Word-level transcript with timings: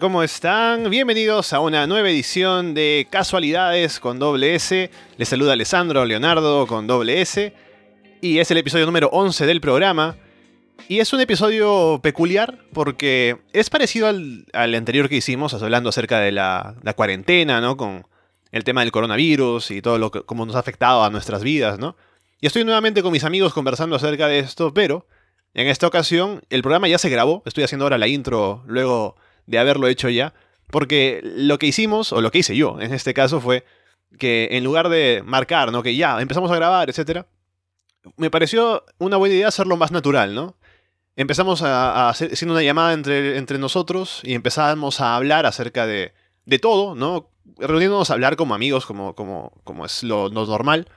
¿cómo 0.00 0.24
están? 0.24 0.90
Bienvenidos 0.90 1.52
a 1.52 1.60
una 1.60 1.86
nueva 1.86 2.10
edición 2.10 2.74
de 2.74 3.06
Casualidades 3.10 4.00
con 4.00 4.18
doble 4.18 4.56
S. 4.56 4.90
Les 5.18 5.28
saluda 5.28 5.52
Alessandro 5.52 6.04
Leonardo 6.04 6.66
con 6.66 6.88
doble 6.88 7.20
S. 7.20 7.54
Y 8.20 8.38
es 8.38 8.50
el 8.50 8.58
episodio 8.58 8.86
número 8.86 9.08
11 9.12 9.46
del 9.46 9.60
programa. 9.60 10.16
Y 10.88 10.98
es 10.98 11.12
un 11.12 11.20
episodio 11.20 12.00
peculiar 12.02 12.58
porque 12.72 13.36
es 13.52 13.70
parecido 13.70 14.08
al, 14.08 14.46
al 14.52 14.74
anterior 14.74 15.08
que 15.08 15.16
hicimos, 15.16 15.54
hablando 15.54 15.90
acerca 15.90 16.18
de 16.18 16.32
la, 16.32 16.74
la, 16.82 16.94
cuarentena, 16.94 17.60
¿no? 17.60 17.76
Con 17.76 18.04
el 18.50 18.64
tema 18.64 18.80
del 18.80 18.90
coronavirus 18.90 19.70
y 19.70 19.80
todo 19.80 19.98
lo 19.98 20.10
que 20.10 20.22
cómo 20.22 20.44
nos 20.44 20.56
ha 20.56 20.60
afectado 20.60 21.04
a 21.04 21.10
nuestras 21.10 21.44
vidas, 21.44 21.78
¿no? 21.78 21.96
Y 22.40 22.46
estoy 22.46 22.64
nuevamente 22.64 23.02
con 23.02 23.12
mis 23.12 23.24
amigos 23.24 23.54
conversando 23.54 23.94
acerca 23.94 24.26
de 24.26 24.40
esto, 24.40 24.74
pero 24.74 25.06
en 25.52 25.68
esta 25.68 25.86
ocasión 25.86 26.42
el 26.50 26.62
programa 26.62 26.88
ya 26.88 26.98
se 26.98 27.10
grabó. 27.10 27.42
Estoy 27.46 27.62
haciendo 27.62 27.84
ahora 27.84 27.98
la 27.98 28.08
intro 28.08 28.64
luego 28.66 29.16
de 29.46 29.58
haberlo 29.58 29.88
hecho 29.88 30.08
ya. 30.08 30.34
Porque 30.70 31.20
lo 31.22 31.58
que 31.58 31.66
hicimos, 31.66 32.12
o 32.12 32.20
lo 32.20 32.30
que 32.30 32.38
hice 32.38 32.56
yo 32.56 32.80
en 32.80 32.92
este 32.92 33.14
caso, 33.14 33.40
fue 33.40 33.64
que 34.18 34.48
en 34.52 34.64
lugar 34.64 34.88
de 34.88 35.22
marcar, 35.24 35.72
¿no? 35.72 35.82
Que 35.82 35.96
ya 35.96 36.20
empezamos 36.20 36.50
a 36.50 36.56
grabar, 36.56 36.88
etc. 36.90 37.26
Me 38.16 38.30
pareció 38.30 38.84
una 38.98 39.16
buena 39.16 39.34
idea 39.34 39.48
hacerlo 39.48 39.76
más 39.76 39.92
natural, 39.92 40.34
¿no? 40.34 40.56
Empezamos 41.16 41.62
a, 41.62 42.08
hacer 42.08 42.32
haciendo 42.32 42.54
una 42.54 42.62
llamada 42.62 42.92
entre, 42.92 43.38
entre 43.38 43.58
nosotros 43.58 44.20
y 44.24 44.34
empezamos 44.34 45.00
a 45.00 45.14
hablar 45.14 45.46
acerca 45.46 45.86
de, 45.86 46.12
de 46.44 46.58
todo, 46.58 46.94
¿no? 46.94 47.30
Reuniéndonos 47.58 48.10
a 48.10 48.14
hablar 48.14 48.36
como 48.36 48.54
amigos, 48.54 48.84
como, 48.84 49.14
como, 49.14 49.52
como 49.64 49.86
es 49.86 50.02
lo, 50.02 50.28
lo 50.28 50.46
normal. 50.46 50.88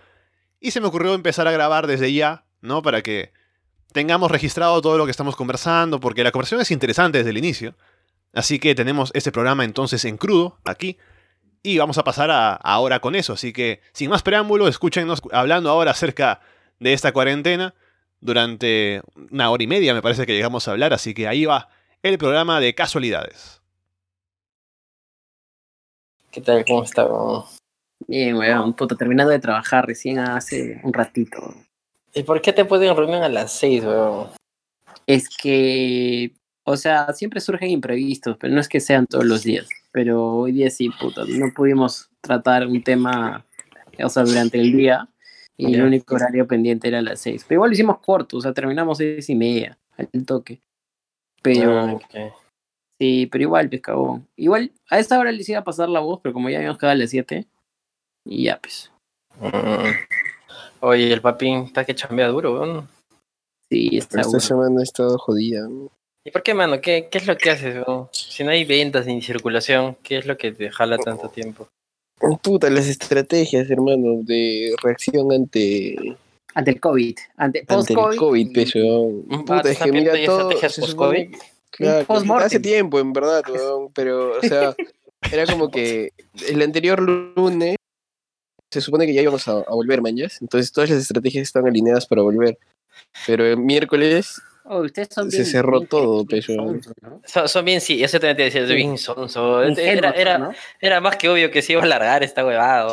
Y 0.60 0.72
se 0.72 0.82
me 0.82 0.88
ocurrió 0.88 1.14
empezar 1.14 1.48
a 1.48 1.52
grabar 1.52 1.86
desde 1.86 2.12
ya, 2.14 2.46
¿no? 2.62 2.82
Para 2.82 3.04
que 3.04 3.32
tengamos 3.92 4.32
registrado 4.32 4.82
todo 4.82 4.98
lo 4.98 5.06
que 5.06 5.12
estamos 5.12 5.36
conversando, 5.36 6.00
porque 6.00 6.24
la 6.24 6.32
conversación 6.32 6.62
es 6.62 6.72
interesante 6.72 7.20
desde 7.20 7.30
el 7.30 7.38
inicio. 7.38 7.76
Así 8.38 8.60
que 8.60 8.76
tenemos 8.76 9.10
este 9.16 9.32
programa 9.32 9.66
entonces 9.66 10.06
en 10.06 10.16
crudo 10.16 10.60
aquí. 10.64 10.98
Y 11.64 11.80
vamos 11.80 11.98
a 11.98 12.04
pasar 12.04 12.30
a, 12.30 12.54
ahora 12.54 13.00
con 13.00 13.16
eso. 13.16 13.34
Así 13.34 13.52
que, 13.52 13.82
sin 13.94 14.12
más 14.12 14.22
preámbulo, 14.22 14.68
escúchenos 14.68 15.24
hablando 15.32 15.72
ahora 15.72 15.90
acerca 15.90 16.40
de 16.80 16.94
esta 16.94 17.12
cuarentena. 17.12 17.74
Durante 18.22 19.02
una 19.32 19.50
hora 19.50 19.64
y 19.64 19.68
media 19.68 19.94
me 19.96 20.04
parece 20.04 20.28
que 20.28 20.34
llegamos 20.34 20.68
a 20.68 20.72
hablar. 20.72 20.94
Así 20.94 21.16
que 21.16 21.28
ahí 21.28 21.46
va 21.46 21.70
el 22.04 22.20
programa 22.20 22.60
de 22.60 22.76
casualidades. 22.76 23.60
¿Qué 26.30 26.42
tal? 26.42 26.64
¿Cómo 26.64 26.84
está? 26.84 27.08
Bien, 28.08 28.36
weón. 28.36 28.74
Puta, 28.74 28.96
terminando 28.96 29.32
de 29.32 29.40
trabajar 29.40 29.88
recién 29.88 30.20
hace 30.20 30.80
un 30.84 30.94
ratito. 30.94 31.56
¿Y 32.14 32.22
por 32.22 32.40
qué 32.42 32.54
te 32.54 32.66
pueden 32.66 32.96
reunir 32.96 33.24
a 33.24 33.30
las 33.30 33.52
seis, 33.52 33.84
weón? 33.84 34.30
Es 35.08 35.28
que 35.28 36.37
o 36.70 36.76
sea, 36.76 37.14
siempre 37.14 37.40
surgen 37.40 37.70
imprevistos, 37.70 38.36
pero 38.38 38.54
no 38.54 38.60
es 38.60 38.68
que 38.68 38.82
sean 38.82 39.08
todos 39.08 39.24
los 39.24 39.44
días. 39.44 39.70
Pero 39.94 40.36
hoy 40.36 40.52
día 40.52 40.70
sí, 40.70 40.90
puta, 40.90 41.24
no 41.26 41.54
pudimos 41.56 42.10
tratar 42.20 42.68
un 42.68 42.84
tema, 42.84 43.46
o 44.04 44.10
sea, 44.10 44.24
durante 44.24 44.60
el 44.60 44.74
día. 44.74 45.08
Y 45.56 45.68
yeah. 45.68 45.78
el 45.78 45.86
único 45.86 46.16
horario 46.16 46.46
pendiente 46.46 46.90
era 46.90 47.00
a 47.00 47.02
las 47.02 47.22
seis. 47.22 47.46
Pero 47.48 47.60
igual 47.60 47.70
lo 47.70 47.74
hicimos 47.74 48.00
corto, 48.00 48.36
o 48.36 48.42
sea, 48.42 48.54
terminamos 48.54 48.98
seis 48.98 49.30
y 49.30 49.36
media, 49.36 49.78
al 49.96 50.26
toque. 50.26 50.60
Pero. 51.42 51.80
Ah, 51.80 51.94
okay. 51.94 52.32
Sí, 53.00 53.30
pero 53.32 53.44
igual, 53.44 53.70
pescado. 53.70 54.22
Igual, 54.36 54.74
a 54.90 55.00
esta 55.00 55.18
hora 55.18 55.32
les 55.32 55.48
iba 55.48 55.60
a 55.60 55.64
pasar 55.64 55.88
la 55.88 56.02
voz, 56.02 56.20
pero 56.22 56.34
como 56.34 56.50
ya 56.50 56.58
habíamos 56.58 56.78
quedado 56.78 56.92
a 56.92 56.98
las 56.98 57.12
siete. 57.12 57.48
Y 58.26 58.44
ya, 58.44 58.60
pues. 58.60 58.92
Mm. 59.40 60.82
Oye, 60.82 61.14
el 61.14 61.22
papín 61.22 61.60
está 61.60 61.86
que 61.86 61.96
chambea 61.96 62.28
duro, 62.28 62.66
¿no? 62.66 62.90
Sí, 63.70 63.98
está 63.98 64.20
Esta 64.20 64.42
semana 64.42 64.82
he 64.82 64.84
estado 64.84 65.18
jodida. 65.18 65.66
¿no? 65.70 65.92
¿Y 66.28 66.32
por 66.32 66.44
qué, 66.44 66.54
mano? 66.54 66.82
¿Qué, 66.82 67.08
qué 67.10 67.20
es 67.20 67.26
lo 67.26 67.38
que 67.38 67.52
haces? 67.52 67.76
¿no? 67.88 68.10
Si 68.12 68.44
no 68.44 68.52
hay 68.52 68.66
ventas 68.66 69.06
ni 69.06 69.22
circulación, 69.22 69.96
¿qué 70.04 70.18
es 70.18 70.26
lo 70.26 70.38
que 70.38 70.52
te 70.52 70.70
jala 70.70 70.98
tanto 70.98 71.30
tiempo? 71.30 71.70
Puta, 72.44 72.70
las 72.70 72.90
estrategias, 72.90 73.70
hermano, 73.70 74.20
de 74.24 74.76
reacción 74.84 75.32
ante... 75.32 76.18
Ante 76.54 76.72
el 76.72 76.82
COVID. 76.82 77.18
Ante, 77.38 77.64
ante 77.66 77.94
el 77.94 78.18
COVID, 78.18 78.52
peso. 78.52 79.10
Puta, 79.30 79.60
Ah, 79.60 79.62
es 79.64 79.80
que 79.80 79.90
mira 79.90 80.14
todo... 80.26 80.50
post-COVID? 80.50 81.34
Claro, 81.72 82.06
hace 82.40 82.60
tiempo, 82.60 83.00
en 83.00 83.14
verdad, 83.14 83.44
weón, 83.50 83.90
pero, 83.94 84.38
o 84.38 84.42
sea, 84.42 84.76
era 85.32 85.46
como 85.46 85.72
que 85.72 86.12
el 86.50 86.62
anterior 86.62 87.00
lunes 87.02 87.78
se 88.70 88.82
supone 88.82 89.06
que 89.06 89.14
ya 89.14 89.22
íbamos 89.22 89.48
a, 89.48 89.60
a 89.60 89.74
volver, 89.74 90.02
mañas. 90.02 90.42
Entonces 90.42 90.74
todas 90.74 90.90
las 90.90 91.00
estrategias 91.00 91.44
están 91.44 91.66
alineadas 91.66 92.06
para 92.06 92.22
volver. 92.22 92.58
Pero 93.26 93.46
el 93.46 93.56
miércoles 93.56 94.42
Oh, 94.70 94.82
ustedes 94.82 95.08
son 95.12 95.32
Se 95.32 95.38
bien- 95.38 95.50
cerró 95.50 95.80
bien- 95.80 95.88
todo, 95.88 96.26
bien. 96.26 96.82
Son, 97.26 97.48
son 97.48 97.66
bien, 97.66 97.80
sí, 97.80 98.04
eso 98.04 98.20
también 98.20 98.36
te 98.38 98.44
decía, 98.44 98.62
es 98.64 98.70
bien 98.70 98.98
sonso. 98.98 99.64
Era, 99.64 100.12
era, 100.12 100.38
¿no? 100.38 100.52
era 100.82 101.00
más 101.00 101.16
que 101.16 101.30
obvio 101.30 101.50
que 101.52 101.62
se 101.62 101.72
iba 101.74 101.82
a 101.82 101.86
alargar 101.86 102.24
esta 102.24 102.46
huevada. 102.46 102.88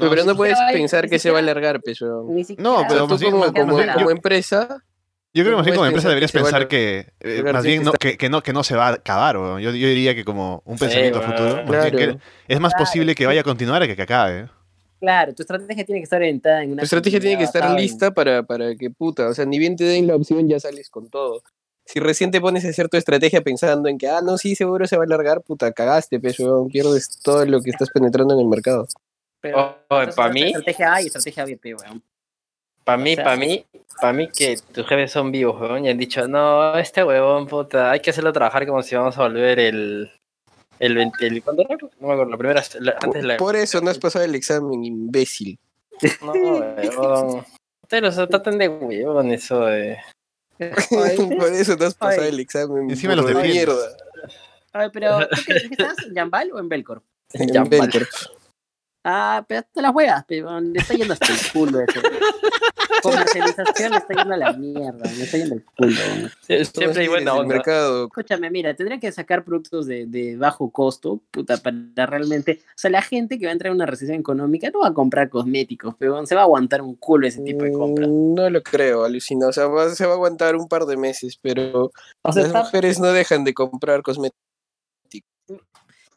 pero 0.00 0.24
no 0.24 0.34
puedes 0.36 0.58
pensar 0.72 1.08
que 1.08 1.18
se 1.18 1.30
va 1.30 1.38
a 1.38 1.40
alargar, 1.40 1.80
peso. 1.80 2.24
ni 2.28 2.42
No, 2.58 2.84
pero 2.88 3.06
tú 3.06 3.18
como, 3.20 4.10
empresa, 4.10 4.82
Yo 5.34 5.44
creo 5.44 5.52
que 5.52 5.56
más 5.56 5.64
bien 5.64 5.76
como 5.76 5.86
empresa 5.86 6.08
deberías 6.08 6.32
que 6.32 6.38
pensar 6.40 6.68
que, 6.68 7.12
eh, 7.20 7.42
más 7.52 7.64
bien 7.64 7.84
no, 7.84 7.92
que, 7.92 8.18
que 8.18 8.28
no, 8.28 8.42
que 8.42 8.52
no 8.52 8.64
se 8.64 8.74
va 8.76 8.88
a 8.88 8.92
acabar. 8.94 9.36
Yo, 9.36 9.58
yo 9.60 9.70
diría 9.70 10.14
que 10.14 10.24
como 10.24 10.62
un 10.66 10.76
pensamiento 10.76 11.22
futuro. 11.22 11.62
más 11.64 11.70
bien 11.70 11.96
Claro. 11.96 11.96
que 11.96 12.18
es 12.54 12.60
más 12.60 12.72
Claro, 12.72 12.84
posible 12.84 13.14
que 13.14 13.26
vaya 13.26 13.40
a 13.42 13.44
continuar 13.44 13.82
a 13.82 13.86
que, 13.86 13.96
que 13.96 14.02
acabe. 14.02 14.48
Claro, 15.02 15.34
tu 15.34 15.42
estrategia 15.42 15.84
tiene 15.84 16.00
que 16.00 16.04
estar 16.04 16.20
orientada 16.20 16.62
en 16.62 16.70
una. 16.72 16.82
tu 16.82 16.84
estrategia 16.84 17.18
tiene 17.18 17.36
que 17.36 17.42
estar 17.42 17.68
en- 17.68 17.74
lista 17.76 18.12
para, 18.12 18.44
para 18.44 18.76
que 18.76 18.88
puta, 18.88 19.26
o 19.28 19.34
sea, 19.34 19.44
ni 19.44 19.58
bien 19.58 19.74
te 19.74 19.82
den 19.82 20.06
la 20.06 20.14
opción, 20.14 20.48
ya 20.48 20.60
sales 20.60 20.88
con 20.90 21.10
todo. 21.10 21.42
Si 21.84 21.98
recién 21.98 22.30
te 22.30 22.40
pones 22.40 22.64
a 22.64 22.68
hacer 22.68 22.88
tu 22.88 22.96
estrategia 22.96 23.40
pensando 23.40 23.88
en 23.88 23.98
que, 23.98 24.08
ah, 24.08 24.20
no, 24.22 24.38
sí, 24.38 24.54
seguro 24.54 24.86
se 24.86 24.96
va 24.96 25.02
a 25.02 25.06
alargar, 25.06 25.42
puta, 25.42 25.72
cagaste, 25.72 26.20
peso, 26.20 26.68
pierdes 26.70 27.18
todo 27.20 27.44
lo 27.46 27.60
que 27.60 27.70
estás 27.70 27.90
penetrando 27.90 28.34
en 28.34 28.40
el 28.40 28.46
mercado. 28.46 28.86
Pero, 29.40 29.58
Oh, 29.58 29.74
oh, 29.88 29.98
entonces, 29.98 30.14
pa' 30.14 30.28
mí- 30.28 30.42
Estrategia 30.44 30.94
A 30.94 31.02
y 31.02 31.06
estrategia 31.06 31.44
B, 31.46 31.56
pe, 31.56 31.74
weón. 31.74 32.00
Para 32.84 33.02
mí, 33.02 33.12
O 33.12 33.16
sea, 33.16 33.24
para 33.24 33.36
mí, 33.36 33.66
para 34.00 34.12
mí 34.12 34.28
que 34.28 34.56
tus 34.72 34.86
jefes 34.86 35.10
son 35.10 35.32
vivos, 35.32 35.60
weón, 35.60 35.84
y 35.84 35.88
han 35.88 35.98
dicho, 35.98 36.28
no, 36.28 36.78
este 36.78 37.02
huevón, 37.02 37.48
puta, 37.48 37.90
hay 37.90 37.98
que 37.98 38.10
hacerlo 38.10 38.32
trabajar 38.32 38.64
como 38.68 38.80
si 38.84 38.94
vamos 38.94 39.18
a 39.18 39.22
volver 39.22 39.58
el... 39.58 40.08
El, 40.82 40.96
20 40.96 41.26
el 41.28 41.42
¿Cuándo 41.44 41.62
era? 41.62 41.76
No 42.00 42.08
me 42.08 42.12
acuerdo, 42.12 42.30
la 42.32 42.36
primera... 42.36 42.62
la- 42.80 42.96
antes 43.00 43.24
la... 43.24 43.36
Por 43.36 43.54
eso 43.54 43.80
no 43.80 43.90
has 43.90 43.98
pasado 44.00 44.24
el 44.24 44.34
examen, 44.34 44.84
imbécil. 44.84 45.56
No, 46.20 46.32
huevón. 46.32 47.44
Ustedes 47.84 48.02
los 48.02 48.28
tratan 48.28 48.58
de 48.58 48.68
huevón 48.68 49.30
eso 49.30 49.64
de... 49.66 49.98
Por 50.90 51.52
eso 51.52 51.76
no 51.76 51.86
has 51.86 51.94
pasado 51.94 52.22
Ay. 52.22 52.28
el 52.30 52.40
examen. 52.40 52.90
Encima 52.90 53.14
los 53.14 53.26
de 53.26 53.34
mierda. 53.34 53.74
Ay, 54.72 54.88
pero, 54.92 55.20
¿tú 55.28 55.36
qué, 55.46 55.54
estás? 55.54 55.96
¿En 56.06 56.14
Jambal 56.14 56.50
o 56.52 56.58
en 56.58 56.68
Belcorp? 56.68 57.04
En 57.32 57.48
Ya, 57.52 57.62
Belcorp. 57.62 58.08
Ah, 59.04 59.44
pero 59.48 59.62
te 59.72 59.82
las 59.82 59.92
juegas, 59.92 60.24
pe, 60.24 60.42
weón. 60.44 60.72
Le 60.72 60.78
está 60.80 60.94
yendo 60.94 61.12
hasta 61.14 61.26
el 61.26 61.38
culo 61.52 61.80
eso. 61.80 62.00
Comercialización 63.02 63.90
le 63.92 63.96
está 63.98 64.14
yendo 64.14 64.34
a 64.34 64.36
la 64.36 64.52
mierda, 64.52 65.10
le 65.16 65.24
está 65.24 65.36
yendo 65.38 65.56
el 65.56 65.64
culo. 65.64 65.90
Sie- 66.46 66.64
Siempre 66.64 67.02
hay 67.02 67.08
buena 67.08 67.34
onda. 67.34 67.54
mercado. 67.54 68.04
Escúchame, 68.06 68.50
mira, 68.50 68.74
tendría 68.74 69.00
que 69.00 69.10
sacar 69.10 69.44
productos 69.44 69.86
de, 69.86 70.06
de 70.06 70.36
bajo 70.36 70.70
costo, 70.70 71.20
puta, 71.30 71.56
para 71.56 72.06
realmente. 72.06 72.60
O 72.68 72.72
sea, 72.76 72.90
la 72.90 73.02
gente 73.02 73.38
que 73.38 73.46
va 73.46 73.50
a 73.50 73.52
entrar 73.54 73.70
en 73.70 73.76
una 73.76 73.86
recesión 73.86 74.18
económica 74.20 74.70
no 74.70 74.80
va 74.80 74.88
a 74.88 74.94
comprar 74.94 75.28
cosméticos, 75.30 75.94
pero 75.98 76.24
se 76.26 76.34
va 76.34 76.42
a 76.42 76.44
aguantar 76.44 76.80
un 76.82 76.94
culo 76.94 77.26
ese 77.26 77.42
tipo 77.42 77.64
de 77.64 77.72
compras. 77.72 78.08
Mm, 78.08 78.34
No 78.34 78.50
lo 78.50 78.62
creo, 78.62 79.04
alucina. 79.04 79.48
O 79.48 79.52
sea, 79.52 79.66
va- 79.66 79.90
se 79.94 80.06
va 80.06 80.12
a 80.12 80.14
aguantar 80.14 80.54
un 80.54 80.68
par 80.68 80.84
de 80.86 80.96
meses, 80.96 81.38
pero 81.42 81.90
O 82.22 82.32
sea, 82.32 82.42
las 82.42 82.46
está, 82.46 82.62
mujeres 82.64 83.00
no 83.00 83.08
dejan 83.12 83.42
de 83.44 83.54
comprar 83.54 84.02
cosméticos. 84.02 84.40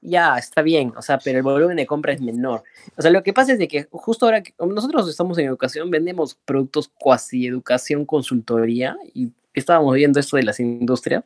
Ya, 0.05 0.37
está 0.37 0.61
bien, 0.61 0.93
o 0.95 1.01
sea, 1.01 1.17
pero 1.17 1.37
el 1.37 1.43
volumen 1.43 1.77
de 1.77 1.85
compra 1.85 2.13
es 2.13 2.21
menor. 2.21 2.63
O 2.95 3.01
sea, 3.01 3.11
lo 3.11 3.23
que 3.23 3.33
pasa 3.33 3.53
es 3.53 3.59
de 3.59 3.67
que 3.67 3.87
justo 3.91 4.25
ahora 4.25 4.43
que 4.43 4.53
nosotros 4.59 5.09
estamos 5.09 5.37
en 5.37 5.47
educación, 5.47 5.89
vendemos 5.89 6.35
productos 6.45 6.87
cuasi 6.87 7.47
educación, 7.47 8.05
consultoría, 8.05 8.97
y 9.13 9.31
estábamos 9.53 9.95
viendo 9.95 10.19
esto 10.19 10.37
de 10.37 10.43
las 10.43 10.59
industrias, 10.59 11.23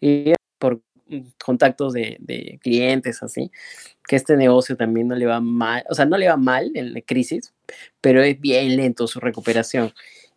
y 0.00 0.32
por 0.58 0.80
contactos 1.44 1.92
de, 1.92 2.16
de 2.20 2.58
clientes, 2.62 3.22
así, 3.22 3.50
que 4.06 4.16
este 4.16 4.36
negocio 4.36 4.76
también 4.76 5.08
no 5.08 5.14
le 5.14 5.26
va 5.26 5.40
mal, 5.40 5.84
o 5.90 5.94
sea, 5.94 6.06
no 6.06 6.16
le 6.16 6.28
va 6.28 6.36
mal 6.36 6.70
en 6.74 6.94
la 6.94 7.00
crisis, 7.02 7.52
pero 8.00 8.22
es 8.22 8.40
bien 8.40 8.76
lento 8.76 9.06
su 9.06 9.20
recuperación. 9.20 9.92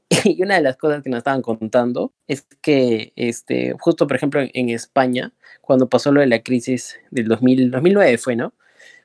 Y 0.25 0.41
una 0.43 0.55
de 0.55 0.61
las 0.61 0.77
cosas 0.77 1.03
que 1.03 1.09
nos 1.09 1.19
estaban 1.19 1.41
contando 1.41 2.13
es 2.27 2.45
que, 2.61 3.13
este, 3.15 3.75
justo 3.79 4.07
por 4.07 4.15
ejemplo 4.15 4.41
en, 4.41 4.69
España, 4.69 5.33
cuando 5.61 5.89
pasó 5.89 6.11
lo 6.11 6.21
de 6.21 6.27
la 6.27 6.41
crisis 6.41 6.97
del 7.11 7.27
2000, 7.27 7.71
2009 7.71 8.17
fue, 8.17 8.35
¿no? 8.35 8.53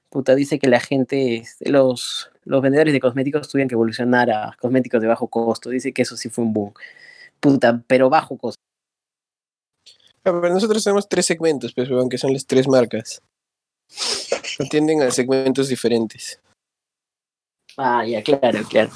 Puta, 0.09 0.35
dice 0.35 0.59
que 0.59 0.69
la 0.69 0.81
gente, 0.81 1.37
este, 1.37 1.71
los, 1.71 2.31
los 2.45 2.63
vendedores 2.63 2.93
de 2.93 3.01
cosméticos 3.01 3.49
tuvieron 3.49 3.69
que 3.69 3.75
evolucionar 3.75 4.31
a 4.31 4.57
cosméticos 4.61 5.01
de 5.01 5.07
bajo 5.07 5.29
costo. 5.29 5.71
Dice 5.71 5.93
que 5.93 6.03
eso 6.03 6.17
sí 6.17 6.29
fue 6.29 6.45
un 6.45 6.53
boom. 6.53 6.75
Puta, 7.39 7.83
pero 7.87 8.11
bajo 8.11 8.37
costo. 8.37 8.61
Ah, 10.25 10.39
pero 10.41 10.51
nosotros 10.51 10.83
tenemos 10.83 11.09
tres 11.09 11.27
segmentos, 11.27 11.73
pues, 11.73 11.89
weón, 11.89 12.09
que 12.09 12.19
son 12.19 12.33
las 12.33 12.45
tres 12.45 12.67
marcas. 12.67 13.23
Atienden 14.59 15.03
a 15.03 15.11
segmentos 15.13 15.69
diferentes. 15.69 16.41
Ah, 17.77 18.05
ya, 18.05 18.23
claro, 18.23 18.65
claro. 18.69 18.91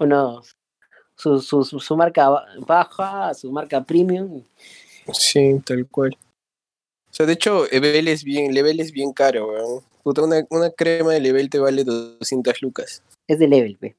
Uno, 0.00 0.42
su, 1.18 1.40
su, 1.40 1.64
su, 1.64 1.80
su 1.80 1.96
marca 1.96 2.28
ba- 2.28 2.46
baja, 2.66 3.34
su 3.34 3.50
marca 3.50 3.82
premium. 3.82 4.42
Sí, 5.12 5.60
tal 5.64 5.86
cual. 5.88 6.16
O 7.10 7.14
sea, 7.14 7.26
de 7.26 7.32
hecho, 7.32 7.66
Level 7.72 8.08
es 8.08 8.22
bien, 8.24 8.54
Level 8.54 8.80
es 8.80 8.92
bien 8.92 9.12
caro, 9.12 9.48
weón. 9.48 9.82
Puta, 10.02 10.22
una, 10.22 10.44
una 10.50 10.70
crema 10.70 11.12
de 11.12 11.20
Level 11.20 11.50
te 11.50 11.58
vale 11.58 11.82
200 11.84 12.62
lucas. 12.62 13.02
Es 13.26 13.38
de 13.38 13.48
level, 13.48 13.76
pe. 13.76 13.96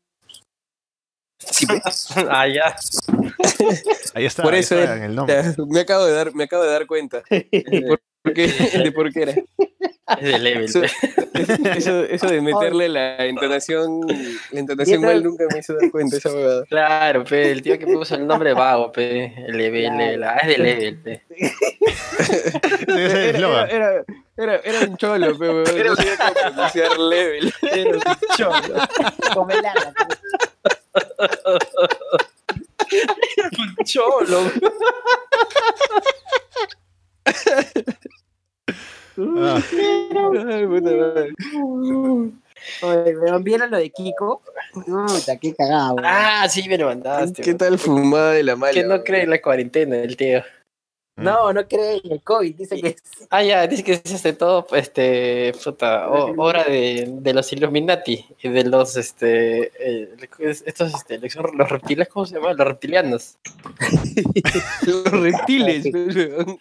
Sí, 1.40 1.66
pe. 1.66 1.82
ah, 2.30 2.48
ya. 2.48 2.76
Ahí 4.14 4.26
está, 4.26 4.44
Por 4.44 4.54
ahí 4.54 4.60
eso 4.62 4.76
está 4.76 4.94
era- 4.94 4.98
en 4.98 5.04
el 5.12 5.16
nombre. 5.16 5.36
Ya, 5.44 5.56
me 5.68 5.80
acabo 5.82 6.06
de 6.06 6.14
dar, 6.14 6.34
me 6.34 6.44
acabo 6.46 6.64
de 6.64 6.72
dar 6.72 6.88
cuenta 6.88 7.24
de 7.30 7.98
por 8.24 8.34
qué, 8.34 8.48
de 8.84 8.92
por 8.92 9.12
qué 9.14 9.22
era. 9.24 9.36
Es 10.18 10.22
de 10.32 10.40
level. 10.40 10.66
Eso, 10.66 10.84
eso, 10.84 12.04
eso 12.04 12.28
de 12.28 12.42
meterle 12.42 12.90
la 12.90 13.26
entonación, 13.26 14.02
la 14.52 14.60
entonación 14.60 15.02
mal 15.02 15.24
nunca 15.24 15.46
me 15.52 15.60
hizo 15.60 15.74
dar 15.74 15.92
cuenta 15.92 16.18
esa 16.18 16.34
huevada. 16.34 16.66
Claro, 16.66 17.24
pe, 17.24 17.52
el 17.52 17.62
tío 17.62 17.78
que 17.78 17.86
puso 17.86 18.16
el 18.16 18.26
nombre 18.26 18.54
vago, 18.54 18.92
pe. 18.92 19.34
El 19.38 19.58
level, 19.58 19.98
level. 19.98 20.24
Ah, 20.24 20.38
es 20.42 20.48
de 20.48 20.58
level, 20.58 20.98
pe. 20.98 21.22
Era, 22.88 23.66
era, 23.66 24.06
era, 24.38 24.56
era 24.58 24.80
un 24.82 24.98
cholo, 24.98 25.38
pe, 25.38 25.50
weón. 25.50 25.64
No 25.64 25.96
sabía 25.96 26.18
cómo 26.18 26.34
pronunciar 26.34 26.98
level. 26.98 27.54
Era 27.62 27.92
un 27.92 28.02
cholo. 28.36 28.76
Come 29.34 29.62
larga, 29.62 29.94
pe. 29.94 30.04
Un 33.58 33.86
cholo. 33.86 34.52
Ah, 39.38 39.62
Ay, 40.50 40.66
puta 40.68 40.92
madre. 40.92 41.34
Oye, 42.82 43.18
weón, 43.18 43.44
¿vieron 43.44 43.72
lo 43.72 43.78
de 43.78 43.90
Kiko? 43.90 44.42
Puta, 44.74 45.38
qué 45.38 45.54
cagado. 45.56 45.96
weón. 45.96 46.06
Ah, 46.08 46.48
sí, 46.50 46.68
me 46.68 46.78
lo 46.78 46.86
mandaste. 46.88 47.42
¿Qué 47.42 47.54
tal 47.54 47.78
fumada 47.80 48.32
de 48.34 48.44
la 48.44 48.56
mala? 48.56 48.74
Que 48.74 48.84
no 48.84 48.90
weón? 48.96 49.04
cree 49.04 49.24
en 49.24 49.30
la 49.30 49.42
cuarentena, 49.42 49.98
el 49.98 50.16
tío. 50.18 50.42
No, 51.16 51.52
no 51.52 51.68
cree 51.68 52.00
en 52.02 52.14
el 52.14 52.22
COVID, 52.24 52.56
dice 52.56 52.80
que 52.80 52.88
es 52.90 52.96
Ah, 53.30 53.44
ya, 53.44 53.68
dice 53.68 53.84
que 53.84 53.92
es 53.92 54.02
este 54.10 54.32
todo, 54.32 54.66
este, 54.72 55.52
puta, 55.62 56.08
o- 56.10 56.34
obra 56.42 56.64
de, 56.64 57.10
de 57.12 57.34
los 57.34 57.52
Illuminati 57.52 58.26
y 58.42 58.48
de 58.48 58.64
los, 58.64 58.96
este, 58.96 59.70
eh, 59.80 60.16
estos, 60.40 60.94
este, 60.94 61.20
los 61.20 61.70
reptiles, 61.70 62.08
¿cómo 62.08 62.26
se 62.26 62.36
llaman? 62.36 62.56
Los 62.56 62.68
reptilianos. 62.68 63.38
Los 64.88 65.04
reptiles, 65.12 65.88
weón. 65.94 66.58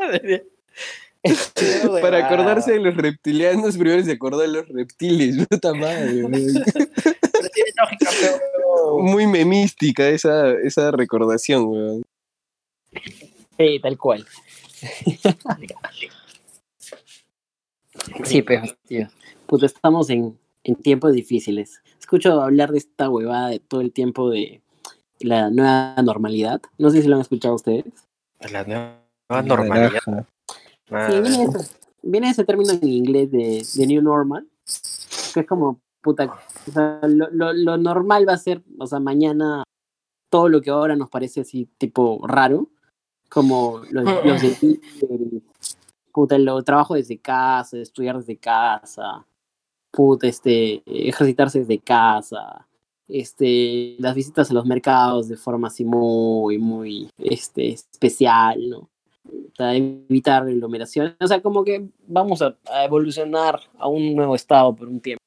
Para 2.02 2.26
acordarse 2.26 2.72
de 2.72 2.80
los 2.80 2.94
reptilianos, 2.96 3.76
primero 3.76 4.02
se 4.04 4.12
acordó 4.12 4.38
de 4.40 4.48
los 4.48 4.68
reptiles, 4.68 5.46
puta 5.50 5.72
madre. 5.72 6.22
Pero 6.30 7.48
tiene 7.52 7.70
lógica, 7.80 8.10
pero... 8.20 8.98
Muy 8.98 9.26
memística 9.26 10.06
esa, 10.08 10.52
esa 10.52 10.90
recordación, 10.90 11.64
weón. 11.66 12.02
Sí, 13.58 13.80
tal 13.80 13.96
cual. 13.96 14.26
Sí, 18.24 18.42
pero, 18.42 18.62
tío. 18.86 19.08
Puta, 19.46 19.66
estamos 19.66 20.10
en, 20.10 20.38
en 20.62 20.76
tiempos 20.76 21.12
difíciles. 21.12 21.80
Escucho 21.98 22.40
hablar 22.40 22.70
de 22.72 22.78
esta 22.78 23.08
huevada 23.08 23.48
de 23.48 23.60
todo 23.60 23.80
el 23.80 23.92
tiempo 23.92 24.28
de 24.30 24.60
la 25.20 25.50
nueva 25.50 25.94
normalidad. 26.02 26.60
No 26.76 26.90
sé 26.90 27.00
si 27.00 27.08
lo 27.08 27.16
han 27.16 27.22
escuchado 27.22 27.54
ustedes. 27.54 27.84
La 28.52 28.64
nueva 28.64 29.42
normalidad. 29.42 30.26
Ah, 30.90 31.08
Sí, 31.10 31.20
viene 31.20 31.44
ese, 31.44 31.76
viene 32.02 32.30
ese 32.30 32.44
término 32.44 32.72
en 32.72 32.88
inglés 32.88 33.30
de, 33.30 33.66
de 33.74 33.86
New 33.86 34.02
Normal, 34.02 34.46
que 35.32 35.40
es 35.40 35.46
como, 35.46 35.80
puta, 36.00 36.34
o 36.68 36.70
sea, 36.70 37.00
lo, 37.08 37.30
lo, 37.30 37.52
lo 37.52 37.76
normal 37.76 38.28
va 38.28 38.34
a 38.34 38.38
ser, 38.38 38.62
o 38.78 38.86
sea, 38.86 39.00
mañana 39.00 39.64
todo 40.30 40.48
lo 40.48 40.60
que 40.60 40.70
ahora 40.70 40.96
nos 40.96 41.08
parece 41.10 41.42
así 41.42 41.68
tipo 41.78 42.26
raro, 42.26 42.68
como 43.28 43.82
los, 43.90 44.04
los 44.24 44.42
delivery, 44.42 45.42
puta, 46.12 46.36
el 46.36 46.48
trabajo 46.64 46.94
desde 46.94 47.18
casa, 47.18 47.78
estudiar 47.78 48.18
desde 48.18 48.36
casa, 48.36 49.26
puta, 49.90 50.26
este, 50.26 50.82
ejercitarse 50.86 51.60
desde 51.60 51.78
casa, 51.78 52.66
este, 53.08 53.96
las 53.98 54.14
visitas 54.14 54.50
a 54.50 54.54
los 54.54 54.66
mercados 54.66 55.28
de 55.28 55.36
forma 55.36 55.68
así 55.68 55.84
muy, 55.84 56.58
muy, 56.58 57.10
este, 57.18 57.72
especial, 57.72 58.68
¿no? 58.68 58.90
Para 59.56 59.74
evitar 59.76 60.42
aglomeraciones. 60.42 61.14
O 61.20 61.26
sea, 61.26 61.40
como 61.40 61.64
que 61.64 61.86
vamos 62.06 62.42
a, 62.42 62.56
a 62.70 62.84
evolucionar 62.84 63.60
a 63.78 63.88
un 63.88 64.14
nuevo 64.14 64.34
estado 64.34 64.74
por 64.74 64.88
un 64.88 65.00
tiempo. 65.00 65.20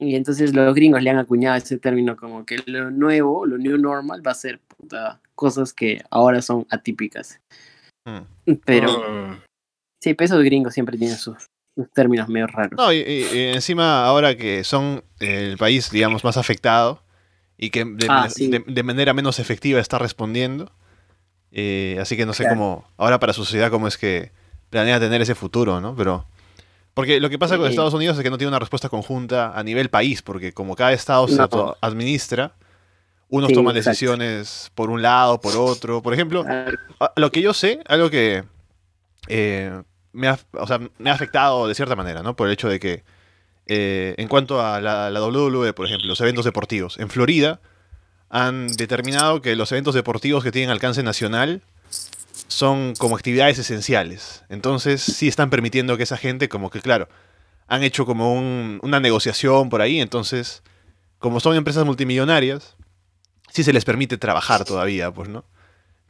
Y 0.00 0.14
entonces 0.16 0.54
los 0.54 0.74
gringos 0.74 1.02
le 1.02 1.10
han 1.10 1.18
acuñado 1.18 1.56
ese 1.56 1.78
término 1.78 2.16
como 2.16 2.44
que 2.44 2.58
lo 2.66 2.90
nuevo, 2.90 3.46
lo 3.46 3.58
new 3.58 3.76
normal, 3.78 4.26
va 4.26 4.32
a 4.32 4.34
ser 4.34 4.58
puta, 4.60 5.20
cosas 5.34 5.72
que 5.72 6.02
ahora 6.10 6.42
son 6.42 6.66
atípicas. 6.70 7.40
Mm. 8.04 8.52
Pero 8.64 8.88
mm, 8.90 9.40
sí, 10.00 10.14
pero 10.14 10.24
esos 10.26 10.42
gringos 10.44 10.74
siempre 10.74 10.96
tienen 10.98 11.16
sus, 11.16 11.36
sus 11.76 11.90
términos 11.92 12.28
medio 12.28 12.46
raros. 12.48 12.72
No, 12.76 12.92
y, 12.92 12.96
y- 12.98 13.26
y 13.32 13.38
encima 13.54 14.04
ahora 14.06 14.36
que 14.36 14.64
son 14.64 15.04
el 15.20 15.56
país, 15.56 15.90
digamos, 15.90 16.24
más 16.24 16.36
afectado 16.36 17.02
y 17.56 17.70
que 17.70 17.84
de, 17.84 18.06
Ah, 18.08 18.28
sí. 18.28 18.48
de- 18.48 18.64
de 18.66 18.82
manera 18.82 19.12
menos 19.14 19.38
efectiva 19.38 19.78
está 19.78 19.98
respondiendo. 19.98 20.72
Eh, 21.52 21.98
así 22.00 22.16
que 22.16 22.26
no 22.26 22.32
sé 22.32 22.44
Claro. 22.44 22.56
cómo, 22.58 22.88
ahora 22.96 23.18
para 23.20 23.32
su 23.32 23.44
sociedad, 23.44 23.70
cómo 23.70 23.86
es 23.88 23.96
que 23.98 24.32
planea 24.70 24.98
tener 24.98 25.20
ese 25.22 25.34
futuro, 25.34 25.80
¿no? 25.80 25.94
Pero, 25.94 26.24
porque 26.94 27.20
lo 27.20 27.28
que 27.30 27.38
pasa 27.38 27.56
con. 27.58 27.66
Estados 27.68 27.94
Unidos 27.94 28.16
es 28.16 28.22
que 28.22 28.30
no 28.30 28.38
tiene 28.38 28.48
una 28.48 28.58
respuesta 28.58 28.88
conjunta 28.88 29.52
a 29.58 29.62
nivel 29.62 29.88
país, 29.90 30.22
porque 30.22 30.52
como 30.52 30.76
cada 30.76 30.92
estado 30.92 31.28
se 31.28 31.36
No. 31.36 31.76
administra, 31.80 32.52
unos 33.28 33.48
Sí, 33.48 33.54
toman 33.54 33.76
exacto. 33.76 33.90
decisiones 33.90 34.70
por 34.74 34.90
un 34.90 35.00
lado, 35.02 35.40
por 35.40 35.56
otro. 35.56 36.02
Por 36.02 36.12
ejemplo, 36.14 36.44
lo 37.16 37.30
que 37.32 37.40
yo 37.42 37.52
sé, 37.54 37.80
algo 37.86 38.10
que 38.10 38.44
eh, 39.28 39.82
me, 40.12 40.28
ha, 40.28 40.38
o 40.52 40.66
sea, 40.66 40.80
me 40.98 41.10
ha 41.10 41.14
afectado 41.14 41.66
de 41.68 41.74
cierta 41.74 41.96
manera, 41.96 42.22
¿no? 42.22 42.36
Por 42.36 42.46
el 42.48 42.52
hecho 42.54 42.68
de 42.68 42.78
que, 42.80 43.04
eh, 43.66 44.14
en 44.18 44.28
cuanto 44.28 44.60
a 44.60 44.80
la, 44.80 45.08
la 45.10 45.20
WWE, 45.24 45.72
por 45.72 45.86
ejemplo, 45.86 46.08
los 46.08 46.20
eventos 46.20 46.44
deportivos, 46.44 46.98
en 46.98 47.08
Florida 47.08 47.60
han 48.32 48.66
determinado 48.76 49.40
que 49.42 49.54
los 49.54 49.70
eventos 49.72 49.94
deportivos 49.94 50.42
que 50.42 50.50
tienen 50.50 50.70
alcance 50.70 51.02
nacional 51.02 51.62
son 52.48 52.94
como 52.98 53.14
actividades 53.16 53.58
esenciales. 53.58 54.42
Entonces, 54.48 55.02
sí 55.02 55.28
están 55.28 55.50
permitiendo 55.50 55.96
que 55.96 56.02
esa 56.02 56.16
gente, 56.16 56.48
como 56.48 56.70
que, 56.70 56.80
claro, 56.80 57.08
han 57.68 57.82
hecho 57.82 58.04
como 58.06 58.34
un- 58.34 58.78
una 58.82 59.00
negociación 59.00 59.68
por 59.68 59.80
ahí, 59.82 60.00
entonces, 60.00 60.62
como 61.18 61.40
son 61.40 61.56
empresas 61.56 61.84
multimillonarias, 61.84 62.76
sí 63.52 63.62
se 63.64 63.72
les 63.72 63.84
permite 63.84 64.16
trabajar 64.18 64.64
todavía, 64.64 65.10
pues, 65.10 65.28
¿no? 65.28 65.44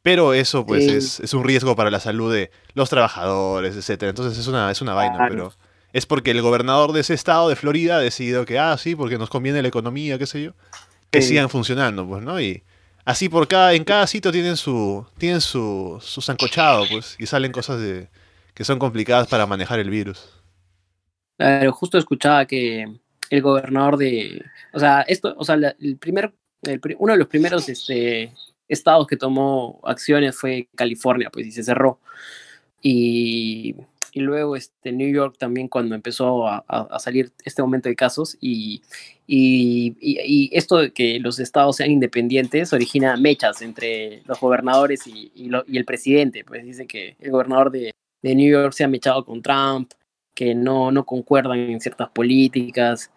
Pero 0.02 0.32
eso, 0.34 0.64
pues, 0.66 0.84
Sí. 0.84 0.90
es, 0.92 1.20
es 1.20 1.34
un 1.34 1.44
riesgo 1.44 1.76
para 1.76 1.90
la 1.90 2.00
salud 2.00 2.32
de 2.32 2.50
los 2.74 2.88
trabajadores, 2.88 3.76
etcétera. 3.76 4.10
Entonces 4.10 4.38
es 4.38 4.46
una, 4.48 4.70
es 4.70 4.80
una 4.80 4.94
vaina, 4.94 5.16
Claro. 5.16 5.30
pero 5.32 5.52
es 5.92 6.06
porque 6.06 6.32
el 6.32 6.42
gobernador 6.42 6.92
de 6.92 7.00
ese 7.00 7.14
estado 7.14 7.48
de 7.48 7.56
Florida 7.56 7.96
ha 7.96 8.00
decidido 8.00 8.44
que, 8.44 8.58
ah, 8.58 8.76
sí, 8.78 8.96
porque 8.96 9.18
nos 9.18 9.28
conviene 9.30 9.62
la 9.62 9.68
economía, 9.68 10.18
qué 10.18 10.26
sé 10.26 10.42
yo, 10.42 10.52
que 11.12 11.22
Sí. 11.22 11.28
sigan 11.28 11.50
funcionando, 11.50 12.06
pues, 12.08 12.22
¿no? 12.24 12.40
Y 12.40 12.64
así 13.04 13.28
por 13.28 13.46
cada, 13.48 13.74
en 13.74 13.84
cada 13.84 14.06
sitio 14.08 14.32
tienen 14.32 14.56
su, 14.56 15.06
tienen 15.18 15.40
su, 15.42 15.98
su 16.02 16.20
sancochado, 16.22 16.86
pues, 16.90 17.16
y 17.20 17.26
salen 17.26 17.52
cosas 17.52 17.80
de, 17.80 18.08
que 18.54 18.64
son 18.64 18.78
complicadas 18.80 19.28
para 19.28 19.46
manejar 19.46 19.78
el 19.80 19.90
virus. 19.90 20.28
Claro, 21.38 21.72
justo 21.72 21.98
escuchaba 21.98 22.46
que 22.46 22.86
el 23.30 23.42
gobernador 23.42 23.96
de, 23.98 24.44
o 24.72 24.78
sea, 24.80 25.02
esto, 25.02 25.34
o 25.38 25.44
sea, 25.44 25.56
el 25.56 25.96
primer, 25.98 26.34
el 26.62 26.80
uno 26.98 27.12
de 27.14 27.18
los 27.18 27.28
primeros 27.28 27.68
este, 27.68 28.32
estados 28.68 29.06
que 29.06 29.16
tomó 29.16 29.80
acciones 29.84 30.36
fue 30.36 30.68
California, 30.76 31.30
pues, 31.30 31.46
y 31.46 31.52
se 31.52 31.62
cerró. 31.64 32.00
Y, 32.82 33.76
y 34.12 34.20
luego 34.20 34.56
este, 34.56 34.92
New 34.92 35.10
York 35.12 35.36
también 35.38 35.68
cuando 35.68 35.94
empezó 35.94 36.46
a, 36.46 36.64
salir 36.98 37.32
este 37.44 37.62
momento 37.62 37.88
de 37.88 37.96
casos 37.96 38.36
y, 38.40 38.82
y, 39.26 40.50
esto 40.52 40.76
de 40.76 40.92
que 40.92 41.18
los 41.18 41.38
estados 41.38 41.76
sean 41.76 41.90
independientes 41.90 42.72
origina 42.72 43.16
mechas 43.16 43.62
entre 43.62 44.22
los 44.26 44.38
gobernadores 44.38 45.06
y, 45.06 45.32
el 45.72 45.84
presidente, 45.84 46.44
pues 46.44 46.64
dice 46.64 46.86
que 46.86 47.16
el 47.20 47.30
gobernador 47.30 47.70
de, 47.70 47.92
de 48.22 48.34
New 48.34 48.50
York 48.50 48.74
se 48.74 48.84
ha 48.84 48.88
mechado 48.88 49.24
con 49.24 49.42
Trump, 49.42 49.92
que 50.34 50.54
no, 50.54 50.90
no 50.92 51.04
concuerdan 51.04 51.58
en 51.58 51.80
ciertas 51.80 52.10
políticas 52.10 53.10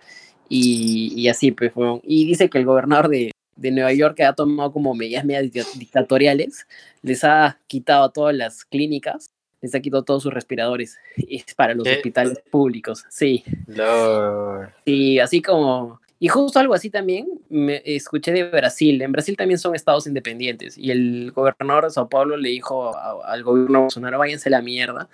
y, 0.50 1.28
así, 1.28 1.52
pues, 1.52 1.72
weón. 1.76 2.02
Y 2.04 2.26
dice 2.26 2.50
que 2.50 2.58
el 2.58 2.66
gobernador 2.66 3.10
de, 3.10 3.32
de 3.56 3.72
Nueva 3.72 3.94
York 3.94 4.20
ha 4.22 4.34
tomado 4.34 4.72
como 4.72 4.94
medidas 4.94 5.26
medias 5.26 5.44
dicta- 5.44 5.78
dictatoriales, 5.78 6.68
les 7.02 7.24
ha 7.24 7.60
quitado 7.68 8.10
todas 8.12 8.36
las 8.36 8.66
clínicas, 8.66 9.28
les 9.66 9.76
ha 9.76 9.80
quitado 9.82 10.04
todos 10.04 10.24
sus 10.24 10.34
respiradores 10.34 10.98
y 11.18 11.38
es 11.38 11.54
para 11.56 11.74
los 11.74 11.84
¿Qué? 11.84 11.96
hospitales 11.96 12.40
públicos, 12.50 13.06
sí. 13.10 13.44
Lord. 13.68 14.70
Y 14.86 15.20
así 15.20 15.42
como... 15.42 16.00
Y 16.18 16.30
justo 16.30 16.60
algo 16.60 16.74
así 16.74 16.90
también 16.90 17.28
me 17.50 17.82
escuché 17.84 18.32
de 18.32 18.46
Brasil. 18.46 19.02
En 19.02 19.12
Brasil 19.12 19.36
también 19.36 19.60
son 19.60 19.76
estados 19.76 20.08
independientes. 20.08 20.78
Y 20.78 20.90
el 20.92 21.32
gobernador 21.36 21.84
de 21.84 21.90
Sao 21.90 22.08
Paulo 22.08 22.38
le 22.38 22.50
dijo 22.50 22.96
a- 22.96 23.20
al 23.32 23.44
gobierno 23.44 23.82
Bolsonaro, 23.82 24.18
váyanse 24.18 24.48
a 24.48 24.52
la 24.52 24.62
mierda. 24.62 25.10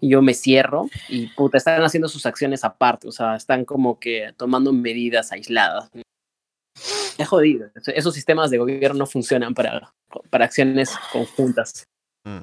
Y 0.00 0.08
yo 0.10 0.22
me 0.22 0.34
cierro. 0.34 0.88
Y 1.08 1.28
puta, 1.28 1.56
están 1.56 1.80
haciendo 1.84 2.08
sus 2.08 2.26
acciones 2.26 2.64
aparte. 2.64 3.06
O 3.06 3.12
sea, 3.12 3.36
están 3.36 3.64
como 3.64 4.00
que 4.00 4.34
tomando 4.36 4.72
medidas 4.72 5.30
aisladas. 5.30 5.88
Es 7.16 7.28
jodido. 7.28 7.68
Esos 7.86 8.12
sistemas 8.12 8.50
de 8.50 8.58
gobierno 8.58 8.98
no 8.98 9.06
funcionan 9.06 9.54
para, 9.54 9.92
para 10.30 10.46
acciones 10.46 10.90
conjuntas. 11.12 11.84
Mm. 12.24 12.40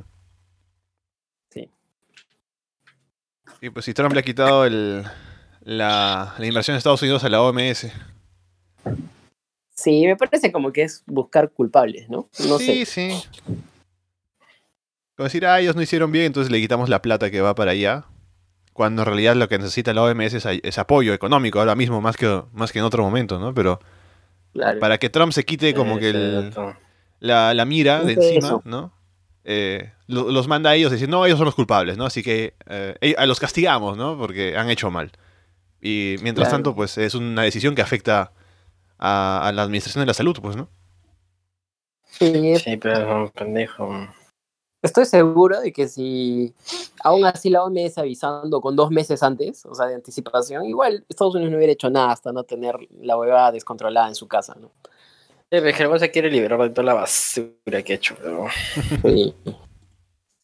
Y 3.62 3.70
pues 3.70 3.86
si 3.86 3.94
Trump 3.94 4.14
le 4.14 4.20
ha 4.20 4.24
quitado 4.24 4.66
el, 4.66 5.04
la, 5.62 6.36
la 6.38 6.46
inversión 6.46 6.76
de 6.76 6.78
Estados 6.80 7.02
Unidos 7.02 7.24
a 7.24 7.30
la 7.30 7.42
OMS. 7.42 7.88
Sí, 9.74 10.06
me 10.06 10.16
parece 10.16 10.52
como 10.52 10.72
que 10.72 10.84
es 10.84 11.04
buscar 11.06 11.52
culpables, 11.52 12.10
¿no? 12.10 12.30
No 12.48 12.58
sí, 12.58 12.86
sé. 12.86 13.12
sí. 13.12 13.24
Como 15.16 15.26
decir, 15.26 15.46
ah, 15.46 15.60
ellos 15.60 15.76
no 15.76 15.82
hicieron 15.82 16.12
bien, 16.12 16.26
entonces 16.26 16.52
le 16.52 16.60
quitamos 16.60 16.90
la 16.90 17.02
plata 17.02 17.32
que 17.32 17.42
va 17.42 17.56
para 17.56 17.72
allá. 17.72 18.06
Cuando 18.74 19.02
en 19.02 19.08
realidad 19.08 19.36
lo 19.36 19.48
que 19.50 19.58
necesita 19.58 19.94
la 19.94 20.04
OMS 20.04 20.34
es, 20.64 20.78
apoyo 20.78 21.14
económico 21.14 21.60
ahora 21.60 21.76
mismo, 21.76 22.00
más 22.02 22.16
que, 22.16 22.44
más 22.54 22.72
que 22.72 22.78
en 22.80 22.86
otro 22.86 23.04
momento, 23.04 23.40
¿no? 23.40 23.54
Pero 23.54 23.80
Claro. 24.54 24.80
para 24.80 24.98
que 24.98 25.10
Trump 25.10 25.34
se 25.34 25.44
quite 25.46 25.74
como 25.76 25.96
Sí, 25.96 26.00
que 26.02 26.10
el, 26.10 26.54
la, 27.20 27.54
la 27.54 27.66
mira 27.66 28.04
de 28.04 28.14
encima, 28.14 28.48
eso. 28.48 28.62
¿no? 28.66 28.92
Eh, 29.44 29.92
lo- 30.08 30.32
los 30.32 30.48
manda 30.48 30.72
a 30.72 30.76
ellos 30.76 30.92
y 30.92 30.96
dice, 30.96 31.08
no, 31.08 31.26
ellos 31.26 31.38
son 31.38 31.46
los 31.46 31.56
culpables, 31.56 31.98
¿no? 31.98 32.06
Así 32.06 32.24
que 32.24 32.56
eh, 32.68 33.16
a 33.18 33.26
los 33.26 33.40
castigamos, 33.40 33.98
¿no? 33.98 34.18
Porque 34.18 34.58
han 34.58 34.70
hecho 34.70 34.90
mal. 34.92 35.12
Y 35.82 36.16
mientras 36.22 36.48
Claro. 36.48 36.58
tanto, 36.58 36.76
pues 36.76 36.98
es 36.98 37.14
una 37.16 37.44
decisión 37.44 37.76
que 37.76 37.82
afecta 37.82 38.32
a, 38.98 39.48
a 39.48 39.52
la 39.52 39.62
administración 39.64 40.02
de 40.02 40.08
la 40.08 40.14
salud, 40.14 40.38
pues, 40.42 40.56
¿no? 40.56 40.70
Sí, 42.10 42.56
Sí, 42.58 42.78
pero 42.78 42.98
es 43.00 43.06
un 43.08 43.30
pendejo. 43.30 44.08
Estoy 44.82 45.06
seguro 45.06 45.60
de 45.60 45.74
que 45.74 45.88
si 45.88 46.54
aún 47.04 47.26
así 47.26 47.50
la 47.50 47.64
OMS 47.64 47.98
avisando 47.98 48.62
con 48.62 48.76
dos 48.76 48.90
meses 48.92 49.22
antes, 49.24 49.66
o 49.66 49.76
sea, 49.76 49.88
de 49.88 49.96
anticipación, 49.96 50.66
igual 50.66 51.04
Estados 51.10 51.36
Unidos 51.36 51.52
no 51.52 51.58
hubiera 51.58 51.74
hecho 51.74 51.90
nada 51.90 52.12
hasta 52.12 52.32
no 52.32 52.44
tener 52.44 52.76
la 53.02 53.18
huevada 53.18 53.52
descontrolada 53.52 54.08
en 54.08 54.16
su 54.16 54.28
casa, 54.28 54.56
¿no? 54.60 54.72
Sí, 55.52 55.60
pero 55.62 55.98
se 56.00 56.12
quiere 56.12 56.30
liberar 56.30 56.60
de 56.62 56.70
toda 56.70 56.86
la 56.86 56.94
basura 56.94 57.82
que 57.84 57.94
ha 57.94 57.96
hecho, 57.96 58.16
pero... 58.22 58.46
Sí. 59.04 59.34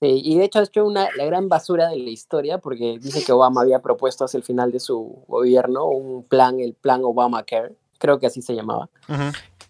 Sí, 0.04 0.22
y 0.22 0.38
de 0.38 0.44
hecho 0.44 0.60
ha 0.60 0.64
hecho 0.64 0.86
una, 0.86 1.08
la 1.16 1.24
gran 1.24 1.48
basura 1.48 1.88
de 1.88 1.96
la 1.96 2.10
historia 2.10 2.58
porque 2.58 3.00
dice 3.00 3.24
que 3.24 3.32
Obama 3.32 3.62
había 3.62 3.80
propuesto 3.80 4.26
hacia 4.26 4.38
el 4.38 4.44
final 4.44 4.70
de 4.70 4.82
su 4.82 5.24
gobierno 5.30 5.86
un 5.86 6.26
plan, 6.26 6.60
el 6.60 6.74
plan 6.74 7.06
Obamacare, 7.06 7.78
creo 8.00 8.20
que 8.20 8.28
así 8.28 8.42
se 8.42 8.54
llamaba. 8.54 8.90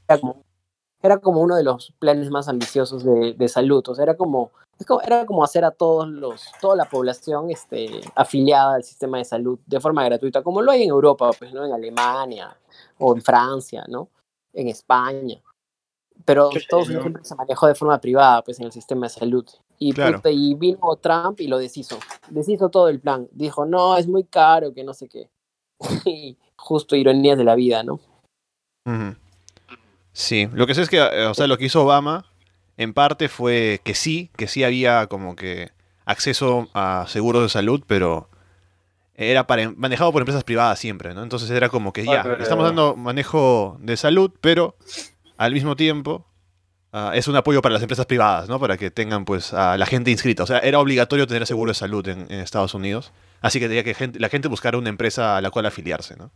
Era 0.07 0.19
como, 0.19 0.43
era 1.03 1.17
como 1.19 1.39
uno 1.39 1.55
de 1.55 1.61
los 1.61 1.93
planes 1.99 2.31
más 2.31 2.49
ambiciosos 2.49 3.03
de, 3.03 3.33
de 3.33 3.47
salud, 3.47 3.87
o 3.87 3.93
sea, 3.93 4.01
era 4.01 4.17
como, 4.17 4.49
era 5.05 5.23
como 5.27 5.43
hacer 5.43 5.65
a 5.65 5.69
todos 5.69 6.07
los, 6.07 6.45
toda 6.59 6.75
la 6.77 6.85
población 6.85 7.51
este, 7.51 8.01
afiliada 8.15 8.73
al 8.73 8.83
sistema 8.83 9.19
de 9.19 9.25
salud 9.25 9.59
de 9.67 9.79
forma 9.79 10.03
gratuita, 10.03 10.41
como 10.41 10.63
lo 10.63 10.71
hay 10.71 10.81
en 10.81 10.89
Europa, 10.89 11.29
pues, 11.37 11.53
¿no? 11.53 11.63
En 11.63 11.73
Alemania 11.73 12.57
o 12.97 13.15
en 13.15 13.21
Francia, 13.21 13.85
¿no? 13.87 14.09
En 14.51 14.67
España. 14.67 15.39
Pero. 16.25 16.49
Unidos 16.49 16.87
siempre 16.87 17.23
se 17.23 17.35
manejó 17.35 17.67
de 17.67 17.75
forma 17.75 17.99
privada, 17.99 18.41
pues, 18.41 18.59
en 18.59 18.65
el 18.65 18.71
sistema 18.71 19.05
de 19.05 19.09
salud. 19.09 19.45
Y, 19.83 19.91
Claro. 19.91 20.17
puta, 20.17 20.31
y 20.31 20.53
vino 20.55 20.95
Trump 21.01 21.41
y 21.41 21.47
lo 21.47 21.57
deshizo. 21.57 21.99
Deshizo 22.29 22.69
todo 22.69 22.87
el 22.87 23.01
plan. 23.01 23.27
Dijo, 23.31 23.65
no, 23.65 23.97
es 23.97 24.07
muy 24.07 24.23
caro, 24.23 24.73
que 24.73 24.83
no 24.83 24.93
sé 24.93 25.09
qué. 25.09 25.29
Y 26.05 26.37
justo 26.55 26.95
ironías 26.95 27.37
de 27.37 27.43
la 27.43 27.55
vida, 27.55 27.83
¿no? 27.83 27.99
Sí, 30.13 30.47
lo 30.53 30.67
que 30.67 30.75
sé 30.75 30.83
es 30.83 30.89
que, 30.89 30.97
eh, 30.97 31.25
o 31.25 31.33
sea, 31.33 31.47
lo 31.47 31.57
que 31.57 31.65
hizo 31.65 31.83
Obama, 31.83 32.25
en 32.77 32.93
parte 32.93 33.27
fue 33.27 33.81
que 33.83 33.93
sí, 33.93 34.29
que 34.37 34.47
sí 34.47 34.63
había 34.63 35.07
como 35.07 35.35
que 35.35 35.71
acceso 36.05 36.69
a 36.73 37.05
seguros 37.07 37.43
de 37.43 37.49
salud, 37.49 37.83
pero 37.85 38.29
era 39.15 39.47
para, 39.47 39.69
manejado 39.71 40.11
por 40.11 40.21
empresas 40.21 40.43
privadas 40.43 40.79
siempre, 40.79 41.13
¿no? 41.13 41.23
Entonces 41.23 41.49
era 41.49 41.67
como 41.69 41.91
que 41.91 42.05
ya, 42.05 42.21
Ah, 42.21 42.37
estamos 42.39 42.63
dando 42.63 42.95
manejo 42.95 43.77
de 43.79 43.97
salud, 43.97 44.31
pero 44.39 44.75
al 45.37 45.53
mismo 45.53 45.75
tiempo 45.75 46.25
ah, 46.93 47.11
es 47.13 47.27
un 47.27 47.35
apoyo 47.35 47.61
para 47.61 47.73
las 47.73 47.81
empresas 47.81 48.05
privadas, 48.05 48.47
¿no? 48.47 48.59
Para 48.59 48.77
que 48.77 48.89
tengan 48.91 49.25
pues 49.25 49.53
a 49.53 49.77
la 49.77 49.85
gente 49.85 50.09
inscrita. 50.11 50.43
O 50.43 50.45
sea, 50.47 50.59
era 50.59 50.79
obligatorio 50.79 51.27
tener 51.27 51.45
seguro 51.45 51.71
de 51.71 51.75
salud 51.75 52.07
en, 52.07 52.21
en 52.31 52.39
Estados 52.39 52.73
Unidos, 52.73 53.11
así 53.41 53.59
que 53.59 53.67
tenía 53.67 53.83
que 53.83 53.93
gente- 53.93 54.19
la 54.19 54.29
gente 54.29 54.47
buscar 54.47 54.75
una 54.77 54.87
empresa 54.89 55.35
a 55.37 55.41
la 55.41 55.49
cual 55.51 55.65
afiliarse, 55.65 56.15
¿no? 56.15 56.31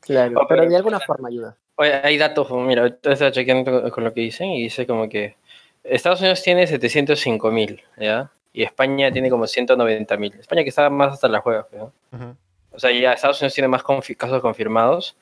Claro, 0.00 0.40
Ah, 0.40 0.46
pero 0.48 0.66
de 0.68 0.76
alguna 0.76 1.00
forma 1.00 1.28
ayuda. 1.28 1.56
Oye, 1.76 1.92
hay 2.02 2.16
datos, 2.16 2.48
mira, 2.52 2.86
estaba 3.02 3.32
chequeando 3.32 3.90
con 3.90 4.04
lo 4.04 4.14
que 4.14 4.20
dicen 4.22 4.50
y 4.50 4.62
dice 4.62 4.86
como 4.86 5.08
que 5.08 5.36
Estados 5.84 6.20
Unidos 6.20 6.42
tiene 6.42 6.66
705 6.66 7.50
mil, 7.50 7.82
¿ya? 7.98 8.30
Y 8.52 8.62
España 8.62 9.12
tiene 9.12 9.28
como 9.28 9.46
190 9.46 10.16
mil. 10.16 10.32
España 10.34 10.62
que 10.62 10.70
está 10.70 10.88
más 10.88 11.12
hasta 11.14 11.28
las 11.28 11.42
juegas, 11.42 11.66
¿no? 11.72 11.92
Ujú. 12.12 12.36
O 12.72 12.78
sea, 12.78 12.90
ya 12.92 13.12
Estados 13.12 13.40
Unidos 13.40 13.54
tiene 13.54 13.68
más 13.68 13.82
confi- 13.82 14.16
casos 14.16 14.40
confirmados, 14.40 15.16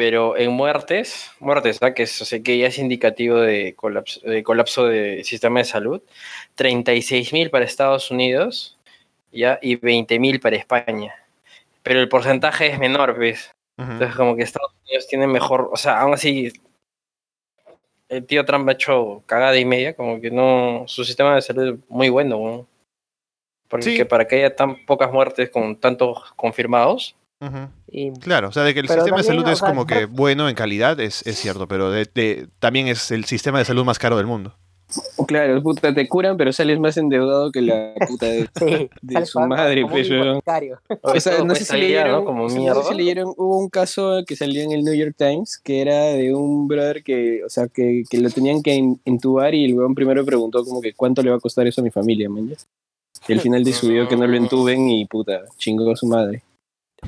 pero 0.00 0.34
en 0.38 0.50
muertes, 0.52 1.30
muertes, 1.40 1.78
¿ah? 1.82 1.92
que, 1.92 2.04
es, 2.04 2.22
o 2.22 2.24
sea, 2.24 2.42
que 2.42 2.56
ya 2.56 2.68
es 2.68 2.78
indicativo 2.78 3.36
de 3.36 3.74
colapso, 3.74 4.18
de 4.22 4.42
colapso 4.42 4.86
del 4.86 5.26
sistema 5.26 5.60
de 5.60 5.66
salud, 5.66 6.00
36 6.54 7.34
mil 7.34 7.50
para 7.50 7.66
Estados 7.66 8.10
Unidos 8.10 8.78
¿ya? 9.30 9.58
y 9.60 9.76
20 9.76 10.18
mil 10.18 10.40
para 10.40 10.56
España. 10.56 11.14
Pero 11.82 12.00
el 12.00 12.08
porcentaje 12.08 12.68
es 12.68 12.78
menor, 12.78 13.18
¿ves? 13.18 13.54
Entonces, 13.76 14.16
como 14.16 14.36
que 14.36 14.42
Estados 14.42 14.72
Unidos 14.86 15.06
tiene 15.06 15.26
mejor, 15.26 15.68
o 15.70 15.76
sea, 15.76 16.00
aún 16.00 16.14
así, 16.14 16.50
el 18.08 18.24
tío 18.24 18.46
Trump 18.46 18.66
ha 18.70 18.72
hecho 18.72 19.22
cagada 19.26 19.58
y 19.58 19.66
media, 19.66 19.94
como 19.94 20.18
que 20.18 20.30
no, 20.30 20.84
su 20.86 21.04
sistema 21.04 21.34
de 21.34 21.42
salud 21.42 21.74
es 21.74 21.90
muy 21.90 22.08
bueno, 22.08 22.38
¿no? 22.38 22.66
Porque 23.68 23.98
Sí. 23.98 24.04
para 24.04 24.26
que 24.26 24.36
haya 24.36 24.56
tan 24.56 24.82
pocas 24.86 25.12
muertes 25.12 25.50
con 25.50 25.76
tantos 25.76 26.32
confirmados, 26.36 27.16
Y, 27.90 28.12
Claro, 28.20 28.48
o 28.48 28.52
sea, 28.52 28.62
de 28.64 28.74
que 28.74 28.80
el 28.80 28.86
Pero 28.86 29.00
sistema 29.02 29.18
de 29.18 29.22
salud 29.24 29.46
o 29.46 29.50
es 29.50 29.58
sea, 29.58 29.68
como 29.68 29.86
que 29.86 30.04
bueno 30.04 30.48
en 30.48 30.54
calidad, 30.54 31.00
es, 31.00 31.26
es 31.26 31.38
cierto, 31.38 31.66
pero 31.68 31.90
de- 31.90 32.08
de- 32.14 32.48
también 32.58 32.86
es 32.88 33.10
el 33.10 33.24
sistema 33.24 33.58
de 33.58 33.64
salud 33.64 33.84
más 33.84 33.98
caro 33.98 34.16
del 34.16 34.26
mundo. 34.26 34.54
Claro, 35.28 35.62
puta, 35.62 35.94
te 35.94 36.08
curan, 36.08 36.36
pero 36.36 36.52
sales 36.52 36.80
más 36.80 36.96
endeudado 36.96 37.52
que 37.52 37.62
la 37.62 37.94
puta 38.08 38.26
de... 38.26 38.48
sí, 38.58 38.90
De 39.02 39.14
sales 39.14 39.28
su 39.30 39.38
madre, 39.40 39.82
como 39.82 39.92
pues. 39.94 40.10
O 41.02 41.20
sea, 41.20 41.44
no 41.44 41.54
sé 41.54 41.64
si 41.64 41.76
leyeron, 41.76 42.10
¿no? 42.12 42.24
Como 42.24 42.48
mierda. 42.48 42.82
sé 42.82 42.88
si 42.88 42.94
leyeron, 42.96 43.28
hubo 43.36 43.58
un 43.58 43.68
caso 43.68 44.24
que 44.26 44.34
salió 44.34 44.62
en 44.62 44.72
el 44.72 44.82
New 44.82 44.94
York 44.94 45.14
Times, 45.16 45.58
que 45.62 45.80
era 45.80 46.06
de 46.06 46.34
un 46.34 46.66
brother 46.66 47.04
que, 47.04 47.44
o 47.44 47.48
sea, 47.48 47.68
que, 47.68 48.02
que 48.10 48.18
lo 48.18 48.30
tenían 48.30 48.62
que 48.62 48.74
intubar 49.04 49.54
y 49.54 49.64
el 49.64 49.74
weón 49.74 49.94
primero 49.94 50.24
preguntó 50.24 50.64
como 50.64 50.80
que 50.80 50.92
cuánto 50.92 51.22
le 51.22 51.30
va 51.30 51.36
a 51.36 51.40
costar 51.40 51.66
eso 51.68 51.80
a 51.80 51.84
mi 51.84 51.90
familia, 51.90 52.28
man. 52.28 52.52
Y 53.28 53.32
al 53.32 53.40
final 53.40 53.62
decidió 53.62 54.08
que 54.08 54.16
no 54.16 54.26
lo 54.26 54.36
entuben 54.36 54.88
y 54.88 55.04
puta, 55.04 55.42
chingó 55.56 55.92
a 55.92 55.96
su 55.96 56.06
madre. 56.06 56.42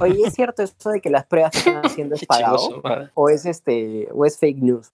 Oye, 0.01 0.27
¿es 0.27 0.35
cierto 0.35 0.63
eso 0.63 0.91
de 0.91 1.01
que 1.01 1.11
las 1.11 1.27
pruebas 1.27 1.53
que 1.53 1.59
están 1.59 1.85
haciendo 1.85 2.15
es 2.17 2.27
pagado? 2.27 2.83
¿O 3.15 3.29
es, 3.29 3.47
este, 3.47 4.09
¿O 4.13 4.25
es 4.25 4.39
fake 4.39 4.59
news? 4.59 4.91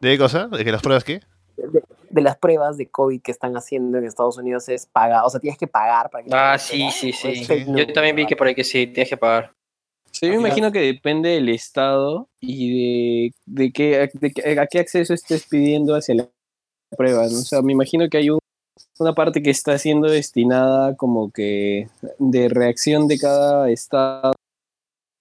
¿De 0.00 0.10
qué 0.12 0.18
cosa? 0.18 0.48
¿De 0.48 0.64
que 0.64 0.72
las 0.72 0.82
pruebas 0.82 1.04
qué? 1.04 1.20
De, 1.56 1.82
de 2.10 2.20
las 2.20 2.36
pruebas 2.36 2.76
de 2.76 2.88
COVID 2.88 3.22
que 3.22 3.30
están 3.30 3.56
haciendo 3.56 3.98
en 3.98 4.04
Estados 4.04 4.36
Unidos 4.38 4.68
es 4.68 4.86
pagado. 4.86 5.26
O 5.26 5.30
sea, 5.30 5.40
tienes 5.40 5.58
que 5.58 5.66
pagar 5.66 6.10
para 6.10 6.24
que 6.24 6.30
Ah, 6.32 6.58
sí, 6.58 6.90
sí, 6.90 7.10
¿o 7.10 7.14
sí. 7.14 7.64
Yo 7.74 7.92
también 7.92 8.14
vi 8.16 8.26
que 8.26 8.36
por 8.36 8.46
ahí 8.46 8.54
que 8.54 8.64
sí, 8.64 8.86
tienes 8.86 9.08
que 9.08 9.16
pagar. 9.16 9.52
Sí, 10.10 10.28
me 10.28 10.36
imagino 10.36 10.70
que 10.70 10.80
depende 10.80 11.30
del 11.30 11.48
estado 11.48 12.28
y 12.40 13.30
de, 13.30 13.34
de, 13.46 13.72
qué, 13.72 14.10
de 14.12 14.30
qué- 14.32 14.60
a 14.60 14.66
qué 14.68 14.78
acceso 14.78 15.12
estés 15.12 15.46
pidiendo 15.48 15.94
hacia 15.96 16.14
la 16.14 16.28
prueba. 16.96 17.22
¿no? 17.26 17.38
O 17.38 17.42
sea, 17.42 17.62
me 17.62 17.72
imagino 17.72 18.08
que 18.08 18.18
hay 18.18 18.30
un- 18.30 18.38
una 19.00 19.14
parte 19.14 19.42
que 19.42 19.50
está 19.50 19.76
siendo 19.78 20.08
destinada 20.08 20.96
como 20.96 21.30
que 21.30 21.88
de 22.18 22.48
reacción 22.48 23.08
de 23.08 23.18
cada 23.18 23.70
estado 23.70 24.34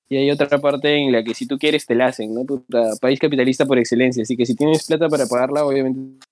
y 0.10 0.18
hay 0.18 0.30
otra 0.30 0.60
parte 0.60 0.96
en 0.96 1.12
la 1.12 1.24
que 1.24 1.34
si 1.34 1.48
tú 1.48 1.58
quieres 1.58 1.86
te 1.86 1.96
la 1.96 2.08
hacen, 2.08 2.36
¿no? 2.36 2.46
Puta, 2.46 2.92
país 3.01 3.20
capitalista 3.20 3.65
por 3.65 3.80
excelencia, 3.80 4.22
así 4.24 4.38
que 4.38 4.46
si 4.46 4.56
tienes 4.56 4.86
plata 4.86 5.10
para 5.10 5.25
pagarla, 5.25 5.65
obviamente 5.65 6.24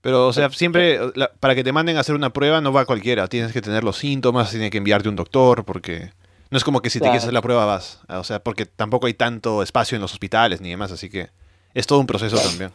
Pero, 0.00 0.28
o 0.28 0.32
sea, 0.34 0.50
siempre, 0.50 0.98
la- 1.14 1.32
para 1.32 1.54
que 1.54 1.64
te 1.64 1.72
manden 1.72 1.96
a 1.96 2.00
hacer 2.00 2.14
una 2.14 2.30
prueba 2.30 2.60
no 2.60 2.74
va 2.74 2.84
cualquiera. 2.84 3.26
Tienes 3.28 3.52
que 3.52 3.62
tener 3.62 3.84
los 3.84 3.96
síntomas, 3.96 4.50
tiene 4.50 4.68
que 4.70 4.76
enviarte 4.76 5.08
un 5.08 5.16
doctor, 5.16 5.64
porque 5.64 6.10
no 6.50 6.58
es 6.58 6.64
como 6.64 6.82
que 6.82 6.90
si 6.90 6.98
te 6.98 7.04
quieres 7.04 7.22
hacer 7.22 7.32
la 7.32 7.40
prueba 7.40 7.64
vas. 7.64 8.00
O 8.08 8.22
sea, 8.22 8.40
porque 8.42 8.66
tampoco 8.66 9.06
hay 9.06 9.14
tanto 9.14 9.62
espacio 9.62 9.96
en 9.96 10.02
los 10.02 10.12
hospitales 10.12 10.60
ni 10.60 10.68
demás, 10.68 10.92
así 10.92 11.08
que 11.08 11.30
es 11.72 11.86
todo 11.86 12.00
un 12.00 12.06
proceso 12.06 12.36
también. 12.36 12.70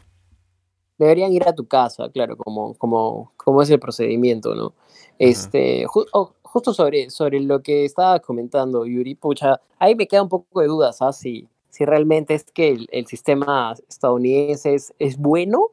Deberían 0.99 1.31
ir 1.33 1.47
a 1.47 1.55
tu 1.55 1.65
casa, 1.65 2.09
claro, 2.09 2.37
como, 2.37 2.75
como, 2.75 3.31
como 3.37 3.61
es 3.63 3.69
el 3.71 3.79
procedimiento, 3.79 4.53
¿no? 4.53 4.73
Este, 5.17 5.85
ju- 5.87 6.05
oh, 6.13 6.33
justo 6.43 6.73
sobre, 6.73 7.09
sobre 7.09 7.39
lo 7.39 7.61
que 7.63 7.85
estaba 7.85 8.19
comentando 8.19 8.85
Yuri, 8.85 9.15
pucha, 9.15 9.59
ahí 9.79 9.95
me 9.95 10.07
queda 10.07 10.21
un 10.23 10.29
poco 10.29 10.61
de 10.61 10.67
dudas, 10.67 11.01
¿ah? 11.01 11.11
Si, 11.13 11.47
si 11.69 11.85
realmente 11.85 12.33
es 12.35 12.43
que 12.43 12.69
el, 12.69 12.87
el 12.91 13.07
sistema 13.07 13.73
estadounidense 13.87 14.75
es, 14.75 14.93
es 14.99 15.17
bueno 15.17 15.71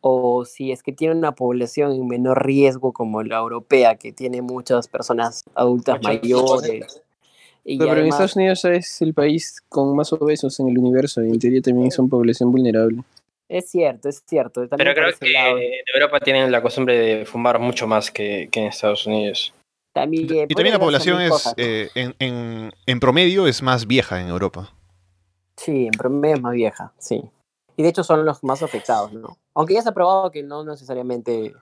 o 0.00 0.44
si 0.44 0.72
es 0.72 0.82
que 0.82 0.92
tiene 0.92 1.14
una 1.14 1.32
población 1.32 1.92
en 1.92 2.08
menor 2.08 2.44
riesgo 2.44 2.92
como 2.92 3.22
la 3.22 3.38
europea, 3.38 3.96
que 3.96 4.12
tiene 4.12 4.42
muchas 4.42 4.88
personas 4.88 5.44
adultas 5.54 6.00
mayores. 6.02 7.02
Y 7.64 7.78
Pero, 7.78 7.90
pero 7.90 8.00
en 8.00 8.08
Estados 8.08 8.36
Unidos 8.36 8.64
es 8.64 9.02
el 9.02 9.14
país 9.14 9.62
con 9.68 9.94
más 9.94 10.12
obesos 10.12 10.58
en 10.58 10.68
el 10.68 10.78
universo 10.78 11.22
y 11.22 11.30
en 11.30 11.38
teoría 11.38 11.62
también 11.62 11.90
son 11.92 12.08
población 12.08 12.50
vulnerable. 12.50 13.02
Es 13.48 13.70
cierto, 13.70 14.08
es 14.08 14.22
cierto. 14.26 14.66
también 14.68 14.92
Pero 14.94 15.06
creo 15.08 15.18
que 15.18 15.30
lado. 15.32 15.58
en 15.58 15.72
Europa 15.94 16.20
tienen 16.20 16.50
la 16.50 16.62
costumbre 16.62 16.98
de 16.98 17.26
fumar 17.26 17.58
mucho 17.58 17.86
más 17.86 18.10
que, 18.10 18.48
que 18.50 18.60
en 18.60 18.66
Estados 18.66 19.06
Unidos. 19.06 19.54
También, 19.94 20.46
Y 20.48 20.54
también 20.54 20.72
la 20.72 20.78
población 20.80 21.20
es, 21.20 21.30
cosas, 21.30 21.54
¿no? 21.58 21.62
eh, 21.64 21.90
en, 21.94 22.14
en- 22.18 22.72
en 22.86 23.00
promedio, 23.00 23.46
es 23.46 23.62
más 23.62 23.86
vieja 23.86 24.20
en 24.20 24.28
Europa. 24.28 24.72
Sí, 25.56 25.84
en 25.86 25.92
promedio 25.92 26.36
es 26.36 26.40
más 26.42 26.54
vieja, 26.54 26.92
sí. 26.98 27.22
Y 27.76 27.82
de 27.82 27.90
hecho 27.90 28.02
son 28.02 28.24
los 28.24 28.42
más 28.42 28.62
afectados, 28.62 29.12
¿no? 29.12 29.36
Aunque 29.54 29.74
ya 29.74 29.82
se 29.82 29.90
ha 29.90 29.92
probado 29.94 30.30
que 30.30 30.42
no 30.42 30.64
necesariamente, 30.64 31.54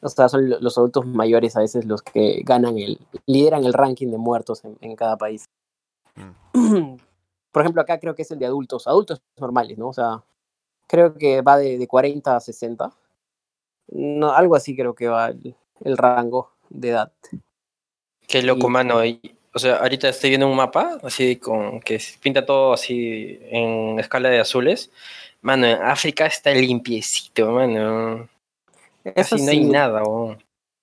O 0.00 0.08
sea, 0.08 0.28
son 0.28 0.48
lo- 0.50 0.60
los 0.60 0.76
adultos 0.76 1.06
mayores 1.06 1.56
a 1.56 1.60
veces 1.60 1.84
los 1.86 2.02
que 2.02 2.42
ganan 2.44 2.76
el, 2.78 2.98
lideran 3.26 3.64
el 3.64 3.72
ranking 3.72 4.08
de 4.10 4.18
muertos 4.18 4.62
en, 4.64 4.76
en 4.82 4.96
cada 4.96 5.16
país. 5.16 5.44
Por 7.52 7.62
ejemplo, 7.62 7.80
acá 7.82 7.98
creo 8.00 8.14
que 8.14 8.22
es 8.22 8.30
el 8.30 8.38
de 8.38 8.46
adultos, 8.46 8.86
adultos 8.86 9.22
normales, 9.38 9.78
¿no? 9.78 9.88
O 9.88 9.92
sea, 9.92 10.22
creo 10.86 11.14
que 11.14 11.40
va 11.42 11.56
de, 11.58 11.78
de 11.78 11.86
40 11.86 12.36
a 12.36 12.40
60. 12.40 12.92
No, 13.88 14.32
algo 14.32 14.56
así 14.56 14.74
creo 14.76 14.94
que 14.94 15.08
va 15.08 15.28
el, 15.28 15.54
el 15.84 15.96
rango 15.96 16.52
de 16.70 16.88
edad. 16.90 17.12
Qué 18.26 18.42
loco, 18.42 18.68
Y- 18.68 18.70
mano. 18.70 19.04
y- 19.04 19.36
o 19.56 19.58
sea, 19.60 19.76
ahorita 19.76 20.08
estoy 20.08 20.30
viendo 20.30 20.48
un 20.48 20.56
mapa 20.56 20.98
así 21.04 21.36
con 21.36 21.78
que 21.80 22.00
pinta 22.20 22.44
todo 22.44 22.72
así 22.72 23.38
en 23.42 24.00
escala 24.00 24.28
de 24.28 24.40
azules. 24.40 24.90
Mano, 25.42 25.66
en 25.66 25.80
África 25.80 26.26
está 26.26 26.50
limpiecito, 26.52 27.52
mano. 27.52 28.28
Eso 29.04 29.36
Casi 29.36 29.42
no 29.44 29.50
hay 29.52 29.64
nada. 29.64 30.02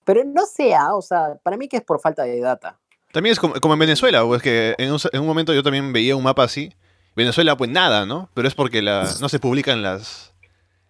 Pero 0.06 0.24
no 0.24 0.46
sea, 0.46 0.96
o 0.96 1.02
sea, 1.02 1.38
para 1.44 1.58
mí 1.58 1.68
que 1.68 1.78
es 1.78 1.84
por 1.84 2.00
falta 2.00 2.24
de 2.24 2.40
data. 2.40 2.80
También 3.12 3.34
es 3.34 3.40
como, 3.40 3.56
como 3.56 3.74
en 3.74 3.80
Venezuela, 3.82 4.24
pues 4.24 4.42
que 4.42 4.74
en 4.78 4.94
un, 4.94 5.00
en 5.12 5.20
un 5.20 5.28
momento 5.28 5.54
yo 5.54 5.64
también 5.64 5.92
veía 5.92 6.16
un 6.16 6.24
mapa 6.24 6.44
así. 6.44 6.72
Venezuela, 7.16 7.56
pues 7.58 7.70
nada, 7.70 8.06
¿no? 8.06 8.30
Pero 8.34 8.48
es 8.48 8.56
porque 8.56 8.82
la, 8.82 9.10
no 9.20 9.30
se 9.30 9.40
publican 9.40 9.82
las, 9.82 10.34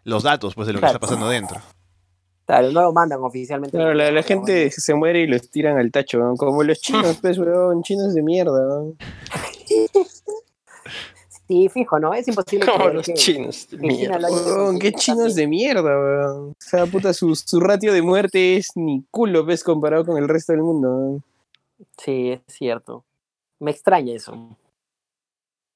los 0.03 0.23
datos 0.23 0.55
pues, 0.55 0.67
de 0.67 0.73
lo 0.73 0.79
que 0.79 0.85
está 0.85 0.99
pasando 0.99 1.27
dentro. 1.29 1.59
Claro, 2.45 2.71
no 2.71 2.81
lo 2.81 2.91
mandan 2.93 3.19
oficialmente. 3.23 3.77
Claro, 3.77 3.93
la, 3.93 4.11
la 4.11 4.23
gente 4.23 4.69
se 4.71 4.93
muere 4.93 5.21
y 5.21 5.27
los 5.27 5.49
tiran 5.49 5.77
al 5.77 5.91
tacho, 5.91 6.19
weón, 6.19 6.35
como 6.37 6.63
los 6.63 6.79
chinos, 6.81 7.17
pues, 7.21 7.37
weón, 7.37 7.81
chinos 7.83 8.13
de 8.13 8.21
mierda. 8.21 8.51
weón. 8.51 8.97
Sí, 11.47 11.67
fijo, 11.67 11.99
¿no? 11.99 12.13
Es 12.13 12.25
imposible 12.29 12.65
Como 12.65 12.87
los 12.89 13.05
que- 13.05 13.13
chinos. 13.13 13.67
de 13.69 13.77
que 13.77 13.85
mierda. 13.87 14.29
Weón, 14.31 14.79
qué 14.79 14.93
chinos 14.93 15.35
de 15.35 15.47
mierda, 15.47 15.81
weón. 15.83 16.51
O 16.51 16.55
sea, 16.57 16.85
puta, 16.85 17.11
su, 17.13 17.35
su 17.35 17.59
ratio 17.59 17.91
de 17.91 18.01
muerte 18.01 18.55
es 18.55 18.69
ni 18.75 19.03
culo, 19.11 19.43
ves, 19.43 19.61
comparado 19.61 20.05
con 20.05 20.17
el 20.17 20.29
resto 20.29 20.53
del 20.53 20.61
mundo. 20.61 20.87
weón. 20.89 21.23
Sí, 21.97 22.31
es 22.31 22.39
cierto. 22.47 23.03
Me 23.59 23.71
extraña 23.71 24.13
eso. 24.15 24.55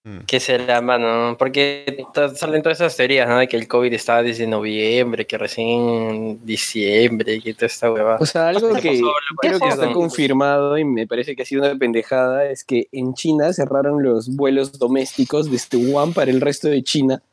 Mm. 0.06 0.20
¿Qué 0.28 0.40
será, 0.40 0.82
mano? 0.82 1.36
Porque 1.36 2.06
salen 2.36 2.62
todas 2.62 2.80
esas 2.80 2.96
teorías, 2.96 3.28
¿no? 3.28 3.40
De 3.40 3.48
que 3.48 3.58
el 3.58 3.68
COVID 3.68 3.92
estaba 3.92 4.22
desde 4.22 4.46
noviembre, 4.46 5.26
que 5.26 5.36
recién 5.36 6.46
diciembre, 6.46 7.42
que 7.42 7.56
toda 7.56 7.66
esta 7.66 7.92
hueva. 7.92 8.18
O 8.20 8.26
sea, 8.28 8.50
algo 8.50 8.72
¿Qué 8.76 8.82
que 8.82 9.02
creo 9.42 9.60
que 9.60 9.68
está 9.68 9.92
confirmado 9.92 10.78
y 10.78 10.86
me 10.86 11.08
parece 11.08 11.36
que 11.36 11.42
ha 11.42 11.46
sido 11.46 11.64
una 11.64 11.76
pendejada 11.76 12.46
es 12.46 12.64
que 12.64 12.88
en 12.92 13.16
China 13.16 13.52
cerraron 13.52 14.04
los 14.04 14.30
vuelos 14.36 14.78
domésticos 14.78 15.50
desde 15.50 15.80
Wuhan 15.80 16.14
para 16.14 16.30
el 16.30 16.40
resto 16.40 16.68
de 16.68 16.84
China, 16.84 17.24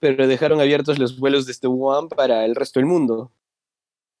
pero 0.00 0.26
dejaron 0.26 0.58
abiertos 0.58 0.98
los 0.98 1.18
vuelos 1.18 1.44
desde 1.44 1.68
Wuhan 1.68 2.08
para 2.08 2.46
el 2.46 2.54
resto 2.54 2.80
del 2.80 2.86
mundo. 2.86 3.30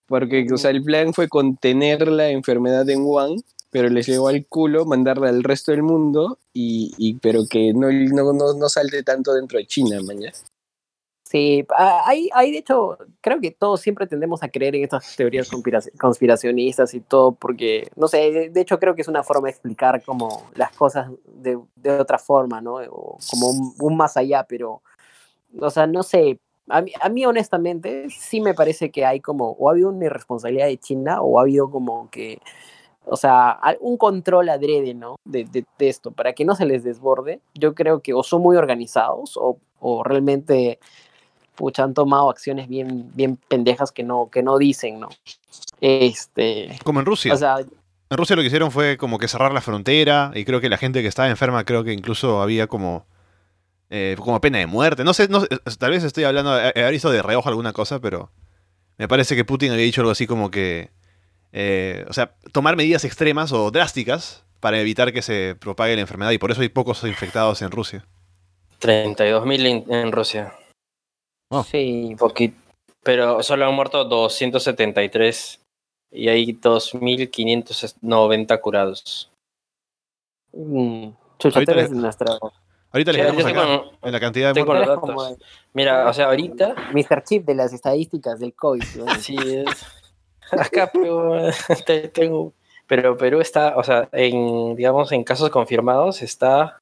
Porque, 0.06 0.46
o 0.52 0.58
sea, 0.58 0.70
el 0.70 0.84
plan 0.84 1.14
fue 1.14 1.28
contener 1.28 2.08
la 2.08 2.28
enfermedad 2.28 2.86
en 2.90 3.00
Wuhan, 3.00 3.36
pero 3.72 3.88
les 3.88 4.06
llegó 4.06 4.28
al 4.28 4.46
culo 4.46 4.84
mandarla 4.84 5.30
al 5.30 5.42
resto 5.42 5.72
del 5.72 5.82
mundo, 5.82 6.38
y, 6.52 6.92
y- 6.98 7.14
pero 7.14 7.40
que 7.50 7.72
no, 7.72 7.90
no, 7.90 8.32
no, 8.34 8.52
no 8.52 8.68
salte 8.68 9.02
tanto 9.02 9.32
dentro 9.32 9.58
de 9.58 9.66
China, 9.66 9.98
mañana. 10.06 10.32
Sí, 11.24 11.64
ah, 11.74 12.02
hay, 12.04 12.28
hay 12.34 12.52
de 12.52 12.58
hecho, 12.58 12.98
creo 13.22 13.40
que 13.40 13.50
todos 13.50 13.80
siempre 13.80 14.06
tendemos 14.06 14.42
a 14.42 14.50
creer 14.50 14.76
en 14.76 14.84
estas 14.84 15.16
teorías 15.16 15.50
conspiraci- 15.50 15.90
conspiracionistas 15.98 16.92
y 16.92 17.00
todo, 17.00 17.32
porque, 17.32 17.88
no 17.96 18.06
sé, 18.08 18.30
de- 18.30 18.50
de 18.50 18.60
hecho 18.60 18.78
creo 18.78 18.94
que 18.94 19.00
es 19.00 19.08
una 19.08 19.22
forma 19.22 19.46
de 19.46 19.52
explicar 19.52 20.02
como 20.04 20.50
las 20.54 20.76
cosas 20.76 21.10
de, 21.26 21.58
de 21.76 21.90
otra 21.98 22.18
forma, 22.18 22.60
¿no? 22.60 22.74
O 22.74 23.16
como 23.30 23.48
un, 23.48 23.74
un 23.80 23.96
más 23.96 24.18
allá, 24.18 24.44
pero, 24.46 24.82
o 25.58 25.70
sea, 25.70 25.86
no 25.86 26.02
sé, 26.02 26.38
a 26.68 26.82
mí, 26.82 26.92
a 27.00 27.08
mí 27.08 27.24
honestamente 27.24 28.08
sí 28.10 28.42
me 28.42 28.52
parece 28.52 28.90
que 28.90 29.06
hay 29.06 29.20
como, 29.20 29.52
o 29.52 29.68
ha 29.70 29.72
habido 29.72 29.88
una 29.88 30.04
irresponsabilidad 30.04 30.66
de 30.66 30.76
China, 30.76 31.22
o 31.22 31.38
ha 31.38 31.42
habido 31.42 31.70
como 31.70 32.10
que, 32.10 32.40
o 33.04 33.16
sea, 33.16 33.58
un 33.80 33.96
control 33.96 34.48
adrede, 34.48 34.94
¿no? 34.94 35.16
De, 35.24 35.44
de, 35.44 35.64
de 35.78 35.88
esto, 35.88 36.10
para 36.10 36.32
que 36.32 36.44
no 36.44 36.54
se 36.54 36.66
les 36.66 36.84
desborde. 36.84 37.40
Yo 37.54 37.74
creo 37.74 38.00
que 38.00 38.14
o 38.14 38.22
son 38.22 38.42
muy 38.42 38.56
organizados 38.56 39.36
o, 39.36 39.58
o 39.80 40.02
realmente 40.04 40.78
pucha, 41.54 41.84
han 41.84 41.94
tomado 41.94 42.30
acciones 42.30 42.68
bien, 42.68 43.10
bien 43.14 43.36
pendejas 43.48 43.92
que 43.92 44.02
no, 44.02 44.30
que 44.30 44.42
no 44.42 44.56
dicen, 44.58 45.00
¿no? 45.00 45.08
Este, 45.80 46.78
Como 46.84 47.00
en 47.00 47.06
Rusia. 47.06 47.34
o 47.34 47.36
sea, 47.36 47.58
En 47.58 48.16
Rusia 48.18 48.36
lo 48.36 48.42
que 48.42 48.46
hicieron 48.46 48.70
fue 48.70 48.96
como 48.96 49.18
que 49.18 49.28
cerrar 49.28 49.52
la 49.52 49.60
frontera 49.60 50.30
y 50.34 50.44
creo 50.44 50.60
que 50.60 50.68
la 50.68 50.78
gente 50.78 51.02
que 51.02 51.08
estaba 51.08 51.28
enferma 51.28 51.64
creo 51.64 51.84
que 51.84 51.92
incluso 51.92 52.40
había 52.40 52.66
como 52.66 53.04
eh, 53.90 54.16
como 54.18 54.40
pena 54.40 54.58
de 54.58 54.66
muerte. 54.66 55.04
No 55.04 55.12
sé, 55.12 55.28
no 55.28 55.40
sé, 55.40 55.48
tal 55.78 55.90
vez 55.90 56.02
estoy 56.04 56.24
hablando, 56.24 56.58
he 56.58 56.90
visto 56.90 57.10
de 57.10 57.20
reojo 57.20 57.48
alguna 57.48 57.74
cosa, 57.74 58.00
pero 58.00 58.30
me 58.96 59.06
parece 59.08 59.36
que 59.36 59.44
Putin 59.44 59.72
había 59.72 59.84
dicho 59.84 60.00
algo 60.00 60.12
así 60.12 60.26
como 60.26 60.50
que, 60.50 60.90
eh, 61.52 62.04
o 62.08 62.12
sea, 62.12 62.34
tomar 62.52 62.76
medidas 62.76 63.04
extremas 63.04 63.52
o 63.52 63.70
drásticas 63.70 64.44
para 64.60 64.80
evitar 64.80 65.12
que 65.12 65.22
se 65.22 65.56
propague 65.58 65.94
la 65.94 66.00
enfermedad 66.02 66.30
y 66.30 66.38
por 66.38 66.50
eso 66.50 66.60
hay 66.62 66.68
pocos 66.68 67.02
infectados 67.04 67.62
en 67.62 67.70
Rusia. 67.70 68.06
32.000 68.80 69.66
en, 69.66 69.92
en 69.94 70.12
Rusia. 70.12 70.54
Oh. 71.50 71.62
sí, 71.64 72.14
Poquito. 72.18 72.56
Pero 73.04 73.42
solo 73.42 73.66
han 73.66 73.74
muerto 73.74 74.04
273 74.04 75.60
y 76.12 76.28
hay 76.28 76.52
2.590 76.54 78.60
curados. 78.60 79.30
mm, 80.52 81.08
chucha, 81.38 81.58
Ahorita 81.58 81.72
tú 81.72 81.78
eres 81.78 81.90
le- 81.90 81.96
nuestra, 81.96 82.38
Ahorita 82.92 83.12
les 83.12 83.26
damos 83.26 83.44
acá 83.46 83.62
tengo- 83.62 83.92
en 84.02 84.12
la 84.12 84.20
cantidad 84.20 84.54
de 84.54 84.64
muertos. 84.64 85.38
Mira, 85.72 86.08
o 86.08 86.12
sea, 86.12 86.26
ahorita 86.26 86.74
Mr. 86.92 87.24
Chip 87.24 87.46
de 87.46 87.54
las 87.54 87.72
estadísticas 87.72 88.38
del 88.38 88.54
COVID. 88.54 88.84
¿no? 88.96 89.14
sí 89.16 89.34
es. 89.36 89.86
Acá 90.52 90.90
pero, 90.92 91.40
te- 91.86 92.08
tengo. 92.08 92.52
Pero 92.86 93.16
Perú 93.16 93.40
está, 93.40 93.74
o 93.76 93.82
sea, 93.84 94.08
en, 94.12 94.76
digamos, 94.76 95.10
en 95.12 95.24
casos 95.24 95.50
confirmados 95.50 96.22
está. 96.22 96.78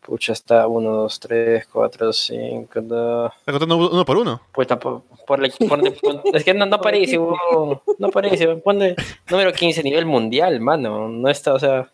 Pucha, 0.00 0.34
está 0.34 0.66
1, 0.68 0.90
2, 0.90 1.20
3, 1.20 1.66
4, 1.72 2.12
5, 2.12 2.80
2. 2.82 3.32
Está 3.38 3.52
contando 3.52 3.76
uno 3.90 4.04
por 4.04 4.18
uno. 4.18 4.40
Pues 4.52 4.68
tampoco. 4.68 5.04
Por, 5.26 5.40
la- 5.40 5.48
pon- 5.68 6.22
es 6.34 6.44
que 6.44 6.52
no, 6.52 6.66
no 6.66 6.78
parece, 6.80 7.16
huevón, 7.18 7.80
no 7.98 8.10
parece. 8.10 8.46
Ponle 8.56 8.94
número 9.30 9.50
15 9.52 9.82
nivel 9.82 10.04
mundial, 10.04 10.60
mano. 10.60 11.08
No 11.08 11.30
está, 11.30 11.54
o 11.54 11.58
sea. 11.58 11.90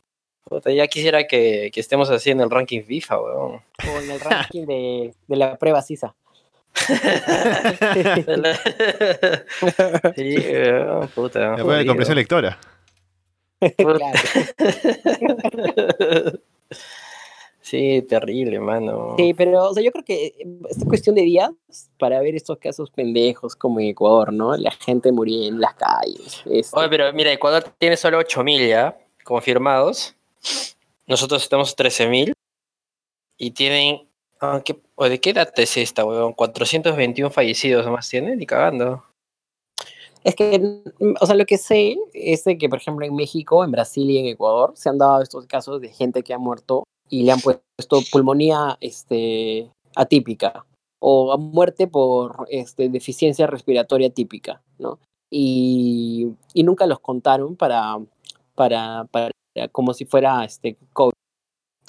ya 0.66 0.88
quisiera 0.88 1.28
que, 1.28 1.70
que 1.72 1.78
estemos 1.78 2.10
así 2.10 2.30
en 2.32 2.40
el 2.40 2.50
ranking 2.50 2.82
FIFA, 2.82 3.20
weón. 3.20 3.52
O 3.94 4.00
en 4.02 4.10
el 4.10 4.18
ranking 4.20 4.66
de, 4.66 5.14
de 5.28 5.36
la 5.36 5.56
prueba 5.56 5.80
CISA. 5.80 6.12
sí, 10.16 10.36
puta. 11.14 11.56
Después 11.56 11.78
de 11.78 11.86
comprensión 11.86 12.16
lectora. 12.16 12.58
Claro. 13.76 14.00
Sí, 17.70 18.04
terrible, 18.08 18.58
mano. 18.58 19.14
Sí, 19.16 19.32
pero 19.32 19.68
o 19.68 19.72
sea, 19.72 19.80
yo 19.80 19.92
creo 19.92 20.04
que 20.04 20.34
es 20.68 20.84
cuestión 20.88 21.14
de 21.14 21.22
días 21.22 21.52
para 22.00 22.20
ver 22.20 22.34
estos 22.34 22.58
casos 22.58 22.90
pendejos 22.90 23.54
como 23.54 23.78
en 23.78 23.86
Ecuador, 23.86 24.32
¿no? 24.32 24.56
La 24.56 24.72
gente 24.72 25.12
muriendo 25.12 25.54
en 25.54 25.60
las 25.60 25.74
calles. 25.74 26.42
este, 26.46 26.76
Oye, 26.76 26.88
pero 26.88 27.12
mira, 27.12 27.30
Ecuador 27.30 27.62
tiene 27.78 27.96
solo 27.96 28.18
8.000 28.18 28.68
ya 28.68 28.98
confirmados. 29.22 30.16
Nosotros 31.06 31.44
estamos 31.44 31.76
13.000. 31.76 32.32
Y 33.38 33.52
tienen. 33.52 34.08
Ah, 34.40 34.62
¿qué- 34.64 34.80
o 34.96 35.08
¿De 35.08 35.20
qué 35.20 35.30
edad 35.30 35.52
es 35.56 35.76
esta, 35.76 36.04
weón? 36.04 36.32
421 36.32 37.30
fallecidos 37.30 37.84
nomás 37.86 38.08
tienen, 38.08 38.38
ni 38.38 38.46
cagando. 38.46 39.04
Es 40.22 40.34
que, 40.34 40.58
mm, 40.58 41.14
o 41.20 41.26
sea, 41.26 41.34
lo 41.34 41.46
que 41.46 41.56
sé 41.58 41.96
es 42.12 42.44
que, 42.44 42.68
por 42.68 42.78
ejemplo, 42.78 43.06
en 43.06 43.14
México, 43.14 43.64
en 43.64 43.70
Brasil 43.70 44.10
y 44.10 44.18
en 44.18 44.26
Ecuador 44.26 44.72
se 44.74 44.88
han 44.88 44.98
dado 44.98 45.22
estos 45.22 45.46
casos 45.46 45.80
de 45.80 45.88
gente 45.88 46.22
que 46.22 46.34
ha 46.34 46.38
muerto 46.38 46.84
y 47.08 47.22
le 47.24 47.32
han 47.32 47.40
puesto 47.40 48.00
pulmonía 48.12 48.76
este, 48.80 49.70
atípica 49.96 50.66
o 51.00 51.38
muerte 51.38 51.86
por 51.88 52.46
este, 52.50 52.90
deficiencia 52.90 53.46
respiratoria 53.46 54.10
típica, 54.10 54.62
¿no? 54.78 54.98
Y, 55.32 56.28
y 56.52 56.62
nunca 56.64 56.86
los 56.86 57.00
contaron 57.00 57.56
para, 57.56 57.98
para, 58.54 59.04
para 59.10 59.30
como 59.72 59.94
si 59.94 60.04
fuera 60.04 60.44
este, 60.44 60.76
COVID. 60.92 61.12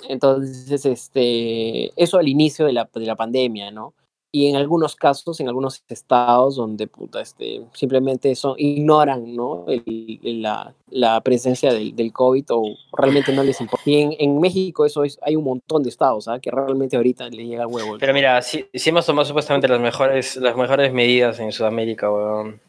Entonces, 0.09 0.85
este, 0.85 1.91
eso 2.01 2.17
al 2.17 2.27
inicio 2.27 2.65
de 2.65 2.73
la, 2.73 2.89
de 2.93 3.05
la 3.05 3.15
pandemia, 3.15 3.71
¿no? 3.71 3.93
y 4.33 4.47
en 4.47 4.55
algunos 4.55 4.95
casos, 4.95 5.41
en 5.41 5.49
algunos 5.49 5.83
estados 5.89 6.55
donde 6.55 6.87
puta, 6.87 7.19
este, 7.19 7.63
simplemente 7.73 8.33
son, 8.35 8.55
ignoran 8.57 9.35
¿no? 9.35 9.65
El- 9.67 9.83
el- 10.23 10.41
la, 10.41 10.73
la 10.89 11.19
presencia 11.19 11.73
del, 11.73 11.93
del 11.97 12.13
COVID 12.13 12.45
o 12.51 12.63
realmente 12.97 13.33
no 13.33 13.43
les 13.43 13.59
importa. 13.59 13.83
Y 13.89 13.95
en, 13.97 14.15
en 14.17 14.39
México 14.39 14.85
eso 14.85 15.03
es, 15.03 15.19
hay 15.21 15.35
un 15.35 15.43
montón 15.43 15.83
de 15.83 15.89
estados 15.89 16.29
¿ah? 16.29 16.39
que 16.39 16.49
realmente 16.49 16.95
ahorita 16.95 17.27
le 17.27 17.45
llega 17.45 17.63
el 17.63 17.67
huevo. 17.67 17.97
Pero 17.99 18.13
mira, 18.13 18.41
sí, 18.41 18.65
sí 18.73 18.89
hemos 18.91 19.05
tomado 19.05 19.25
supuestamente 19.25 19.67
las 19.67 19.81
mejores, 19.81 20.37
las 20.37 20.55
mejores 20.55 20.93
medidas 20.93 21.37
en 21.41 21.51
Sudamérica, 21.51 22.09
weón. 22.09 22.61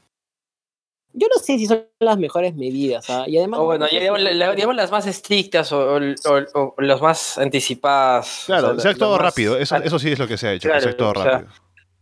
Yo 1.14 1.26
no 1.34 1.40
sé 1.42 1.58
si 1.58 1.66
son 1.66 1.86
las 2.00 2.16
mejores 2.18 2.54
medidas. 2.54 3.08
¿ah? 3.10 3.24
Y 3.26 3.36
además, 3.36 3.60
O 3.60 3.64
bueno, 3.64 3.86
ya 3.90 3.98
digamos, 4.00 4.20
la- 4.22 4.32
la- 4.32 4.54
digamos 4.54 4.76
las 4.76 4.90
más 4.90 5.06
estrictas 5.06 5.70
o, 5.72 5.96
o, 5.96 5.98
o- 5.98 6.74
o 6.76 6.80
las 6.82 7.00
más 7.02 7.36
anticipadas. 7.38 8.44
o 8.44 8.46
Claro, 8.46 8.68
sea, 8.74 8.80
se 8.80 8.88
ha 8.88 8.90
actuado 8.92 9.12
más- 9.12 9.22
rápido. 9.22 9.58
Eso, 9.58 9.76
eso 9.76 9.98
sí 9.98 10.12
es 10.12 10.18
lo 10.18 10.26
que 10.26 10.38
se 10.38 10.48
ha 10.48 10.52
hecho. 10.54 10.68
Claro, 10.68 10.80
se 10.82 10.88
ha 10.88 10.90
actuado 10.92 11.12
o 11.12 11.22
sea, 11.22 11.30
rápido. 11.32 11.52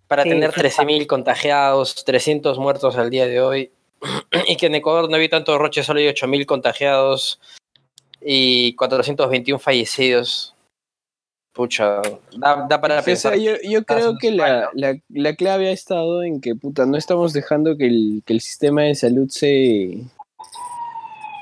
para 0.07 0.23
Sí, 0.23 0.29
tener 0.29 0.53
sí. 0.53 0.61
13.000 0.61 1.07
contagiados, 1.07 2.05
300 2.05 2.59
muertos 2.59 2.97
al 2.97 3.11
día 3.11 3.27
de 3.27 3.41
hoy, 3.41 3.71
y 4.47 4.57
que 4.57 4.67
en 4.67 4.75
Ecuador 4.77 5.09
no 5.11 5.17
había 5.17 5.29
tanto 5.29 5.59
roche, 5.59 5.83
solo 5.83 5.99
hay 6.01 6.07
8.000 6.09 6.47
contagiados 6.47 7.41
y 8.21 8.75
421 8.77 9.59
fallecidos. 9.59 10.55
Pucha, 11.53 12.01
da, 12.37 12.67
da 12.69 12.81
para 12.81 12.95
O 13.01 13.03
sea, 13.03 13.05
pensar. 13.05 13.37
yo, 13.39 13.53
yo 13.69 13.85
creo 13.85 14.17
que 14.19 14.31
la, 14.31 14.71
la, 14.73 14.97
la 15.09 15.35
clave 15.35 15.69
ha 15.69 15.73
estado 15.73 16.23
en 16.23 16.41
que, 16.41 16.55
puta, 16.55 16.87
no 16.87 16.97
estamos 16.97 17.33
dejando 17.33 17.77
que 17.77 17.87
el, 17.87 18.23
que 18.25 18.33
el 18.35 18.41
sistema 18.41 18.83
de 18.83 18.95
salud 18.95 19.27
se 19.29 20.05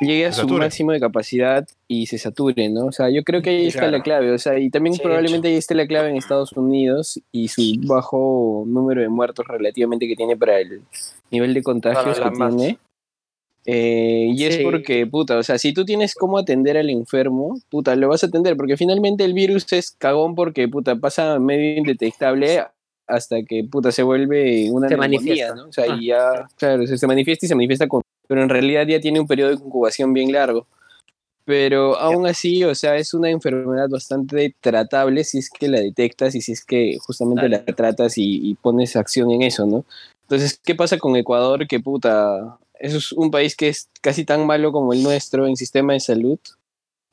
llegue 0.00 0.26
a 0.26 0.32
su 0.32 0.46
máximo 0.48 0.92
de 0.92 1.00
capacidad 1.00 1.66
y 1.88 2.06
se 2.06 2.18
sature, 2.18 2.68
¿no? 2.68 2.86
O 2.86 2.92
sea, 2.92 3.10
yo 3.10 3.24
creo 3.24 3.42
que 3.42 3.50
ahí 3.50 3.66
está 3.66 3.80
Claro. 3.80 3.96
la 3.98 4.02
clave, 4.02 4.32
o 4.32 4.38
sea, 4.38 4.58
y 4.58 4.70
también 4.70 4.94
Sí, 4.94 5.02
probablemente 5.02 5.48
ahí 5.48 5.56
esté 5.56 5.74
la 5.74 5.86
clave 5.86 6.08
en 6.10 6.16
Estados 6.16 6.52
Unidos 6.52 7.20
y 7.32 7.48
su 7.48 7.62
bajo 7.84 8.64
número 8.66 9.00
de 9.02 9.08
muertos 9.08 9.44
relativamente 9.48 10.06
que 10.06 10.14
tiene 10.16 10.36
para 10.36 10.60
el 10.60 10.82
nivel 11.30 11.52
de 11.52 11.62
contagios 11.62 12.18
que 12.18 12.30
más. 12.30 12.56
tiene. 12.56 12.78
Eh, 13.70 14.32
y 14.34 14.44
es 14.44 14.56
porque, 14.62 15.06
puta, 15.06 15.36
o 15.36 15.42
sea, 15.42 15.58
si 15.58 15.74
tú 15.74 15.84
tienes 15.84 16.14
cómo 16.14 16.38
atender 16.38 16.78
al 16.78 16.88
enfermo, 16.88 17.60
puta, 17.68 17.94
lo 17.96 18.08
vas 18.08 18.24
a 18.24 18.28
atender, 18.28 18.56
porque 18.56 18.78
finalmente 18.78 19.24
el 19.24 19.34
virus 19.34 19.70
es 19.74 19.90
cagón 19.90 20.34
porque, 20.34 20.68
puta, 20.68 20.96
pasa 20.96 21.38
medio 21.38 21.76
indetectable 21.76 22.64
hasta 23.06 23.42
que, 23.42 23.64
puta, 23.64 23.92
se 23.92 24.02
vuelve 24.02 24.70
una 24.70 24.88
Se 24.88 24.96
manifiesta. 24.96 25.54
¿no? 25.54 25.66
O 25.66 25.72
sea, 25.72 25.84
Ah. 25.86 25.98
y 26.00 26.06
ya, 26.06 26.48
claro, 26.56 26.86
se, 26.86 27.06
manifiesta 27.06 27.44
y 27.44 27.48
se 27.50 27.54
manifiesta 27.54 27.86
con, 27.88 28.00
pero 28.26 28.42
en 28.42 28.48
realidad 28.48 28.86
ya 28.86 29.00
tiene 29.00 29.20
un 29.20 29.26
periodo 29.26 29.50
de 29.50 29.56
incubación 29.62 30.14
bien 30.14 30.32
largo. 30.32 30.66
Pero 31.44 31.98
aún 31.98 32.26
así, 32.26 32.64
o 32.64 32.74
sea, 32.74 32.96
es 32.96 33.12
una 33.12 33.28
enfermedad 33.28 33.90
bastante 33.90 34.54
tratable 34.62 35.24
si 35.24 35.38
es 35.38 35.50
que 35.50 35.68
la 35.68 35.80
detectas 35.80 36.34
y 36.34 36.40
si 36.40 36.52
es 36.52 36.64
que 36.64 36.96
justamente 37.00 37.50
la 37.50 37.62
tratas 37.66 38.16
y, 38.16 38.48
y 38.48 38.54
pones 38.54 38.96
acción 38.96 39.30
en 39.30 39.42
eso, 39.42 39.66
¿no? 39.66 39.84
Entonces, 40.22 40.58
¿qué 40.64 40.74
pasa 40.74 40.98
con 40.98 41.16
Ecuador? 41.16 41.66
Que 41.66 41.80
puta, 41.80 42.58
es 42.78 43.12
un 43.12 43.30
país 43.30 43.56
que 43.56 43.68
es 43.68 43.88
casi 44.00 44.24
tan 44.24 44.46
malo 44.46 44.72
como 44.72 44.92
el 44.92 45.02
nuestro 45.02 45.46
en 45.46 45.56
sistema 45.56 45.92
de 45.92 46.00
salud 46.00 46.38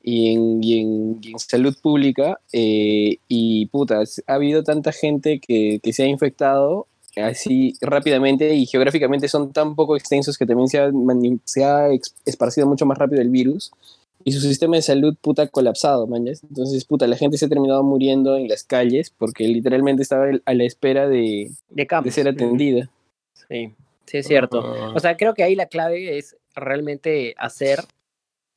y 0.02 0.32
en, 0.34 0.62
y 0.62 0.80
en, 0.80 1.18
y 1.22 1.32
en 1.32 1.38
salud 1.38 1.76
pública. 1.82 2.38
eh, 2.52 3.18
y 3.28 3.66
puta, 3.66 4.02
ha 4.26 4.34
habido 4.34 4.62
tanta 4.62 4.92
gente 4.92 5.40
que, 5.40 5.80
que 5.82 5.92
se 5.92 6.04
ha 6.04 6.06
infectado 6.06 6.86
así 7.16 7.74
rápidamente 7.80 8.54
y 8.54 8.66
geográficamente 8.66 9.28
son 9.28 9.52
tan 9.52 9.74
poco 9.74 9.96
extensos 9.96 10.36
que 10.36 10.46
también 10.46 10.68
se 10.68 10.78
ha, 10.78 10.90
se 11.44 11.64
ha 11.64 11.88
esparcido 12.24 12.66
mucho 12.66 12.86
más 12.86 12.98
rápido 12.98 13.22
el 13.22 13.30
virus. 13.30 13.72
Y 14.24 14.32
su 14.32 14.40
sistema 14.40 14.74
de 14.74 14.82
salud, 14.82 15.16
puta, 15.20 15.46
colapsado, 15.46 16.06
man. 16.08 16.26
Entonces, 16.26 16.84
puta, 16.84 17.06
la 17.06 17.16
gente 17.16 17.38
se 17.38 17.46
ha 17.46 17.48
terminado 17.48 17.84
muriendo 17.84 18.36
en 18.36 18.48
las 18.48 18.64
calles 18.64 19.10
porque 19.16 19.46
literalmente 19.46 20.02
estaba 20.02 20.26
a 20.44 20.54
la 20.54 20.64
espera 20.64 21.08
de, 21.08 21.52
De 21.70 21.86
de 22.02 22.10
ser 22.10 22.26
atendida. 22.26 22.90
Sí, 23.48 23.72
sí, 24.06 24.18
es 24.18 24.26
cierto. 24.26 24.60
Ah. 24.60 24.92
O 24.94 25.00
sea, 25.00 25.16
creo 25.16 25.34
que 25.34 25.42
ahí 25.42 25.54
la 25.54 25.66
clave 25.66 26.18
es 26.18 26.36
realmente 26.54 27.34
hacer, 27.38 27.80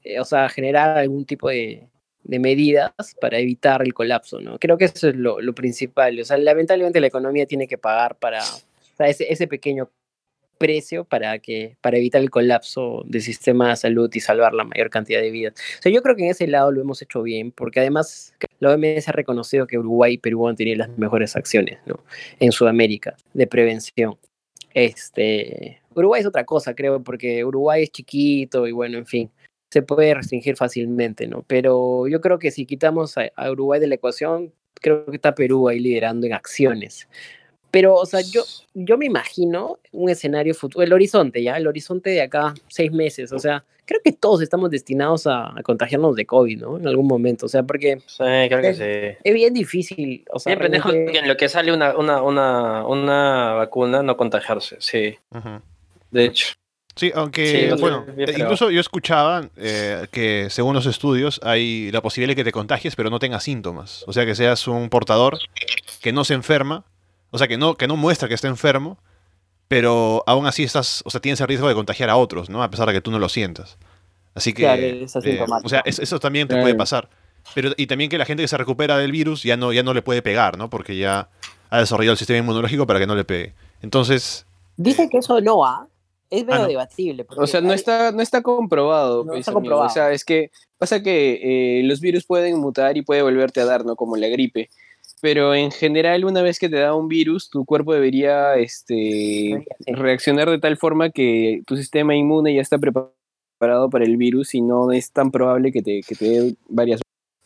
eh, 0.03 0.19
o 0.19 0.25
sea, 0.25 0.49
generar 0.49 0.97
algún 0.97 1.25
tipo 1.25 1.49
de, 1.49 1.87
de 2.23 2.39
medidas 2.39 2.91
para 3.19 3.39
evitar 3.39 3.81
el 3.81 3.93
colapso, 3.93 4.39
¿no? 4.39 4.59
Creo 4.59 4.77
que 4.77 4.85
eso 4.85 5.09
es 5.09 5.15
lo, 5.15 5.41
lo 5.41 5.53
principal. 5.53 6.19
O 6.19 6.25
sea, 6.25 6.37
lamentablemente 6.37 7.01
la 7.01 7.07
economía 7.07 7.45
tiene 7.45 7.67
que 7.67 7.77
pagar 7.77 8.15
para 8.17 8.41
o 8.41 8.95
sea, 8.97 9.07
ese, 9.07 9.31
ese 9.31 9.47
pequeño 9.47 9.89
precio 10.59 11.05
para 11.05 11.39
que 11.39 11.77
para 11.81 11.97
evitar 11.97 12.21
el 12.21 12.29
colapso 12.29 13.03
del 13.07 13.21
sistema 13.21 13.69
de 13.69 13.77
salud 13.77 14.11
y 14.13 14.19
salvar 14.19 14.53
la 14.53 14.65
mayor 14.65 14.91
cantidad 14.91 15.21
de 15.21 15.31
vidas. 15.31 15.53
O 15.79 15.81
sea, 15.81 15.91
yo 15.91 16.03
creo 16.03 16.15
que 16.15 16.25
en 16.25 16.31
ese 16.31 16.45
lado 16.47 16.71
lo 16.71 16.81
hemos 16.81 17.01
hecho 17.01 17.23
bien, 17.23 17.51
porque 17.51 17.79
además 17.79 18.35
la 18.59 18.73
OMS 18.73 19.07
ha 19.07 19.13
reconocido 19.13 19.65
que 19.65 19.79
Uruguay 19.79 20.13
y 20.13 20.17
Perú 20.19 20.47
han 20.47 20.55
tenido 20.55 20.77
las 20.77 20.89
mejores 20.97 21.35
acciones, 21.35 21.79
¿no? 21.87 22.03
En 22.39 22.51
Sudamérica 22.51 23.15
de 23.33 23.47
prevención. 23.47 24.17
Este, 24.73 25.81
Uruguay 25.95 26.21
es 26.21 26.27
otra 26.27 26.45
cosa, 26.45 26.75
creo, 26.75 27.03
porque 27.03 27.43
Uruguay 27.43 27.83
es 27.83 27.91
chiquito 27.91 28.67
y 28.67 28.71
bueno, 28.71 28.97
en 28.97 29.05
fin, 29.05 29.31
se 29.69 29.81
puede 29.81 30.13
restringir 30.13 30.55
fácilmente, 30.55 31.27
¿no? 31.27 31.43
Pero 31.47 32.07
yo 32.07 32.21
creo 32.21 32.39
que 32.39 32.51
si 32.51 32.65
quitamos 32.65 33.17
a, 33.17 33.31
a 33.35 33.51
Uruguay 33.51 33.79
de 33.79 33.87
la 33.87 33.95
ecuación, 33.95 34.53
creo 34.75 35.05
que 35.05 35.15
está 35.15 35.35
Perú 35.35 35.67
ahí 35.67 35.79
liderando 35.79 36.27
en 36.27 36.33
acciones. 36.33 37.07
Pero, 37.71 37.95
o 37.95 38.05
sea, 38.05 38.21
yo, 38.21 38.43
yo 38.73 38.97
me 38.97 39.05
imagino 39.05 39.77
un 39.91 40.09
escenario 40.09 40.55
futuro, 40.55 40.83
el 40.83 40.93
horizonte, 40.93 41.43
¿ya? 41.43 41.57
El 41.57 41.67
horizonte 41.67 42.09
de 42.09 42.21
acá, 42.21 42.55
seis 42.67 42.91
meses, 42.91 43.31
o 43.31 43.37
sea, 43.37 43.63
creo 43.89 44.01
que 44.03 44.11
todos 44.11 44.41
estamos 44.43 44.69
destinados 44.69 45.25
a, 45.25 45.57
a 45.57 45.63
contagiarnos 45.63 46.15
de 46.15 46.25
COVID, 46.27 46.61
¿no? 46.61 46.77
En 46.77 46.87
algún 46.87 47.07
momento, 47.07 47.47
o 47.47 47.49
sea, 47.49 47.63
porque 47.63 47.97
Sí, 48.05 48.17
creo 48.19 48.61
que 48.61 48.73
sí. 48.75 49.17
es 49.23 49.33
bien 49.33 49.51
difícil, 49.53 50.23
o 50.31 50.37
sea, 50.37 50.51
Bien 50.51 50.61
pendejo 50.61 50.89
realmente- 50.89 51.11
que 51.13 51.17
en 51.19 51.27
lo 51.27 51.35
que 51.35 51.49
sale 51.49 51.73
una, 51.73 51.97
una, 51.97 52.21
una, 52.21 52.85
una 52.85 53.53
vacuna 53.53 54.03
no 54.03 54.15
contagiarse, 54.15 54.77
sí. 54.79 55.17
De 56.11 56.25
hecho. 56.25 56.53
Sí, 56.95 57.11
aunque, 57.15 57.45
Sí, 57.75 57.81
bueno, 57.81 58.05
bien 58.15 58.29
eh, 58.29 58.35
incluso 58.37 58.69
yo 58.69 58.79
escuchaba 58.81 59.47
eh, 59.55 60.05
que 60.11 60.47
según 60.49 60.75
los 60.75 60.85
estudios 60.85 61.39
hay 61.43 61.91
la 61.91 62.01
posibilidad 62.01 62.31
de 62.31 62.35
que 62.35 62.43
te 62.43 62.51
contagies 62.51 62.95
pero 62.95 63.09
no 63.09 63.17
tengas 63.19 63.43
síntomas. 63.43 64.03
O 64.05 64.13
sea, 64.13 64.25
que 64.25 64.35
seas 64.35 64.67
un 64.67 64.89
portador 64.89 65.39
que 66.01 66.11
no 66.11 66.23
se 66.25 66.33
enferma, 66.35 66.83
o 67.31 67.37
sea, 67.37 67.47
que 67.47 67.57
no, 67.57 67.75
que 67.75 67.87
no 67.87 67.95
muestra 67.95 68.27
que 68.27 68.33
está 68.35 68.47
enfermo, 68.49 68.97
pero 69.69 70.23
aún 70.27 70.45
así 70.47 70.63
estás, 70.63 71.01
o 71.05 71.09
sea, 71.09 71.21
tienes 71.21 71.39
el 71.39 71.47
riesgo 71.47 71.67
de 71.69 71.75
contagiar 71.75 72.09
a 72.09 72.17
otros, 72.17 72.49
¿no? 72.49 72.61
A 72.61 72.69
pesar 72.69 72.87
de 72.87 72.93
que 72.93 73.01
tú 73.01 73.11
no 73.11 73.19
lo 73.19 73.29
sientas. 73.29 73.77
Así 74.35 74.51
que, 74.51 74.63
Claro, 74.63 74.81
es 74.81 75.15
eh, 75.15 75.45
o 75.63 75.69
sea, 75.69 75.81
es- 75.85 75.99
eso 75.99 76.19
también 76.19 76.47
te 76.47 76.53
Claro. 76.55 76.63
puede 76.65 76.75
pasar. 76.75 77.07
Pero, 77.55 77.71
y 77.77 77.87
también 77.87 78.09
que 78.09 78.17
la 78.17 78.25
gente 78.25 78.43
que 78.43 78.47
se 78.47 78.57
recupera 78.57 78.97
del 78.97 79.11
virus 79.11 79.43
ya 79.43 79.55
no, 79.57 79.71
ya 79.71 79.81
no 79.83 79.93
le 79.93 80.01
puede 80.01 80.21
pegar, 80.21 80.57
¿no? 80.57 80.69
Porque 80.69 80.97
ya 80.97 81.29
ha 81.69 81.79
desarrollado 81.79 82.11
el 82.13 82.17
sistema 82.17 82.39
inmunológico 82.39 82.85
para 82.85 82.99
que 82.99 83.07
no 83.07 83.15
le 83.15 83.23
pegue. 83.23 83.53
Entonces, 83.81 84.45
Dice 84.75 85.07
que 85.09 85.17
eso 85.19 85.39
no 85.41 85.59
va. 85.59 85.87
Es 86.29 86.45
medio 86.45 86.61
no. 86.61 86.67
debatible. 86.67 87.25
O 87.37 87.47
sea, 87.47 87.59
no 87.61 87.69
hay- 87.69 87.75
está, 87.75 88.11
no 88.11 88.21
está 88.21 88.41
comprobado. 88.41 89.23
No 89.23 89.31
pues, 89.31 89.39
está 89.39 89.51
amigo. 89.51 89.61
comprobado. 89.61 89.87
O 89.87 89.93
sea, 89.93 90.11
es 90.11 90.23
que 90.23 90.51
pasa 90.77 91.01
que 91.01 91.79
eh, 91.79 91.83
los 91.83 91.99
virus 92.01 92.25
pueden 92.25 92.59
mutar 92.59 92.95
y 92.97 93.01
puede 93.01 93.21
volverte 93.23 93.61
a 93.61 93.65
dar, 93.65 93.83
¿no? 93.85 93.95
Como 93.95 94.15
la 94.15 94.27
gripe. 94.27 94.69
Pero 95.21 95.53
en 95.53 95.71
general, 95.71 96.23
una 96.25 96.41
vez 96.41 96.59
que 96.59 96.69
te 96.69 96.77
da 96.77 96.95
un 96.95 97.07
virus, 97.09 97.49
tu 97.49 97.65
cuerpo 97.65 97.93
debería 97.93 98.55
este, 98.55 98.95
Sí. 98.95 99.93
reaccionar 99.93 100.49
de 100.49 100.59
tal 100.59 100.77
forma 100.77 101.09
que 101.09 101.61
tu 101.65 101.75
sistema 101.75 102.15
inmune 102.15 102.53
ya 102.53 102.61
está 102.61 102.77
preparado 102.77 103.89
para 103.89 104.05
el 104.05 104.15
virus 104.17 104.55
y 104.55 104.61
no 104.61 104.91
es 104.91 105.11
tan 105.11 105.31
probable 105.31 105.71
que 105.71 105.81
te, 105.81 106.01
que 106.01 106.15
te 106.15 106.25
dé 106.25 106.55
varias 106.69 107.01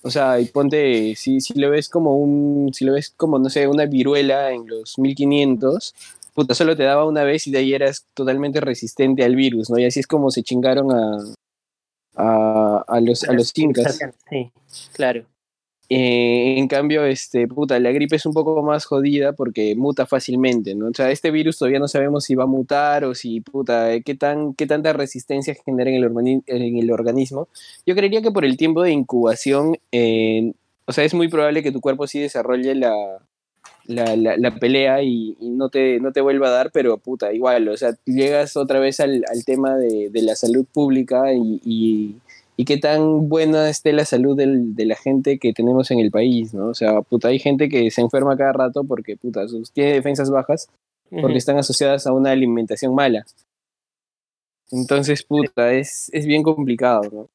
o 0.05 0.09
sea, 0.12 0.38
y 0.41 0.45
ponte, 0.47 1.15
si, 1.15 1.39
si 1.39 1.53
lo 1.57 1.69
ves 1.69 1.88
como 1.88 2.17
un, 2.17 2.73
si 2.73 2.83
lo 2.83 2.91
ves 2.91 3.13
como, 3.15 3.39
no 3.39 3.49
sé, 3.49 3.69
una 3.69 3.86
viruela 3.86 4.51
en 4.51 4.67
los 4.67 4.99
1500, 4.99 5.95
puta, 6.33 6.53
solo 6.55 6.75
te 6.75 6.83
daba 6.83 7.05
una 7.05 7.23
vez 7.23 7.47
y 7.47 7.51
de 7.51 7.59
ahí 7.59 7.73
eras 7.73 8.05
totalmente 8.13 8.59
resistente 8.59 9.23
al 9.23 9.38
virus, 9.38 9.69
¿no? 9.69 9.79
Y 9.79 9.86
así 9.86 10.01
es 10.01 10.07
como 10.07 10.29
se 10.29 10.43
chingaron 10.43 10.91
a, 10.91 11.19
a, 12.17 12.83
a 12.86 12.99
los, 12.99 13.23
a 13.23 13.31
los 13.31 13.57
incas. 13.57 13.97
Sí, 14.29 14.51
claro. 14.93 15.23
Eh, 15.89 16.55
en 16.57 16.67
cambio, 16.67 17.05
este, 17.05 17.47
puta, 17.47 17.79
la 17.79 17.91
gripe 17.91 18.15
es 18.15 18.25
un 18.25 18.33
poco 18.33 18.63
más 18.63 18.85
jodida 18.85 19.33
porque 19.33 19.75
muta 19.75 20.05
fácilmente, 20.05 20.73
¿no? 20.75 20.87
O 20.87 20.93
sea, 20.93 21.11
este 21.11 21.29
virus 21.29 21.57
todavía 21.59 21.79
no 21.79 21.87
sabemos 21.87 22.23
si 22.23 22.35
va 22.35 22.45
a 22.45 22.47
mutar 22.47 23.03
o 23.03 23.13
si, 23.13 23.41
puta, 23.41 23.93
eh, 23.93 24.01
qué, 24.01 24.15
tan, 24.15 24.53
qué 24.55 24.65
tanta 24.65 24.93
resistencia 24.93 25.55
genera 25.65 25.89
en 25.91 25.97
el, 25.97 26.09
organi- 26.09 26.43
en 26.47 26.77
el 26.77 26.89
organismo. 26.91 27.47
Yo 27.85 27.95
creería 27.95 28.21
que 28.21 28.31
por 28.31 28.45
el 28.45 28.57
tiempo 28.57 28.81
de 28.81 28.91
incubación, 28.91 29.77
eh, 29.91 30.53
o 30.85 30.93
sea, 30.93 31.03
es 31.03 31.13
muy 31.13 31.27
probable 31.27 31.61
que 31.63 31.71
tu 31.71 31.81
cuerpo 31.81 32.07
sí 32.07 32.19
desarrolle 32.19 32.75
la, 32.75 32.95
la, 33.85 34.15
la- 34.15 34.37
la 34.37 34.55
pelea 34.55 35.03
y, 35.03 35.35
y 35.39 35.49
no, 35.49 35.69
te, 35.69 35.99
no 35.99 36.11
te 36.13 36.21
vuelva 36.21 36.47
a 36.47 36.51
dar, 36.51 36.71
pero 36.71 36.97
puta, 36.97 37.33
igual, 37.33 37.67
o 37.67 37.75
sea, 37.77 37.91
llegas 38.05 38.55
otra 38.57 38.79
vez 38.79 38.99
al, 39.01 39.23
al 39.31 39.43
tema 39.45 39.75
de, 39.77 40.09
de 40.09 40.21
la 40.21 40.35
salud 40.35 40.65
pública 40.73 41.33
y, 41.33 41.61
y, 41.65 42.15
y 42.55 42.65
qué 42.65 42.77
tan 42.77 43.29
buena 43.29 43.69
esté 43.69 43.93
la 43.93 44.05
salud 44.05 44.35
del- 44.37 44.75
de 44.75 44.85
la 44.85 44.95
gente 44.95 45.39
que 45.39 45.53
tenemos 45.53 45.89
en 45.91 45.99
el 45.99 46.11
país, 46.11 46.53
¿no? 46.53 46.67
O 46.67 46.73
sea, 46.73 47.01
puta, 47.01 47.29
hay 47.29 47.39
gente 47.39 47.67
que 47.69 47.89
se 47.91 48.01
enferma 48.01 48.37
cada 48.37 48.53
rato 48.53 48.83
porque, 48.83 49.17
puta, 49.17 49.47
sus, 49.47 49.71
tiene 49.71 49.93
defensas 49.93 50.29
bajas 50.29 50.67
porque 51.21 51.37
están 51.37 51.57
asociadas 51.57 52.07
a 52.07 52.13
una 52.13 52.31
alimentación 52.31 52.93
mala. 52.95 53.25
Entonces, 54.71 55.23
puta, 55.23 55.73
es, 55.73 56.09
es 56.13 56.25
bien 56.25 56.41
complicado, 56.43 57.01
¿no? 57.11 57.29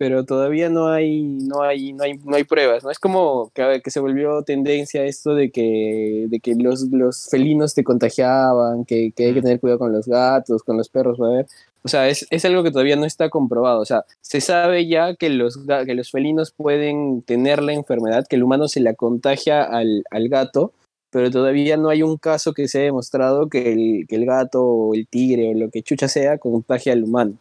Pero 0.00 0.24
todavía 0.24 0.70
no 0.70 0.88
hay, 0.88 1.24
no 1.24 1.60
hay, 1.60 1.92
no 1.92 2.04
hay, 2.04 2.16
no 2.24 2.34
hay 2.34 2.44
pruebas, 2.44 2.82
¿no? 2.82 2.90
Es 2.90 2.98
como 2.98 3.50
que, 3.52 3.82
que 3.84 3.90
se 3.90 4.00
volvió 4.00 4.42
tendencia 4.44 5.04
esto 5.04 5.34
de 5.34 5.50
que, 5.50 6.24
de 6.30 6.40
que 6.40 6.54
los, 6.54 6.84
los 6.90 7.28
felinos 7.30 7.74
te 7.74 7.84
contagiaban, 7.84 8.86
que, 8.86 9.12
que 9.14 9.26
hay 9.26 9.34
que 9.34 9.42
tener 9.42 9.60
cuidado 9.60 9.80
con 9.80 9.92
los 9.92 10.06
gatos, 10.06 10.62
con 10.62 10.78
los 10.78 10.88
perros, 10.88 11.20
a 11.20 11.28
ver. 11.28 11.46
O 11.82 11.88
sea, 11.88 12.08
es, 12.08 12.26
es 12.30 12.46
algo 12.46 12.62
que 12.62 12.70
todavía 12.70 12.96
no 12.96 13.04
está 13.04 13.28
comprobado. 13.28 13.80
O 13.80 13.84
sea, 13.84 14.06
se 14.22 14.40
sabe 14.40 14.86
ya 14.86 15.16
que 15.16 15.28
los, 15.28 15.58
que 15.84 15.94
los 15.94 16.10
felinos 16.10 16.50
pueden 16.50 17.20
tener 17.20 17.62
la 17.62 17.74
enfermedad, 17.74 18.26
que 18.26 18.36
el 18.36 18.42
humano 18.42 18.68
se 18.68 18.80
la 18.80 18.94
contagia 18.94 19.62
al, 19.62 20.04
al 20.10 20.30
gato, 20.30 20.72
pero 21.10 21.30
todavía 21.30 21.76
no 21.76 21.90
hay 21.90 22.02
un 22.02 22.16
caso 22.16 22.54
que 22.54 22.68
se 22.68 22.78
haya 22.78 22.86
demostrado 22.86 23.50
que 23.50 23.74
el, 23.74 24.06
que 24.08 24.16
el 24.16 24.24
gato 24.24 24.64
o 24.64 24.94
el 24.94 25.06
tigre 25.06 25.50
o 25.50 25.58
lo 25.58 25.68
que 25.68 25.82
chucha 25.82 26.08
sea 26.08 26.38
contagia 26.38 26.94
al 26.94 27.04
humano. 27.04 27.36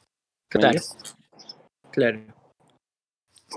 Claro. 0.50 0.82
Claro. 1.92 2.20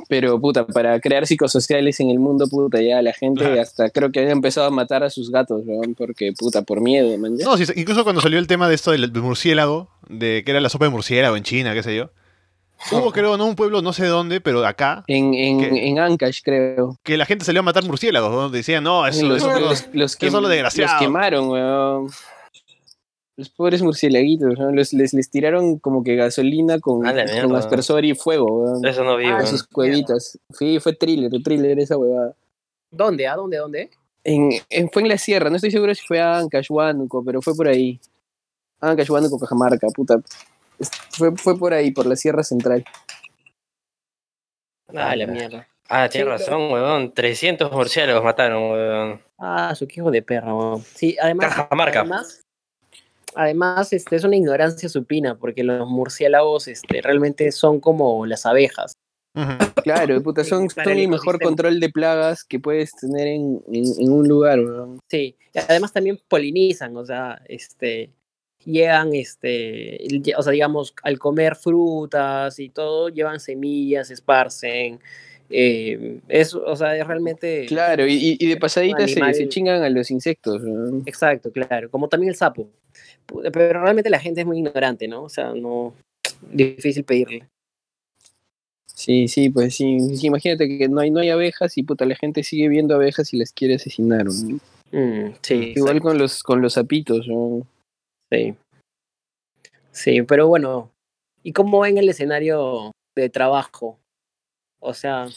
Pero, 0.09 0.41
puta, 0.41 0.67
para 0.67 0.99
crear 1.01 1.27
psicosociales 1.27 2.01
en 2.01 2.11
el 2.11 2.19
mundo, 2.19 2.47
puta, 2.49 2.81
ya 2.81 3.03
la 3.03 3.13
gente 3.13 3.45
Claro. 3.45 3.61
hasta 3.61 3.91
creo 3.91 4.11
que 4.13 4.21
han 4.21 4.29
empezado 4.31 4.67
a 4.67 4.71
matar 4.71 5.03
a 5.03 5.11
sus 5.11 5.31
gatos, 5.31 5.63
weón, 5.65 5.95
porque, 5.95 6.33
puta, 6.39 6.63
por 6.63 6.81
miedo, 6.81 7.17
man. 7.19 7.37
No, 7.37 7.57
sí, 7.57 7.65
incluso 7.77 8.03
cuando 8.05 8.21
salió 8.21 8.39
el 8.39 8.47
tema 8.47 8.69
de 8.69 8.75
esto 8.75 8.91
del 8.93 9.13
murciélago, 9.13 9.89
de 10.09 10.43
que 10.45 10.51
era 10.51 10.61
la 10.61 10.69
sopa 10.69 10.87
de 10.87 10.91
murciélago 10.91 11.37
en 11.37 11.43
China, 11.43 11.75
qué 11.75 11.83
sé 11.83 11.95
yo. 11.97 12.11
Hubo, 12.91 13.13
creo, 13.13 13.37
no 13.37 13.47
un 13.47 13.55
pueblo, 13.55 13.81
no 13.81 13.93
sé 13.93 14.07
dónde, 14.07 14.41
pero 14.41 14.67
acá, 14.67 15.05
En, 15.07 15.35
en, 15.35 15.63
en 15.77 15.99
Ancash, 16.01 16.41
creo. 16.43 16.99
que 17.05 17.17
la 17.17 17.27
gente 17.27 17.45
salió 17.45 17.61
a 17.61 17.63
matar 17.63 17.85
murciélagos, 17.85 18.33
¿no? 18.33 18.49
Decían, 18.51 18.83
no, 18.83 19.07
eso, 19.07 19.25
los, 19.25 19.37
eso- 19.39 19.61
los, 19.61 19.87
los 19.93 20.17
eso 20.21 20.41
lo 20.41 20.49
desgraciado. 20.49 20.93
los 20.95 21.01
quemaron, 21.01 21.49
weón. 21.49 22.09
Los 23.43 23.51
pobres 23.51 23.83
murciélaguitos, 23.83 24.57
¿no? 24.57 24.71
Los- 24.71 24.93
les, 24.93 25.13
les 25.13 25.29
tiraron 25.29 25.81
como 25.81 26.05
que 26.05 26.15
gasolina 26.15 26.79
con, 26.79 27.05
aspersor 27.05 28.05
y 28.05 28.15
fuego, 28.15 28.47
weón. 28.47 28.87
Eso 28.87 29.03
no 29.03 29.17
vi, 29.17 29.27
Ah, 29.27 29.45
sus 29.45 29.65
cuevitas. 29.67 30.39
Sí, 30.57 30.79
fue 30.79 30.93
thriller, 30.95 31.29
thriller 31.43 31.77
esa 31.81 31.97
huevada. 31.99 32.37
¿Dónde? 32.93 33.27
¿A 33.27 33.35
dónde? 33.35 33.57
¿Dónde? 33.57 33.91
En, 34.23 34.51
en- 34.71 34.89
fue 34.91 35.03
en 35.03 35.09
la 35.09 35.19
sierra, 35.19 35.51
no 35.51 35.57
estoy 35.57 35.73
seguro 35.73 35.93
si 35.93 36.07
fue 36.07 36.21
a 36.21 36.39
Ancash, 36.39 36.69
Huánuco, 36.71 37.25
pero 37.25 37.43
fue 37.43 37.57
por 37.57 37.67
ahí. 37.67 37.99
Ancash, 38.81 39.11
Huánuco, 39.11 39.39
Cajamarca, 39.41 39.89
puta. 39.89 40.21
Fue, 41.11 41.33
fue 41.37 41.59
por 41.59 41.75
ahí, 41.75 41.91
por 41.91 42.07
la 42.07 42.15
sierra 42.15 42.45
central. 42.45 42.85
Ah, 44.95 45.17
la 45.17 45.27
mierda. 45.27 45.67
Ah, 45.89 46.09
tienes 46.09 46.41
Sí, 46.41 46.45
razón, 46.51 46.71
weón. 46.73 47.13
300 47.13 47.73
murciélagos 47.73 48.23
mataron, 48.23 48.71
weón. 48.71 49.21
Ah, 49.39 49.75
su 49.75 49.87
hijo 49.91 50.11
de 50.13 50.23
perra, 50.23 50.55
weón. 50.55 50.83
Sí, 50.95 51.17
además. 51.21 51.49
Cajamarca. 51.49 52.01
Además, 52.01 52.42
además 53.35 53.93
este, 53.93 54.17
es 54.17 54.25
una 54.25 54.37
ignorancia 54.37 54.89
supina, 54.89 55.37
porque 55.37 55.65
los 55.65 55.89
murciélagos 55.89 56.69
este, 56.69 57.01
realmente 57.03 57.51
son 57.53 57.81
como 57.81 58.27
las 58.27 58.47
abejas. 58.47 58.93
Claro, 59.83 60.23
puta, 60.23 60.45
son, 60.45 60.69
el 60.85 60.99
el 60.99 61.09
mejor 61.09 61.41
control 61.41 61.81
de 61.81 61.89
plagas 61.89 62.45
que 62.45 62.61
puedes 62.61 62.93
tener 62.93 63.27
en, 63.29 63.63
en, 63.73 63.85
en 63.99 64.13
un 64.13 64.29
lugar, 64.29 64.61
weón. 64.61 64.99
Sí, 65.09 65.37
además 65.69 65.93
también 65.93 66.21
polinizan, 66.29 66.95
o 66.97 67.05
sea, 67.05 67.41
este, 67.49 68.11
llegan, 68.65 69.15
este, 69.15 69.99
o 70.37 70.43
sea, 70.43 70.53
digamos, 70.53 70.95
al 71.03 71.19
comer 71.19 71.57
frutas 71.57 72.59
y 72.59 72.69
todo, 72.69 73.09
llevan 73.09 73.41
semillas, 73.41 74.11
esparcen. 74.11 75.01
eh, 75.49 76.21
es, 76.29 76.55
o 76.55 76.77
sea, 76.77 76.97
es 76.97 77.07
realmente. 77.07 77.65
Claro, 77.67 78.07
y, 78.07 78.37
y- 78.39 78.47
de 78.47 78.57
pasadita 78.59 79.09
se, 79.09 79.35
se 79.35 79.49
chingan 79.49 79.83
a 79.83 79.89
los 79.89 80.11
insectos. 80.11 80.63
Exacto, 81.07 81.51
claro, 81.51 81.91
como 81.91 82.09
también 82.09 82.31
el 82.31 82.37
sapo. 82.37 82.69
Pero 83.27 83.83
realmente 83.83 84.11
la 84.11 84.19
gente 84.19 84.41
es 84.41 84.47
muy 84.47 84.59
ignorante, 84.59 85.09
¿no? 85.09 85.25
O 85.25 85.29
sea, 85.29 85.55
no. 85.55 85.95
Difícil 86.51 87.05
pedirle. 87.05 87.49
Sí, 88.87 89.29
sí, 89.29 89.51
pues 89.51 89.75
sí. 89.75 90.17
sí, 90.17 90.27
Imagínate 90.27 90.79
que 90.79 90.89
no 90.89 91.01
hay, 91.01 91.11
no 91.11 91.21
hay 91.21 91.31
abejas 91.31 91.77
y 91.79 91.83
puta, 91.83 92.05
la 92.05 92.15
gente 92.15 92.43
sigue 92.43 92.69
viendo 92.69 92.95
abejas 92.95 93.33
y 93.33 93.39
las 93.39 93.53
quiere 93.53 93.75
asesinar. 93.75 94.27
weón. 94.29 94.61
Mm, 94.93 95.35
sí, 95.41 95.73
Igual 95.75 96.01
con 96.01 96.19
los, 96.19 96.43
con 96.43 96.61
los 96.61 96.75
sapitos, 96.75 97.27
weón. 97.29 97.65
Sí. 98.31 98.55
Sí, 99.91 100.23
pero 100.23 100.49
bueno, 100.49 100.91
¿y 101.43 101.53
cómo 101.53 101.81
ven 101.81 101.99
el 101.99 102.09
escenario 102.09 102.93
de 103.15 103.29
trabajo? 103.29 103.99
O 104.81 104.95
sea, 104.95 105.29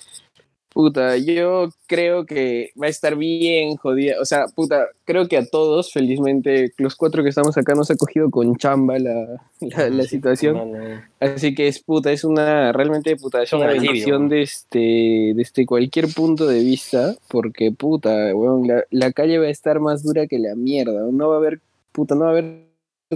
Puta, 0.76 1.16
yo 1.16 1.70
creo 1.88 2.26
que 2.26 2.72
va 2.80 2.88
a 2.88 2.90
estar 2.90 3.16
bien 3.16 3.78
jodida. 3.78 4.16
O 4.20 4.26
sea, 4.26 4.48
puta, 4.54 4.90
creo 5.06 5.30
que 5.30 5.38
a 5.38 5.46
todos, 5.46 5.94
felizmente, 5.94 6.74
los 6.78 6.98
cuatro 6.98 7.24
que 7.24 7.30
estamos 7.30 7.58
acá 7.58 7.76
nos 7.76 7.90
ha 7.92 7.96
cogido 7.96 8.30
con 8.30 8.58
chamba 8.58 9.00
la, 9.00 9.42
la, 9.62 9.90
la 9.90 10.04
situación. 10.04 10.74
Así 11.22 11.56
que 11.56 11.70
es 11.70 11.82
puta, 11.82 12.12
es 12.12 12.26
una, 12.26 12.74
realmente 12.74 13.16
puta, 13.16 13.42
es 13.42 13.54
un 13.54 13.62
una 13.62 13.70
alivio. 13.70 13.92
bendición 13.92 14.28
desde, 14.28 15.32
desde 15.34 15.66
cualquier 15.66 16.10
punto 16.14 16.46
de 16.46 16.60
vista, 16.60 17.16
porque 17.30 17.72
puta, 17.72 18.36
weón, 18.36 18.68
la, 18.68 18.84
la 18.92 19.14
calle 19.14 19.38
va 19.40 19.46
a 19.46 19.52
estar 19.52 19.80
más 19.80 20.04
dura 20.04 20.28
que 20.28 20.40
la 20.40 20.56
mierda. 20.56 21.08
No 21.10 21.30
va 21.30 21.36
a 21.36 21.38
haber, 21.38 21.62
puta, 21.94 22.16
no 22.16 22.26
va 22.26 22.28
a 22.28 22.32
haber 22.32 22.66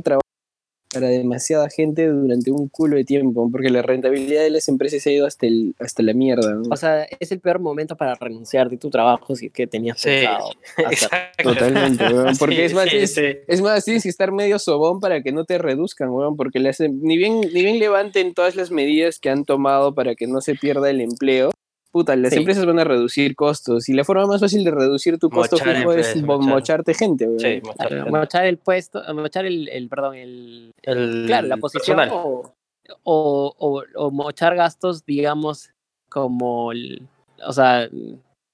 trabajo 0.01 0.28
para 0.93 1.07
demasiada 1.07 1.69
gente 1.69 2.07
durante 2.07 2.49
un 2.51 2.67
culo 2.67 2.95
de 2.97 3.03
tiempo, 3.05 3.47
porque 3.51 3.69
la 3.69 3.81
rentabilidad 3.83 4.41
de 4.41 4.49
las 4.49 4.67
empresas 4.69 5.03
se 5.03 5.11
ha 5.11 5.13
ido 5.13 5.27
hasta, 5.27 5.45
el, 5.45 5.75
hasta 5.79 6.01
la 6.03 6.13
mierda. 6.13 6.51
¿no? 6.55 6.63
o 6.71 6.75
sea, 6.75 7.05
es 7.19 7.31
el 7.31 7.39
peor 7.39 7.59
momento 7.59 7.95
para 7.95 8.15
renunciar 8.15 8.69
de 8.69 8.77
tu 8.77 8.89
trabajo 8.89 9.35
si 9.35 9.47
es 9.47 9.51
que 9.53 9.67
tenías 9.67 9.99
Sí. 9.99 10.09
pensado. 10.09 10.49
Totalmente, 11.43 12.03
weón, 12.13 12.35
porque 12.37 12.55
Sí, 12.55 12.61
es 12.61 12.73
más, 12.73 12.89
sí, 12.89 12.97
es- 12.97 13.13
sí. 13.13 13.21
Es 13.47 13.61
más, 13.61 13.85
tienes 13.85 14.03
que 14.03 14.09
estar 14.09 14.31
medio 14.31 14.59
sobón 14.59 14.99
para 14.99 15.21
que 15.21 15.31
no 15.31 15.45
te 15.45 15.57
reduzcan, 15.57 16.09
weón, 16.09 16.35
porque 16.35 16.59
le 16.59 16.69
hacen- 16.69 16.99
ni, 17.01 17.17
bien, 17.17 17.39
ni 17.41 17.63
bien 17.63 17.79
levanten 17.79 18.33
todas 18.33 18.55
las 18.55 18.71
medidas 18.71 19.19
que 19.19 19.29
han 19.29 19.45
tomado 19.45 19.93
para 19.93 20.15
que 20.15 20.27
no 20.27 20.41
se 20.41 20.55
pierda 20.55 20.89
el 20.89 21.01
empleo, 21.01 21.51
puta, 21.91 22.15
las 22.15 22.31
Sí. 22.33 22.39
empresas 22.39 22.65
van 22.65 22.79
a 22.79 22.83
reducir 22.83 23.35
costos 23.35 23.89
y 23.89 23.93
la 23.93 24.03
forma 24.03 24.25
más 24.27 24.39
fácil 24.41 24.63
de 24.63 24.71
reducir 24.71 25.17
tu 25.17 25.29
costo 25.29 25.57
Mochar 25.57 25.75
fijo 25.77 25.93
es 25.93 26.15
mochar. 26.21 26.47
mocharte 26.49 26.93
gente. 26.93 27.25
Sí, 27.39 27.61
Claro, 27.61 27.95
mochar- 28.05 28.11
mochar 28.11 28.45
el 28.45 28.57
puesto, 28.57 29.01
mochar 29.13 29.45
el, 29.45 29.67
el 29.69 29.89
perdón, 29.89 30.15
el, 30.15 30.71
el 30.83 31.23
claro, 31.27 31.47
la 31.47 31.57
posición 31.57 31.99
o, 32.11 32.53
o, 33.03 33.55
o- 33.57 33.83
o 33.95 34.11
mochar 34.11 34.55
gastos, 34.55 35.05
digamos, 35.05 35.71
como, 36.09 36.71
el- 36.71 37.01
o 37.45 37.53
sea, 37.53 37.87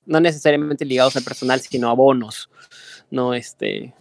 no 0.06 0.20
necesariamente 0.20 0.86
ligados 0.86 1.16
al 1.16 1.24
personal, 1.24 1.60
sino 1.60 1.90
a 1.90 1.94
bonos, 1.94 2.50
no 3.12 3.34
este, 3.34 3.94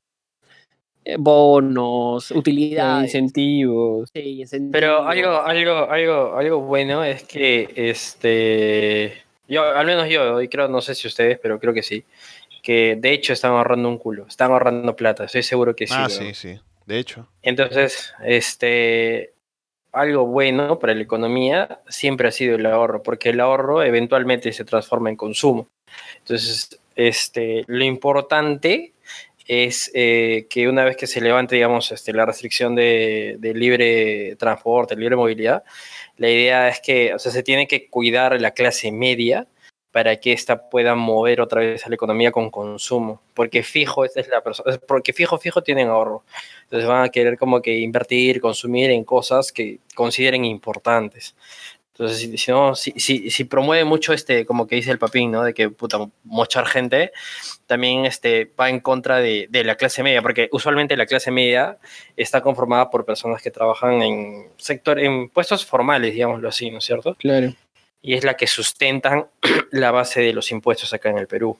eh, 1.04 1.16
bonos, 1.18 2.30
utilidades, 2.30 3.14
Incentivos. 3.14 4.08
sí, 4.14 4.40
incentivos. 4.40 4.72
Pero 4.72 5.06
algo, 5.06 5.40
algo, 5.40 5.90
algo, 5.90 6.36
algo 6.36 6.60
bueno 6.60 7.02
es 7.04 7.24
que 7.24 7.68
este 7.76 9.23
yo, 9.48 9.62
al 9.64 9.86
menos 9.86 10.08
yo, 10.08 10.40
y 10.40 10.48
creo, 10.48 10.68
no 10.68 10.80
sé 10.80 10.94
si 10.94 11.08
ustedes, 11.08 11.38
pero 11.38 11.58
creo 11.58 11.74
que 11.74 11.82
sí, 11.82 12.04
que 12.62 12.96
de 12.98 13.12
hecho 13.12 13.32
están 13.32 13.52
ahorrando 13.52 13.88
un 13.88 13.98
culo, 13.98 14.26
están 14.26 14.50
ahorrando 14.50 14.96
plata, 14.96 15.24
estoy 15.24 15.42
seguro 15.42 15.76
que 15.76 15.86
sí. 15.86 15.94
ah, 15.96 16.08
sí, 16.08 16.34
sí. 16.34 16.58
De 16.86 16.98
hecho. 16.98 17.28
Entonces, 17.42 18.12
este 18.22 19.34
algo 19.94 20.26
bueno 20.26 20.78
para 20.78 20.94
la 20.94 21.02
economía 21.02 21.80
siempre 21.88 22.28
ha 22.28 22.32
sido 22.32 22.56
el 22.56 22.66
ahorro, 22.66 23.02
porque 23.02 23.30
el 23.30 23.40
ahorro 23.40 23.82
eventualmente 23.82 24.52
se 24.52 24.64
transforma 24.64 25.08
en 25.08 25.16
consumo. 25.16 25.68
Entonces, 26.18 26.80
este, 26.96 27.64
lo 27.68 27.84
importante 27.84 28.92
es 29.46 29.90
eh, 29.94 30.46
que 30.50 30.68
una 30.68 30.84
vez 30.84 30.96
que 30.96 31.06
se 31.06 31.20
levante, 31.20 31.54
digamos, 31.54 31.92
este, 31.92 32.12
la 32.12 32.26
restricción 32.26 32.74
de, 32.74 33.36
de 33.38 33.54
libre 33.54 34.36
transporte, 34.36 34.96
libre 34.96 35.16
movilidad, 35.16 35.62
la 36.16 36.28
idea 36.28 36.68
es 36.68 36.80
que, 36.80 37.14
o 37.14 37.18
sea, 37.18 37.32
se 37.32 37.42
tiene 37.42 37.66
que 37.66 37.88
cuidar 37.88 38.40
la 38.40 38.52
clase 38.52 38.92
media 38.92 39.46
para 39.94 40.16
que 40.16 40.32
ésta 40.32 40.68
pueda 40.70 40.96
mover 40.96 41.40
otra 41.40 41.60
vez 41.60 41.86
a 41.86 41.88
la 41.88 41.94
economía 41.94 42.32
con 42.32 42.50
consumo, 42.50 43.22
porque 43.32 43.62
fijo, 43.62 44.04
esta 44.04 44.20
es 44.20 44.28
la 44.28 44.42
persona, 44.42 44.76
porque 44.88 45.12
fijo, 45.12 45.38
fijo 45.38 45.62
tienen 45.62 45.86
ahorro. 45.86 46.24
Entonces 46.64 46.88
van 46.88 47.04
a 47.04 47.08
querer 47.10 47.38
como 47.38 47.62
que 47.62 47.78
invertir, 47.78 48.40
consumir 48.40 48.90
en 48.90 49.04
cosas 49.04 49.52
que 49.52 49.78
consideren 49.94 50.44
importantes. 50.44 51.36
Entonces, 51.94 52.18
si, 52.18 52.36
si 52.36 52.50
no, 52.50 52.74
si, 52.74 52.90
si, 52.96 53.30
si 53.30 53.44
promueve 53.44 53.84
mucho 53.84 54.12
este, 54.12 54.44
como 54.44 54.66
que 54.66 54.74
dice 54.74 54.90
el 54.90 54.98
papín, 54.98 55.30
¿no? 55.30 55.44
De 55.44 55.54
que, 55.54 55.70
puta, 55.70 55.98
mochar 56.24 56.66
gente, 56.66 57.12
también 57.66 58.04
este, 58.04 58.50
va 58.58 58.68
en 58.68 58.80
contra 58.80 59.18
de, 59.18 59.46
de 59.48 59.62
la 59.62 59.76
clase 59.76 60.02
media, 60.02 60.20
porque 60.20 60.48
usualmente 60.50 60.96
la 60.96 61.06
clase 61.06 61.30
media 61.30 61.78
está 62.16 62.40
conformada 62.40 62.90
por 62.90 63.04
personas 63.04 63.40
que 63.40 63.52
trabajan 63.52 64.02
en 64.02 64.48
sector, 64.56 64.98
en 64.98 65.28
puestos 65.28 65.64
formales, 65.64 66.12
digámoslo 66.14 66.48
así, 66.48 66.68
¿no 66.68 66.78
es 66.78 66.84
cierto? 66.84 67.14
Claro. 67.14 67.54
Y 68.02 68.14
es 68.14 68.24
la 68.24 68.34
que 68.34 68.48
sustentan 68.48 69.28
la 69.70 69.92
base 69.92 70.20
de 70.20 70.32
los 70.32 70.50
impuestos 70.50 70.92
acá 70.92 71.10
en 71.10 71.18
el 71.18 71.28
Perú. 71.28 71.56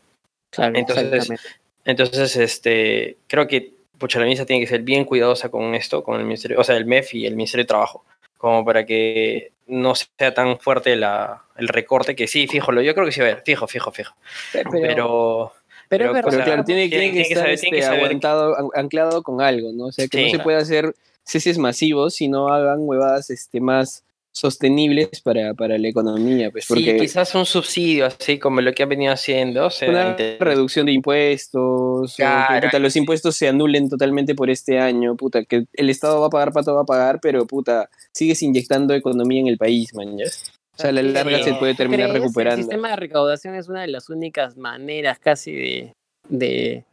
Claro, 0.51 0.77
Entonces. 0.77 1.31
Entonces, 1.87 2.37
este, 2.37 3.18
creo 3.29 3.47
que 3.47 3.75
pucha, 3.99 4.18
la 4.18 4.25
ministra 4.25 4.47
tiene 4.47 4.62
que 4.62 4.68
ser 4.68 4.83
bien 4.83 5.05
cuidadosa 5.05 5.49
con 5.49 5.75
esto, 5.75 6.03
con 6.03 6.18
el 6.18 6.25
ministerio, 6.25 6.59
o 6.61 6.64
sea, 6.64 6.77
el 6.77 6.87
MEF 6.87 7.14
y 7.14 7.27
el 7.27 7.37
Ministerio 7.37 7.64
de 7.64 7.68
Trabajo, 7.68 8.05
como 8.44 8.62
para 8.64 8.85
que 8.85 9.52
no 9.66 9.94
sea 9.94 10.35
tan 10.35 10.59
fuerte 10.59 10.96
la, 10.96 11.44
el 11.57 11.68
recorte 11.68 12.14
que 12.14 12.26
sí, 12.28 12.46
fijo, 12.46 12.72
yo 12.83 12.94
creo 12.94 13.07
que 13.07 13.12
sí 13.12 13.20
va 13.20 13.28
a 13.28 13.30
haber, 13.30 13.42
fijo, 13.42 13.66
fijo, 13.66 13.90
fijo. 13.90 14.14
Pero, 14.52 15.52
Pero, 15.88 16.12
pero, 16.12 16.28
claro, 16.28 16.62
tiene, 16.64 16.88
tiene- 16.88 16.88
tiene 16.88 16.90
que 16.90 16.98
tiene 16.98 17.12
que 17.14 17.20
estar 17.22 17.38
saber- 17.44 17.59
tiene 17.61 17.78
este, 17.78 17.90
que 17.90 17.96
aguantado, 17.96 18.59
an- 18.59 18.68
anclado 18.74 19.22
con 19.22 19.40
algo, 19.40 19.72
¿no? 19.72 19.87
O 19.87 19.92
sea, 19.92 20.07
que 20.09 20.18
Sí, 20.18 20.24
no 20.24 20.28
se 20.28 20.33
claro. 20.37 20.44
puede 20.44 20.57
hacer 20.59 20.94
ceses 21.24 21.57
masivos, 21.57 22.14
sino 22.14 22.48
hagan 22.52 22.80
huevadas 22.80 23.30
este, 23.30 23.61
más 23.61 24.04
sostenibles 24.35 25.20
para, 25.23 25.55
para 25.55 25.79
la 25.79 25.88
economía, 25.88 26.51
pues, 26.51 26.64
sí, 26.64 26.97
quizás 26.99 27.35
un 27.37 27.47
subsidio, 27.47 28.07
así 28.07 28.38
como 28.38 28.61
lo 28.61 28.73
que 28.73 28.83
han 28.83 28.88
venido 28.88 29.12
haciendo, 29.12 29.66
o 29.66 29.70
sea, 29.70 29.88
una 29.88 30.11
inter- 30.11 30.38
reducción 30.40 30.87
de 30.87 30.92
impuestos, 30.92 32.12
o 32.12 32.16
que, 32.16 32.23
Claro, 32.23 32.66
puta, 32.66 32.79
los 32.81 32.97
impuestos 32.97 33.37
se 33.37 33.47
anulen 33.47 33.88
totalmente 33.88 34.35
por 34.35 34.51
este 34.51 34.81
año, 34.81 35.16
puta, 35.16 35.44
que 35.44 35.66
el 35.73 35.88
Estado 35.88 36.20
va 36.20 36.27
a 36.27 36.31
pagar, 36.31 36.53
pato 36.53 36.75
va 36.75 36.83
a 36.83 36.85
pagar, 36.85 37.20
pero 37.23 37.47
puta, 37.47 37.88
sigues 38.12 38.42
inyectando 38.42 38.92
economía 38.92 39.40
en 39.40 39.47
el 39.47 39.57
país, 39.57 39.94
man, 39.94 40.18
¿ya? 40.18 40.27
O 40.27 40.77
sea, 40.77 40.90
a 40.90 40.92
la 40.92 41.03
Sí, 41.03 41.09
larga 41.12 41.42
se 41.44 41.55
puede 41.55 41.75
terminar 41.77 42.09
¿Crees? 42.09 42.16
El 42.16 42.23
recuperando. 42.23 42.62
sistema 42.62 42.88
de 42.90 42.97
recaudación 42.97 43.55
es 43.55 43.68
una 43.68 43.83
de 43.83 43.87
las 43.87 44.11
únicas 44.11 44.57
maneras 44.57 45.20
casi 45.20 45.53
de, 45.53 45.92
de, 46.29 46.85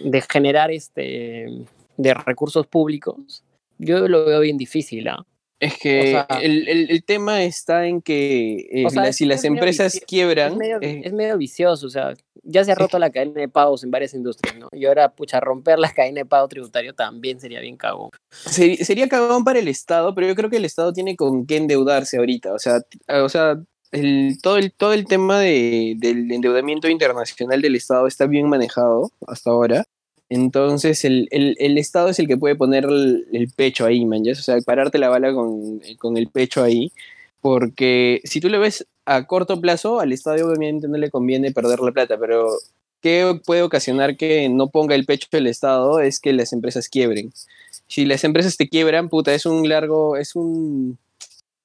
de 0.00 0.20
generar 0.22 0.70
este 0.70 1.46
de 1.98 2.14
recursos 2.14 2.66
públicos. 2.66 3.44
Yo 3.76 4.08
lo 4.08 4.24
veo 4.24 4.40
bien 4.40 4.56
difícil, 4.56 5.06
¿ah? 5.08 5.22
Es 5.60 5.76
que 5.78 6.00
O 6.00 6.04
sea- 6.04 6.26
el, 6.40 6.68
el- 6.68 6.90
el 6.90 7.04
tema 7.04 7.42
está 7.42 7.86
en 7.86 8.00
que 8.00 8.68
eh, 8.70 8.86
O 8.86 8.90
sea, 8.90 9.02
la- 9.02 9.08
es- 9.08 9.16
si 9.16 9.24
las 9.26 9.42
empresas 9.44 10.00
quiebran, 10.06 10.52
Es 10.52 10.58
medio, 10.58 10.78
eh, 10.80 11.02
es 11.04 11.12
medio 11.12 11.36
vicioso, 11.36 11.86
o 11.86 11.90
sea, 11.90 12.14
ya 12.44 12.64
se 12.64 12.72
ha 12.72 12.74
roto 12.76 12.98
la 12.98 13.10
cadena 13.10 13.40
de 13.40 13.48
pagos 13.48 13.82
en 13.82 13.90
varias 13.90 14.14
industrias, 14.14 14.56
¿no? 14.56 14.68
Y 14.72 14.86
ahora, 14.86 15.14
pucha, 15.14 15.40
romper 15.40 15.78
la 15.78 15.92
cadena 15.92 16.20
de 16.20 16.26
pago 16.26 16.46
tributario 16.48 16.94
también 16.94 17.40
sería 17.40 17.60
bien 17.60 17.76
cagón. 17.76 18.10
sería 18.32 19.08
cagón 19.08 19.44
para 19.44 19.58
el 19.58 19.68
Estado, 19.68 20.14
pero 20.14 20.28
yo 20.28 20.34
creo 20.34 20.48
que 20.48 20.56
el 20.58 20.64
Estado 20.64 20.92
tiene 20.92 21.16
con 21.16 21.44
qué 21.46 21.56
endeudarse 21.56 22.18
ahorita. 22.18 22.52
O 22.54 22.58
sea, 22.58 22.80
o 23.22 23.28
sea 23.28 23.56
el, 23.90 24.38
todo, 24.42 24.58
el, 24.58 24.72
todo 24.72 24.92
el 24.92 25.06
tema 25.06 25.40
de, 25.40 25.94
del 25.98 26.30
endeudamiento 26.30 26.88
internacional 26.88 27.60
del 27.62 27.74
Estado 27.74 28.06
está 28.06 28.26
bien 28.26 28.48
manejado 28.48 29.10
hasta 29.26 29.50
ahora. 29.50 29.84
Entonces, 30.30 31.04
el, 31.04 31.28
el, 31.30 31.78
Estado 31.78 32.08
es 32.10 32.18
el 32.18 32.26
que 32.26 32.36
puede 32.36 32.54
poner 32.54 32.84
el, 32.84 33.50
pecho 33.56 33.86
ahí, 33.86 34.04
man. 34.04 34.22
O 34.30 34.34
sea, 34.34 34.60
pararte 34.60 34.98
la 34.98 35.08
bala 35.08 35.32
con, 35.32 35.80
con 35.98 36.16
el 36.16 36.28
pecho 36.28 36.62
ahí. 36.62 36.92
Porque 37.40 38.20
si 38.24 38.40
tú 38.40 38.48
lo 38.48 38.60
ves 38.60 38.86
a 39.06 39.26
corto 39.26 39.60
plazo, 39.60 40.00
al 40.00 40.12
Estado 40.12 40.46
obviamente 40.46 40.88
no 40.88 40.98
le 40.98 41.10
conviene 41.10 41.52
perder 41.52 41.80
la 41.80 41.92
plata, 41.92 42.18
pero 42.18 42.48
¿qué 43.00 43.40
puede 43.46 43.62
ocasionar 43.62 44.16
que 44.16 44.48
no 44.48 44.68
ponga 44.68 44.94
el 44.94 45.06
pecho 45.06 45.28
el 45.32 45.46
Estado? 45.46 46.00
Es 46.00 46.20
que 46.20 46.32
las 46.32 46.52
empresas 46.52 46.88
quiebren. 46.88 47.32
Si 47.86 48.04
las 48.04 48.24
empresas 48.24 48.56
te 48.56 48.68
quiebran, 48.68 49.08
puta, 49.08 49.32
es 49.32 49.46
un 49.46 49.66
largo, 49.68 50.16
es 50.16 50.36
un, 50.36 50.98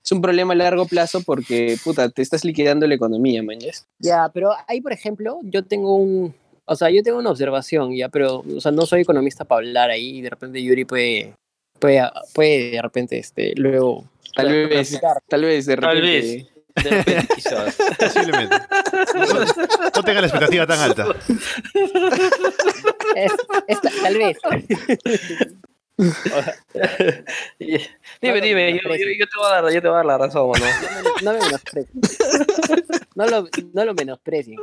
es 0.04 0.12
un 0.12 0.22
problema 0.22 0.54
a 0.54 0.58
largo 0.58 0.86
plazo 0.86 1.22
porque, 1.22 1.78
puta, 1.84 2.10
te 2.10 2.22
estás 2.22 2.46
liquidando 2.46 2.88
la 2.88 2.96
economía, 2.96 3.44
mañas. 3.44 3.86
Ya, 4.00 4.30
pero 4.34 4.52
ahí, 4.68 4.80
por 4.80 4.94
ejemplo, 4.94 5.40
yo 5.44 5.66
tengo 5.66 5.98
un, 5.98 6.34
o 6.66 6.76
sea, 6.76 6.90
yo 6.90 7.04
tengo 7.04 7.18
una 7.20 7.30
observación, 7.32 7.96
ya, 7.96 8.10
pero, 8.10 8.44
o 8.56 8.62
sea, 8.62 8.72
no 8.72 8.86
soy 8.86 9.02
economista 9.02 9.46
para 9.46 9.60
hablar 9.60 9.90
ahí 9.90 10.18
y 10.18 10.22
de 10.22 10.30
repente 10.30 10.62
Yuri 10.64 10.86
puede, 10.86 11.34
puede, 11.80 12.02
puede 12.34 12.72
de 12.72 12.82
repente, 12.82 13.18
este, 13.20 13.54
luego... 13.56 14.06
Tal 14.36 14.48
vez, 14.52 15.00
tal 15.28 15.42
vez, 15.44 15.66
de 15.68 15.76
Tal 15.78 15.96
repente. 16.02 16.10
vez. 16.12 16.48
De 16.84 16.90
repente, 16.90 17.28
quizás. 17.36 17.78
Posiblemente. 18.00 18.56
No, 19.14 19.46
no 19.96 20.04
tenga 20.04 20.22
la 20.22 20.28
expectativa 20.28 20.66
tan 20.66 20.80
alta. 20.80 21.06
Es- 23.16 23.32
es- 23.68 23.80
tal 24.02 24.18
vez. 24.18 24.38
dime, 28.22 28.42
dime, 28.42 28.74
yo, 28.74 28.90
yo, 28.90 29.06
yo 29.20 29.28
te 29.28 29.38
voy 29.38 29.46
a 29.46 29.62
dar, 29.62 29.72
yo 29.72 29.82
te 29.82 29.88
voy 29.88 29.94
a 29.94 29.98
dar 29.98 30.06
la 30.06 30.18
razón, 30.18 30.42
¿o 30.50 30.54
¿no? 30.54 30.66
no 31.22 31.34
me 31.34 31.40
menosprecien. 31.40 32.02
No 33.16 33.28
lo, 33.28 33.48
no 33.74 33.86
lo 33.86 33.94
menosprecien. 33.94 34.58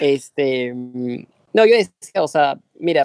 Este, 0.00 0.72
mm, 0.74 1.24
no, 1.54 1.66
yo 1.66 1.76
decía, 1.76 2.22
o 2.22 2.28
sea, 2.28 2.58
mira, 2.78 3.04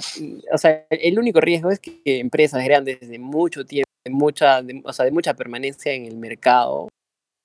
o 0.52 0.58
sea, 0.58 0.86
el 0.90 1.18
único 1.18 1.40
riesgo 1.42 1.72
es 1.72 1.80
que 1.80 2.02
empresas 2.06 2.64
grandes 2.64 3.00
de 3.08 3.20
mucho 3.20 3.66
tiempo, 3.66 3.90
de 4.06 4.12
mucha, 4.12 4.62
de- 4.62 4.82
o 4.84 4.94
sea, 4.94 5.06
de 5.06 5.12
mucha 5.12 5.34
permanencia 5.34 5.94
en 5.94 6.06
el 6.06 6.18
mercado, 6.18 6.90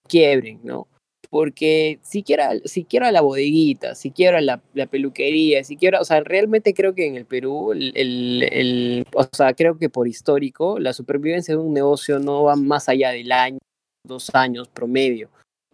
quiebren, 0.08 0.60
¿no? 0.64 0.88
Porque 1.30 1.98
siquiera, 2.02 2.52
siquiera 2.64 3.12
la 3.12 3.20
bodeguita, 3.20 3.94
siquiera 3.94 4.40
la, 4.40 4.62
la 4.72 4.86
peluquería, 4.86 5.62
siquiera, 5.62 6.00
o 6.00 6.04
sea, 6.04 6.20
realmente 6.20 6.72
creo 6.72 6.94
que 6.94 7.06
en 7.06 7.16
el 7.16 7.26
Perú, 7.26 7.72
el- 7.72 7.92
el- 7.94 9.06
o 9.14 9.24
sea, 9.32 9.52
creo 9.52 9.78
que 9.78 9.90
por 9.90 10.08
histórico, 10.08 10.78
la 10.78 10.92
supervivencia 10.94 11.54
de 11.54 11.60
un 11.60 11.74
negocio 11.74 12.18
no 12.18 12.44
va 12.44 12.56
más 12.56 12.88
allá 12.88 13.10
del 13.10 13.30
año, 13.32 13.58
dos 14.06 14.30
años 14.34 14.68
promedio. 14.68 15.28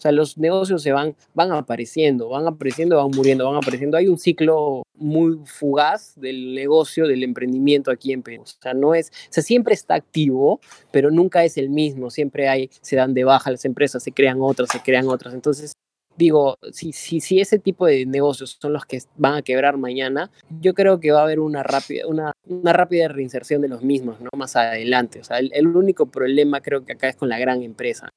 Sea, 0.04 0.12
los 0.12 0.36
negocios 0.36 0.82
se 0.82 0.92
van, 0.92 1.16
van 1.32 1.50
apareciendo, 1.52 2.28
van 2.28 2.46
apareciendo, 2.46 2.98
van 2.98 3.10
muriendo, 3.16 3.46
van 3.46 3.56
apareciendo. 3.56 3.96
Hay 3.96 4.06
un 4.06 4.18
ciclo 4.18 4.82
muy 4.92 5.38
fugaz 5.46 6.12
del 6.20 6.54
negocio, 6.54 7.08
del 7.08 7.22
emprendimiento 7.22 7.90
aquí 7.90 8.12
en 8.12 8.22
Perú. 8.22 8.42
O 8.42 8.46
sea, 8.46 8.74
no 8.74 8.94
es, 8.94 9.08
o 9.08 9.32
sea, 9.32 9.42
siempre 9.42 9.72
está 9.72 9.94
activo, 9.94 10.60
pero 10.90 11.10
nunca 11.10 11.42
es 11.42 11.56
el 11.56 11.70
mismo. 11.70 12.10
Siempre 12.10 12.50
hay, 12.50 12.68
se 12.82 12.96
dan 12.96 13.14
de 13.14 13.24
baja 13.24 13.50
las 13.50 13.64
empresas, 13.64 14.02
se 14.02 14.12
crean 14.12 14.42
otras, 14.42 14.68
se 14.68 14.82
crean 14.82 15.08
otras. 15.08 15.32
Entonces, 15.32 15.72
digo, 16.18 16.58
si, 16.70 16.92
si, 16.92 17.20
si 17.20 17.40
ese 17.40 17.58
tipo 17.58 17.86
de 17.86 18.04
negocios 18.04 18.58
son 18.60 18.74
los 18.74 18.84
que 18.84 18.98
van 19.16 19.36
a 19.36 19.42
quebrar 19.42 19.78
mañana, 19.78 20.30
yo 20.60 20.74
creo 20.74 21.00
que 21.00 21.12
va 21.12 21.20
a 21.20 21.24
haber 21.24 21.40
una 21.40 21.62
rápida, 21.62 22.06
una, 22.06 22.32
una 22.46 22.74
rápida 22.74 23.08
reinserción 23.08 23.62
de 23.62 23.68
los 23.68 23.82
mismos, 23.82 24.20
¿no? 24.20 24.28
Más 24.36 24.54
adelante. 24.54 25.20
O 25.20 25.24
sea, 25.24 25.38
el 25.38 25.66
único 25.66 26.04
problema 26.10 26.60
creo 26.60 26.84
que 26.84 26.92
acá 26.92 27.08
es 27.08 27.16
con 27.16 27.30
la 27.30 27.38
gran 27.38 27.62
empresa. 27.62 28.10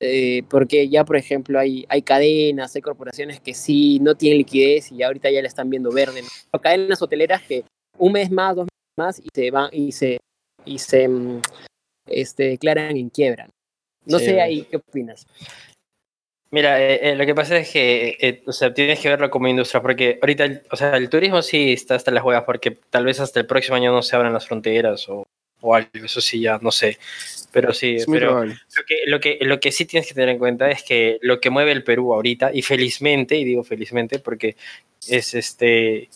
Eh, 0.00 0.42
porque 0.48 0.88
ya, 0.88 1.04
por 1.04 1.16
ejemplo, 1.16 1.58
hay, 1.58 1.84
hay 1.88 2.02
cadenas, 2.02 2.74
hay 2.74 2.82
corporaciones 2.82 3.40
que 3.40 3.54
sí 3.54 3.98
no 4.00 4.14
tienen 4.14 4.38
liquidez 4.38 4.90
y 4.90 5.02
ahorita 5.02 5.30
ya 5.30 5.42
la 5.42 5.48
están 5.48 5.68
viendo 5.70 5.92
verde. 5.92 6.22
¿no? 6.22 6.28
O 6.52 6.58
cadenas 6.58 7.00
hoteleras 7.02 7.42
que 7.42 7.64
un 7.98 8.12
mes 8.12 8.30
más, 8.30 8.56
dos 8.56 8.64
meses 8.64 8.96
más 8.96 9.18
y 9.20 9.28
se 9.34 9.50
van 9.50 9.68
y 9.72 9.92
se, 9.92 10.18
y 10.64 10.78
se 10.78 11.06
mm, 11.06 11.42
este, 12.06 12.44
declaran 12.44 12.96
en 12.96 13.10
quiebra. 13.10 13.48
No 14.06 14.18
Sí. 14.18 14.24
sé 14.26 14.40
ahí, 14.40 14.62
¿qué 14.70 14.76
opinas? 14.78 15.26
Mira, 16.50 16.82
eh, 16.82 17.10
eh, 17.10 17.14
lo 17.14 17.24
que 17.26 17.34
pasa 17.34 17.58
es 17.58 17.70
que, 17.70 18.16
eh, 18.20 18.42
o 18.46 18.52
sea, 18.52 18.74
tienes 18.74 18.98
que 18.98 19.08
verlo 19.08 19.30
como 19.30 19.46
industria, 19.46 19.80
porque 19.82 20.18
ahorita, 20.20 20.44
el- 20.44 20.62
o 20.72 20.76
sea, 20.76 20.96
el 20.96 21.08
turismo 21.08 21.42
sí 21.42 21.72
está 21.74 21.94
hasta 21.94 22.10
las 22.10 22.24
huevas, 22.24 22.42
porque 22.44 22.72
tal 22.72 23.04
vez 23.04 23.20
hasta 23.20 23.38
el 23.38 23.46
próximo 23.46 23.76
año 23.76 23.92
no 23.92 24.02
se 24.02 24.16
abran 24.16 24.32
las 24.32 24.48
fronteras 24.48 25.08
o, 25.08 25.24
o 25.60 25.74
algo, 25.74 25.90
eso 25.94 26.20
sí 26.20 26.40
ya, 26.40 26.58
no 26.62 26.70
sé. 26.70 26.98
Pero 27.52 27.72
sí, 27.72 27.96
Es 27.96 28.06
pero 28.06 28.44
lo 28.44 28.54
que, 28.86 28.96
lo, 29.06 29.20
que, 29.20 29.38
lo 29.42 29.58
que 29.60 29.72
sí 29.72 29.84
tienes 29.84 30.06
que 30.08 30.14
tener 30.14 30.28
en 30.28 30.38
cuenta 30.38 30.70
es 30.70 30.82
que 30.84 31.18
lo 31.22 31.40
que 31.40 31.50
mueve 31.50 31.72
el 31.72 31.82
Perú 31.84 32.14
ahorita, 32.14 32.50
y 32.54 32.62
felizmente, 32.62 33.36
y 33.36 33.44
digo 33.44 33.64
felizmente, 33.64 34.18
porque 34.20 34.56
es 35.08 35.34
este 35.34 36.08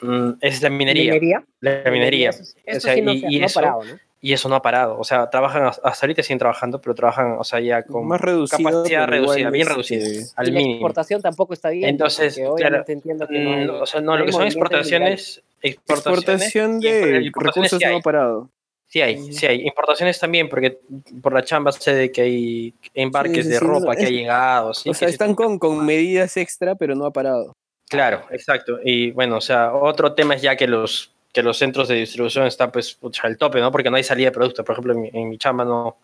mm, 0.00 0.30
es 0.40 0.62
la 0.62 0.70
minería. 0.70 1.44
La 1.60 1.90
minería. 1.90 2.30
Eso, 2.30 2.78
O 2.78 2.80
sea, 2.80 2.94
sí 2.94 3.02
no, 3.02 3.12
y- 3.12 3.20
se- 3.20 3.26
y 3.30 3.38
no 3.38 3.44
ha 3.44 3.46
eso- 3.46 3.60
parado, 3.60 3.84
¿no? 3.84 3.98
Y 4.22 4.34
eso 4.34 4.48
no 4.50 4.54
ha 4.56 4.60
parado. 4.62 4.98
O 4.98 5.04
sea, 5.04 5.30
trabajan 5.30 5.64
hasta 5.64 6.06
ahorita 6.06 6.22
siguen 6.22 6.38
trabajando, 6.38 6.78
pero 6.80 6.94
trabajan, 6.94 7.36
o 7.38 7.44
sea, 7.44 7.58
ya 7.60 7.82
con 7.84 8.06
Más 8.06 8.20
reducido. 8.20 8.70
capacidad 8.70 9.08
reducida, 9.08 9.48
bien 9.50 9.62
este, 9.62 9.72
reducida, 9.74 10.04
al 10.36 10.48
y 10.48 10.50
la 10.52 10.58
mínimo. 10.58 10.74
exportación 10.76 11.22
tampoco 11.22 11.54
está 11.54 11.70
bien. 11.70 11.88
Entonces, 11.88 12.34
claro, 12.34 12.52
obviamente 12.52 12.92
entiendo 12.92 13.26
que 13.26 13.38
no 13.38 13.50
hay- 13.54 13.66
Mm, 13.66 13.70
o 13.82 13.86
sea, 13.86 14.00
no, 14.02 14.16
lo 14.18 14.26
que 14.26 14.32
son 14.32 14.44
exportaciones, 14.46 15.42
exportaciones, 15.62 16.18
Exportación 16.18 16.80
de 16.80 17.22
importaciones 17.24 17.70
recursos 17.72 17.78
sí 17.78 17.94
no 17.96 18.00
parado. 18.02 18.50
Sí 18.88 19.00
hay, 19.00 19.32
sí 19.32 19.46
hay. 19.46 19.62
Importaciones 19.66 20.18
también, 20.18 20.48
porque 20.48 20.80
por 21.22 21.32
la 21.32 21.42
chamba 21.44 21.70
sé 21.72 21.94
de 21.94 22.10
que 22.12 22.22
hay 22.22 22.74
embarques 22.92 23.36
Sí, 23.36 23.42
sí, 23.44 23.48
de 23.50 23.58
sí, 23.60 23.64
ropa 23.64 23.86
no, 23.86 23.90
que 23.92 24.02
es- 24.02 24.08
ha 24.08 24.10
llegado. 24.10 24.74
sí, 24.74 24.90
o 24.90 24.94
sea, 24.94 25.08
están 25.08 25.34
con, 25.34 25.58
con 25.58 25.86
medidas 25.86 26.36
extra, 26.36 26.74
pero 26.74 26.94
no 26.94 27.06
ha 27.06 27.10
parado. 27.12 27.54
Claro, 27.88 28.22
exacto. 28.30 28.78
Y 28.84 29.12
bueno, 29.12 29.36
o 29.36 29.40
sea, 29.40 29.72
otro 29.72 30.12
tema 30.14 30.34
es 30.34 30.42
ya 30.42 30.56
que 30.56 30.66
los, 30.66 31.12
que 31.32 31.42
los 31.42 31.58
centros 31.58 31.88
de 31.88 31.96
distribución 31.96 32.46
están 32.46 32.72
pues 32.72 32.98
al 33.22 33.36
tope, 33.36 33.60
¿no? 33.60 33.70
Porque 33.70 33.90
no 33.90 33.96
hay 33.96 34.04
salida 34.04 34.26
de 34.26 34.32
producto. 34.32 34.64
Por 34.64 34.74
ejemplo, 34.74 34.92
en 34.92 35.00
mi, 35.00 35.10
en 35.12 35.28
mi 35.28 35.38
chamba 35.38 35.64
no. 35.64 35.98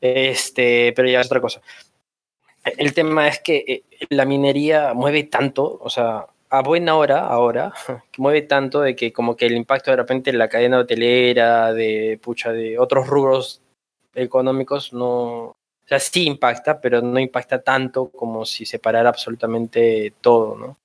Este, 0.00 0.92
pero 0.94 1.08
ya 1.08 1.20
es 1.20 1.26
otra 1.26 1.40
cosa. 1.40 1.60
El 2.64 2.92
tema 2.92 3.28
es 3.28 3.40
que 3.40 3.64
eh, 3.66 4.06
la 4.10 4.24
minería 4.24 4.92
mueve 4.94 5.24
tanto, 5.24 5.78
o 5.80 5.88
sea, 5.88 6.26
a 6.50 6.62
buena 6.62 6.96
hora 6.96 7.26
ahora, 7.26 7.72
mueve 8.18 8.42
tanto 8.42 8.80
de 8.80 8.94
que 8.96 9.12
como 9.12 9.36
que 9.36 9.46
el 9.46 9.56
impacto 9.56 9.90
de 9.90 9.96
repente 9.96 10.30
en 10.30 10.38
la 10.38 10.48
cadena 10.48 10.78
hotelera, 10.78 11.72
de 11.72 12.18
pucha, 12.22 12.52
de 12.52 12.78
otros 12.78 13.06
rubros 13.06 13.62
económicos 14.14 14.92
no, 14.92 15.06
o 15.10 15.56
sea, 15.86 16.00
sí 16.00 16.24
impacta, 16.26 16.80
pero 16.80 17.00
no 17.00 17.18
impacta 17.18 17.62
tanto 17.62 18.08
como 18.10 18.44
si 18.44 18.66
se 18.66 18.78
parara 18.78 19.08
absolutamente 19.08 20.12
todo, 20.20 20.56
¿no? 20.56 20.78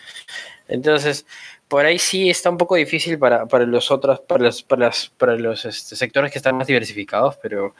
Entonces, 0.67 1.25
por 1.67 1.85
ahí 1.85 1.97
sí 1.99 2.29
está 2.29 2.49
un 2.49 2.57
poco 2.57 2.75
difícil 2.75 3.17
para, 3.17 3.45
para 3.47 3.65
los 3.65 3.89
otros, 3.91 4.19
para 4.21 4.43
los, 4.45 4.63
para 4.63 4.85
las- 4.87 5.09
para 5.17 5.35
los 5.35 5.65
este, 5.65 5.95
sectores 5.95 6.31
que 6.31 6.37
están 6.39 6.55
más 6.57 6.67
diversificados, 6.67 7.37
pero 7.41 7.73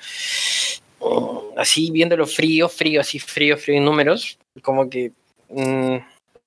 mm, 1.00 1.58
así 1.58 1.92
viéndolo 1.92 2.26
frío, 2.28 2.68
frío, 2.70 3.02
así 3.02 3.20
frío, 3.20 3.58
frío 3.58 3.78
en 3.78 3.86
números, 3.86 4.40
como 4.62 4.90
que 4.90 5.12
mm, 5.50 5.96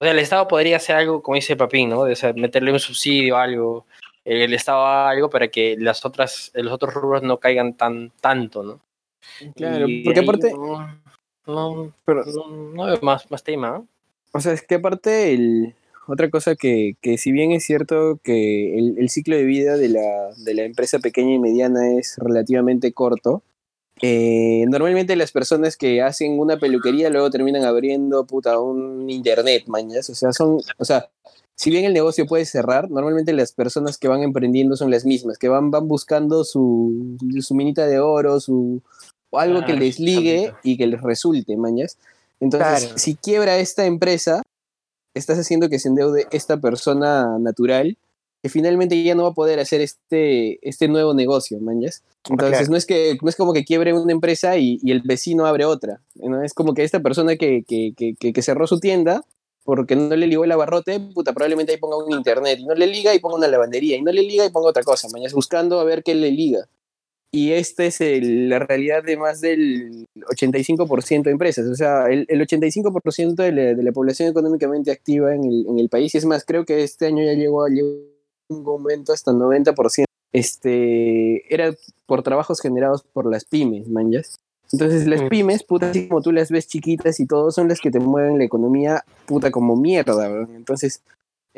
o 0.01 0.05
sea, 0.05 0.13
el 0.13 0.19
Estado 0.19 0.47
podría 0.49 0.77
hacer 0.77 0.97
algo, 0.97 1.23
como 1.23 1.35
dice 1.37 1.57
Papín, 1.57 1.91
¿no? 1.91 2.05
De, 2.05 2.13
o 2.13 2.17
sea, 2.17 2.33
meterle 2.33 2.73
un 2.73 2.79
subsidio, 2.81 3.37
algo, 3.37 3.85
el 4.25 4.53
Estado 4.55 4.85
haga 4.85 5.11
algo 5.11 5.31
para 5.31 5.49
que 5.49 5.77
las 5.79 6.05
otras, 6.05 6.51
los 6.55 6.73
otros 6.73 6.95
rubros 6.95 7.23
no 7.23 7.39
caigan 7.39 7.75
tan 7.75 8.11
tanto, 8.21 8.63
¿no? 8.63 8.81
Claro, 9.57 9.89
Y 9.89 10.05
porque 10.05 10.21
aparte, 10.21 10.53
No, 10.53 10.99
no, 11.47 11.93
pero, 12.05 12.25
no, 12.27 12.97
más, 13.03 13.31
más 13.31 13.43
tema. 13.43 13.81
¿eh? 13.83 13.87
o 14.33 14.41
sea, 14.41 14.53
es 14.53 14.63
que 14.63 14.77
aparte 14.77 15.33
el, 15.35 15.75
otra 16.09 16.31
cosa 16.31 16.57
que, 16.57 16.97
que 17.01 17.19
si 17.19 17.33
bien 17.33 17.53
es 17.53 17.65
cierto 17.65 18.19
que 18.23 18.79
el, 18.79 18.97
el 18.99 19.09
ciclo 19.11 19.37
de 19.37 19.45
vida 19.45 19.77
de 19.77 19.89
la, 19.89 20.31
de 20.37 20.55
la 20.55 20.65
empresa 20.65 20.99
pequeña 20.99 21.35
y 21.35 21.39
mediana 21.39 21.93
es 21.95 22.17
relativamente 22.19 22.93
corto, 22.93 23.43
eh, 24.01 24.65
normalmente 24.69 25.17
las 25.17 25.33
personas 25.33 25.77
que 25.77 26.03
hacen 26.03 26.39
una 26.39 26.59
peluquería 26.59 27.11
luego 27.11 27.31
terminan 27.31 27.65
abriendo 27.65 28.25
puta 28.27 28.59
un 28.61 29.11
internet, 29.11 29.65
mañas. 29.67 30.09
O 30.11 30.15
sea, 30.15 30.33
son, 30.33 30.59
o 30.79 30.85
sea, 30.85 31.09
si 31.57 31.71
bien 31.71 31.85
el 31.85 31.93
negocio 31.93 32.27
puede 32.27 32.45
cerrar, 32.45 32.89
normalmente 32.91 33.33
las 33.33 33.53
personas 33.53 33.99
que 33.99 34.07
van 34.09 34.23
emprendiendo 34.23 34.77
son 34.77 34.91
las 34.91 35.05
mismas, 35.05 35.39
que 35.39 35.49
van, 35.49 35.71
van 35.73 35.89
buscando 35.89 36.45
su, 36.45 37.17
su 37.41 37.55
minita 37.55 37.87
de 37.87 37.99
oro, 37.99 38.39
su 38.41 38.81
o 39.31 39.39
algo 39.41 39.61
que 39.61 39.67
Claro, 39.67 39.81
les 39.81 39.99
ligue 39.99 40.53
y 40.63 40.77
que 40.79 40.87
les 40.87 41.03
resulte, 41.03 41.57
mañas. 41.57 41.99
Entonces, 42.41 42.85
Claro. 42.85 42.99
si 42.99 43.15
quiebra 43.17 43.59
esta 43.59 43.85
empresa, 43.85 44.43
estás 45.15 45.39
haciendo 45.39 45.69
que 45.69 45.79
se 45.79 45.89
endeude 45.89 46.27
esta 46.31 46.59
persona 46.59 47.39
natural 47.39 47.97
que 48.43 48.49
finalmente 48.49 49.03
ya 49.03 49.15
no 49.15 49.25
va 49.25 49.31
a 49.31 49.35
poder 49.35 49.59
hacer 49.59 49.81
este, 49.81 50.59
este 50.67 50.87
nuevo 50.87 51.13
negocio, 51.13 51.59
manjas. 51.61 52.05
Entonces 52.31 52.69
no, 52.69 52.77
es 52.77 52.87
que, 52.87 53.19
no 53.21 53.29
es 53.29 53.37
como 53.37 53.53
que 53.53 53.65
quiebre 53.65 53.93
una 53.93 54.13
empresa 54.13 54.57
y, 54.59 54.79
y 54.83 54.93
el 54.93 55.03
vecino 55.03 55.47
abre 55.47 55.65
otra. 55.65 56.01
¿no? 56.15 56.43
Es 56.43 56.55
como 56.55 56.75
que 56.75 56.85
esta 56.85 57.01
persona 57.01 57.37
que, 57.37 57.65
que, 57.67 57.95
que, 57.97 58.33
que 58.33 58.43
cerró 58.43 58.67
su 58.67 58.79
tienda 58.79 59.25
porque 59.65 59.97
no 59.97 60.17
le 60.17 60.27
ligó 60.27 60.45
el 60.45 60.53
abarrote, 60.53 60.99
puta, 60.99 61.35
probablemente 61.35 61.73
ahí 61.73 61.79
ponga 61.79 61.99
un 61.99 62.11
internet, 62.11 62.59
y 62.59 62.65
no 62.65 62.75
le 62.75 62.87
liga 62.87 63.15
y 63.15 63.19
ponga 63.19 63.37
una 63.37 63.49
lavandería, 63.49 63.99
y 63.99 64.03
no 64.03 64.11
le 64.11 64.23
liga 64.23 64.47
y 64.47 64.51
ponga 64.51 64.71
otra 64.71 64.83
cosa, 64.83 65.09
mañana 65.13 65.31
buscando 65.35 65.79
a 65.79 65.85
ver 65.85 66.03
qué 66.03 66.15
le 66.15 66.31
liga. 66.31 66.67
Y 67.31 67.53
esta 67.53 67.85
es 67.85 68.01
el, 68.01 68.49
la 68.49 68.59
realidad 68.59 69.05
de 69.05 69.19
más 69.19 69.43
del 69.43 70.07
85% 70.15 71.25
de 71.25 71.31
empresas, 71.31 71.67
o 71.67 71.75
sea, 71.75 72.07
el, 72.07 72.25
el 72.29 72.41
85% 72.41 73.35
de 73.35 73.53
la, 73.53 73.63
de 73.75 73.83
la, 73.83 73.93
población 73.93 74.31
económicamente 74.31 74.91
activa 74.91 75.35
en 75.35 75.45
el, 75.45 75.67
en 75.69 75.79
el, 75.79 75.91
país, 75.91 76.15
y 76.15 76.19
es 76.19 76.25
más, 76.25 76.47
creo 76.47 76.65
que 76.65 76.83
este 76.83 77.07
año 77.07 77.23
ya 77.23 77.35
llegó, 77.35 77.67
a 77.67 77.69
un 77.69 78.63
momento 78.63 79.13
hasta 79.13 79.31
el 79.31 79.37
90%, 79.37 80.05
este, 80.33 81.55
era 81.55 81.75
por 82.07 82.23
trabajos 82.23 82.61
generados 82.61 83.03
por 83.03 83.31
las 83.31 83.45
pymes, 83.45 83.89
manjas. 83.89 84.37
Entonces 84.73 85.07
las 85.07 85.23
pymes, 85.29 85.65
puta, 85.65 85.91
así 85.91 86.09
como 86.09 86.21
tú 86.21 86.33
las 86.33 86.51
ves 86.51 86.67
chiquitas 86.67 87.21
y 87.21 87.27
todo, 87.27 87.51
son 87.51 87.69
las 87.69 87.81
que 87.81 87.91
te 87.91 88.01
mueven 88.01 88.39
la 88.39 88.45
economía, 88.45 89.05
puta, 89.27 89.51
como 89.51 89.77
mierda, 89.77 90.29
¿verdad? 90.29 90.55
Entonces, 90.55 91.03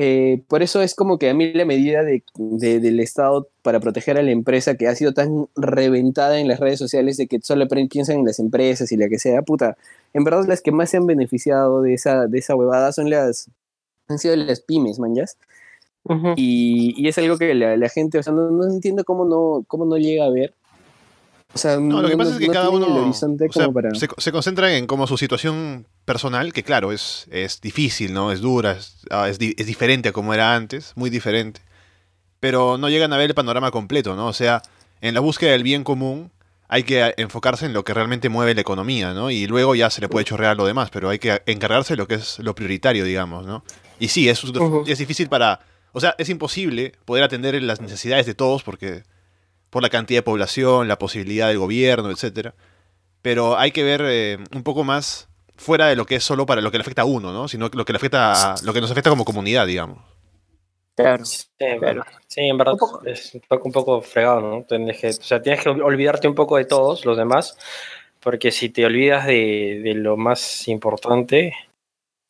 eh, 0.02 0.40
por 0.48 0.62
eso 0.62 0.80
es 0.80 0.94
como 0.94 1.18
que 1.18 1.28
a 1.28 1.34
mí 1.34 1.52
la 1.52 1.66
medida 1.66 2.02
de, 2.02 2.22
de, 2.34 2.80
del 2.80 3.00
Estado 3.00 3.48
para 3.60 3.80
proteger 3.80 4.16
a 4.16 4.22
la 4.22 4.30
empresa 4.30 4.74
que 4.74 4.88
ha 4.88 4.94
sido 4.94 5.12
tan 5.12 5.46
reventada 5.56 6.40
en 6.40 6.48
las 6.48 6.58
redes 6.58 6.78
sociales 6.78 7.18
de 7.18 7.26
que 7.26 7.38
solo 7.42 7.68
piensan 7.68 8.20
en 8.20 8.24
las 8.24 8.38
empresas 8.38 8.90
y 8.92 8.96
la 8.96 9.10
que 9.10 9.18
sea, 9.18 9.42
puta, 9.42 9.76
en 10.14 10.24
verdad 10.24 10.46
las 10.48 10.62
que 10.62 10.72
más 10.72 10.88
se 10.88 10.96
han 10.96 11.06
beneficiado 11.06 11.82
de 11.82 11.92
esa, 11.92 12.28
de 12.28 12.38
esa 12.38 12.56
huevada 12.56 12.92
son 12.92 13.10
las, 13.10 13.50
han 14.08 14.18
sido 14.18 14.36
las 14.36 14.62
pymes, 14.62 14.98
manjas. 14.98 15.36
Uh 16.04 16.14
-huh. 16.14 16.34
y, 16.34 16.94
y, 16.96 17.08
es 17.08 17.18
algo 17.18 17.36
que 17.36 17.54
la, 17.54 17.76
la 17.76 17.88
gente, 17.90 18.18
o 18.18 18.22
sea, 18.22 18.32
no, 18.32 18.50
no, 18.50 18.64
entiendo 18.72 19.04
cómo 19.04 19.26
no, 19.26 19.66
cómo 19.68 19.84
no 19.84 19.98
llega 19.98 20.24
a 20.24 20.30
ver. 20.30 20.54
O 21.52 21.58
sea, 21.58 21.78
no, 21.78 22.00
lo 22.00 22.08
que 22.08 22.16
pasa 22.16 22.30
no, 22.30 22.36
es 22.36 22.40
que 22.40 22.52
cada 22.52 22.70
uno 22.70 22.86
o 23.08 23.52
sea, 23.52 23.70
para... 23.70 23.92
se, 23.94 24.08
se, 24.16 24.32
concentra 24.32 24.76
en 24.76 24.86
como 24.86 25.06
su 25.08 25.18
situación 25.18 25.86
personal, 26.04 26.52
que 26.52 26.62
claro, 26.62 26.92
es, 26.92 27.26
es 27.30 27.60
difícil, 27.60 28.12
¿no? 28.12 28.30
Es 28.30 28.40
dura, 28.40 28.72
es, 28.72 28.98
ah, 29.10 29.28
es, 29.28 29.38
es, 29.40 29.66
diferente 29.66 30.10
a 30.10 30.12
como 30.12 30.32
era 30.32 30.54
antes, 30.54 30.92
muy 30.94 31.10
diferente. 31.10 31.60
Pero 32.38 32.78
no 32.78 32.88
llegan 32.88 33.12
a 33.12 33.16
ver 33.16 33.30
el 33.30 33.34
panorama 33.34 33.72
completo, 33.72 34.14
¿no? 34.14 34.26
O 34.28 34.32
sea, 34.32 34.62
en 35.00 35.14
la 35.14 35.20
búsqueda 35.20 35.50
del 35.52 35.64
bien 35.64 35.82
común 35.82 36.30
hay 36.68 36.84
que 36.84 37.14
enfocarse 37.16 37.66
en 37.66 37.72
lo 37.72 37.82
que 37.82 37.94
realmente 37.94 38.28
mueve 38.28 38.54
la 38.54 38.60
economía, 38.60 39.12
¿no? 39.12 39.28
Y 39.32 39.48
luego 39.48 39.74
ya 39.74 39.90
se 39.90 40.00
le 40.00 40.08
puede 40.08 40.24
chorrear 40.24 40.56
lo 40.56 40.66
demás, 40.66 40.90
pero 40.90 41.08
hay 41.08 41.18
que 41.18 41.42
encargarse 41.46 41.94
de 41.94 41.96
lo 41.96 42.06
que 42.06 42.14
es 42.14 42.38
lo 42.38 42.54
prioritario, 42.54 43.04
digamos, 43.04 43.44
¿no? 43.44 43.64
Y 43.98 44.06
sí, 44.06 44.28
es, 44.28 44.44
uh 44.44 44.52
-huh. 44.52 44.88
es 44.88 44.98
difícil 44.98 45.28
para... 45.28 45.58
O 45.92 45.98
sea, 45.98 46.14
es 46.16 46.28
imposible 46.28 46.92
poder 47.04 47.24
atender 47.24 47.60
las 47.60 47.80
necesidades 47.80 48.24
de 48.24 48.34
todos 48.34 48.62
porque 48.62 49.02
por 49.70 49.82
la 49.82 49.88
cantidad 49.88 50.18
de 50.18 50.24
población, 50.24 50.88
la 50.88 50.98
posibilidad 50.98 51.48
del 51.48 51.58
gobierno, 51.58 52.10
etc. 52.10 52.50
Pero 53.22 53.56
hay 53.58 53.70
que 53.70 53.82
ver 53.82 54.02
eh, 54.04 54.38
un 54.52 54.62
poco 54.62 54.84
más 54.84 55.28
fuera 55.56 55.88
de 55.88 55.96
lo 55.96 56.06
que 56.06 56.16
es 56.16 56.24
solo 56.24 56.46
para 56.46 56.60
lo 56.60 56.70
que 56.70 56.78
le 56.78 56.82
afecta 56.82 57.02
a 57.02 57.06
uno, 57.06 57.32
¿no? 57.32 57.46
Sino 57.46 57.70
lo 57.72 57.84
que 57.84 57.92
le 57.92 57.96
afecta 57.98 58.52
a, 58.52 58.54
lo 58.62 58.72
que 58.72 58.80
nos 58.80 58.90
afecta 58.90 59.10
como 59.10 59.24
comunidad, 59.24 59.66
digamos. 59.66 59.98
Claro, 60.96 61.24
sí, 61.24 61.46
claro. 61.78 62.04
sí 62.26 62.42
en 62.42 62.58
verdad 62.58 62.74
un 62.74 62.78
poco, 62.78 63.06
es 63.06 63.34
un 63.34 63.40
poco, 63.48 63.64
un 63.66 63.72
poco 63.72 64.02
fregado, 64.02 64.40
¿no? 64.40 64.64
Tienes 64.64 65.00
que, 65.00 65.08
o 65.08 65.12
sea, 65.12 65.40
tienes 65.40 65.62
que 65.62 65.70
olvidarte 65.70 66.28
un 66.28 66.34
poco 66.34 66.56
de 66.56 66.64
todos 66.64 67.04
los 67.06 67.16
demás, 67.16 67.56
porque 68.20 68.50
si 68.50 68.68
te 68.68 68.84
olvidas 68.84 69.26
de, 69.26 69.80
de 69.82 69.94
lo 69.94 70.16
más 70.16 70.68
importante, 70.68 71.54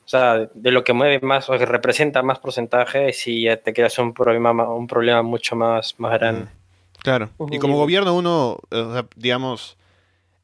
o 0.04 0.08
sea, 0.08 0.48
de 0.52 0.70
lo 0.72 0.82
que 0.82 0.92
mueve 0.92 1.20
más 1.20 1.48
o 1.50 1.56
que 1.56 1.66
representa 1.66 2.22
más 2.22 2.40
porcentaje, 2.40 3.12
si 3.12 3.42
ya 3.42 3.56
te 3.56 3.72
quedas 3.72 3.96
un 3.98 4.12
problema, 4.12 4.50
un 4.68 4.88
problema 4.88 5.22
mucho 5.22 5.54
más, 5.54 5.94
más 5.98 6.18
grande. 6.18 6.46
Mm. 6.46 6.59
Claro. 7.02 7.30
Y 7.50 7.58
como 7.58 7.76
gobierno 7.76 8.14
uno, 8.14 8.58
o 8.70 8.92
sea, 8.92 9.06
digamos, 9.16 9.76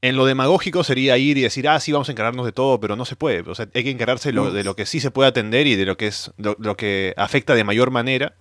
en 0.02 0.16
lo 0.16 0.26
demagógico 0.26 0.84
sería 0.84 1.18
ir 1.18 1.38
y 1.38 1.42
decir, 1.42 1.68
ah, 1.68 1.80
sí, 1.80 1.92
vamos 1.92 2.08
a 2.08 2.12
encargarnos 2.12 2.46
de 2.46 2.52
todo, 2.52 2.80
pero 2.80 2.96
no 2.96 3.04
se 3.04 3.16
puede. 3.16 3.40
O 3.40 3.54
sea, 3.54 3.68
hay 3.74 3.84
que 3.84 3.90
encargarse 3.90 4.32
lo, 4.32 4.52
de 4.52 4.64
lo 4.64 4.76
que 4.76 4.86
sí 4.86 5.00
se 5.00 5.10
puede 5.10 5.28
atender 5.28 5.66
y 5.66 5.76
de 5.76 5.84
lo 5.84 5.96
que 5.96 6.06
es 6.06 6.32
lo, 6.36 6.56
lo, 6.58 6.76
que 6.76 7.14
afecta 7.16 7.54
de 7.54 7.64
mayor 7.64 7.90
manera 7.90 8.34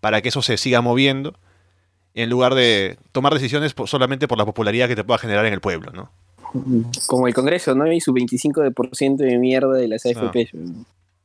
para 0.00 0.22
que 0.22 0.30
eso 0.30 0.42
se 0.42 0.56
siga 0.56 0.80
moviendo, 0.80 1.34
en 2.14 2.30
lugar 2.30 2.54
de 2.54 2.98
tomar 3.12 3.34
decisiones 3.34 3.74
solamente 3.86 4.28
por 4.28 4.38
la 4.38 4.46
popularidad 4.46 4.88
que 4.88 4.96
te 4.96 5.04
pueda 5.04 5.18
generar 5.18 5.46
en 5.46 5.52
el 5.52 5.60
pueblo, 5.60 5.92
¿no? 5.92 6.10
Como 7.06 7.28
el 7.28 7.34
Congreso, 7.34 7.74
¿no? 7.74 7.90
Y 7.92 8.00
su 8.00 8.12
25% 8.12 9.16
de 9.16 9.38
mierda 9.38 9.74
de 9.74 9.88
las 9.88 10.04
AFP. 10.04 10.50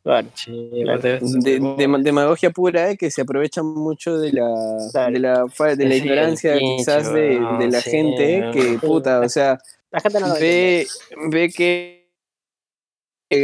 Claro. 0.06 0.28
Sí, 0.36 0.70
claro. 0.84 1.01
De, 1.01 1.20
de, 1.20 1.97
demagogia 2.03 2.51
pura 2.51 2.91
eh, 2.91 2.95
que 2.95 3.10
se 3.10 3.24
aprovecha 3.24 3.64
mucho 3.64 4.20
de 4.20 4.34
la, 4.34 4.53
claro. 4.91 5.12
de 5.12 5.20
la, 5.20 5.45
de 5.76 5.86
la 5.86 5.95
sí, 5.95 5.97
ignorancia 5.97 6.60
quizás 6.60 7.12
de, 7.12 7.39
de 7.58 7.68
la 7.72 7.82
sí, 7.82 7.89
gente 7.89 8.51
que 8.53 8.78
puta, 8.78 9.22
o 9.22 9.30
sea, 9.30 9.58
la 9.89 9.99
gente 9.99 10.20
no 10.20 10.36
ve, 10.36 10.86
ve 11.32 11.49
que 11.49 12.06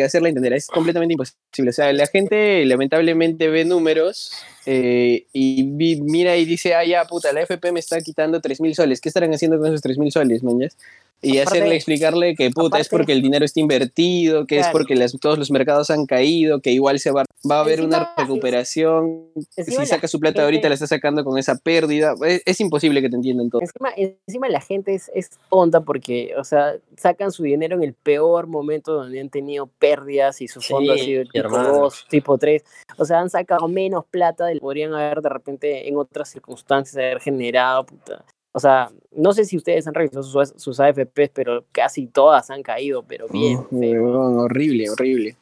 hacerla 0.05 0.29
entender 0.29 0.53
es 0.53 0.67
completamente 0.67 1.13
imposible. 1.13 1.71
O 1.71 1.73
sea, 1.73 1.91
la 1.93 2.05
gente 2.05 2.63
lamentablemente 2.65 3.49
ve 3.49 3.65
números 3.65 4.31
eh, 4.65 5.25
y 5.33 5.63
vi, 5.63 6.01
mira 6.01 6.37
y 6.37 6.45
dice, 6.45 6.75
ah, 6.75 6.85
ya, 6.85 7.05
puta, 7.05 7.33
la 7.33 7.41
FP 7.41 7.71
me 7.71 7.79
está 7.79 7.99
quitando 8.01 8.41
3.000 8.41 8.73
soles. 8.75 9.01
¿Qué 9.01 9.09
estarán 9.09 9.33
haciendo 9.33 9.57
con 9.57 9.67
esos 9.67 9.81
3.000 9.81 10.11
soles, 10.11 10.43
mañas? 10.43 10.77
Y 11.23 11.37
aparte, 11.37 11.59
hacerle 11.59 11.75
explicarle 11.75 12.35
que 12.35 12.49
puta 12.49 12.67
aparte, 12.67 12.81
es 12.81 12.89
porque 12.89 13.11
el 13.11 13.21
dinero 13.21 13.45
está 13.45 13.59
invertido, 13.59 14.47
que 14.47 14.55
claro. 14.55 14.67
es 14.67 14.71
porque 14.71 14.95
las, 14.95 15.11
todos 15.19 15.37
los 15.37 15.51
mercados 15.51 15.91
han 15.91 16.07
caído, 16.07 16.61
que 16.61 16.71
igual 16.71 16.99
se 16.99 17.11
va, 17.11 17.25
va 17.49 17.57
a 17.57 17.59
haber 17.59 17.79
encima, 17.79 17.97
una 17.97 18.13
recuperación. 18.17 19.27
si 19.55 19.71
saca 19.85 20.07
su 20.07 20.19
plata 20.19 20.41
gente, 20.41 20.45
ahorita 20.45 20.69
la 20.69 20.73
está 20.73 20.87
sacando 20.87 21.23
con 21.23 21.37
esa 21.37 21.57
pérdida. 21.57 22.15
Es, 22.25 22.41
es, 22.43 22.59
imposible 22.59 23.01
que 23.01 23.09
te 23.09 23.15
entiendan 23.15 23.51
todo. 23.51 23.61
Encima, 23.61 23.91
encima 23.95 24.49
la 24.49 24.61
gente 24.61 24.95
es, 24.95 25.11
es, 25.13 25.29
tonta 25.49 25.81
porque, 25.81 26.33
o 26.39 26.43
sea, 26.43 26.73
sacan 26.97 27.31
su 27.31 27.43
dinero 27.43 27.75
en 27.75 27.83
el 27.83 27.93
peor 27.93 28.47
momento 28.47 28.93
donde 28.93 29.19
han 29.19 29.29
tenido 29.29 29.67
pérdidas 29.67 30.41
y 30.41 30.47
su 30.47 30.59
fondo 30.59 30.95
sí, 30.95 31.01
ha 31.01 31.05
sido 31.05 31.25
tipo 31.25 31.49
2, 31.49 32.05
tipo 32.09 32.37
3. 32.39 32.63
O 32.97 33.05
sea, 33.05 33.19
han 33.19 33.29
sacado 33.29 33.67
menos 33.67 34.05
plata 34.09 34.47
podrían 34.59 34.93
haber 34.93 35.21
de 35.21 35.29
repente 35.29 35.87
en 35.87 35.97
otras 35.97 36.29
circunstancias 36.29 36.95
haber 36.95 37.19
generado. 37.19 37.85
Puta. 37.85 38.25
O 38.53 38.59
sea, 38.59 38.91
no 39.11 39.33
sé 39.33 39.45
si 39.45 39.57
ustedes 39.57 39.87
han 39.87 39.93
revisado 39.93 40.23
sus, 40.23 40.53
sus 40.57 40.79
AFPs, 40.79 41.29
pero 41.33 41.63
casi 41.71 42.07
todas 42.07 42.49
han 42.49 42.63
caído, 42.63 43.03
pero 43.03 43.27
bien. 43.27 43.59
Oh, 43.99 44.43
horrible, 44.43 44.89
horrible. 44.89 45.37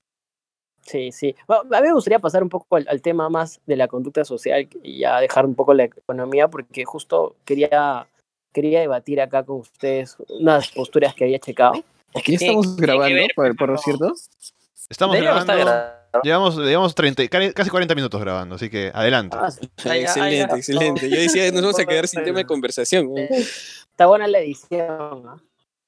Sí, 0.84 1.12
sí. 1.12 1.36
Bueno, 1.48 1.64
a 1.76 1.82
mí 1.82 1.88
me 1.88 1.94
gustaría 1.94 2.20
pasar 2.20 2.44
un 2.44 2.50
poco 2.50 2.76
al, 2.76 2.86
al, 2.88 3.02
tema 3.02 3.30
más 3.30 3.62
de 3.66 3.76
la 3.76 3.88
conducta 3.88 4.26
social 4.26 4.68
y 4.84 5.00
ya 5.00 5.20
dejar 5.20 5.46
un 5.46 5.56
poco 5.56 5.74
la 5.74 5.86
economía, 5.86 6.48
porque 6.48 6.86
justo 6.86 7.36
quería, 7.46 8.08
quería 8.54 8.80
debatir 8.80 9.22
acá 9.22 9.44
con 9.44 9.58
ustedes 9.58 10.18
unas 10.30 10.70
posturas 10.72 11.14
que 11.14 11.26
había 11.26 11.40
checado. 11.40 11.84
Aquí 12.16 12.36
estamos 12.36 12.76
grabando, 12.76 13.16
ver, 13.16 13.32
por, 13.36 13.56
por 13.56 13.78
cierto. 13.80 14.14
Estamos 14.90 15.18
grabando. 15.18 15.99
Llevamos, 16.24 16.58
llevamos 16.58 16.96
30, 16.96 17.28
casi 17.54 17.70
40 17.70 17.96
minutos 17.96 18.20
grabando, 18.20 18.56
así 18.56 18.70
que 18.70 18.92
adelante. 18.94 19.38
Ah, 19.40 19.52
sí. 19.52 19.70
excelente, 19.84 20.56
excelente. 20.56 21.10
Yo 21.10 21.16
decía, 21.18 21.52
nos 21.52 21.62
vamos 21.62 21.80
a 21.80 21.86
quedar 21.86 22.08
sin 22.08 22.24
tema 22.24 22.40
de 22.40 22.46
conversación. 22.46 23.18
Está 23.18 24.08
buena 24.08 24.28
la 24.28 24.40
edición, 24.40 25.24
¿no? 25.24 25.42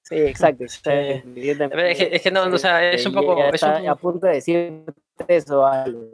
Sí, 0.04 0.16
exacto. 0.16 0.66
Sí. 0.68 0.78
Es, 0.86 1.58
que, 1.98 2.10
es, 2.12 2.22
que, 2.22 2.32
no, 2.32 2.44
o 2.44 2.58
sea, 2.58 2.92
es 2.92 3.06
un 3.06 3.14
poco. 3.14 3.42
Es 3.46 3.64
un... 3.64 3.88
a 3.88 3.96
punto 3.96 4.28
de 4.28 4.34
decir 4.34 4.84
eso 5.28 5.66
algo. 5.66 6.12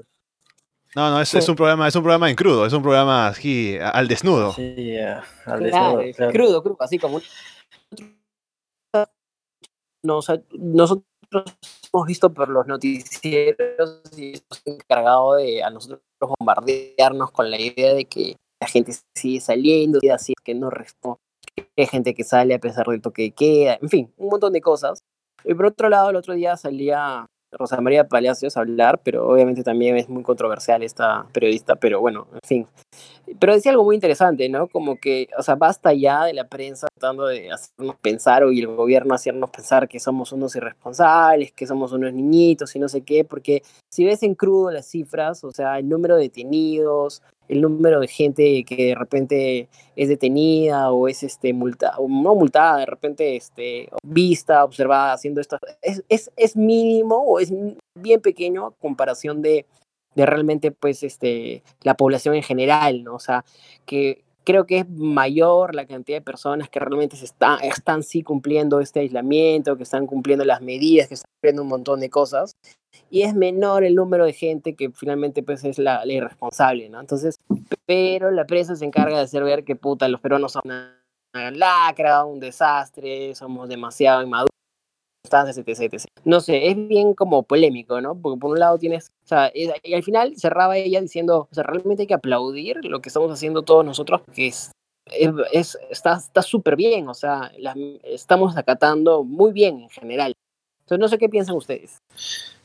No, 0.96 1.12
no, 1.12 1.22
es, 1.22 1.34
es, 1.34 1.50
un 1.50 1.56
programa, 1.56 1.88
es 1.88 1.96
un 1.96 2.02
programa 2.02 2.30
en 2.30 2.36
crudo, 2.36 2.66
es 2.66 2.74
un 2.74 2.82
programa 2.82 3.28
aquí 3.28 3.78
al 3.78 4.08
desnudo. 4.08 4.54
Sí, 4.54 4.74
yeah, 4.76 5.24
al 5.46 5.64
desnudo. 5.64 5.94
Claro, 5.98 6.12
claro. 6.16 6.32
Crudo, 6.32 6.64
crudo, 6.64 6.78
así 6.80 6.98
como. 6.98 7.22
No, 10.04 10.18
o 10.18 10.22
sea, 10.22 10.40
nosotros 10.54 11.06
hemos 11.32 12.08
visto 12.08 12.34
por 12.34 12.50
los 12.50 12.68
noticieros 12.68 14.02
y 14.16 14.30
hemos 14.30 14.62
encargado 14.66 15.36
de 15.36 15.64
a 15.64 15.70
nosotros 15.70 16.02
bombardearnos 16.20 17.32
con 17.32 17.52
la 17.52 17.60
idea 17.60 17.94
de 17.94 18.06
que 18.06 18.36
la 18.60 18.68
gente 18.68 18.94
sigue 19.16 19.40
saliendo, 19.40 20.00
y 20.02 20.10
así 20.10 20.34
que 20.44 20.56
no 20.56 20.70
responde, 20.70 21.20
que 21.56 21.70
hay 21.78 21.86
gente 21.86 22.14
que 22.14 22.24
sale 22.24 22.56
a 22.56 22.60
pesar 22.60 22.88
del 22.88 23.02
toque 23.02 23.24
de 23.24 23.32
queda, 23.32 23.78
en 23.82 23.90
fin, 23.90 24.14
un 24.18 24.30
montón 24.30 24.54
de 24.54 24.62
cosas. 24.62 25.00
Y 25.44 25.54
por 25.54 25.68
otro 25.68 25.90
lado, 25.90 26.10
el 26.10 26.16
otro 26.16 26.34
día 26.34 26.58
salía 26.58 27.28
Rosa 27.52 27.80
María 27.80 28.08
Palacios 28.08 28.58
hablar, 28.58 29.00
pero 29.04 29.28
obviamente 29.28 29.64
también 29.64 29.98
es 29.98 30.10
muy 30.10 30.24
controversial 30.24 30.84
esta 30.84 31.26
periodista, 31.32 31.76
pero 31.76 32.02
bueno, 32.02 32.28
en 32.34 32.40
fin. 32.48 32.68
Pero 33.40 33.54
decía 33.54 33.72
algo 33.72 33.84
muy 33.84 33.96
interesante, 33.96 34.50
¿no? 34.50 34.68
Como 34.68 34.98
que, 34.98 35.28
o 35.38 35.44
sea, 35.44 35.56
basta 35.56 35.94
ya 35.94 36.26
de 36.26 36.34
la 36.34 36.48
prensa 36.48 36.88
tratando 36.94 37.28
de 37.28 37.52
hacernos 37.52 37.96
pensar 37.98 38.44
y 38.52 38.60
el 38.60 38.68
gobierno 38.68 39.14
hacernos 39.14 39.50
pensar 39.50 39.88
que 39.88 40.00
somos 40.00 40.32
unos 40.32 40.56
irresponsables, 40.56 41.52
que 41.52 41.68
somos 41.68 41.92
unos 41.92 42.14
niñitos 42.14 42.76
y 42.76 42.80
no 42.80 42.90
sé 42.90 43.02
qué, 43.02 43.24
porque 43.24 43.64
si 43.90 44.06
ves 44.06 44.24
en 44.24 44.36
crudo 44.36 44.72
las 44.72 44.88
cifras, 44.88 45.44
o 45.44 45.52
sea, 45.52 45.80
el 45.80 45.90
número 45.90 46.16
de 46.16 46.24
detenidos, 46.24 47.22
el 47.48 47.62
número 47.62 48.00
de 48.00 48.08
gente 48.08 48.64
que 48.64 48.88
de 48.88 48.96
repente 48.96 49.70
es 49.96 50.10
detenida 50.10 50.92
o 50.92 51.08
es 51.08 51.24
este 51.24 51.54
multa, 51.54 51.94
o 51.98 52.08
no 52.08 52.36
multada, 52.36 52.80
de 52.80 52.86
repente 52.86 53.36
este, 53.36 53.90
vista, 54.04 54.64
observada, 54.64 55.14
haciendo 55.14 55.42
esto, 55.42 55.58
es, 55.82 56.04
es, 56.10 56.32
es 56.36 56.56
mínimo 56.56 57.16
o 57.18 57.40
es 57.40 57.54
bien 57.96 58.22
pequeño 58.22 58.66
a 58.68 58.72
comparación 58.72 59.42
de 59.42 59.66
de 60.18 60.26
realmente 60.26 60.72
pues 60.72 61.04
este, 61.04 61.62
la 61.84 61.96
población 61.96 62.34
en 62.34 62.42
general, 62.42 63.04
¿no? 63.04 63.14
O 63.14 63.20
sea, 63.20 63.46
que 63.86 64.24
creo 64.44 64.66
que 64.66 64.80
es 64.80 64.90
mayor 64.90 65.76
la 65.76 65.86
cantidad 65.86 66.18
de 66.18 66.24
personas 66.24 66.70
que 66.70 66.80
realmente 66.80 67.16
se 67.16 67.26
está, 67.26 67.58
están 67.58 68.02
sí 68.02 68.24
cumpliendo 68.24 68.80
este 68.80 69.02
aislamiento, 69.02 69.78
que 69.78 69.84
están 69.84 70.08
cumpliendo 70.08 70.44
las 70.44 70.62
medidas, 70.62 71.08
que 71.08 71.14
están 71.14 71.30
cumpliendo 71.36 71.62
un 71.62 71.68
montón 71.68 72.00
de 72.00 72.10
cosas, 72.10 72.56
y 73.10 73.22
es 73.24 73.34
menor 73.36 73.84
el 73.84 73.96
número 73.96 74.26
de 74.26 74.34
gente 74.34 74.76
que 74.76 74.90
finalmente 74.92 75.44
pues 75.44 75.64
es 75.64 75.78
la, 75.80 76.06
la 76.06 76.14
irresponsable, 76.14 76.90
¿no? 76.90 77.00
Entonces, 77.00 77.36
pero 77.86 78.32
la 78.32 78.46
prensa 78.46 78.76
se 78.76 78.86
encarga 78.86 79.18
de 79.18 79.24
hacer 79.24 79.44
ver 79.44 79.64
que 79.64 79.76
puta, 79.76 80.08
los 80.08 80.22
peruanos 80.22 80.52
son 80.54 80.62
una, 80.66 81.00
una 81.34 81.52
lacra, 81.52 82.24
un 82.26 82.40
desastre, 82.40 83.34
somos 83.36 83.70
demasiado 83.70 84.22
inmaduros, 84.24 84.50
etc, 85.24 85.68
etc. 85.68 86.04
No 86.26 86.40
sé, 86.40 86.68
es 86.68 86.88
bien 86.88 87.14
como 87.14 87.44
polémico, 87.44 88.00
¿no? 88.02 88.16
Porque 88.20 88.40
por 88.40 88.52
un 88.52 88.60
lado 88.60 88.78
tienes, 88.78 89.08
o 89.24 89.28
sea, 89.28 89.52
y 89.54 89.94
al 89.94 90.04
final 90.04 90.36
cerraba 90.38 90.78
ella 90.78 91.02
diciendo, 91.02 91.48
o 91.52 91.54
sea, 91.54 91.64
realmente 91.64 92.04
hay 92.04 92.08
que 92.08 92.14
aplaudir 92.14 92.84
lo 92.86 93.02
que 93.02 93.10
estamos 93.10 93.32
haciendo 93.32 93.62
todos 93.64 93.84
nosotros, 93.86 94.22
porque 94.26 94.48
es, 94.48 94.72
es, 95.12 95.32
es- 95.52 95.78
está 95.90 96.20
súper 96.42 96.76
bien, 96.76 97.08
o 97.10 97.14
sea, 97.14 97.52
estamos 98.04 98.56
acatando 98.58 99.24
muy 99.24 99.52
bien 99.54 99.82
en 99.82 99.90
general. 99.90 100.34
Entonces, 100.82 101.00
no 101.02 101.08
sé 101.10 101.18
qué 101.18 101.28
piensan 101.28 101.56
ustedes. 101.58 101.98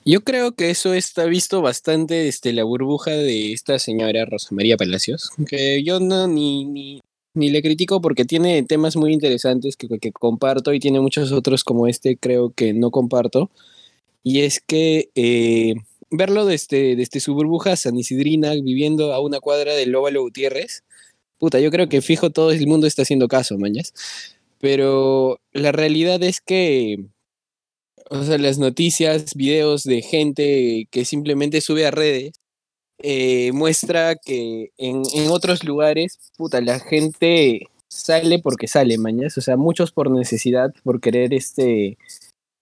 Yo 0.05 0.23
creo 0.23 0.53
que 0.53 0.71
eso 0.71 0.95
está 0.95 1.27
visto 1.27 1.63
bastante 1.63 2.27
este, 2.27 2.53
la 2.53 2.65
burbuja 2.65 3.13
de 3.13 3.53
esta 3.53 3.79
señora 3.79 4.25
Rosa 4.25 4.49
María 4.51 4.77
Palacios, 4.77 5.31
que 5.49 5.83
yo 5.85 6.01
no 6.01 6.27
ni, 6.27 6.65
ni, 6.65 7.01
ni 7.35 7.51
le 7.51 7.63
critico 7.63 8.01
porque 8.01 8.25
tiene 8.25 8.65
temas 8.65 8.97
muy 8.97 9.13
interesantes 9.13 9.77
que, 9.77 9.89
que 10.01 10.11
comparto 10.11 10.75
y 10.75 10.81
tiene 10.81 11.01
muchos 11.01 11.31
otros 11.31 11.63
como 11.63 11.87
este 11.87 12.17
creo 12.17 12.53
que 12.53 12.75
no 12.75 12.91
comparto. 12.91 13.51
Y 14.25 14.41
es 14.41 14.61
que 14.61 15.11
eh, 15.15 15.75
verlo 16.11 16.47
desde, 16.47 16.97
desde 16.97 17.21
su 17.21 17.35
burbuja 17.35 17.77
San 17.77 17.97
Isidrina 17.97 18.53
viviendo 18.55 19.13
a 19.13 19.21
una 19.21 19.41
cuadra 19.41 19.75
del 19.75 19.95
Óvalo 19.95 20.23
Gutiérrez, 20.23 20.83
puta, 21.39 21.61
yo 21.61 21.71
creo 21.71 21.89
que 21.89 22.03
fijo 22.03 22.31
todo 22.31 22.51
el 22.51 22.67
mundo 22.67 22.87
está 22.87 23.03
haciendo 23.03 23.29
caso, 23.29 23.57
mañas. 23.59 23.93
Pero 24.61 25.41
la 25.53 25.73
realidad 25.73 26.23
es 26.23 26.41
que 26.41 27.05
o 28.13 28.25
sea, 28.25 28.39
las 28.39 28.59
noticias, 28.59 29.35
videos 29.35 29.85
de 29.85 30.03
gente 30.03 30.87
que 30.91 31.05
simplemente 31.05 31.61
sube 31.61 31.87
a 31.87 31.91
redes, 31.91 32.33
eh, 32.99 33.53
muestra 33.53 34.17
que 34.17 34.71
en, 34.77 35.03
en 35.15 35.31
otros 35.31 35.65
lugares, 35.65 36.19
puta, 36.37 36.61
la 36.61 36.79
gente 36.79 37.69
sale 37.89 38.39
porque 38.39 38.69
sale, 38.69 38.99
mañas. 38.99 39.39
O 39.39 39.41
sea, 39.41 39.57
muchos 39.57 39.93
por 39.93 40.11
necesidad, 40.11 40.75
por 40.85 41.01
querer 41.01 41.33
este 41.33 41.97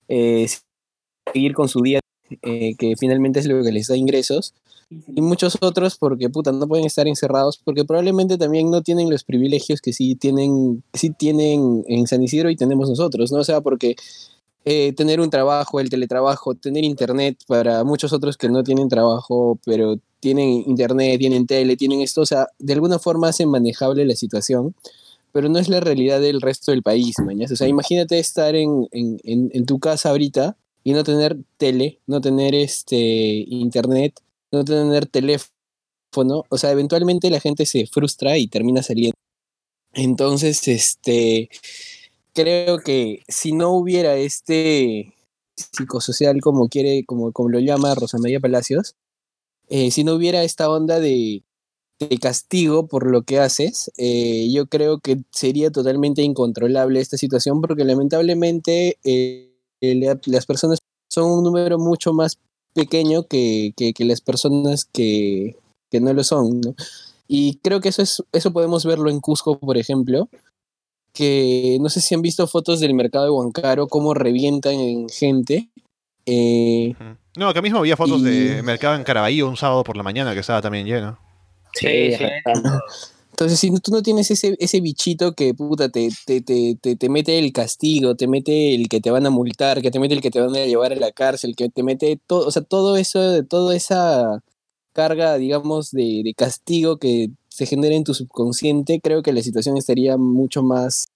eh, 0.09 0.47
seguir 1.33 1.53
con 1.55 1.69
su 1.69 1.83
día, 1.83 2.01
eh, 2.43 2.75
que 2.79 2.95
finalmente 2.97 3.41
es 3.41 3.47
lo 3.47 3.63
que 3.63 3.73
les 3.73 3.89
da 3.89 3.97
ingresos. 3.97 4.55
Y 4.91 5.21
muchos 5.21 5.57
otros 5.61 5.97
porque, 5.99 6.31
puta, 6.31 6.53
no 6.53 6.67
pueden 6.67 6.87
estar 6.87 7.07
encerrados, 7.07 7.59
porque 7.65 7.85
probablemente 7.85 8.39
también 8.39 8.71
no 8.71 8.83
tienen 8.83 9.11
los 9.11 9.23
privilegios 9.25 9.81
que 9.81 9.93
sí 9.93 10.17
tienen, 10.17 10.83
sí 10.95 11.11
tienen 11.11 11.85
en 11.87 12.07
San 12.07 12.23
Isidro 12.23 12.51
y 12.51 12.57
tenemos 12.57 12.89
nosotros, 12.89 13.31
¿no? 13.31 13.39
O 13.39 13.45
sea, 13.45 13.61
porque 13.61 13.95
eh, 14.65 14.93
tener 14.93 15.21
un 15.21 15.31
trabajo, 15.31 15.81
el 15.81 15.89
teletrabajo, 15.89 16.55
tener 16.55 16.85
internet 16.85 17.39
para 17.47 17.83
muchos 17.85 18.13
otros 18.13 18.37
que 18.37 18.49
no 18.49 18.63
tienen 18.63 18.89
trabajo, 18.89 19.59
pero 19.65 19.97
tienen 20.21 20.65
internet, 20.67 21.19
tienen 21.19 21.47
tele, 21.47 21.77
tienen 21.77 22.03
esto, 22.03 22.21
o 22.21 22.27
sea, 22.27 22.47
de 22.59 22.75
alguna 22.75 22.99
forma 22.99 23.29
hacen 23.29 23.49
manejable 23.49 24.05
la 24.05 24.15
situación, 24.15 24.75
pero 25.33 25.49
no 25.49 25.59
es 25.59 25.69
la 25.69 25.81
realidad 25.81 26.21
del 26.21 26.41
resto 26.41 26.73
del 26.73 26.83
país, 26.83 27.17
mañas. 27.25 27.51
O 27.53 27.57
sea, 27.57 27.69
imagínate 27.69 28.19
estar 28.19 28.55
en, 28.55 28.87
en, 28.93 29.19
en, 29.25 29.51
en 29.55 29.67
tu 29.67 29.79
casa 29.79 30.11
ahorita 30.11 30.57
y 30.85 30.93
no 30.93 31.05
tener 31.05 31.39
tele, 31.57 32.01
no 32.07 32.21
tener 32.21 32.55
este 32.55 32.97
internet, 32.97 34.21
no 34.51 34.65
tener 34.65 35.07
teléfono, 35.07 36.45
o 36.49 36.59
sea, 36.59 36.73
eventualmente 36.73 37.31
la 37.31 37.41
gente 37.41 37.65
se 37.67 37.87
frustra 37.87 38.37
y 38.39 38.49
termina 38.49 38.83
saliendo. 38.83 39.15
Entonces, 39.93 40.67
este, 40.69 41.49
creo 42.35 42.79
que 42.81 43.23
si 43.29 43.53
no 43.53 43.71
hubiera 43.73 44.17
este 44.17 45.15
psicosocial 45.57 46.41
como 46.41 46.69
quiere, 46.69 47.05
como, 47.07 47.33
como 47.33 47.51
lo 47.51 47.61
llama 47.61 47.95
Rosa 47.95 48.19
Palacios, 48.41 48.95
eh, 49.69 49.91
si 49.91 50.05
no 50.05 50.15
hubiera 50.15 50.43
esta 50.45 50.71
onda 50.71 51.01
de, 51.01 51.43
castigo 52.21 52.87
por 52.89 53.11
lo 53.11 53.23
que 53.23 53.39
haces, 53.41 53.91
eh, 53.99 54.51
yo 54.53 54.67
creo 54.67 55.01
que 55.01 55.19
sería 55.31 55.71
totalmente 55.71 56.23
incontrolable 56.23 57.01
esta 57.01 57.17
situación 57.19 57.61
porque 57.61 57.85
lamentablemente 57.85 58.99
eh, 59.05 59.53
la- 59.81 60.19
las 60.27 60.47
personas 60.47 60.79
son 61.11 61.31
un 61.31 61.45
número 61.45 61.79
mucho 61.79 62.13
más 62.13 62.39
pequeño 62.75 63.25
que, 63.25 63.73
que, 63.77 63.93
que 63.93 64.05
las 64.05 64.21
personas 64.23 64.85
que, 64.87 65.57
que 65.91 66.01
no 66.01 66.13
lo 66.15 66.25
son, 66.25 66.61
¿no? 66.61 66.75
Y 67.29 67.57
creo 67.63 67.81
que 67.81 67.91
eso, 67.91 68.03
es, 68.03 68.23
eso 68.33 68.53
podemos 68.53 68.85
verlo 68.85 69.11
en 69.11 69.21
Cusco, 69.21 69.59
por 69.59 69.79
ejemplo, 69.79 70.29
que 71.13 71.79
no 71.81 71.89
sé 71.89 72.01
si 72.01 72.15
han 72.15 72.23
visto 72.23 72.47
fotos 72.47 72.81
del 72.81 72.95
mercado 72.95 73.25
de 73.25 73.31
Huancaro, 73.31 73.87
cómo 73.89 74.15
revientan 74.15 74.75
en 74.75 75.09
gente. 75.09 75.69
Eh. 76.27 76.95
No, 77.37 77.49
acá 77.49 77.63
mismo 77.63 77.79
había 77.79 77.97
fotos 77.97 78.23
de 78.23 78.59
Y- 78.59 78.63
mercado 78.63 78.97
en 78.97 79.05
Caraballo 79.05 79.49
un 79.49 79.57
sábado 79.57 79.85
por 79.85 79.97
la 79.97 80.03
mañana 80.03 80.35
que 80.35 80.41
estaba 80.41 80.61
también 80.63 80.87
lleno. 80.87 81.19
Sí, 81.75 82.13
sí. 82.13 82.25
entonces, 83.31 83.59
si 83.59 83.71
tú 83.81 83.93
no 83.93 84.03
tienes 84.03 84.31
ese, 84.31 84.57
ese 84.59 84.81
bichito 84.81 85.35
que 85.35 85.55
puta, 85.55 85.89
te, 85.89 86.09
te, 86.27 86.41
te, 86.41 86.77
te, 86.81 86.97
te 86.97 87.09
mete 87.09 87.39
el 87.39 87.53
castigo, 87.53 88.17
te 88.17 88.27
mete 88.27 88.75
el 88.75 88.89
que 88.89 89.01
te 89.01 89.11
van 89.11 89.27
a 89.27 89.31
multar, 89.31 89.81
que 89.81 89.91
te 89.91 90.01
mete 90.01 90.15
el 90.15 90.21
que 90.21 90.31
te 90.31 90.41
van 90.41 90.55
a 90.55 90.65
llevar 90.67 90.93
a 90.93 90.97
la 90.97 91.13
cárcel, 91.13 91.55
que 91.57 91.69
te 91.69 91.83
mete 91.83 92.19
todo, 92.27 92.47
o 92.47 92.51
sea, 92.51 92.63
todo 92.63 92.97
eso, 92.97 93.45
toda 93.45 93.75
esa 93.77 94.43
carga, 94.93 95.39
digamos, 95.39 95.93
de, 95.93 96.23
de 96.25 96.35
castigo 96.35 96.99
que 96.99 97.31
se 97.61 97.67
genera 97.67 97.95
en 97.95 98.05
tu 98.05 98.15
subconsciente, 98.15 99.01
creo 99.03 99.23
que 99.23 99.35
la 99.35 99.43
situación 99.43 99.77
estaría 99.77 100.17
mucho 100.17 100.63
más 100.63 101.09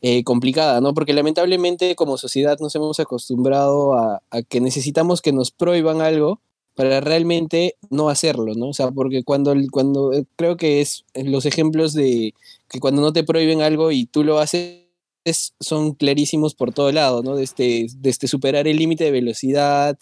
eh, 0.00 0.24
complicada, 0.24 0.80
¿no? 0.80 0.94
Porque 0.94 1.12
lamentablemente 1.12 1.94
como 1.94 2.16
sociedad 2.16 2.58
nos 2.58 2.74
hemos 2.74 3.00
acostumbrado 3.00 3.92
a, 3.92 4.22
a 4.30 4.42
que 4.42 4.62
necesitamos 4.62 5.20
que 5.20 5.32
nos 5.32 5.50
prohíban 5.50 6.00
algo 6.00 6.40
para 6.74 7.02
realmente 7.02 7.76
no 7.90 8.08
hacerlo, 8.08 8.54
¿no? 8.54 8.68
O 8.68 8.72
sea, 8.72 8.90
porque 8.92 9.24
cuando, 9.24 9.54
cuando 9.70 10.14
eh, 10.14 10.24
creo 10.36 10.56
que 10.56 10.80
es 10.80 11.04
eh, 11.12 11.24
los 11.24 11.44
ejemplos 11.44 11.92
de 11.92 12.32
que 12.70 12.80
cuando 12.80 13.02
no 13.02 13.12
te 13.12 13.24
prohíben 13.24 13.60
algo 13.60 13.92
y 13.92 14.06
tú 14.06 14.24
lo 14.24 14.38
haces 14.38 14.80
son 15.60 15.92
clarísimos 15.92 16.54
por 16.54 16.72
todo 16.72 16.92
lado, 16.92 17.22
¿no? 17.22 17.36
Desde, 17.36 17.88
desde 17.98 18.26
superar 18.26 18.66
el 18.68 18.78
límite 18.78 19.04
de 19.04 19.10
velocidad, 19.10 19.98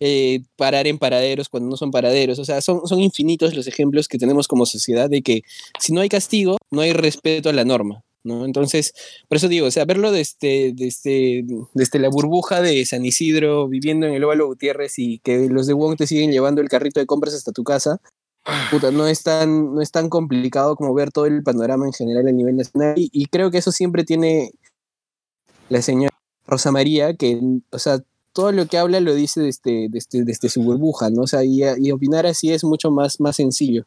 eh, 0.00 0.40
parar 0.56 0.86
en 0.86 0.98
paraderos 0.98 1.50
cuando 1.50 1.68
no 1.68 1.76
son 1.76 1.90
paraderos, 1.90 2.38
o 2.38 2.44
sea, 2.44 2.62
son, 2.62 2.86
son 2.86 3.00
infinitos 3.00 3.54
los 3.54 3.66
ejemplos 3.66 4.08
que 4.08 4.16
tenemos 4.16 4.48
como 4.48 4.64
sociedad 4.64 5.10
de 5.10 5.20
que 5.20 5.42
si 5.78 5.92
no 5.92 6.00
hay 6.00 6.08
castigo, 6.08 6.56
no 6.70 6.80
hay 6.80 6.94
respeto 6.94 7.50
a 7.50 7.52
la 7.52 7.66
norma, 7.66 8.02
¿no? 8.24 8.46
Entonces, 8.46 8.94
por 9.28 9.36
eso 9.36 9.48
digo, 9.48 9.66
o 9.66 9.70
sea, 9.70 9.84
verlo 9.84 10.10
desde, 10.10 10.72
desde, 10.74 11.44
desde 11.74 11.98
la 11.98 12.08
burbuja 12.08 12.62
de 12.62 12.84
San 12.86 13.04
Isidro, 13.04 13.68
viviendo 13.68 14.06
en 14.06 14.14
el 14.14 14.24
Óvalo 14.24 14.46
Gutiérrez 14.46 14.98
y 14.98 15.18
que 15.18 15.48
los 15.50 15.66
de 15.66 15.74
Wong 15.74 15.98
te 15.98 16.06
siguen 16.06 16.32
llevando 16.32 16.62
el 16.62 16.70
carrito 16.70 16.98
de 16.98 17.06
compras 17.06 17.34
hasta 17.34 17.52
tu 17.52 17.62
casa, 17.62 18.00
puta, 18.70 18.90
no 18.90 19.06
es 19.06 19.22
tan, 19.22 19.74
no 19.74 19.82
es 19.82 19.90
tan 19.90 20.08
complicado 20.08 20.76
como 20.76 20.94
ver 20.94 21.10
todo 21.12 21.26
el 21.26 21.42
panorama 21.42 21.84
en 21.86 21.92
general 21.92 22.26
a 22.26 22.32
nivel 22.32 22.56
nacional. 22.56 22.94
Y 22.96 23.26
creo 23.26 23.50
que 23.50 23.58
eso 23.58 23.70
siempre 23.70 24.04
tiene 24.04 24.52
la 25.68 25.82
señora 25.82 26.16
Rosa 26.46 26.72
María, 26.72 27.14
que, 27.14 27.40
o 27.70 27.78
sea, 27.78 28.02
todo 28.32 28.52
lo 28.52 28.66
que 28.66 28.78
habla 28.78 29.00
lo 29.00 29.14
dice 29.14 29.40
desde, 29.40 30.48
su 30.48 30.62
burbuja, 30.62 31.10
¿no? 31.10 31.22
O 31.22 31.26
sea, 31.26 31.40
y, 31.44 31.90
opinar 31.90 32.26
así 32.26 32.52
es 32.52 32.64
mucho 32.64 32.90
más, 32.90 33.18
sencillo. 33.32 33.84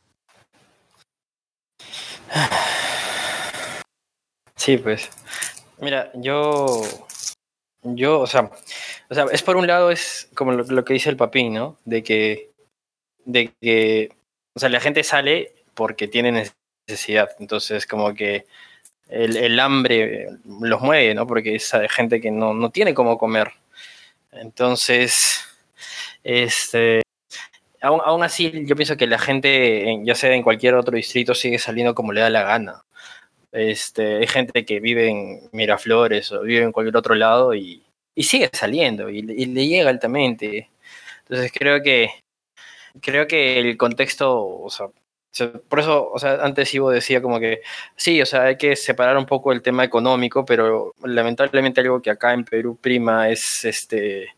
Sí, 4.55 4.77
pues. 4.77 5.09
Mira, 5.79 6.11
yo. 6.15 6.83
Yo, 7.83 8.21
o 8.21 8.27
sea, 8.27 8.49
o 9.09 9.13
sea, 9.13 9.25
es 9.31 9.43
por 9.43 9.57
un 9.57 9.67
lado, 9.67 9.91
es 9.91 10.29
como 10.35 10.53
lo, 10.53 10.85
que 10.85 10.93
dice 10.93 11.09
el 11.09 11.17
papín, 11.17 11.53
¿no? 11.53 11.77
De 11.85 12.01
que. 12.01 12.51
De 13.25 13.53
que. 13.61 14.11
O 14.55 14.59
sea, 14.59 14.69
la 14.69 14.79
gente 14.79 15.03
sale 15.03 15.53
porque 15.73 16.07
tiene 16.07 16.49
necesidad. 16.87 17.29
Entonces, 17.39 17.85
como 17.85 18.13
que 18.13 18.45
el, 19.09 19.35
el 19.35 19.59
hambre 19.59 20.29
los 20.45 20.81
mueve, 20.81 21.13
¿no? 21.13 21.27
Porque 21.27 21.55
es 21.55 21.71
gente 21.89 22.21
que 22.21 22.31
no, 22.31 22.53
no 22.53 22.69
tiene 22.69 22.93
cómo 22.93 23.17
comer. 23.17 23.51
Entonces, 24.35 25.41
este. 26.23 27.01
Aún, 27.81 28.01
aún 28.05 28.23
así, 28.23 28.65
yo 28.67 28.75
pienso 28.75 28.97
que 28.97 29.07
la 29.07 29.19
gente, 29.19 29.89
en- 29.89 30.05
ya 30.05 30.15
sea 30.15 30.33
en 30.35 30.43
cualquier 30.43 30.75
otro 30.75 30.95
distrito, 30.95 31.35
sigue 31.35 31.59
saliendo 31.59 31.95
como 31.95 32.13
le 32.13 32.21
da 32.21 32.29
la 32.29 32.43
gana. 32.43 32.83
Este, 33.51 34.17
hay 34.17 34.27
gente 34.27 34.65
que 34.65 34.79
vive 34.81 35.09
en 35.09 35.49
Miraflores 35.53 36.31
o 36.33 36.41
vive 36.43 36.63
en 36.63 36.71
cualquier 36.73 36.97
otro 36.97 37.15
lado 37.15 37.55
y, 37.55 37.83
y 38.15 38.23
sigue 38.23 38.49
saliendo 38.53 39.09
y, 39.09 39.19
y 39.19 39.45
le 39.47 39.67
llega 39.67 39.89
altamente. 39.91 40.69
Entonces 41.27 41.51
creo 41.53 41.83
que 41.83 42.09
creo 43.01 43.27
que 43.27 43.59
el 43.59 43.77
contexto, 43.77 44.41
por 45.69 45.79
eso, 45.79 46.09
o 46.11 46.19
sea, 46.19 46.35
antes 46.43 46.73
Ivo 46.73 46.91
decía 46.91 47.21
como 47.21 47.39
que 47.39 47.61
sí, 47.95 48.21
o 48.21 48.25
sea, 48.25 48.43
hay 48.43 48.57
que 48.57 48.75
separar 48.75 49.17
un 49.17 49.25
poco 49.25 49.51
el 49.51 49.61
tema 49.61 49.83
económico, 49.83 50.45
pero 50.45 50.93
lamentablemente 51.03 51.81
algo 51.81 52.01
que 52.01 52.11
acá 52.11 52.33
en 52.33 52.45
Perú 52.45 52.77
prima 52.79 53.29
es 53.29 53.65
este, 53.65 54.29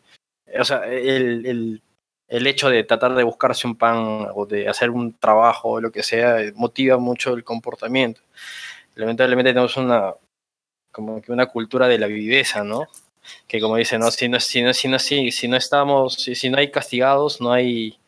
o 0.58 0.64
sea, 0.64 0.84
el, 0.86 1.46
el- 1.46 1.82
el 2.28 2.46
hecho 2.48 2.70
de 2.70 2.82
tratar 2.84 3.14
de 3.14 3.22
buscarse 3.24 3.66
un 3.68 3.76
pan 3.76 4.26
o 4.34 4.46
de 4.46 4.68
hacer 4.68 4.90
un 4.90 5.14
trabajo 5.18 5.70
o 5.72 5.80
lo 5.80 5.92
que 5.92 6.02
sea 6.02 6.42
eh, 6.42 6.52
motiva 6.56 6.98
mucho 6.98 7.34
el 7.34 7.44
comportamiento. 7.44 8.20
Lamentablemente 8.96 9.50
tenemos 9.52 9.76
una 9.76 10.14
como 10.92 11.20
que 11.22 11.32
una 11.32 11.46
cultura 11.46 11.88
de 11.88 11.98
la 11.98 12.06
viveza, 12.08 12.64
¿no? 12.64 12.88
Que 13.48 13.60
como 13.60 13.76
dicen, 13.76 14.00
no, 14.00 14.10
si 14.10 14.28
no, 14.28 14.40
si 14.40 14.62
no, 14.62 14.72
si 14.74 14.88
no, 14.88 14.98
si, 14.98 15.30
si 15.32 15.48
no 15.48 15.56
estamos, 15.56 16.14
si, 16.14 16.34
si 16.34 16.50
no 16.50 16.58
hay 16.58 16.70
castigados, 16.70 17.40
no 17.40 17.52
hay, 17.52 17.98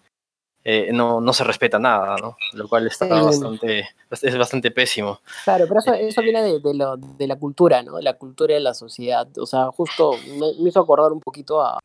eh, 0.70 0.90
no, 0.92 1.20
no 1.22 1.32
se 1.32 1.44
respeta 1.44 1.78
nada, 1.78 2.16
¿no? 2.20 2.36
Lo 2.52 2.68
cual 2.68 2.86
está 2.86 3.06
Sí. 3.06 3.24
bastante, 3.24 3.88
es 4.10 4.36
bastante 4.38 4.70
pésimo. 4.70 5.20
Claro, 5.44 5.64
pero 5.66 5.80
eso, 5.80 5.94
eso 5.94 6.20
viene 6.22 6.42
de, 6.42 6.60
de 6.60 6.74
lo- 6.74 6.96
de 6.98 7.26
la 7.26 7.36
cultura, 7.36 7.82
¿no? 7.82 7.98
La 8.00 8.18
cultura 8.18 8.52
de 8.52 8.60
la 8.60 8.74
sociedad. 8.74 9.26
O 9.38 9.46
sea, 9.46 9.66
justo 9.72 10.12
me, 10.38 10.52
me 10.62 10.68
hizo 10.68 10.80
acordar 10.80 11.10
un 11.12 11.20
poquito 11.20 11.62
a, 11.62 11.78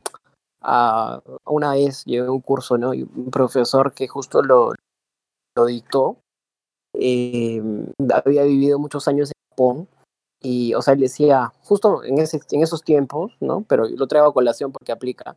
a 0.60 1.22
una 1.46 1.72
vez 1.72 2.04
llevé 2.04 2.28
un 2.28 2.42
curso, 2.42 2.76
¿no? 2.76 2.92
Y 2.92 3.04
un 3.04 3.30
profesor 3.30 3.94
que 3.94 4.06
justo 4.06 4.42
lo, 4.42 4.74
lo 5.56 5.64
dictó, 5.64 6.18
eh, 6.94 7.62
había 8.24 8.42
vivido 8.44 8.78
muchos 8.78 9.08
años 9.08 9.30
en 9.30 9.50
Japón 9.52 9.88
y, 10.42 10.74
o 10.74 10.82
sea, 10.82 10.92
él 10.94 11.00
decía, 11.00 11.52
justo 11.62 12.04
en, 12.04 12.18
ese, 12.18 12.40
en 12.50 12.62
esos 12.62 12.82
tiempos, 12.82 13.32
¿no? 13.40 13.64
Pero 13.66 13.88
lo 13.88 14.06
traigo 14.06 14.28
a 14.28 14.34
colación 14.34 14.72
porque 14.72 14.92
aplica. 14.92 15.36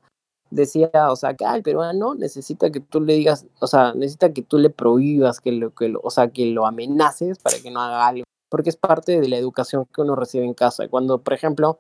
Decía, 0.50 0.90
o 1.10 1.16
sea, 1.16 1.34
que 1.34 1.46
ah, 1.46 1.56
el 1.56 1.64
peruano 1.64 2.16
necesita 2.16 2.72
que 2.72 2.80
tú 2.80 3.02
le 3.02 3.16
digas, 3.16 3.46
o 3.60 3.68
sea, 3.68 3.94
necesita 3.94 4.32
que 4.32 4.42
tú 4.42 4.58
le 4.58 4.70
prohíbas, 4.70 5.42
que 5.42 5.52
lo, 5.52 5.74
que 5.74 5.90
lo, 5.90 6.00
o 6.02 6.10
sea, 6.10 6.30
que 6.30 6.46
lo 6.46 6.66
amenaces 6.66 7.38
para 7.40 7.60
que 7.60 7.70
no 7.70 7.82
haga 7.82 8.08
algo, 8.08 8.24
porque 8.50 8.70
es 8.70 8.78
parte 8.78 9.20
de 9.20 9.28
la 9.28 9.38
educación 9.38 9.86
que 9.94 10.02
uno 10.02 10.16
recibe 10.16 10.46
en 10.46 10.54
casa. 10.54 10.88
Cuando, 10.88 11.18
por 11.20 11.34
ejemplo, 11.34 11.80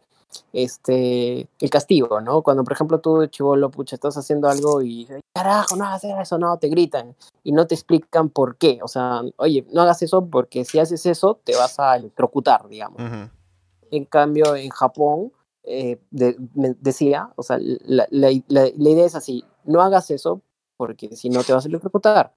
este, 0.53 1.47
el 1.59 1.70
castigo, 1.70 2.22
¿no? 2.22 2.41
Cuando, 2.41 2.63
por 2.63 2.74
ejemplo, 2.74 2.99
tú, 2.99 3.26
chivolo, 3.28 3.72
pucha, 3.72 3.95
estás 3.95 4.18
haciendo 4.18 4.49
algo 4.49 4.82
y 4.82 5.07
carajo, 5.34 5.76
no 5.76 5.86
hagas 5.86 6.03
eso, 6.03 6.38
no, 6.38 6.57
te 6.57 6.68
gritan 6.68 7.15
y 7.43 7.51
no 7.51 7.68
te 7.68 7.76
explican 7.76 8.30
por 8.30 8.57
qué. 8.57 8.80
O 8.82 8.88
sea, 8.88 9.22
oye, 9.38 9.65
no 9.72 9.82
hagas 9.82 10.01
eso 10.01 10.26
porque 10.26 10.65
si 10.65 10.80
haces 10.80 11.05
eso 11.05 11.39
te 11.43 11.55
vas 11.55 11.80
a 11.80 11.95
electrocutar, 11.95 12.68
digamos. 12.68 13.01
Ujú. 13.01 13.30
En 13.91 14.05
cambio, 14.05 14.55
en 14.55 14.70
Japón, 14.70 15.32
eh, 15.68 15.99
de- 16.11 16.38
me 16.55 16.74
decía, 16.80 17.32
o 17.36 17.43
sea, 17.43 17.57
la, 17.59 18.07
la- 18.09 18.32
la- 18.47 18.72
la 18.76 18.89
idea 18.89 19.05
es 19.05 19.15
así, 19.15 19.43
no 19.65 19.82
hagas 19.82 20.09
eso 20.11 20.41
porque 20.78 21.15
si 21.15 21.30
no 21.30 21.43
te 21.43 21.53
vas 21.53 21.65
a 21.65 21.68
electrocutar. 21.68 22.34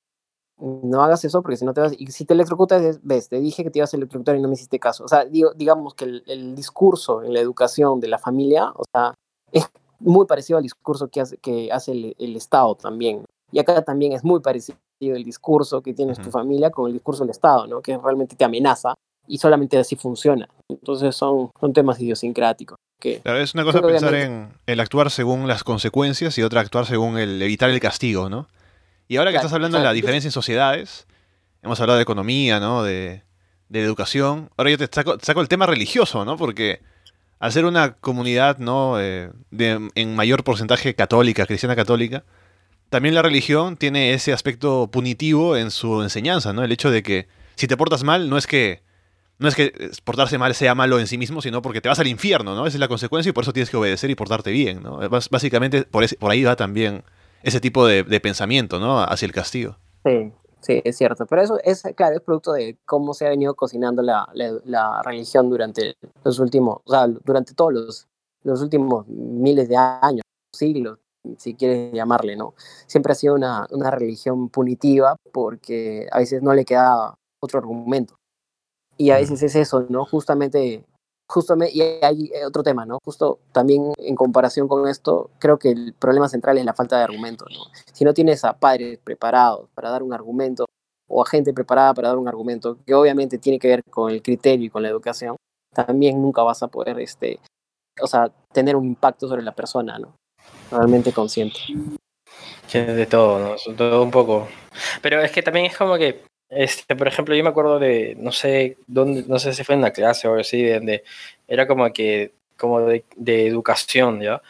No 0.58 1.02
hagas 1.02 1.24
eso 1.24 1.40
porque 1.40 1.56
si 1.56 1.64
no 1.64 1.72
te 1.72 1.80
vas... 1.80 1.92
Y 1.98 2.06
si 2.08 2.26
te 2.26 2.34
electrocutas, 2.34 2.82
es, 2.82 3.00
ves, 3.02 3.30
te 3.30 3.40
dije 3.40 3.62
que 3.64 3.70
te 3.70 3.78
ibas 3.78 3.94
a 3.94 3.96
electrocutar 3.96 4.36
y 4.36 4.42
no 4.42 4.48
me 4.48 4.54
hiciste 4.54 4.78
caso. 4.78 5.04
O 5.04 5.08
sea, 5.08 5.24
digo, 5.24 5.54
digamos 5.54 5.94
que 5.94 6.04
el, 6.04 6.22
el 6.26 6.54
discurso 6.54 7.22
en 7.22 7.32
la 7.32 7.40
educación 7.40 7.98
de 7.98 8.08
la 8.08 8.18
familia, 8.18 8.70
o 8.76 8.82
sea, 8.92 9.14
es 9.52 9.64
muy 10.00 10.26
parecido 10.26 10.58
al 10.58 10.62
discurso 10.62 11.08
que 11.08 11.22
hace, 11.22 11.38
que 11.38 11.72
hace 11.72 11.92
el, 11.92 12.14
el 12.18 12.36
Estado 12.36 12.74
también. 12.74 13.24
Y 13.52 13.58
acá 13.58 13.82
también 13.82 14.12
es 14.12 14.22
muy 14.22 14.40
parecido 14.40 14.76
el 15.00 15.24
discurso 15.24 15.80
que 15.80 15.94
tienes 15.94 16.18
tu 16.18 16.24
Ujú. 16.28 16.32
familia 16.32 16.70
con 16.70 16.86
el 16.88 16.92
discurso 16.92 17.22
del 17.24 17.30
Estado, 17.30 17.66
¿no? 17.66 17.80
Que 17.80 17.96
realmente 17.96 18.36
te 18.36 18.44
amenaza 18.44 18.94
y 19.30 19.38
solamente 19.38 19.78
así 19.78 19.94
funciona. 19.94 20.48
Entonces 20.68 21.14
son, 21.14 21.50
son 21.58 21.72
temas 21.72 22.00
idiosincráticos. 22.00 22.76
Que, 22.98 23.20
Claro, 23.20 23.38
es 23.38 23.54
una 23.54 23.64
cosa 23.64 23.80
pensar 23.80 24.14
en 24.14 24.50
el 24.66 24.80
actuar 24.80 25.10
según 25.10 25.46
las 25.46 25.62
consecuencias 25.62 26.36
y 26.36 26.42
otra 26.42 26.60
actuar 26.60 26.84
según 26.84 27.16
el 27.16 27.40
evitar 27.40 27.70
el 27.70 27.80
castigo, 27.80 28.28
¿no? 28.28 28.48
Y 29.08 29.16
ahora 29.16 29.30
que 29.30 29.34
Claro, 29.34 29.46
estás 29.46 29.54
hablando 29.54 29.78
de 29.78 29.84
la 29.84 29.92
diferencia 29.92 30.28
en 30.28 30.32
sociedades, 30.32 31.06
hemos 31.62 31.80
hablado 31.80 31.96
de 31.98 32.02
economía, 32.02 32.58
¿no? 32.58 32.82
De, 32.82 33.22
de 33.68 33.82
educación. 33.82 34.50
Ahora 34.56 34.70
yo 34.70 34.78
te 34.78 34.88
saco, 34.92 35.16
saco 35.22 35.40
el 35.40 35.48
tema 35.48 35.66
religioso, 35.66 36.24
¿no? 36.24 36.36
Porque 36.36 36.80
al 37.38 37.52
ser 37.52 37.64
una 37.64 37.94
comunidad, 37.94 38.58
¿no? 38.58 39.00
Eh, 39.00 39.30
de, 39.50 39.90
en 39.94 40.16
mayor 40.16 40.42
porcentaje 40.42 40.94
católica, 40.94 41.46
cristiana 41.46 41.76
católica, 41.76 42.24
también 42.88 43.14
la 43.14 43.22
religión 43.22 43.76
tiene 43.76 44.12
ese 44.12 44.32
aspecto 44.32 44.90
punitivo 44.90 45.56
en 45.56 45.70
su 45.70 46.02
enseñanza, 46.02 46.52
¿no? 46.52 46.64
El 46.64 46.72
hecho 46.72 46.90
de 46.90 47.04
que 47.04 47.28
si 47.54 47.68
te 47.68 47.76
portas 47.76 48.02
mal, 48.02 48.28
no 48.28 48.36
es 48.36 48.48
que 48.48 48.82
no 49.40 49.48
es 49.48 49.54
que 49.56 49.72
eh, 49.76 49.90
portarse 50.04 50.38
mal 50.38 50.54
sea 50.54 50.74
malo 50.74 51.00
en 51.00 51.06
sí 51.06 51.18
mismo, 51.18 51.42
sino 51.42 51.62
porque 51.62 51.80
te 51.80 51.88
vas 51.88 51.98
al 51.98 52.06
infierno, 52.06 52.54
¿no? 52.54 52.66
Esa 52.66 52.76
es 52.76 52.80
la 52.80 52.88
consecuencia 52.88 53.30
y 53.30 53.32
por 53.32 53.42
eso 53.44 53.52
tienes 53.52 53.70
que 53.70 53.76
obedecer 53.76 54.10
y 54.10 54.14
portarte 54.14 54.50
bien, 54.50 54.82
¿no? 54.82 55.00
Básicamente 55.30 55.82
por, 55.84 56.04
ese- 56.04 56.16
por 56.16 56.30
ahí 56.30 56.44
va 56.44 56.56
también 56.56 57.02
ese 57.42 57.60
tipo 57.60 57.86
de, 57.86 58.04
pensamiento, 58.20 58.78
¿no? 58.78 59.00
Hacia 59.00 59.26
el 59.26 59.32
castigo. 59.32 59.76
Sí, 60.04 60.32
sí, 60.60 60.82
es 60.84 60.96
cierto. 60.96 61.26
Pero 61.26 61.42
eso 61.42 61.58
es, 61.64 61.82
claro, 61.96 62.16
es 62.16 62.20
producto 62.22 62.52
de 62.52 62.78
cómo 62.84 63.14
se 63.14 63.26
ha 63.26 63.30
venido 63.30 63.54
cocinando 63.54 64.02
la, 64.02 64.28
la, 64.34 64.58
la 64.64 65.02
religión 65.02 65.48
durante 65.48 65.94
los 66.22 66.38
últimos, 66.38 66.78
o 66.84 66.90
sea, 66.90 67.06
durante 67.06 67.54
todos 67.54 67.72
los, 67.72 68.08
los 68.44 68.60
últimos 68.62 69.06
miles 69.08 69.68
de 69.68 69.76
años, 69.76 70.22
siglos, 70.54 70.98
si 71.38 71.54
quieres 71.54 71.92
llamarle, 71.92 72.36
¿no? 72.36 72.54
Siempre 72.86 73.12
ha 73.12 73.14
sido 73.14 73.34
una, 73.34 73.66
una 73.70 73.90
religión 73.90 74.48
punitiva 74.48 75.16
porque 75.32 76.06
a 76.12 76.18
veces 76.18 76.42
no 76.42 76.52
le 76.54 76.64
queda 76.64 77.14
otro 77.40 77.58
argumento. 77.58 78.19
Y 79.00 79.12
a 79.12 79.16
veces 79.16 79.42
es 79.42 79.56
eso, 79.56 79.86
¿no? 79.88 80.04
Justamente, 80.04 80.84
justamente, 81.26 81.74
y 81.74 81.80
hay 81.80 82.30
otro 82.46 82.62
tema, 82.62 82.84
¿no? 82.84 82.98
Justo 83.02 83.38
también 83.50 83.94
en 83.96 84.14
comparación 84.14 84.68
con 84.68 84.86
esto, 84.86 85.30
creo 85.38 85.58
que 85.58 85.70
el 85.70 85.94
problema 85.94 86.28
central 86.28 86.58
es 86.58 86.66
la 86.66 86.74
falta 86.74 86.98
de 86.98 87.04
argumentos, 87.04 87.48
¿no? 87.50 87.64
Si 87.94 88.04
no 88.04 88.12
tienes 88.12 88.44
a 88.44 88.58
padres 88.58 88.98
preparados 89.02 89.70
para 89.74 89.88
dar 89.88 90.02
un 90.02 90.12
argumento 90.12 90.66
o 91.08 91.22
a 91.22 91.26
gente 91.26 91.54
preparada 91.54 91.94
para 91.94 92.08
dar 92.08 92.18
un 92.18 92.28
argumento, 92.28 92.76
que 92.84 92.92
obviamente 92.92 93.38
tiene 93.38 93.58
que 93.58 93.68
ver 93.68 93.82
con 93.88 94.10
el 94.10 94.20
criterio 94.20 94.66
y 94.66 94.70
con 94.70 94.82
la 94.82 94.90
educación, 94.90 95.36
también 95.74 96.20
nunca 96.20 96.42
vas 96.42 96.62
a 96.62 96.68
poder, 96.68 97.00
este, 97.00 97.40
o 98.02 98.06
sea, 98.06 98.30
tener 98.52 98.76
un 98.76 98.84
impacto 98.84 99.26
sobre 99.28 99.42
la 99.42 99.52
persona, 99.52 99.98
¿no? 99.98 100.14
Realmente 100.70 101.14
consciente. 101.14 101.60
De 102.70 103.06
todo, 103.06 103.38
¿no? 103.38 103.74
Todo 103.74 104.02
un 104.02 104.10
poco. 104.10 104.46
Pero 105.00 105.22
es 105.22 105.32
que 105.32 105.42
también 105.42 105.64
es 105.64 105.76
como 105.78 105.96
que, 105.96 106.22
este, 106.50 106.96
por 106.96 107.06
ejemplo, 107.08 107.34
yo 107.34 107.44
me 107.44 107.50
acuerdo 107.50 107.78
de, 107.78 108.16
no 108.18 108.32
sé, 108.32 108.76
dónde, 108.88 109.24
no 109.28 109.38
sé 109.38 109.54
si 109.54 109.64
fue 109.64 109.76
en 109.76 109.82
la 109.82 109.92
clase 109.92 110.28
o 110.28 110.38
así, 110.38 110.62
de 110.62 110.74
donde 110.74 111.04
era 111.48 111.66
como 111.66 111.92
que, 111.92 112.32
como 112.56 112.80
de, 112.80 113.04
de 113.16 113.46
educación, 113.46 114.20
¿ya? 114.20 114.42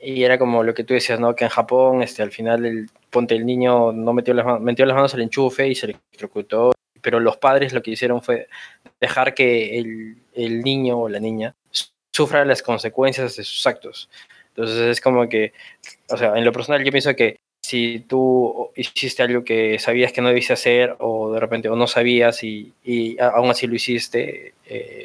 Y 0.00 0.24
era 0.24 0.38
como 0.38 0.64
lo 0.64 0.74
que 0.74 0.84
tú 0.84 0.94
decías, 0.94 1.20
¿no? 1.20 1.36
Que 1.36 1.44
en 1.44 1.50
Japón, 1.50 2.02
este, 2.02 2.22
al 2.22 2.32
final, 2.32 2.64
el, 2.66 2.90
ponte 3.10 3.34
el 3.36 3.46
niño 3.46 3.92
no 3.92 4.12
metió 4.14 4.34
las, 4.34 4.60
metió 4.60 4.86
las 4.86 4.96
manos 4.96 5.14
al 5.14 5.22
enchufe 5.22 5.68
y 5.68 5.74
se 5.74 5.86
electrocutó, 5.86 6.72
pero 7.02 7.20
los 7.20 7.36
padres 7.36 7.72
lo 7.72 7.82
que 7.82 7.92
hicieron 7.92 8.22
fue 8.22 8.48
dejar 9.00 9.34
que 9.34 9.78
el, 9.78 10.16
el 10.34 10.62
niño 10.62 10.98
o 11.00 11.08
la 11.08 11.20
niña 11.20 11.54
sufra 12.12 12.44
las 12.44 12.62
consecuencias 12.62 13.36
de 13.36 13.44
sus 13.44 13.66
actos. 13.66 14.08
Entonces 14.48 14.78
es 14.80 15.00
como 15.00 15.28
que, 15.28 15.52
o 16.10 16.16
sea, 16.16 16.36
en 16.36 16.44
lo 16.44 16.52
personal 16.52 16.84
yo 16.84 16.90
pienso 16.90 17.14
que 17.14 17.40
si 17.64 18.00
tú 18.00 18.70
hiciste 18.74 19.22
algo 19.22 19.44
que 19.44 19.78
sabías 19.78 20.12
que 20.12 20.20
no 20.20 20.28
debiste 20.28 20.52
hacer 20.52 20.96
o 20.98 21.32
de 21.32 21.40
repente 21.40 21.68
o 21.68 21.76
no 21.76 21.86
sabías 21.86 22.42
y, 22.42 22.72
y 22.82 23.18
aún 23.20 23.50
así 23.50 23.66
lo 23.66 23.74
hiciste, 23.76 24.54
eh, 24.66 25.04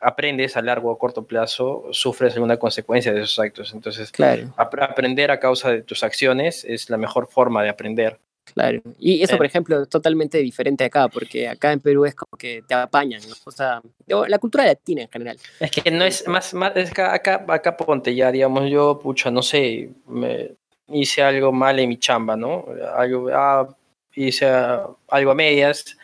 aprendes 0.00 0.56
a 0.56 0.62
largo 0.62 0.90
o 0.90 0.98
corto 0.98 1.22
plazo, 1.24 1.84
sufres 1.92 2.34
alguna 2.34 2.58
consecuencia 2.58 3.12
de 3.12 3.22
esos 3.22 3.38
actos. 3.38 3.72
Entonces, 3.72 4.10
Claro, 4.10 4.52
ap 4.56 4.74
aprender 4.80 5.30
a 5.30 5.38
causa 5.40 5.70
de 5.70 5.82
tus 5.82 6.02
acciones 6.02 6.64
es 6.64 6.90
la 6.90 6.96
mejor 6.98 7.28
forma 7.28 7.62
de 7.62 7.70
aprender. 7.70 8.18
claro. 8.52 8.82
Y 8.98 9.22
eso, 9.22 9.34
Eh. 9.34 9.36
por 9.38 9.46
ejemplo, 9.46 9.82
es 9.82 9.88
totalmente 9.88 10.36
diferente 10.38 10.84
acá, 10.84 11.08
porque 11.08 11.48
acá 11.48 11.72
en 11.72 11.80
Perú 11.80 12.04
es 12.04 12.14
como 12.14 12.36
que 12.36 12.62
te 12.68 12.74
apañan, 12.74 13.22
¿no? 13.26 13.34
O 13.46 13.50
sea, 13.50 13.80
la 14.06 14.38
cultura 14.38 14.66
latina 14.66 15.02
en 15.02 15.08
general. 15.08 15.38
Es 15.60 15.70
que 15.70 15.90
no 15.90 16.04
es 16.04 16.28
más, 16.28 16.52
más 16.52 16.76
es 16.76 16.90
que 16.92 17.00
acá, 17.00 17.42
acá 17.48 17.74
ponte 17.76 18.14
ya, 18.14 18.30
digamos, 18.30 18.68
yo, 18.68 18.98
pucha, 19.02 19.30
no 19.30 19.40
sé, 19.40 19.88
me 20.06 20.50
hice 20.88 21.22
algo 21.22 21.52
mal 21.52 21.78
en 21.78 21.88
mi 21.88 21.98
chamba, 21.98 22.36
¿no? 22.36 22.66
Algo, 22.96 23.30
ah, 23.32 23.68
hice 24.14 24.46
algo 24.46 25.30
a 25.30 25.34
medias, 25.34 25.96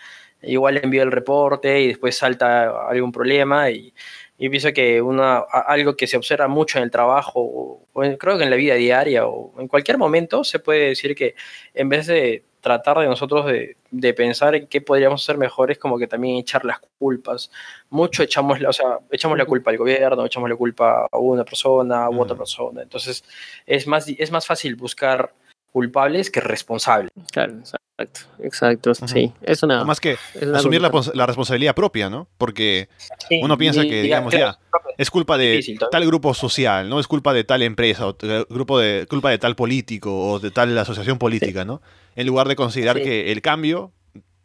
igual 0.42 0.78
envío 0.82 1.02
el 1.02 1.12
reporte 1.12 1.80
y 1.80 1.88
después 1.88 2.16
salta 2.16 2.88
algún 2.88 3.12
problema 3.12 3.70
y, 3.70 3.92
y 4.40 4.48
pienso 4.48 4.72
que 4.72 5.02
una, 5.02 5.38
algo 5.38 5.96
que 5.96 6.06
se 6.06 6.16
observa 6.16 6.48
mucho 6.48 6.78
en 6.78 6.84
el 6.84 6.90
trabajo, 6.90 7.40
o, 7.40 7.86
o 7.92 8.04
en, 8.04 8.16
creo 8.16 8.38
que 8.38 8.44
en 8.44 8.50
la 8.50 8.56
vida 8.56 8.74
diaria 8.74 9.26
o 9.26 9.52
en 9.60 9.68
cualquier 9.68 9.98
momento, 9.98 10.44
se 10.44 10.58
puede 10.58 10.88
decir 10.88 11.14
que 11.14 11.34
en 11.74 11.90
vez 11.90 12.06
de 12.06 12.42
tratar 12.62 12.98
de 12.98 13.06
nosotros 13.06 13.44
de, 13.44 13.76
de, 13.90 14.14
pensar 14.14 14.54
en 14.54 14.66
qué 14.66 14.80
podríamos 14.80 15.22
hacer 15.22 15.36
mejor, 15.36 15.70
es 15.70 15.78
como 15.78 15.98
que 15.98 16.06
también 16.06 16.38
echar 16.38 16.64
las 16.64 16.78
culpas. 16.98 17.50
Mucho 17.90 18.22
echamos, 18.22 18.60
la, 18.60 18.70
o 18.70 18.72
sea, 18.72 18.98
echamos 19.10 19.36
la 19.36 19.44
culpa 19.44 19.70
al 19.70 19.76
gobierno, 19.76 20.24
echamos 20.24 20.48
la 20.48 20.56
culpa 20.56 21.06
a 21.12 21.18
una 21.18 21.44
persona 21.44 22.08
u 22.08 22.22
otra 22.22 22.36
persona. 22.36 22.80
Entonces, 22.80 23.22
es 23.66 23.86
más, 23.86 24.08
es 24.08 24.30
más 24.30 24.46
fácil 24.46 24.74
buscar 24.74 25.34
culpables 25.70 26.30
que 26.30 26.40
responsables. 26.40 27.12
Claro, 27.30 27.58
exacto, 28.02 28.90
exacto, 28.90 28.94
sí. 29.06 29.32
Es 29.42 29.62
una, 29.62 29.84
más 29.84 30.00
que 30.00 30.16
asumir 30.54 30.80
la, 30.80 30.90
la, 31.14 31.26
responsabilidad 31.26 31.74
propia, 31.74 32.10
¿no? 32.10 32.28
Porque 32.38 32.88
sí, 33.28 33.40
uno 33.42 33.56
piensa 33.58 33.84
y, 33.84 33.88
que, 33.88 34.02
digamos, 34.02 34.34
claro, 34.34 34.58
ya, 34.58 34.80
es 34.98 35.10
culpa 35.10 35.38
de 35.38 35.52
difícil, 35.52 35.78
tal 35.90 36.04
grupo 36.06 36.34
social, 36.34 36.88
¿no? 36.88 37.00
Es 37.00 37.06
culpa 37.06 37.32
de 37.32 37.44
tal 37.44 37.62
empresa, 37.62 38.06
o 38.06 38.16
grupo 38.48 38.78
de, 38.78 39.06
culpa 39.08 39.30
de 39.30 39.38
tal 39.38 39.56
político, 39.56 40.32
o 40.32 40.38
de 40.38 40.50
tal 40.50 40.76
asociación 40.76 41.18
política, 41.18 41.62
sí. 41.62 41.66
¿no? 41.66 41.82
En 42.16 42.26
lugar 42.26 42.48
de 42.48 42.56
considerar 42.56 42.96
sí. 42.96 43.04
que 43.04 43.32
el 43.32 43.42
cambio 43.42 43.92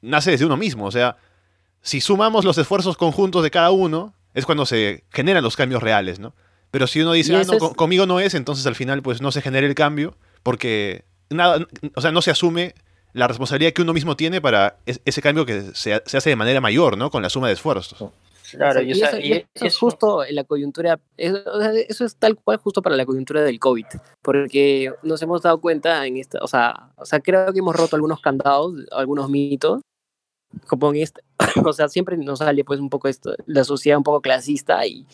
nace 0.01 0.32
desde 0.32 0.45
uno 0.45 0.58
mismo. 0.58 0.86
O 0.86 0.91
sea, 0.91 1.18
si 1.82 2.01
sumamos 2.01 2.45
los 2.45 2.58
esfuerzos 2.58 2.97
conjuntos 2.97 3.43
de 3.43 3.51
cada 3.51 3.72
uno, 3.72 4.14
es 4.34 4.45
cuando 4.45 4.66
se 4.66 5.03
generan 5.12 5.43
los 5.43 5.56
cambios 5.56 5.82
reales, 5.82 6.20
¿no? 6.20 6.34
Pero 6.72 6.88
si 6.88 7.01
uno 7.01 7.14
dice, 7.14 7.36
ah, 7.36 7.43
no, 7.45 7.53
es... 7.53 7.64
conmigo 7.76 8.06
no 8.06 8.20
es, 8.20 8.34
entonces 8.34 8.66
al 8.66 8.76
final 8.76 9.01
pues 9.01 9.22
no 9.22 9.32
se 9.32 9.41
genera 9.41 9.66
el 9.66 9.76
cambio, 9.76 10.18
porque 10.43 11.06
nada, 11.30 11.66
o 11.95 12.01
sea, 12.01 12.12
no 12.12 12.22
se 12.22 12.32
asume 12.32 12.76
la 13.16 13.28
responsabilidad 13.30 13.72
que 13.72 13.82
uno 13.82 13.93
mismo 13.93 14.16
tiene 14.18 14.41
para 14.41 14.78
es- 14.86 15.01
ese 15.05 15.22
cambio 15.22 15.45
que 15.45 15.61
se, 15.74 16.01
se 16.05 16.18
hace 16.18 16.30
de 16.30 16.36
manera 16.36 16.59
mayor, 16.59 16.97
¿no? 16.97 17.09
Con 17.09 17.22
la 17.22 17.30
suma 17.30 17.47
de 17.47 17.53
esfuerzos. 17.53 18.11
Claro, 18.51 18.82
y, 18.82 18.91
o 18.91 18.95
sea, 18.95 19.07
eso, 19.09 19.20
y 19.20 19.32
eso 19.32 19.45
es 19.55 19.61
eso- 19.63 19.80
justo 19.80 20.24
en 20.26 20.36
la 20.36 20.43
coyuntura, 20.43 20.99
eso, 21.18 21.38
o 21.51 21.59
sea, 21.59 21.72
eso 21.74 22.05
es 22.05 22.16
tal 22.18 22.36
cual 22.36 22.57
justo 22.57 22.82
para 22.82 22.95
la 22.95 23.05
coyuntura 23.05 23.41
del 23.41 23.57
COVID, 23.57 23.86
porque 24.22 24.93
nos 25.01 25.22
hemos 25.22 25.41
dado 25.41 25.59
cuenta 25.61 26.05
en 26.05 26.18
esta, 26.18 26.39
o 26.41 26.47
sea, 26.47 26.89
o 26.97 27.05
sea, 27.05 27.20
creo 27.22 27.51
que 27.53 27.59
hemos 27.59 27.76
roto 27.76 27.95
algunos 27.95 28.20
candados, 28.22 28.76
algunos 28.91 29.30
mitos, 29.30 29.82
como 30.68 30.89
en 30.91 30.97
este, 30.97 31.22
o 31.66 31.74
sea, 31.74 31.88
siempre 31.89 32.18
nos 32.18 32.39
sale 32.39 32.63
pues 32.63 32.80
un 32.80 32.89
poco 32.89 33.07
esto, 33.07 33.34
la 33.45 33.63
sociedad 33.63 33.97
un 33.97 34.03
poco 34.03 34.22
clasista 34.22 34.86
y 34.86 35.05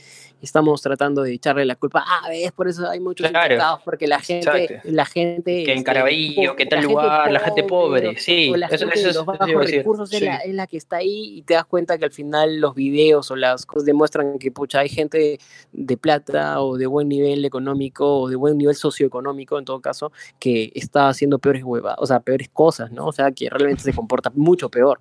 estamos 0.42 0.82
tratando 0.82 1.24
de 1.24 1.34
echarle 1.34 1.66
la 1.66 1.76
culpa, 1.76 2.04
ah, 2.06 2.28
ves, 2.30 2.52
por 2.52 2.68
eso 2.68 2.90
hay 2.90 3.00
muchos 3.00 3.30
Claro, 3.30 3.46
infectados, 3.46 3.82
porque 3.84 4.08
la 4.08 4.20
gente, 4.20 4.64
exacto. 4.64 4.90
la 4.90 5.06
gente... 5.06 5.64
que 5.64 5.72
en 5.72 5.78
este, 5.80 5.84
Caraballo, 5.84 6.56
que 6.56 6.66
tal 6.66 6.84
lugar, 6.84 7.32
la 7.32 7.40
gente 7.40 7.64
pobre, 7.64 8.18
sí, 8.18 8.52
la 8.56 8.68
eso, 8.68 8.88
gente 8.88 8.96
eso 8.96 9.04
de 9.04 9.10
es, 9.12 9.16
los 9.16 9.26
bajos 9.26 9.72
recursos 9.72 10.12
es, 10.14 10.20
sí. 10.20 10.26
la, 10.26 10.38
es 10.38 10.54
la 10.54 10.68
que 10.68 10.78
está 10.78 10.98
ahí 10.98 11.38
y 11.38 11.42
te 11.44 11.54
das 11.54 11.66
cuenta 11.66 11.98
que 11.98 12.06
al 12.06 12.12
final 12.12 12.60
los 12.60 12.76
videos 12.76 13.32
o 13.32 13.36
las 13.36 13.66
cosas 13.66 13.86
demuestran 13.86 14.40
que 14.40 14.52
pucha, 14.52 14.80
hay 14.80 14.90
gente 14.90 15.40
de 15.72 15.98
plata 15.98 16.62
o 16.62 16.78
de 16.78 16.88
buen 16.88 17.08
nivel 17.08 17.46
económico 17.46 18.22
o 18.22 18.30
de 18.30 18.36
buen 18.36 18.58
nivel 18.58 18.76
socioeconómico 18.76 19.58
en 19.60 19.66
todo 19.66 19.80
caso 19.80 20.12
que 20.40 20.72
está 20.76 21.10
haciendo 21.10 21.40
peores 21.40 21.64
huevas, 21.64 21.96
o 21.98 22.06
sea, 22.06 22.20
peores 22.20 22.50
cosas, 22.50 22.92
¿no? 22.92 23.08
O 23.08 23.12
sea, 23.12 23.32
que 23.32 23.50
realmente 23.50 23.84
se 23.84 23.94
comporta 23.94 24.32
mucho 24.36 24.70
peor 24.70 25.00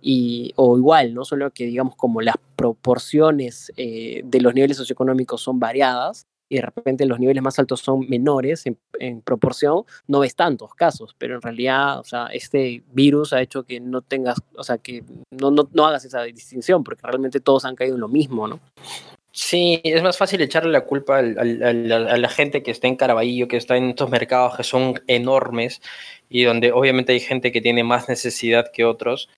y 0.00 0.52
o 0.56 0.76
igual, 0.76 1.14
no 1.14 1.24
solo 1.24 1.50
que 1.50 1.64
digamos 1.64 1.96
como 1.96 2.20
las 2.20 2.36
proporciones 2.60 3.72
eh, 3.76 4.20
de 4.24 4.40
los 4.40 4.54
niveles 4.54 4.76
socioeconómicos 4.76 5.40
son 5.42 5.58
variadas 5.58 6.26
y 6.48 6.56
de 6.56 6.62
repente 6.62 7.06
los 7.06 7.20
niveles 7.20 7.42
más 7.42 7.58
altos 7.60 7.80
son 7.80 8.08
menores 8.08 8.66
en, 8.66 8.76
en 8.98 9.20
proporción, 9.22 9.84
no 10.08 10.18
ves 10.20 10.34
tantos 10.34 10.74
casos, 10.74 11.14
pero 11.16 11.36
en 11.36 11.42
realidad, 11.42 12.00
o 12.00 12.04
sea, 12.04 12.26
este 12.26 12.82
virus 12.92 13.32
ha 13.32 13.40
hecho 13.40 13.62
que 13.62 13.78
no 13.80 14.02
tengas, 14.02 14.38
o 14.56 14.64
sea, 14.64 14.78
que 14.78 15.04
no, 15.30 15.50
no, 15.52 15.68
no 15.72 15.86
hagas 15.86 16.04
esa 16.04 16.22
distinción, 16.24 16.82
porque 16.82 17.02
realmente 17.06 17.38
todos 17.40 17.64
han 17.64 17.76
caído 17.76 17.94
en 17.94 18.00
lo 18.00 18.08
mismo, 18.08 18.48
¿no? 18.48 18.58
Sí, 19.32 19.80
es 19.84 20.02
más 20.02 20.18
fácil 20.18 20.40
echarle 20.40 20.72
la 20.72 20.84
culpa 20.84 21.18
al- 21.18 21.38
al- 21.38 21.62
al- 21.92 22.08
a 22.08 22.16
la 22.16 22.28
gente 22.28 22.64
que 22.64 22.72
está 22.72 22.88
en 22.88 22.96
Caraballo, 22.96 23.46
que 23.46 23.56
está 23.56 23.76
en 23.76 23.90
estos 23.90 24.10
mercados 24.10 24.56
que 24.56 24.64
son 24.64 25.00
enormes 25.06 25.80
y 26.28 26.42
donde 26.42 26.72
obviamente 26.72 27.12
hay 27.12 27.20
gente 27.20 27.52
que 27.52 27.60
tiene 27.60 27.84
más 27.84 28.08
necesidad 28.08 28.72
que 28.72 28.84
otros. 28.84 29.28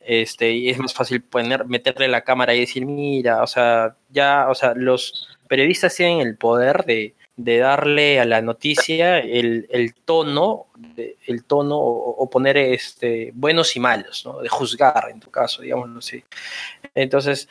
Este, 0.00 0.52
y 0.52 0.70
es 0.70 0.78
más 0.78 0.94
fácil 0.94 1.22
poner, 1.22 1.66
meterle 1.66 2.08
la 2.08 2.22
cámara 2.22 2.54
y 2.54 2.60
decir, 2.60 2.86
mira, 2.86 3.42
o 3.42 3.46
sea, 3.46 3.96
ya, 4.08 4.48
o 4.48 4.54
sea, 4.54 4.74
los 4.74 5.28
periodistas 5.48 5.94
tienen 5.94 6.20
el 6.20 6.36
poder 6.36 6.84
de, 6.84 7.14
de 7.36 7.58
darle 7.58 8.20
a 8.20 8.24
la 8.24 8.40
noticia 8.40 9.18
el, 9.18 9.66
el 9.70 9.94
tono, 9.94 10.66
el 11.26 11.44
tono 11.44 11.78
o, 11.78 12.10
o 12.10 12.30
poner 12.30 12.56
este, 12.56 13.30
buenos 13.34 13.76
y 13.76 13.80
malos, 13.80 14.24
¿no? 14.24 14.40
De 14.40 14.48
juzgar, 14.48 15.10
en 15.10 15.20
tu 15.20 15.30
caso, 15.30 15.62
digámoslo 15.62 15.98
así. 15.98 16.24
Entonces, 16.94 17.48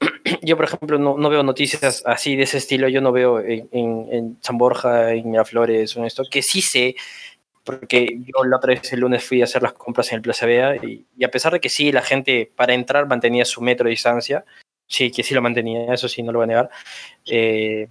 yo, 0.42 0.56
por 0.56 0.66
ejemplo, 0.66 0.98
no, 0.98 1.16
no 1.16 1.28
veo 1.28 1.42
noticias 1.42 2.02
así 2.06 2.36
de 2.36 2.44
ese 2.44 2.58
estilo. 2.58 2.88
Yo 2.88 3.00
no 3.00 3.12
veo 3.12 3.40
en, 3.40 3.68
en, 3.72 4.08
en 4.10 4.38
San 4.40 4.58
Borja, 4.58 5.12
en 5.12 5.30
Miraflores 5.30 5.96
o 5.96 6.00
en 6.00 6.06
esto, 6.06 6.24
que 6.30 6.42
sí 6.42 6.60
sé, 6.62 6.96
porque 7.66 8.18
yo 8.20 8.44
la 8.44 8.56
otra 8.56 8.72
vez 8.74 8.92
el 8.92 9.00
lunes 9.00 9.24
fui 9.24 9.42
a 9.42 9.44
hacer 9.44 9.62
las 9.62 9.74
compras 9.74 10.10
en 10.12 10.16
el 10.16 10.22
Plaza 10.22 10.46
Vea 10.46 10.76
y, 10.76 11.04
y 11.18 11.24
a 11.24 11.30
pesar 11.30 11.52
de 11.52 11.60
que 11.60 11.68
sí, 11.68 11.92
la 11.92 12.02
gente 12.02 12.50
para 12.56 12.72
entrar 12.74 13.06
mantenía 13.06 13.44
su 13.44 13.60
metro 13.60 13.84
de 13.84 13.90
distancia, 13.90 14.44
sí, 14.86 15.10
que 15.10 15.22
sí 15.22 15.34
lo 15.34 15.42
mantenía, 15.42 15.92
eso 15.92 16.08
sí, 16.08 16.22
no 16.22 16.32
lo 16.32 16.38
voy 16.38 16.44
a 16.44 16.46
negar. 16.46 16.70
eh, 17.26 17.88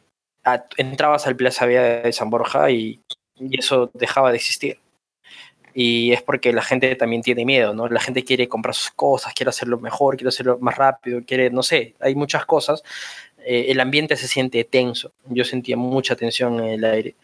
entrabas 0.78 1.28
al 1.28 1.36
Plaza 1.36 1.66
Vea 1.66 2.02
de 2.04 2.14
San 2.14 2.30
Borja 2.30 2.70
y, 2.72 3.02
y 3.36 3.60
eso 3.60 3.92
dejaba 3.94 4.32
de 4.32 4.38
existir. 4.38 4.80
Y 5.74 6.14
es 6.14 6.22
porque 6.22 6.54
la 6.54 6.62
gente 6.62 6.96
también 6.96 7.22
tiene 7.22 7.44
miedo, 7.44 7.74
¿no? 7.74 7.90
La 7.90 8.00
gente 8.00 8.24
quiere 8.24 8.48
comprar 8.48 8.74
sus 8.74 8.92
cosas, 8.92 9.34
quiere 9.34 9.50
hacerlo 9.50 9.78
mejor, 9.78 10.16
quiere 10.16 10.30
hacerlo 10.30 10.58
más 10.62 10.78
rápido, 10.78 11.22
quiere, 11.26 11.50
no 11.50 11.64
sé, 11.64 11.96
hay 12.00 12.16
muchas 12.16 12.46
cosas. 12.46 12.82
Eh, 13.46 13.66
el 13.70 13.80
ambiente 13.82 14.16
se 14.16 14.28
siente 14.28 14.64
tenso. 14.64 15.12
Yo 15.26 15.44
sentía 15.44 15.76
mucha 15.78 16.16
tensión 16.16 16.60
en 16.62 16.70
el 16.70 16.86
aire. 16.86 17.16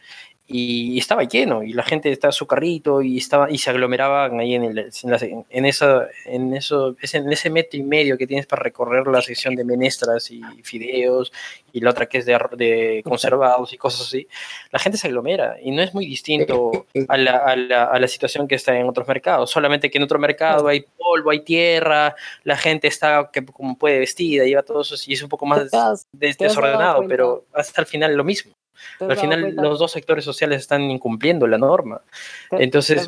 Y, 0.54 0.97
estaba 0.97 1.24
lleno, 1.24 1.64
y 1.64 1.74
la 1.74 1.84
gente 1.84 2.12
estaba 2.12 2.32
su 2.32 2.45
carrito 2.45 3.02
y, 3.02 3.18
estaba, 3.18 3.49
y 3.49 3.58
se 3.58 3.70
aglomeraban 3.70 4.39
ahí 4.39 4.56
en, 4.56 4.64
el, 4.64 4.78
en, 4.80 5.10
la- 5.12 5.20
en 5.49 5.66
esa, 5.66 6.08
en, 6.26 6.54
eso, 6.56 6.95
ese- 7.02 7.18
en 7.18 7.32
ese 7.32 7.49
metro 7.49 7.80
y 7.80 7.84
medio 7.84 8.18
que 8.18 8.28
tienes 8.28 8.45
para 8.47 8.62
recorrer 8.64 9.08
la 9.08 9.22
sección 9.22 9.56
de 9.56 9.64
menestras 9.64 10.30
y 10.32 10.41
fideos, 10.64 11.32
y 11.74 11.80
la 11.80 11.91
otra 11.91 12.06
que 12.08 12.18
es 12.20 12.26
de, 12.26 13.02
conservados 13.06 13.72
y 13.74 13.78
cosas 13.78 14.02
así. 14.08 14.28
La 14.72 14.80
gente 14.80 14.97
se 14.97 15.08
aglomera 15.08 15.56
y 15.62 15.72
no 15.72 15.82
es 15.82 15.93
muy 15.93 16.06
distinto 16.06 16.86
a 17.08 17.18
la, 17.18 17.38
a, 17.38 17.56
la, 17.56 17.84
a 17.86 17.99
la 17.99 18.08
situación 18.08 18.47
que 18.47 18.56
está 18.56 18.76
en 18.78 18.88
otros 18.89 19.08
mercados. 19.08 19.49
Solamente 19.52 19.89
que 19.89 19.97
en 19.97 20.04
otro 20.04 20.20
mercado 20.20 20.68
hay 20.68 20.86
polvo, 20.97 21.32
hay 21.32 21.41
tierra, 21.41 22.16
la 22.43 22.58
gente 22.58 22.88
está 22.88 23.30
que, 23.32 23.45
como 23.45 23.78
puede 23.78 23.99
vestida, 23.99 24.43
lleva 24.45 24.64
todo 24.64 24.82
eso 24.82 24.95
y 25.08 25.14
es 25.14 25.22
un 25.24 25.30
poco 25.30 25.45
más 25.45 25.70
¿Te 25.70 25.78
has- 25.78 26.08
des- 26.12 26.38
te 26.38 26.45
has 26.45 26.56
dado 26.56 26.66
desordenado, 26.68 27.08
pero 27.08 27.45
hasta 27.54 27.82
el 27.82 27.88
final 27.88 28.16
lo 28.16 28.24
mismo. 28.24 28.52
¿Te 29.00 29.06
has 29.06 29.12
Al 29.12 29.18
final 29.18 29.42
cuenta? 29.42 29.62
los 29.62 29.80
dos 29.80 29.92
sectores 29.92 30.24
sociales 30.26 30.62
están 30.62 30.90
incumpliendo 30.90 31.48
la 31.48 31.58
norma. 31.58 32.02
Te- 32.50 32.64
Entonces, 32.64 33.08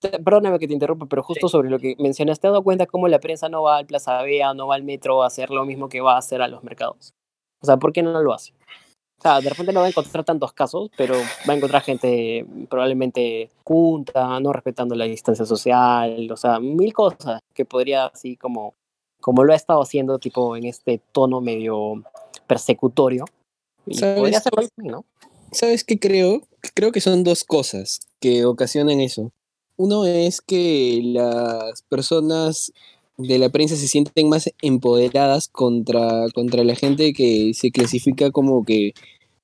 te 0.00 0.18
Perdóname 0.18 0.58
que 0.58 0.68
te 0.68 0.74
interrumpa, 0.74 1.06
pero 1.06 1.22
justo 1.22 1.48
sobre 1.48 1.70
lo 1.70 1.78
que 1.78 1.96
mencionaste, 1.98 2.42
¿te 2.42 2.48
has 2.48 2.52
dado 2.52 2.62
cuenta 2.62 2.84
cómo 2.86 3.08
la 3.08 3.20
prensa 3.20 3.48
no 3.48 3.62
va 3.62 3.78
al 3.78 3.86
Plaza 3.86 4.20
Vea, 4.22 4.52
no 4.52 4.66
va 4.66 4.74
al 4.74 4.82
metro 4.82 5.22
a 5.22 5.26
hacer 5.28 5.48
lo 5.48 5.64
mismo 5.64 5.88
que 5.88 6.02
va 6.02 6.14
a 6.16 6.18
hacer 6.18 6.42
a 6.42 6.48
los 6.48 6.62
mercados? 6.62 7.14
O 7.62 7.66
sea, 7.66 7.78
¿por 7.78 7.92
qué 7.92 8.02
no 8.02 8.20
lo 8.22 8.34
hace? 8.34 8.52
O 9.18 9.22
sea, 9.22 9.40
de 9.40 9.48
repente 9.48 9.72
no 9.72 9.80
va 9.80 9.86
a 9.86 9.88
encontrar 9.88 10.22
tantos 10.24 10.52
casos, 10.52 10.90
pero 10.98 11.14
va 11.48 11.54
a 11.54 11.56
encontrar 11.56 11.80
gente 11.80 12.44
probablemente 12.68 13.48
junta, 13.64 14.38
no 14.40 14.52
respetando 14.52 14.94
la 14.94 15.06
distancia 15.06 15.46
social, 15.46 16.30
o 16.30 16.36
sea, 16.36 16.60
mil 16.60 16.92
cosas 16.92 17.40
que 17.54 17.64
podría 17.64 18.06
así 18.06 18.36
como, 18.36 18.74
como 19.22 19.42
lo 19.44 19.54
ha 19.54 19.56
estado 19.56 19.80
haciendo, 19.80 20.18
tipo 20.18 20.54
en 20.56 20.66
este 20.66 21.00
tono 21.12 21.40
medio 21.40 22.02
persecutorio. 22.46 23.24
Y 23.86 23.94
¿Sabes? 23.94 24.18
podría 24.18 24.38
hacerlo 24.38 24.60
así, 24.60 24.88
¿no? 24.88 25.04
¿Sabes 25.52 25.84
qué 25.84 25.98
creo? 25.98 26.42
Creo 26.74 26.92
que 26.92 27.00
son 27.00 27.24
dos 27.24 27.44
cosas 27.44 28.00
que 28.20 28.44
ocasionan 28.44 29.00
eso. 29.00 29.32
Uno 29.76 30.04
es 30.06 30.40
que 30.40 31.00
las 31.04 31.82
personas 31.82 32.72
de 33.16 33.38
la 33.38 33.48
prensa 33.48 33.76
se 33.76 33.88
sienten 33.88 34.28
más 34.28 34.50
empoderadas 34.62 35.48
contra, 35.48 36.26
contra 36.34 36.64
la 36.64 36.74
gente 36.74 37.12
que 37.12 37.52
se 37.54 37.70
clasifica 37.70 38.30
como 38.30 38.64
que 38.64 38.92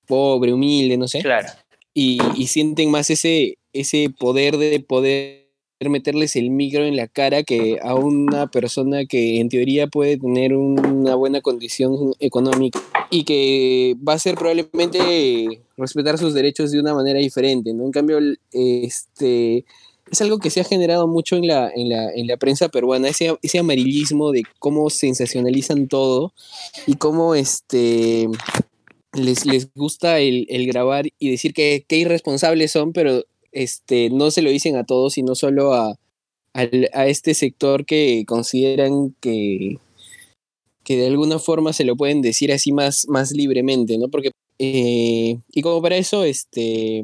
pobre, 0.07 0.53
humilde, 0.53 0.97
no 0.97 1.07
sé. 1.07 1.21
claro, 1.21 1.49
y, 1.95 2.19
y 2.37 2.47
sienten 2.49 2.91
más 2.91 3.11
ese, 3.11 3.59
ese 3.73 4.11
poder 4.19 4.57
de 4.57 4.81
poder 4.81 5.40
meterles 5.89 6.37
el 6.37 6.51
micro 6.51 6.85
en 6.85 6.97
la 6.97 7.09
cara 7.09 7.43
que 7.43 7.79
a 7.83 7.95
una 7.95 8.49
persona 8.49 9.07
que 9.07 9.41
en 9.41 9.49
teoría 9.49 9.87
puede 9.87 10.19
tener 10.19 10.55
una 10.55 11.15
buena 11.15 11.41
condición 11.41 12.15
económica 12.19 12.81
y 13.09 13.25
que 13.25 13.97
va 14.07 14.13
a 14.15 14.19
ser 14.19 14.35
probablemente 14.35 15.63
respetar 15.79 16.19
sus 16.19 16.35
derechos 16.35 16.71
de 16.71 16.81
una 16.81 16.95
manera 16.95 17.19
diferente, 17.19 17.73
¿no? 17.73 17.85
En 17.85 17.93
cambio, 17.93 18.19
este 18.53 19.65
es 20.11 20.21
algo 20.21 20.39
que 20.39 20.51
se 20.51 20.61
ha 20.61 20.65
generado 20.65 21.07
mucho 21.07 21.37
en 21.37 21.47
la, 21.47 21.71
en 21.75 21.89
la, 21.89 22.13
en 22.13 22.27
la 22.27 22.37
prensa 22.37 22.69
peruana, 22.69 23.09
ese, 23.09 23.37
ese 23.43 23.59
amarillismo 23.61 24.33
de 24.33 24.43
cómo 24.59 24.91
sensacionalizan 24.91 25.87
todo 25.89 26.33
y 26.87 26.97
cómo 26.97 27.35
este 27.35 28.29
les, 29.13 29.47
les 29.47 29.73
gusta 29.75 30.19
el, 30.19 30.47
el 30.51 30.67
grabar 30.67 31.07
y 31.19 31.31
decir 31.31 31.55
que, 31.55 31.85
que 31.87 31.97
irresponsables 31.97 32.73
son, 32.73 32.93
pero 32.93 33.25
este, 33.53 34.11
no 34.11 34.31
se 34.31 34.43
lo 34.43 34.51
dicen 34.51 34.77
a 34.77 34.85
todos, 34.85 35.15
sino 35.15 35.35
solo 35.35 35.75
a, 35.75 35.97
al- 36.55 36.91
a 36.95 37.07
este 37.09 37.35
sector 37.35 37.87
que 37.87 38.25
consideran 38.27 39.15
que, 39.21 39.79
que 40.85 40.97
de 40.97 41.07
alguna 41.07 41.39
forma 41.39 41.73
se 41.73 41.85
lo 41.85 41.97
pueden 41.97 42.23
decir 42.23 42.53
así 42.53 42.73
más, 42.73 43.07
más 43.09 43.33
libremente, 43.33 43.99
¿no? 43.99 44.09
Porque, 44.09 44.31
eh, 44.59 45.39
y 45.53 45.63
como 45.63 45.83
para 45.83 45.97
eso, 45.97 46.25
este, 46.25 47.03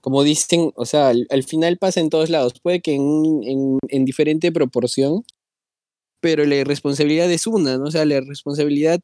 como 0.00 0.22
dicen, 0.22 0.72
o 0.76 0.84
sea, 0.86 1.08
al, 1.08 1.26
al 1.30 1.42
final 1.42 1.78
pasa 1.78 2.00
en 2.00 2.10
todos 2.10 2.30
lados, 2.30 2.54
puede 2.62 2.80
que 2.80 2.94
en, 2.94 3.40
en, 3.44 3.78
en 3.88 4.04
diferente 4.04 4.52
proporción, 4.52 5.24
pero 6.20 6.44
la 6.44 6.56
irresponsabilidad 6.56 7.30
es 7.32 7.46
una, 7.46 7.78
¿no? 7.78 7.84
O 7.86 7.90
sea, 7.90 8.04
la 8.04 8.20
responsabilidad 8.20 9.00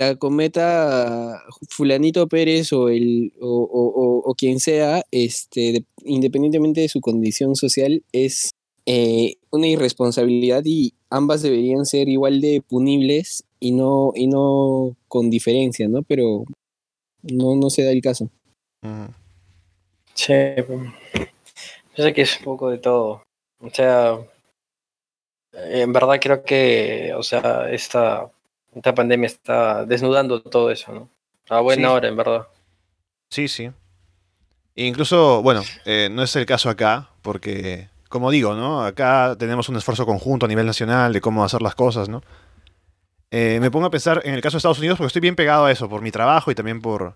la 0.00 0.16
cometa 0.16 1.42
fulanito 1.68 2.26
Pérez 2.26 2.72
o 2.72 2.88
el 2.88 3.32
o, 3.38 3.46
o- 3.48 3.92
o- 4.02 4.30
o 4.30 4.34
quien 4.34 4.58
sea, 4.58 5.04
este, 5.10 5.60
de- 5.72 5.84
independientemente 6.04 6.80
de 6.80 6.88
su 6.88 7.00
condición 7.02 7.54
social, 7.54 8.02
es 8.12 8.50
eh, 8.86 9.34
una 9.50 9.66
irresponsabilidad 9.68 10.62
y 10.64 10.94
ambas 11.10 11.42
deberían 11.42 11.84
ser 11.84 12.08
igual 12.08 12.40
de 12.40 12.62
punibles 12.66 13.44
y 13.60 13.72
no, 13.72 14.12
y 14.14 14.26
no 14.26 14.96
con 15.06 15.28
diferencia, 15.28 15.86
¿no? 15.86 16.02
Pero 16.02 16.44
no, 17.22 17.54
no 17.56 17.68
se 17.68 17.82
da 17.84 17.90
el 17.92 18.00
caso. 18.00 18.30
Ujú. 18.82 19.12
sí. 20.14 20.32
Yo 21.96 22.04
sé 22.04 22.14
que 22.14 22.22
es 22.22 22.38
un 22.38 22.44
poco 22.44 22.70
de 22.70 22.78
todo. 22.78 23.22
O 23.60 23.68
sea, 23.70 24.18
en 25.52 25.92
verdad 25.92 26.18
creo 26.20 26.42
que, 26.42 27.12
o 27.14 27.22
sea, 27.22 27.70
esta, 27.70 28.30
esta 28.74 28.94
pandemia 28.94 29.26
está 29.26 29.84
desnudando 29.84 30.42
todo 30.42 30.70
eso, 30.70 30.92
¿no? 30.92 31.08
A 31.48 31.60
buena 31.60 31.88
Sí. 31.88 31.94
hora, 31.94 32.08
en 32.08 32.16
verdad. 32.16 32.46
Sí, 33.30 33.48
sí. 33.48 33.70
Incluso, 34.76 35.42
bueno, 35.42 35.62
eh, 35.84 36.08
no 36.10 36.22
es 36.22 36.34
el 36.36 36.46
caso 36.46 36.70
acá, 36.70 37.08
porque, 37.22 37.88
como 38.08 38.30
digo, 38.30 38.54
¿no? 38.54 38.82
Acá 38.84 39.36
tenemos 39.38 39.68
un 39.68 39.76
esfuerzo 39.76 40.06
conjunto 40.06 40.46
a 40.46 40.48
nivel 40.48 40.66
nacional 40.66 41.12
de 41.12 41.20
cómo 41.20 41.44
hacer 41.44 41.60
las 41.62 41.74
cosas, 41.74 42.08
¿no? 42.08 42.22
Eh, 43.32 43.58
me 43.60 43.70
pongo 43.70 43.86
a 43.86 43.90
pensar 43.90 44.22
en 44.24 44.34
el 44.34 44.40
caso 44.40 44.54
de 44.56 44.58
Estados 44.58 44.78
Unidos 44.78 44.98
porque 44.98 45.08
estoy 45.08 45.20
bien 45.20 45.36
pegado 45.36 45.64
a 45.66 45.70
eso, 45.72 45.88
por 45.88 46.02
mi 46.02 46.10
trabajo 46.10 46.50
y 46.50 46.54
también 46.54 46.80
por, 46.80 47.14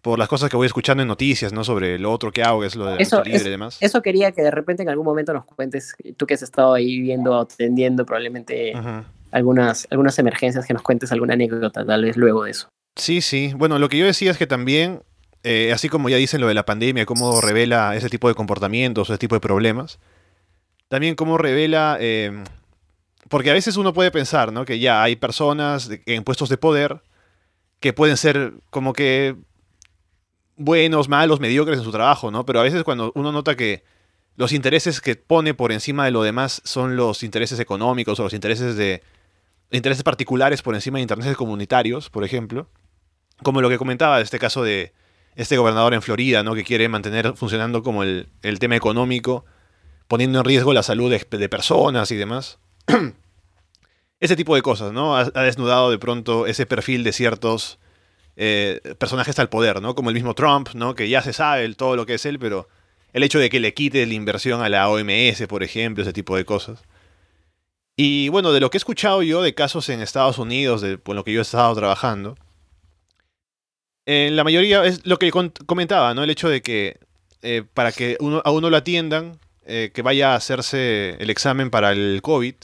por 0.00 0.18
las 0.18 0.28
cosas 0.28 0.48
que 0.50 0.56
voy 0.56 0.66
escuchando 0.66 1.02
en 1.02 1.08
noticias, 1.08 1.52
¿no? 1.52 1.64
Sobre 1.64 1.98
lo 1.98 2.12
otro 2.12 2.30
que 2.32 2.42
hago, 2.42 2.60
que 2.60 2.66
es 2.68 2.76
lo 2.76 2.86
de 2.86 3.02
Eso, 3.02 3.22
libre 3.22 3.36
es- 3.40 3.46
y 3.46 3.50
demás. 3.50 3.78
eso 3.80 4.00
quería 4.02 4.32
que 4.32 4.42
de 4.42 4.50
repente 4.50 4.82
en 4.82 4.88
algún 4.88 5.04
momento 5.04 5.32
nos 5.34 5.44
cuentes, 5.44 5.96
tú 6.16 6.26
que 6.26 6.34
has 6.34 6.42
estado 6.42 6.72
ahí 6.74 7.00
viendo, 7.00 7.38
atendiendo 7.38 8.06
probablemente 8.06 8.72
Ujú. 8.78 9.04
Algunas, 9.34 9.88
algunas 9.90 10.16
emergencias, 10.18 10.64
que 10.64 10.72
nos 10.72 10.82
cuentes 10.82 11.10
alguna 11.10 11.34
anécdota 11.34 11.84
tal 11.84 12.04
vez 12.04 12.16
luego 12.16 12.44
de 12.44 12.52
eso. 12.52 12.68
Sí, 12.94 13.20
sí. 13.20 13.52
Bueno, 13.56 13.80
lo 13.80 13.88
que 13.88 13.98
yo 13.98 14.06
decía 14.06 14.30
es 14.30 14.38
que 14.38 14.46
también, 14.46 15.02
eh, 15.42 15.72
así 15.72 15.88
como 15.88 16.08
ya 16.08 16.16
dicen 16.16 16.40
lo 16.40 16.46
de 16.46 16.54
la 16.54 16.64
pandemia, 16.64 17.04
cómo 17.04 17.40
revela 17.40 17.96
ese 17.96 18.08
tipo 18.08 18.28
de 18.28 18.36
comportamientos, 18.36 19.10
ese 19.10 19.18
tipo 19.18 19.34
de 19.34 19.40
problemas, 19.40 19.98
también 20.88 21.16
cómo 21.16 21.36
revela, 21.36 21.96
eh, 21.98 22.44
porque 23.28 23.50
a 23.50 23.54
veces 23.54 23.76
uno 23.76 23.92
puede 23.92 24.12
pensar, 24.12 24.52
¿no? 24.52 24.64
Que 24.64 24.78
ya 24.78 25.02
hay 25.02 25.16
personas 25.16 25.90
en 26.06 26.22
puestos 26.22 26.48
de 26.48 26.56
poder 26.56 27.02
que 27.80 27.92
pueden 27.92 28.16
ser 28.16 28.54
como 28.70 28.92
que 28.92 29.34
buenos, 30.56 31.08
malos, 31.08 31.40
mediocres 31.40 31.78
en 31.78 31.84
su 31.84 31.90
trabajo, 31.90 32.30
¿no? 32.30 32.46
Pero 32.46 32.60
a 32.60 32.62
veces 32.62 32.84
cuando 32.84 33.10
uno 33.16 33.32
nota 33.32 33.56
que 33.56 33.82
los 34.36 34.52
intereses 34.52 35.00
que 35.00 35.16
pone 35.16 35.54
por 35.54 35.72
encima 35.72 36.04
de 36.04 36.12
lo 36.12 36.22
demás 36.22 36.62
son 36.64 36.94
los 36.94 37.24
intereses 37.24 37.58
económicos 37.58 38.20
o 38.20 38.22
los 38.22 38.32
intereses 38.32 38.76
de 38.76 39.02
intereses 39.76 40.02
particulares 40.02 40.62
por 40.62 40.74
encima 40.74 40.98
de 40.98 41.02
intereses 41.02 41.36
comunitarios, 41.36 42.10
por 42.10 42.24
ejemplo, 42.24 42.68
como 43.42 43.60
lo 43.60 43.68
que 43.68 43.78
comentaba 43.78 44.20
este 44.20 44.38
caso 44.38 44.62
de 44.62 44.92
este 45.36 45.56
gobernador 45.56 45.94
en 45.94 46.02
Florida, 46.02 46.42
¿no? 46.42 46.54
Que 46.54 46.64
quiere 46.64 46.88
mantener 46.88 47.34
funcionando 47.34 47.82
como 47.82 48.02
el, 48.02 48.28
el 48.42 48.58
tema 48.58 48.76
económico, 48.76 49.44
poniendo 50.08 50.38
en 50.38 50.44
riesgo 50.44 50.72
la 50.72 50.82
salud 50.82 51.12
de, 51.12 51.48
personas 51.48 52.10
y 52.10 52.16
demás. 52.16 52.58
Ese 54.20 54.36
tipo 54.36 54.54
de 54.54 54.62
cosas, 54.62 54.92
¿no? 54.92 55.16
Ha, 55.16 55.24
desnudado 55.24 55.90
de 55.90 55.98
pronto 55.98 56.46
ese 56.46 56.64
perfil 56.64 57.04
de 57.04 57.12
ciertos 57.12 57.78
eh, 58.36 58.80
personajes 58.98 59.38
al 59.38 59.50
poder, 59.50 59.82
¿no? 59.82 59.94
Como 59.94 60.08
el 60.08 60.14
mismo 60.14 60.34
Trump, 60.34 60.70
¿no? 60.72 60.94
Que 60.94 61.10
ya 61.10 61.20
se 61.20 61.34
sabe 61.34 61.68
todo 61.74 61.94
lo 61.94 62.06
que 62.06 62.14
es 62.14 62.24
él, 62.24 62.38
pero 62.38 62.68
el 63.12 63.22
hecho 63.22 63.38
de 63.38 63.50
que 63.50 63.60
le 63.60 63.74
quite 63.74 64.06
la 64.06 64.14
inversión 64.14 64.62
a 64.62 64.70
la 64.70 64.88
OMS, 64.88 65.46
por 65.46 65.62
ejemplo, 65.62 66.02
ese 66.02 66.14
tipo 66.14 66.36
de 66.36 66.46
cosas. 66.46 66.84
Y 67.96 68.28
bueno, 68.28 68.52
de 68.52 68.60
lo 68.60 68.70
que 68.70 68.76
he 68.76 68.80
escuchado 68.80 69.22
yo 69.22 69.42
de 69.42 69.54
casos 69.54 69.88
en 69.88 70.00
Estados 70.00 70.38
Unidos, 70.38 70.80
de, 70.80 70.98
por 70.98 71.14
lo 71.14 71.24
que 71.24 71.32
yo 71.32 71.38
he 71.40 71.42
estado 71.42 71.74
trabajando, 71.74 72.36
eh, 74.06 74.30
la 74.32 74.44
mayoría 74.44 74.84
es 74.84 75.06
lo 75.06 75.18
que 75.18 75.30
con- 75.30 75.52
comentaba, 75.66 76.12
¿no? 76.14 76.22
El 76.24 76.30
hecho 76.30 76.48
de 76.48 76.60
que 76.62 76.98
eh, 77.42 77.62
para 77.74 77.92
que 77.92 78.16
uno, 78.20 78.42
a 78.44 78.50
uno 78.50 78.70
lo 78.70 78.76
atiendan, 78.76 79.38
eh, 79.66 79.90
que 79.94 80.02
vaya 80.02 80.32
a 80.32 80.36
hacerse 80.36 81.16
el 81.20 81.30
examen 81.30 81.70
para 81.70 81.92
el 81.92 82.20
COVID, 82.22 82.54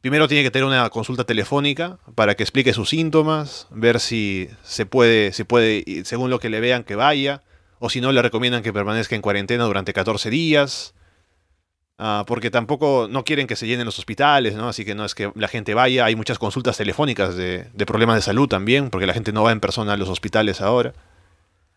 primero 0.00 0.28
tiene 0.28 0.42
que 0.44 0.50
tener 0.50 0.66
una 0.66 0.88
consulta 0.90 1.24
telefónica 1.24 1.98
para 2.14 2.34
que 2.34 2.42
explique 2.42 2.72
sus 2.72 2.90
síntomas, 2.90 3.68
ver 3.70 4.00
si 4.00 4.48
se 4.64 4.84
puede, 4.86 5.32
si 5.32 5.44
puede, 5.44 6.04
según 6.04 6.30
lo 6.30 6.38
que 6.40 6.50
le 6.50 6.60
vean, 6.60 6.84
que 6.84 6.94
vaya, 6.96 7.42
o 7.78 7.90
si 7.90 8.00
no, 8.00 8.12
le 8.12 8.22
recomiendan 8.22 8.62
que 8.62 8.72
permanezca 8.72 9.14
en 9.16 9.22
cuarentena 9.22 9.64
durante 9.64 9.92
14 9.92 10.30
días. 10.30 10.94
Ah, 11.98 12.24
porque 12.26 12.50
tampoco 12.50 13.06
no 13.08 13.24
quieren 13.24 13.46
que 13.46 13.54
se 13.54 13.66
llenen 13.66 13.86
los 13.86 13.98
hospitales. 13.98 14.56
Así 14.56 14.84
que 14.84 14.94
no 14.94 15.04
es 15.04 15.14
que 15.14 15.30
la 15.34 15.48
gente 15.48 15.74
vaya. 15.74 16.04
Hay 16.04 16.16
muchas 16.16 16.38
consultas 16.38 16.76
telefónicas 16.76 17.36
de, 17.36 17.68
de 17.72 17.86
problemas 17.86 18.16
de 18.16 18.22
salud 18.22 18.48
también, 18.48 18.90
porque 18.90 19.06
la 19.06 19.14
gente 19.14 19.32
no 19.32 19.44
va 19.44 19.52
en 19.52 19.60
persona 19.60 19.92
a 19.92 19.96
los 19.96 20.08
hospitales 20.08 20.60
ahora. 20.60 20.92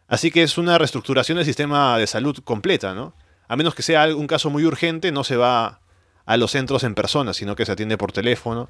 Así 0.07 0.31
que 0.31 0.43
es 0.43 0.57
una 0.57 0.77
reestructuración 0.77 1.37
del 1.37 1.45
sistema 1.45 1.97
de 1.97 2.07
salud 2.07 2.37
completa, 2.43 2.93
¿no? 2.93 3.13
A 3.47 3.55
menos 3.55 3.75
que 3.75 3.83
sea 3.83 4.07
un 4.15 4.27
caso 4.27 4.49
muy 4.49 4.65
urgente, 4.65 5.11
no 5.11 5.23
se 5.23 5.35
va 5.35 5.79
a 6.25 6.37
los 6.37 6.51
centros 6.51 6.83
en 6.83 6.95
persona, 6.95 7.33
sino 7.33 7.55
que 7.55 7.65
se 7.65 7.71
atiende 7.71 7.97
por 7.97 8.11
teléfono. 8.11 8.69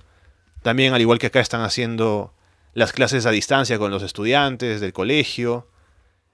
También, 0.62 0.94
al 0.94 1.02
igual 1.02 1.20
que 1.20 1.28
acá 1.28 1.40
están 1.40 1.62
haciendo 1.62 2.34
las 2.74 2.92
clases 2.92 3.26
a 3.26 3.32
distancia 3.32 3.78
con 3.78 3.92
los 3.92 4.04
estudiantes 4.04 4.82
del 4.82 4.94
colegio, 4.94 5.68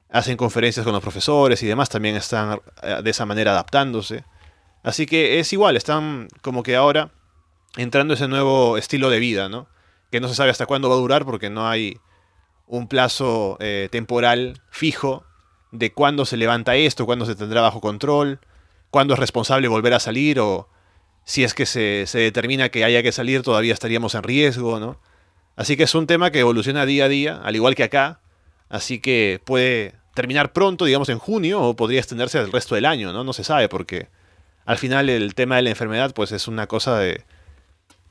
hacen 0.09 0.38
conferencias 0.38 0.84
con 0.84 0.93
los 0.93 1.01
profesores 1.01 1.62
y 1.64 1.68
demás, 1.68 1.89
también 1.89 2.16
están 2.16 2.59
eh, 2.82 3.01
de 3.03 3.09
esa 3.09 3.26
manera 3.26 3.51
adaptándose. 3.51 4.24
Así 4.84 5.06
que 5.06 5.40
es 5.40 5.54
igual, 5.54 5.78
están 5.78 6.28
como 6.42 6.64
que 6.64 6.76
ahora 6.76 7.12
entrando 7.78 8.14
ese 8.14 8.28
nuevo 8.28 8.78
estilo 8.78 9.10
de 9.10 9.20
vida, 9.20 9.50
¿no? 9.50 9.68
Que 10.12 10.20
no 10.20 10.28
se 10.28 10.36
sabe 10.36 10.50
hasta 10.50 10.66
cuándo 10.66 10.90
va 10.90 10.96
a 10.96 11.00
durar 11.00 11.26
porque 11.26 11.50
no 11.50 11.68
hay 11.68 12.00
un 12.68 12.88
plazo 12.88 13.58
eh, 13.60 13.90
temporal 13.92 14.62
fijo 14.70 15.26
de 15.72 15.92
cuándo 15.94 16.26
se 16.26 16.38
levanta 16.38 16.76
esto, 16.76 17.06
cuándo 17.06 17.26
se 17.26 17.36
tendrá 17.36 17.62
bajo 17.62 17.82
control, 17.82 18.40
cuándo 18.90 19.14
es 19.14 19.20
responsable 19.20 19.68
volver 19.68 19.94
a 19.94 20.00
salir 20.00 20.40
o 20.40 20.68
si 21.24 21.44
es 21.44 21.54
que 21.54 21.66
se, 21.66 22.06
se 22.08 22.20
determina 22.20 22.70
que 22.70 22.84
haya 22.84 23.04
que 23.04 23.12
salir 23.12 23.42
todavía 23.44 23.74
estaríamos 23.74 24.16
en 24.16 24.24
riesgo, 24.24 24.80
¿no? 24.80 25.00
Así 25.56 25.78
que 25.78 25.84
es 25.84 25.96
un 25.96 26.08
tema 26.08 26.32
que 26.32 26.40
evoluciona 26.40 26.86
día 26.86 27.06
a 27.06 27.10
día, 27.10 27.42
al 27.44 27.56
igual 27.56 27.76
que 27.76 27.84
acá, 27.84 28.20
así 28.70 29.00
que 29.00 29.40
puede 29.46 29.96
terminar 30.16 30.54
pronto, 30.54 30.86
digamos 30.86 31.10
en 31.10 31.20
junio, 31.20 31.62
o 31.62 31.76
podría 31.76 32.00
extenderse 32.00 32.40
al 32.40 32.52
resto 32.52 32.76
del 32.76 32.86
año, 32.86 33.14
¿no? 33.14 33.24
No 33.24 33.34
se 33.34 33.44
sabe 33.44 33.70
porque 33.70 34.08
al 34.66 34.78
final 34.78 35.09
el 35.09 35.34
tema 35.36 35.55
de 35.57 35.62
la 35.64 35.70
enfermedad 35.72 36.14
pues 36.14 36.32
es 36.32 36.47
una 36.47 36.68
cosa 36.68 36.97
de 36.99 37.24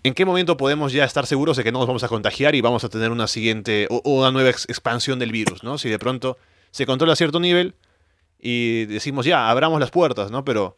en 0.03 0.15
qué 0.15 0.25
momento 0.25 0.57
podemos 0.57 0.93
ya 0.93 1.05
estar 1.05 1.27
seguros 1.27 1.57
de 1.59 1.65
que 1.65 1.73
no 1.73 1.79
nos 1.79 1.87
vamos 1.87 2.03
a 2.05 2.09
contagiar 2.09 2.55
y 2.55 2.61
vamos 2.63 2.85
a 2.85 2.89
tener 2.89 3.11
una 3.11 3.27
siguiente 3.27 3.87
o, 3.91 4.01
o 4.05 4.21
una 4.21 4.31
nueva 4.31 4.49
ex- 4.51 4.65
expansión 4.69 5.19
del 5.19 5.31
virus, 5.31 5.63
¿no? 5.63 5.77
Si 5.79 5.89
de 5.91 5.99
pronto 5.99 6.39
se 6.71 6.87
controla 6.87 7.13
a 7.13 7.17
cierto 7.17 7.39
nivel 7.39 7.75
y 8.39 8.87
decimos 8.87 9.27
ya, 9.27 9.51
abramos 9.51 9.79
las 9.81 9.91
puertas, 9.91 10.31
¿no? 10.31 10.43
Pero 10.45 10.77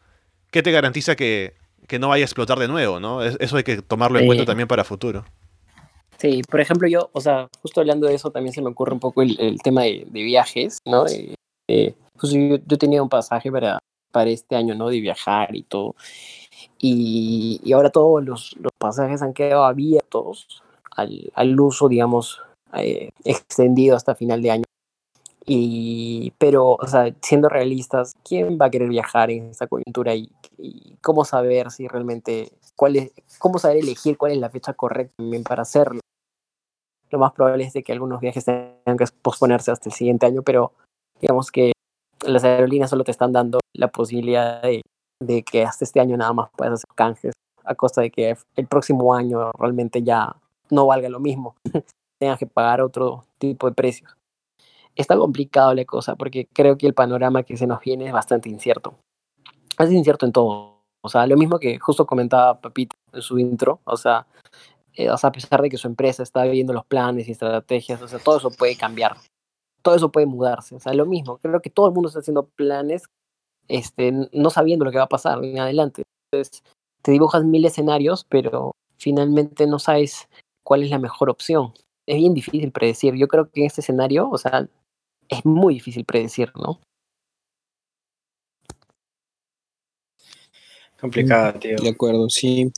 ¿qué 0.51 0.61
te 0.61 0.71
garantiza 0.71 1.15
que, 1.15 1.53
que 1.87 1.99
no 1.99 2.09
vaya 2.09 2.23
a 2.23 2.27
explotar 2.27 2.59
de 2.59 2.67
nuevo, 2.67 2.99
¿no? 2.99 3.23
Es- 3.23 3.37
Eso 3.39 3.55
hay 3.55 3.63
que 3.63 3.81
tomarlo 3.81 4.19
en 4.19 4.23
Sí. 4.23 4.27
cuenta 4.27 4.45
también 4.45 4.67
para 4.67 4.83
futuro. 4.83 5.23
Sí, 6.17 6.41
por 6.49 6.59
ejemplo, 6.59 6.87
yo, 6.89 7.09
o 7.13 7.21
sea, 7.21 7.47
justo 7.61 7.79
hablando 7.81 8.07
de 8.07 8.15
eso, 8.15 8.29
también 8.31 8.53
se 8.53 8.61
me 8.61 8.69
ocurre 8.69 8.93
un 8.93 8.99
poco 8.99 9.21
el, 9.21 9.39
el 9.39 9.59
tema 9.61 9.83
de, 9.83 10.05
de 10.09 10.23
viajes, 10.23 10.77
¿no? 10.85 11.07
Eh, 11.07 11.33
eh, 11.69 11.95
justo 12.17 12.37
yo, 12.37 12.57
yo 12.65 12.77
tenía 12.77 13.01
un 13.01 13.09
pasaje 13.09 13.51
para, 13.51 13.79
para 14.13 14.29
este 14.29 14.55
año, 14.55 14.75
¿no? 14.75 14.87
De 14.87 15.01
viajar 15.01 15.53
y 15.55 15.63
todo. 15.63 15.95
Y, 16.79 17.59
y 17.63 17.73
ahora 17.73 17.89
todos 17.89 18.23
los, 18.23 18.55
los 18.57 18.71
pasajes 18.77 19.21
han 19.21 19.33
quedado 19.33 19.65
abiertos 19.65 20.63
al, 20.95 21.31
al 21.35 21.59
uso, 21.59 21.89
digamos, 21.89 22.41
eh, 22.73 23.09
extendido 23.25 23.97
hasta 23.97 24.15
final 24.15 24.41
de 24.41 24.51
año. 24.51 24.63
Y, 25.45 26.31
pero, 26.37 26.75
o 26.75 26.87
sea, 26.87 27.13
siendo 27.21 27.49
realistas, 27.49 28.15
¿quién 28.23 28.57
va 28.61 28.67
a 28.67 28.69
querer 28.69 28.87
viajar 28.87 29.29
en 29.29 29.49
esta 29.49 29.67
coyuntura 29.67 30.15
y, 30.15 30.29
y 30.57 30.95
cómo 31.01 31.25
saber 31.25 31.69
si 31.69 31.87
realmente, 31.89 32.53
cuál 32.77 32.95
es, 32.95 33.11
cómo 33.39 33.59
saber 33.59 33.77
elegir 33.77 34.17
cuál 34.17 34.31
es 34.31 34.37
la 34.37 34.49
fecha 34.49 34.73
correcta 34.73 35.15
también 35.17 35.43
para 35.43 35.63
hacerlo? 35.63 35.99
Lo 37.09 37.19
más 37.19 37.33
probable 37.33 37.65
es 37.65 37.73
de 37.73 37.83
que 37.83 37.91
algunos 37.91 38.21
viajes 38.21 38.45
tengan 38.45 38.97
que 38.97 39.05
posponerse 39.21 39.71
hasta 39.71 39.89
el 39.89 39.93
siguiente 39.93 40.25
año, 40.25 40.43
pero 40.43 40.71
digamos 41.19 41.51
que 41.51 41.72
las 42.25 42.43
aerolíneas 42.43 42.89
solo 42.89 43.03
te 43.03 43.11
están 43.11 43.31
dando 43.31 43.59
la 43.73 43.89
posibilidad 43.89 44.61
de, 44.61 44.81
de 45.21 45.43
que 45.43 45.63
hasta 45.63 45.85
este 45.85 45.99
año 45.99 46.17
nada 46.17 46.33
más 46.33 46.49
puedas 46.55 46.73
hacer 46.73 46.89
canjes 46.95 47.33
a 47.63 47.75
costa 47.75 48.01
de 48.01 48.11
que 48.11 48.35
el 48.55 48.67
próximo 48.67 49.13
año 49.13 49.51
realmente 49.57 50.03
ya 50.03 50.35
no 50.69 50.85
valga 50.85 51.09
lo 51.09 51.19
mismo, 51.19 51.55
tengas 52.19 52.39
que 52.39 52.47
pagar 52.47 52.81
otro 52.81 53.25
tipo 53.39 53.67
de 53.67 53.73
precios 53.73 54.15
está 54.95 55.17
complicado 55.17 55.73
la 55.73 55.85
cosa 55.85 56.15
porque 56.15 56.47
creo 56.53 56.77
que 56.77 56.87
el 56.87 56.93
panorama 56.93 57.43
que 57.43 57.57
se 57.57 57.67
nos 57.67 57.79
viene 57.81 58.07
es 58.07 58.13
bastante 58.13 58.49
incierto. 58.49 58.95
Es 59.77 59.91
incierto 59.91 60.25
en 60.25 60.31
todo. 60.31 60.81
O 61.01 61.09
sea, 61.09 61.27
lo 61.27 61.35
mismo 61.35 61.59
que 61.59 61.79
justo 61.79 62.05
comentaba 62.05 62.61
Papito 62.61 62.95
en 63.11 63.21
su 63.21 63.39
intro. 63.39 63.79
O 63.83 63.97
sea, 63.97 64.27
eh, 64.93 65.09
o 65.09 65.17
sea, 65.17 65.29
a 65.29 65.33
pesar 65.33 65.61
de 65.61 65.69
que 65.69 65.77
su 65.77 65.87
empresa 65.87 66.23
está 66.23 66.43
viendo 66.43 66.73
los 66.73 66.85
planes 66.85 67.27
y 67.27 67.31
estrategias, 67.31 68.01
o 68.01 68.07
sea, 68.07 68.19
todo 68.19 68.37
eso 68.37 68.51
puede 68.51 68.77
cambiar. 68.77 69.17
Todo 69.83 69.95
eso 69.95 70.11
puede 70.11 70.25
mudarse. 70.25 70.75
O 70.75 70.79
sea, 70.79 70.93
lo 70.93 71.05
mismo. 71.05 71.37
Creo 71.37 71.61
que 71.61 71.69
todo 71.69 71.87
el 71.87 71.93
mundo 71.93 72.07
está 72.07 72.19
haciendo 72.19 72.47
planes 72.47 73.03
este, 73.67 74.11
no 74.31 74.49
sabiendo 74.49 74.85
lo 74.85 74.91
que 74.91 74.97
va 74.97 75.05
a 75.05 75.09
pasar 75.09 75.43
en 75.43 75.59
adelante. 75.59 76.03
Entonces, 76.31 76.63
te 77.01 77.11
dibujas 77.11 77.43
mil 77.43 77.65
escenarios, 77.65 78.25
pero 78.27 78.71
finalmente 78.97 79.67
no 79.67 79.79
sabes 79.79 80.27
cuál 80.63 80.83
es 80.83 80.89
la 80.89 80.99
mejor 80.99 81.29
opción. 81.29 81.73
Es 82.07 82.17
bien 82.17 82.33
difícil 82.33 82.71
predecir. 82.71 83.15
Yo 83.15 83.27
creo 83.27 83.49
que 83.49 83.61
en 83.61 83.67
este 83.67 83.81
escenario, 83.81 84.29
o 84.29 84.37
sea, 84.37 84.67
es 85.29 85.45
muy 85.45 85.75
difícil 85.75 86.05
predecir, 86.05 86.51
¿no? 86.55 86.79
Complicada, 90.99 91.59
tío. 91.59 91.75
De 91.77 91.89
acuerdo, 91.89 92.29
sí. 92.29 92.71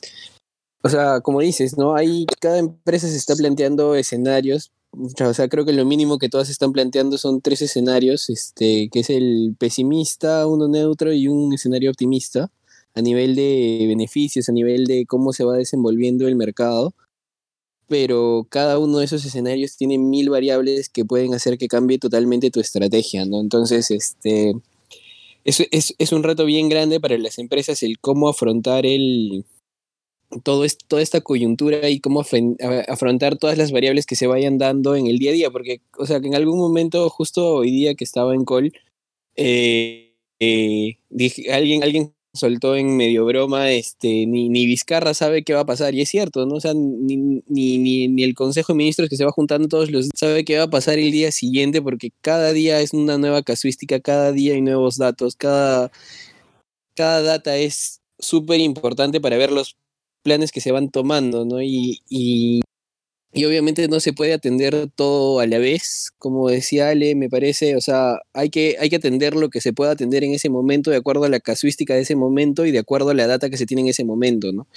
O 0.83 0.89
sea, 0.89 1.21
como 1.21 1.41
dices, 1.41 1.77
¿no? 1.77 1.95
Hay, 1.95 2.25
cada 2.39 2.57
empresa 2.57 3.07
se 3.07 3.17
está 3.17 3.35
planteando 3.35 3.95
escenarios. 3.95 4.71
O 4.97 5.33
sea, 5.33 5.47
creo 5.49 5.65
que 5.65 5.73
lo 5.73 5.85
mínimo 5.85 6.17
que 6.17 6.29
todas 6.29 6.49
están 6.49 6.71
planteando 6.71 7.17
son 7.17 7.41
tres 7.41 7.61
escenarios, 7.61 8.29
este, 8.29 8.89
que 8.91 8.99
es 8.99 9.09
el 9.09 9.55
pesimista, 9.57 10.47
uno 10.47 10.67
neutro 10.67 11.13
y 11.13 11.27
un 11.27 11.53
escenario 11.53 11.91
optimista, 11.91 12.51
a 12.93 13.01
nivel 13.01 13.35
de 13.35 13.85
beneficios, 13.87 14.47
a 14.49 14.53
nivel 14.53 14.85
de 14.85 15.05
cómo 15.05 15.33
se 15.33 15.43
va 15.43 15.57
desenvolviendo 15.57 16.27
el 16.27 16.35
mercado. 16.35 16.93
Pero 17.87 18.47
cada 18.49 18.79
uno 18.79 18.99
de 18.99 19.05
esos 19.05 19.25
escenarios 19.25 19.77
tiene 19.77 19.97
mil 19.97 20.29
variables 20.29 20.89
que 20.89 21.05
pueden 21.05 21.33
hacer 21.33 21.57
que 21.57 21.67
cambie 21.67 21.99
totalmente 21.99 22.49
tu 22.49 22.59
estrategia, 22.59 23.25
¿no? 23.25 23.39
Entonces, 23.41 23.91
este, 23.91 24.53
es, 25.43 25.61
es, 25.71 25.93
es 25.97 26.11
un 26.11 26.23
reto 26.23 26.45
bien 26.45 26.69
grande 26.69 26.99
para 26.99 27.17
las 27.17 27.37
empresas 27.37 27.83
el 27.83 27.99
cómo 27.99 28.29
afrontar 28.29 28.85
el, 28.85 29.45
todo 30.43 30.65
es, 30.65 30.77
toda 30.77 31.01
esta 31.01 31.21
coyuntura 31.21 31.89
y 31.89 31.99
cómo 31.99 32.23
afrontar 32.87 33.37
todas 33.37 33.57
las 33.57 33.71
variables 33.71 34.05
que 34.05 34.15
se 34.15 34.27
vayan 34.27 34.57
dando 34.57 34.95
en 34.95 35.07
el 35.07 35.19
día 35.19 35.31
a 35.31 35.33
día, 35.33 35.51
porque, 35.51 35.81
o 35.97 36.05
sea, 36.05 36.19
que 36.19 36.27
en 36.27 36.35
algún 36.35 36.57
momento, 36.57 37.09
justo 37.09 37.55
hoy 37.55 37.71
día 37.71 37.95
que 37.95 38.03
estaba 38.03 38.33
en 38.35 38.45
call, 38.45 38.73
eh, 39.35 40.13
eh, 40.39 40.97
dije, 41.09 41.51
alguien, 41.53 41.83
alguien 41.83 42.13
soltó 42.33 42.75
en 42.75 42.97
medio 42.97 43.25
broma, 43.25 43.71
este, 43.71 44.25
ni, 44.25 44.49
ni 44.49 44.65
Vizcarra 44.65 45.13
sabe 45.13 45.43
qué 45.43 45.53
va 45.53 45.61
a 45.61 45.65
pasar, 45.65 45.95
y 45.95 46.01
es 46.01 46.09
cierto, 46.09 46.45
¿no? 46.45 46.55
O 46.55 46.59
sea, 46.59 46.73
ni, 46.73 47.17
ni, 47.17 47.77
ni, 47.77 48.07
ni 48.07 48.23
el 48.23 48.35
Consejo 48.35 48.73
de 48.73 48.77
Ministros 48.77 49.09
que 49.09 49.17
se 49.17 49.25
va 49.25 49.31
juntando 49.31 49.67
todos 49.67 49.89
los 49.91 50.09
sabe 50.15 50.43
qué 50.45 50.57
va 50.57 50.65
a 50.65 50.69
pasar 50.69 50.99
el 50.99 51.11
día 51.11 51.31
siguiente, 51.31 51.81
porque 51.81 52.11
cada 52.21 52.51
día 52.53 52.81
es 52.81 52.93
una 52.93 53.17
nueva 53.17 53.43
casuística, 53.43 53.99
cada 53.99 54.31
día 54.31 54.53
hay 54.55 54.61
nuevos 54.61 54.97
datos, 54.97 55.35
cada, 55.35 55.91
cada 56.95 57.21
data 57.21 57.57
es 57.57 58.01
súper 58.19 58.59
importante 58.59 59.21
para 59.21 59.37
ver 59.37 59.51
los 59.51 59.77
planes 60.25 60.51
que 60.51 60.59
se 60.61 60.71
van 60.73 60.89
tomando, 60.89 61.45
¿no? 61.45 61.61
Y, 61.61 62.01
y, 62.09 62.61
y 63.31 63.45
obviamente 63.45 63.87
no 63.87 63.99
se 63.99 64.11
puede 64.13 64.33
atender 64.33 64.89
todo 64.95 65.39
a 65.39 65.45
la 65.47 65.59
vez, 65.59 66.11
como 66.17 66.49
decía 66.49 66.89
Ale, 66.89 67.13
me 67.15 67.29
parece, 67.29 67.75
o 67.75 67.81
sea, 67.81 68.17
hay 68.33 68.49
que, 68.49 68.75
hay 68.79 68.89
que 68.89 68.95
atender 68.97 69.35
lo 69.35 69.49
que 69.49 69.61
se 69.61 69.71
pueda 69.73 69.91
atender 69.91 70.23
en 70.23 70.33
ese 70.33 70.49
momento 70.49 70.89
de 70.89 70.97
acuerdo 70.97 71.25
a 71.25 71.29
la 71.29 71.39
casuística 71.39 71.93
de 71.93 72.01
ese 72.01 72.15
momento 72.15 72.65
y 72.65 72.71
de 72.71 72.79
acuerdo 72.79 73.11
a 73.11 73.13
la 73.13 73.27
data 73.27 73.49
que 73.51 73.57
se 73.57 73.67
tiene 73.67 73.81
en 73.83 73.89
ese 73.89 74.03
momento, 74.03 74.51
¿no? 74.51 74.67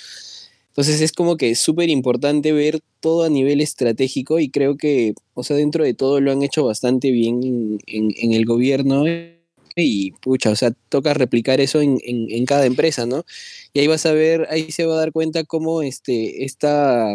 Entonces 0.69 1.01
es 1.01 1.13
como 1.13 1.37
que 1.37 1.55
súper 1.57 1.89
importante 1.89 2.53
ver 2.53 2.81
todo 3.01 3.25
a 3.25 3.31
nivel 3.31 3.61
estratégico 3.61 4.39
y 4.39 4.49
creo 4.51 4.77
que, 4.77 5.15
o 5.35 5.43
sea, 5.43 5.57
dentro 5.57 5.83
de 5.83 5.95
todo 5.95 6.21
lo 6.21 6.31
han 6.31 6.43
hecho 6.45 6.65
bastante 6.65 7.11
bien 7.11 7.43
en, 7.43 7.79
en- 7.87 8.15
en 8.17 8.33
el 8.33 8.45
gobierno 8.45 9.05
y 9.83 10.13
pucha, 10.21 10.51
o 10.51 10.57
sea, 10.57 10.73
toca 10.89 11.15
replicar 11.15 11.61
eso 11.61 11.81
en, 11.81 11.99
en- 12.05 12.47
cada 12.47 12.67
empresa, 12.67 13.07
¿no? 13.07 13.25
Y 13.73 13.81
ahí 13.81 13.87
vas 13.87 14.07
a 14.07 14.13
ver, 14.13 14.47
ahí 14.51 14.71
se 14.73 14.85
va 14.87 14.95
a 14.95 14.99
dar 14.99 15.13
cuenta 15.13 15.45
cómo 15.45 15.83
este, 15.83 16.45
esta 16.45 17.15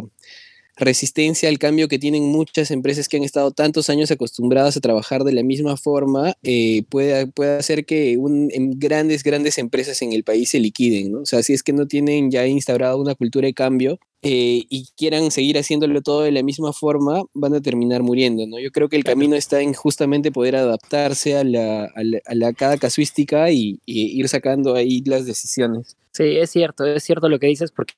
resistencia 0.75 1.49
al 1.49 1.59
cambio 1.59 1.87
que 1.87 1.99
tienen 1.99 2.23
muchas 2.25 2.71
empresas 2.71 3.07
que 3.07 3.17
han 3.17 3.23
estado 3.23 3.51
tantos 3.51 3.89
años 3.89 4.09
acostumbradas 4.11 4.75
a 4.75 4.81
trabajar 4.81 5.23
de 5.23 5.33
la 5.33 5.43
misma 5.43 5.77
forma, 5.77 6.35
eh, 6.43 6.83
puede, 6.89 7.27
puede 7.27 7.57
hacer 7.57 7.85
que 7.85 8.17
un, 8.17 8.49
en 8.51 8.79
grandes, 8.79 9.23
grandes 9.23 9.57
empresas 9.59 10.01
en 10.01 10.13
el 10.13 10.23
país 10.23 10.49
se 10.49 10.59
liquiden, 10.59 11.11
¿no? 11.11 11.19
O 11.21 11.25
sea, 11.25 11.43
si 11.43 11.53
es 11.53 11.61
que 11.63 11.73
no 11.73 11.87
tienen 11.87 12.31
ya 12.31 12.47
instaurada 12.47 12.95
una 12.95 13.13
cultura 13.15 13.45
de 13.47 13.53
cambio 13.53 13.99
eh, 14.23 14.63
y 14.69 14.87
quieran 14.95 15.31
seguir 15.31 15.57
haciéndolo 15.57 16.01
todo 16.01 16.21
de 16.21 16.31
la 16.31 16.43
misma 16.43 16.71
forma, 16.71 17.23
van 17.33 17.53
a 17.53 17.61
terminar 17.61 18.03
muriendo, 18.03 18.47
¿no? 18.47 18.57
Yo 18.57 18.71
creo 18.71 18.87
que 18.87 18.95
el 18.95 19.03
camino 19.03 19.35
está 19.35 19.61
en 19.61 19.73
justamente 19.73 20.31
poder 20.31 20.55
adaptarse 20.55 21.37
a 21.37 21.43
la, 21.43 21.85
a 21.85 22.03
la, 22.03 22.19
a 22.25 22.35
la 22.35 22.53
cada 22.53 22.77
casuística 22.77 23.51
y, 23.51 23.79
y 23.85 24.17
ir 24.17 24.29
sacando 24.29 24.75
ahí 24.75 25.01
las 25.05 25.25
decisiones. 25.25 25.97
Sí, 26.13 26.37
es 26.37 26.51
cierto, 26.51 26.85
es 26.85 27.03
cierto 27.03 27.27
lo 27.27 27.39
que 27.39 27.47
dices, 27.47 27.71
porque 27.71 27.95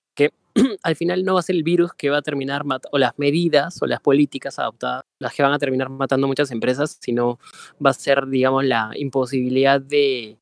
al 0.83 0.95
final 0.95 1.25
no 1.25 1.33
va 1.33 1.41
a 1.41 1.43
ser 1.43 1.57
el 1.57 1.63
virus 1.63 1.91
que 1.93 2.09
va 2.09 2.19
a 2.19 2.21
terminar 2.21 2.63
o 2.91 2.97
las 2.97 3.11
medidas 3.17 3.81
o 3.81 3.85
las 3.85 3.99
políticas 3.99 4.57
adoptadas 4.57 5.03
las 5.19 5.33
que 5.33 5.43
van 5.43 5.53
a 5.53 5.59
terminar 5.59 5.89
matando 5.89 6.27
muchas 6.27 6.49
empresas, 6.51 6.97
sino 7.01 7.39
va 7.85 7.89
a 7.89 7.93
ser, 7.93 8.27
digamos, 8.27 8.63
la 8.63 8.91
imposibilidad 8.95 9.81
de, 9.81 10.37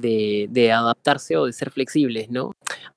de, 0.00 0.72
adaptarse 0.72 1.36
o 1.36 1.46
de 1.46 1.52
ser 1.52 1.70
flexibles, 1.70 2.30
¿no? 2.30 2.52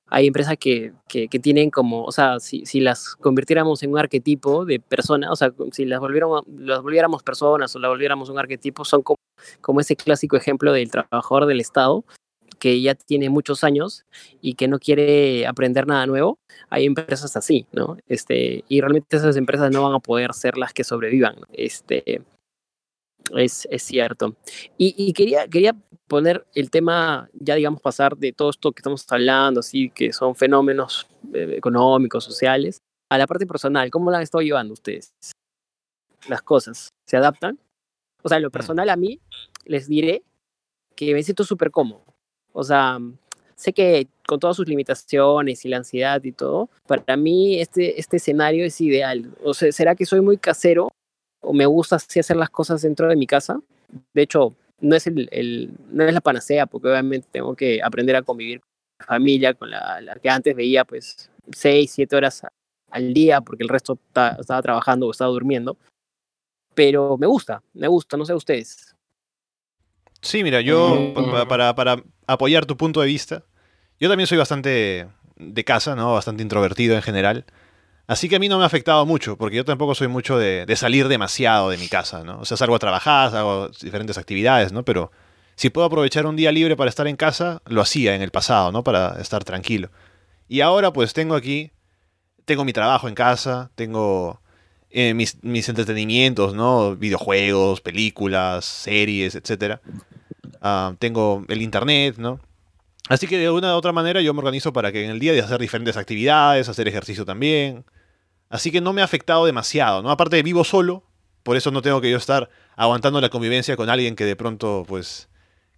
Hay 0.06 0.26
empresas 0.26 0.56
que, 0.58 0.92
que, 1.08 1.28
tienen 1.28 1.70
como, 1.70 2.04
o 2.04 2.12
sea, 2.12 2.38
si, 2.38 2.66
si 2.66 2.80
las 2.80 3.16
convirtiéramos 3.16 3.82
en 3.82 3.92
un 3.92 3.98
arquetipo 3.98 4.66
de 4.66 4.78
persona, 4.78 5.30
o 5.32 5.36
sea, 5.36 5.52
si 5.72 5.86
las 5.86 6.00
volviéramos, 6.00 6.42
las 6.46 6.82
volviéramos 6.82 7.22
personas 7.22 7.74
o 7.74 7.78
las 7.78 7.90
volviéramos 7.90 8.28
un 8.28 8.38
arquetipo, 8.38 8.84
son 8.84 9.02
como, 9.02 9.16
como 9.62 9.80
ese 9.80 9.96
clásico 9.96 10.36
ejemplo 10.36 10.72
del 10.72 10.90
trabajador 10.90 11.46
del 11.46 11.60
Estado 11.60 12.04
que 12.62 12.80
ya 12.80 12.94
tiene 12.94 13.28
muchos 13.28 13.64
años 13.64 14.04
y 14.40 14.54
que 14.54 14.68
no 14.68 14.78
quiere 14.78 15.48
aprender 15.48 15.84
nada 15.88 16.06
nuevo, 16.06 16.38
hay 16.70 16.86
empresas 16.86 17.36
así, 17.36 17.66
¿no? 17.72 17.96
Este, 18.06 18.62
y 18.68 18.80
realmente 18.80 19.16
esas 19.16 19.36
empresas 19.36 19.72
no 19.72 19.82
van 19.82 19.94
a 19.94 19.98
poder 19.98 20.32
ser 20.32 20.56
las 20.56 20.72
que 20.72 20.84
sobrevivan. 20.84 21.34
Este, 21.52 22.22
es, 23.36 23.66
es 23.70 23.82
cierto. 23.82 24.36
Y, 24.78 24.94
y 24.96 25.12
quería, 25.12 25.48
quería 25.48 25.74
poner 26.12 26.46
el 26.54 26.70
tema, 26.70 27.30
ya 27.32 27.54
digamos, 27.54 27.80
pasar 27.80 28.16
de 28.16 28.32
todo 28.32 28.50
esto 28.50 28.72
que 28.72 28.80
estamos 28.80 29.06
hablando, 29.10 29.60
así 29.60 29.90
que 29.90 30.12
son 30.12 30.34
fenómenos 30.34 31.06
eh, 31.32 31.54
económicos, 31.56 32.24
sociales, 32.24 32.82
a 33.10 33.18
la 33.18 33.26
parte 33.26 33.46
personal. 33.46 33.90
¿Cómo 33.90 34.10
la 34.10 34.18
han 34.18 34.22
estado 34.22 34.42
llevando 34.42 34.74
ustedes? 34.74 35.12
Las 36.28 36.42
cosas. 36.42 36.90
¿Se 37.06 37.16
adaptan? 37.16 37.58
O 38.22 38.28
sea, 38.28 38.36
en 38.36 38.42
lo 38.42 38.50
personal 38.50 38.88
a 38.90 38.96
mí 38.96 39.20
les 39.64 39.88
diré 39.88 40.22
que 40.94 41.14
me 41.14 41.22
siento 41.22 41.44
súper 41.44 41.70
cómodo. 41.70 42.04
O 42.52 42.62
sea, 42.62 42.98
sé 43.54 43.72
que 43.72 44.06
con 44.26 44.38
todas 44.38 44.56
sus 44.56 44.68
limitaciones 44.68 45.64
y 45.64 45.68
la 45.68 45.78
ansiedad 45.78 46.22
y 46.22 46.32
todo, 46.32 46.68
para 46.86 47.16
mí 47.16 47.60
este, 47.60 47.98
este 47.98 48.18
escenario 48.18 48.64
es 48.64 48.80
ideal. 48.80 49.34
O 49.42 49.54
sea, 49.54 49.72
¿será 49.72 49.94
que 49.94 50.04
soy 50.04 50.20
muy 50.20 50.36
casero 50.36 50.88
o 51.42 51.52
me 51.52 51.66
gusta 51.66 51.96
así 51.96 52.18
hacer 52.20 52.36
las 52.36 52.50
cosas 52.50 52.80
dentro 52.82 53.08
de 53.08 53.16
mi 53.16 53.26
casa? 53.26 53.60
De 54.14 54.22
hecho, 54.22 54.54
no 54.80 54.96
es, 54.96 55.06
el, 55.06 55.28
el, 55.30 55.70
no 55.90 56.04
es 56.04 56.14
la 56.14 56.20
panacea, 56.20 56.66
porque 56.66 56.88
obviamente 56.88 57.28
tengo 57.30 57.54
que 57.54 57.80
aprender 57.82 58.16
a 58.16 58.22
convivir 58.22 58.60
con 58.60 58.68
la 59.00 59.06
familia, 59.06 59.54
con 59.54 59.70
la, 59.70 60.00
la 60.00 60.14
que 60.16 60.28
antes 60.30 60.56
veía 60.56 60.84
pues 60.84 61.30
seis, 61.52 61.92
siete 61.92 62.16
horas 62.16 62.42
al 62.90 63.12
día, 63.14 63.40
porque 63.40 63.62
el 63.62 63.68
resto 63.68 63.98
ta, 64.12 64.36
estaba 64.40 64.62
trabajando 64.62 65.06
o 65.06 65.10
estaba 65.10 65.30
durmiendo. 65.30 65.76
Pero 66.74 67.16
me 67.18 67.26
gusta, 67.26 67.62
me 67.74 67.86
gusta, 67.88 68.16
no 68.16 68.24
sé 68.24 68.34
ustedes. 68.34 68.94
Sí, 70.22 70.42
mira, 70.42 70.60
yo 70.60 71.12
pa- 71.30 71.46
para, 71.48 71.74
para 71.74 72.02
apoyar 72.26 72.64
tu 72.64 72.76
punto 72.76 73.00
de 73.00 73.06
vista, 73.08 73.44
yo 73.98 74.08
también 74.08 74.26
soy 74.26 74.38
bastante 74.38 75.08
de 75.36 75.64
casa, 75.64 75.94
¿no? 75.96 76.14
Bastante 76.14 76.42
introvertido 76.42 76.94
en 76.94 77.02
general. 77.02 77.44
Así 78.06 78.28
que 78.28 78.36
a 78.36 78.38
mí 78.38 78.48
no 78.48 78.58
me 78.58 78.64
ha 78.64 78.66
afectado 78.66 79.06
mucho, 79.06 79.36
porque 79.36 79.56
yo 79.56 79.64
tampoco 79.64 79.94
soy 79.94 80.08
mucho 80.08 80.38
de, 80.38 80.66
salir 80.76 81.08
demasiado 81.08 81.70
de 81.70 81.78
mi 81.78 81.88
casa, 81.88 82.24
¿no? 82.24 82.40
O 82.40 82.44
sea, 82.44 82.56
salgo 82.56 82.74
a 82.74 82.78
trabajar, 82.78 83.34
hago 83.34 83.68
diferentes 83.80 84.18
actividades, 84.18 84.72
¿no? 84.72 84.84
Pero 84.84 85.12
si 85.54 85.70
puedo 85.70 85.86
aprovechar 85.86 86.26
un 86.26 86.36
día 86.36 86.50
libre 86.52 86.76
para 86.76 86.88
estar 86.90 87.06
en 87.06 87.16
casa, 87.16 87.62
lo 87.66 87.80
hacía 87.80 88.14
en 88.14 88.22
el 88.22 88.30
pasado, 88.30 88.72
¿no? 88.72 88.82
Para 88.82 89.20
estar 89.20 89.44
tranquilo. 89.44 89.90
Y 90.48 90.60
ahora 90.60 90.92
pues 90.92 91.12
tengo 91.12 91.34
aquí, 91.34 91.70
tengo 92.44 92.64
mi 92.64 92.72
trabajo 92.72 93.08
en 93.08 93.14
casa, 93.14 93.70
tengo 93.76 94.42
eh, 94.90 95.14
mis, 95.14 95.68
entretenimientos, 95.68 96.54
¿no? 96.54 96.96
Videojuegos, 96.96 97.80
películas, 97.80 98.64
series, 98.64 99.34
etcétera. 99.34 99.80
Ah, 100.60 100.94
tengo 100.98 101.44
el 101.48 101.62
internet, 101.62 102.16
¿no? 102.18 102.40
Así 103.08 103.26
que 103.26 103.38
de 103.38 103.50
una 103.50 103.74
u 103.74 103.76
otra 103.76 103.92
manera 103.92 104.20
yo 104.20 104.32
me 104.32 104.38
organizo 104.38 104.72
para 104.72 104.92
que 104.92 105.04
en 105.04 105.10
el 105.10 105.18
día 105.18 105.32
de 105.32 105.40
hacer 105.40 105.60
diferentes 105.60 105.96
actividades, 105.96 106.68
hacer 106.68 106.88
ejercicio 106.88 107.24
también. 107.24 107.84
Así 108.48 108.70
que 108.70 108.80
no 108.80 108.92
me 108.92 109.00
ha 109.00 109.04
afectado 109.04 109.44
demasiado, 109.44 110.02
¿no? 110.02 110.10
Aparte 110.10 110.42
vivo 110.42 110.62
solo, 110.64 111.04
por 111.42 111.56
eso 111.56 111.70
no 111.70 111.82
tengo 111.82 112.00
que 112.00 112.10
yo 112.10 112.16
estar 112.16 112.48
aguantando 112.76 113.20
la 113.20 113.28
convivencia 113.28 113.76
con 113.76 113.90
alguien 113.90 114.14
que 114.14 114.24
de 114.24 114.36
pronto, 114.36 114.84
pues, 114.86 115.28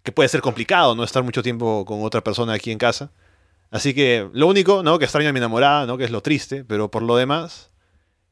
que 0.03 0.13
puede 0.13 0.29
ser 0.29 0.43
complicado, 0.43 0.95
¿no? 0.95 1.05
Estar 1.05 1.23
mucho 1.23 1.43
tiempo 1.43 1.85
con 1.87 2.03
otra 2.05 2.23
persona 2.23 2.53
aquí 2.53 2.71
en 2.71 2.79
casa. 2.79 3.11
Así 3.71 3.95
que 3.95 4.29
lo 4.33 4.47
único, 4.47 4.83
¿no? 4.83 4.99
Que 4.99 5.07
extraño 5.07 5.31
a 5.31 5.33
mi 5.33 5.39
enamorada, 5.39 5.87
¿no? 5.87 5.97
Que 5.97 6.05
es 6.05 6.11
lo 6.11 6.21
triste, 6.21 6.65
pero 6.65 6.91
por 6.91 7.03
lo 7.03 7.17
demás, 7.17 7.71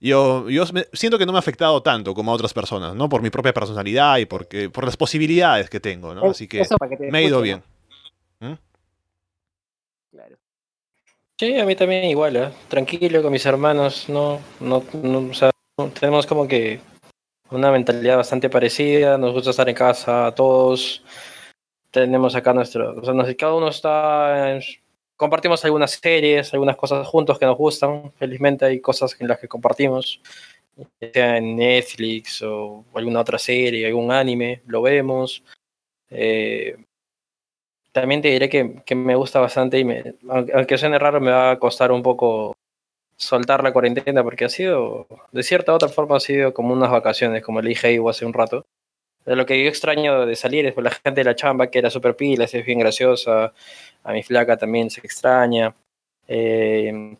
yo, 0.00 0.48
yo 0.50 0.64
siento 0.92 1.18
que 1.18 1.26
no 1.26 1.32
me 1.32 1.38
ha 1.38 1.40
afectado 1.40 1.82
tanto 1.82 2.12
como 2.12 2.32
a 2.32 2.34
otras 2.34 2.52
personas, 2.52 2.94
¿no? 2.94 3.08
Por 3.08 3.22
mi 3.22 3.30
propia 3.30 3.54
personalidad 3.54 4.18
y 4.18 4.26
porque, 4.26 4.68
por 4.68 4.84
las 4.84 4.96
posibilidades 4.96 5.70
que 5.70 5.80
tengo, 5.80 6.14
¿no? 6.14 6.30
Así 6.30 6.48
que 6.48 6.60
Eso 6.60 6.76
que 6.76 7.10
me 7.10 7.18
ha 7.18 7.22
ido 7.22 7.40
bien. 7.40 7.62
¿no? 8.40 8.58
Claro. 10.10 10.36
Sí, 11.42 11.58
a 11.58 11.66
mí 11.66 11.74
también 11.74 12.04
igual, 12.04 12.36
¿eh? 12.36 12.50
tranquilo 12.68 13.20
con 13.20 13.32
mis 13.32 13.44
hermanos, 13.46 14.08
no, 14.08 14.38
no, 14.60 14.76
o 15.28 15.34
sea, 15.34 15.50
tenemos 15.98 16.24
como 16.24 16.46
que 16.46 16.78
una 17.50 17.72
mentalidad 17.72 18.16
bastante 18.16 18.48
parecida, 18.48 19.18
nos 19.18 19.32
gusta 19.32 19.50
estar 19.50 19.68
en 19.68 19.74
casa 19.74 20.32
todos, 20.36 21.02
tenemos 21.90 22.36
acá 22.36 22.52
nuestro, 22.52 22.94
o 22.96 23.04
sea, 23.04 23.12
nos- 23.12 23.34
cada 23.34 23.56
uno 23.56 23.66
está, 23.70 24.56
compartimos 25.16 25.64
algunas 25.64 25.90
series, 25.90 26.54
algunas 26.54 26.76
cosas 26.76 27.04
juntos 27.08 27.40
que 27.40 27.46
nos 27.46 27.58
gustan, 27.58 28.12
felizmente 28.20 28.64
hay 28.64 28.80
cosas 28.80 29.16
en 29.20 29.26
las 29.26 29.40
que 29.40 29.48
compartimos, 29.48 30.20
sea 31.12 31.38
en 31.38 31.56
Netflix 31.56 32.40
o 32.42 32.84
alguna 32.94 33.18
otra 33.18 33.38
serie, 33.40 33.88
algún 33.88 34.12
anime, 34.12 34.62
lo 34.66 34.80
vemos. 34.80 35.42
Eh, 36.08 36.76
también 37.92 38.22
te 38.22 38.28
diré 38.28 38.48
que, 38.48 38.82
que 38.84 38.94
me 38.94 39.14
gusta 39.14 39.40
bastante 39.40 39.78
y 39.78 39.84
me, 39.84 40.14
aunque, 40.28 40.78
suene 40.78 40.98
raro, 40.98 41.20
me 41.20 41.30
va 41.30 41.52
a 41.52 41.58
costar 41.58 41.92
un 41.92 42.02
poco 42.02 42.56
soltar 43.16 43.62
la 43.62 43.72
cuarentena 43.72 44.24
porque 44.24 44.46
ha 44.46 44.48
sido, 44.48 45.06
de 45.30 45.42
cierta 45.42 45.74
otra 45.74 45.88
forma, 45.88 46.16
ha 46.16 46.20
sido 46.20 46.54
como 46.54 46.72
unas 46.72 46.90
vacaciones, 46.90 47.42
como 47.42 47.60
le 47.60 47.68
dije 47.68 47.88
ahí 47.88 47.98
hace 48.08 48.24
un 48.24 48.32
rato. 48.32 48.64
De 49.24 49.36
lo 49.36 49.46
que 49.46 49.62
yo 49.62 49.68
extraño 49.68 50.26
de 50.26 50.34
salir 50.34 50.66
es 50.66 50.72
por 50.72 50.82
la 50.82 50.90
gente 50.90 51.20
de 51.20 51.24
la 51.24 51.36
chamba, 51.36 51.68
que 51.68 51.78
era 51.78 51.90
súper 51.90 52.16
pilas, 52.16 52.52
es 52.54 52.66
bien 52.66 52.80
graciosa. 52.80 53.52
A 54.02 54.12
mi 54.12 54.22
flaca 54.24 54.56
también 54.56 54.90
se 54.90 55.00
extraña. 55.00 55.74
Eh, 56.26 57.16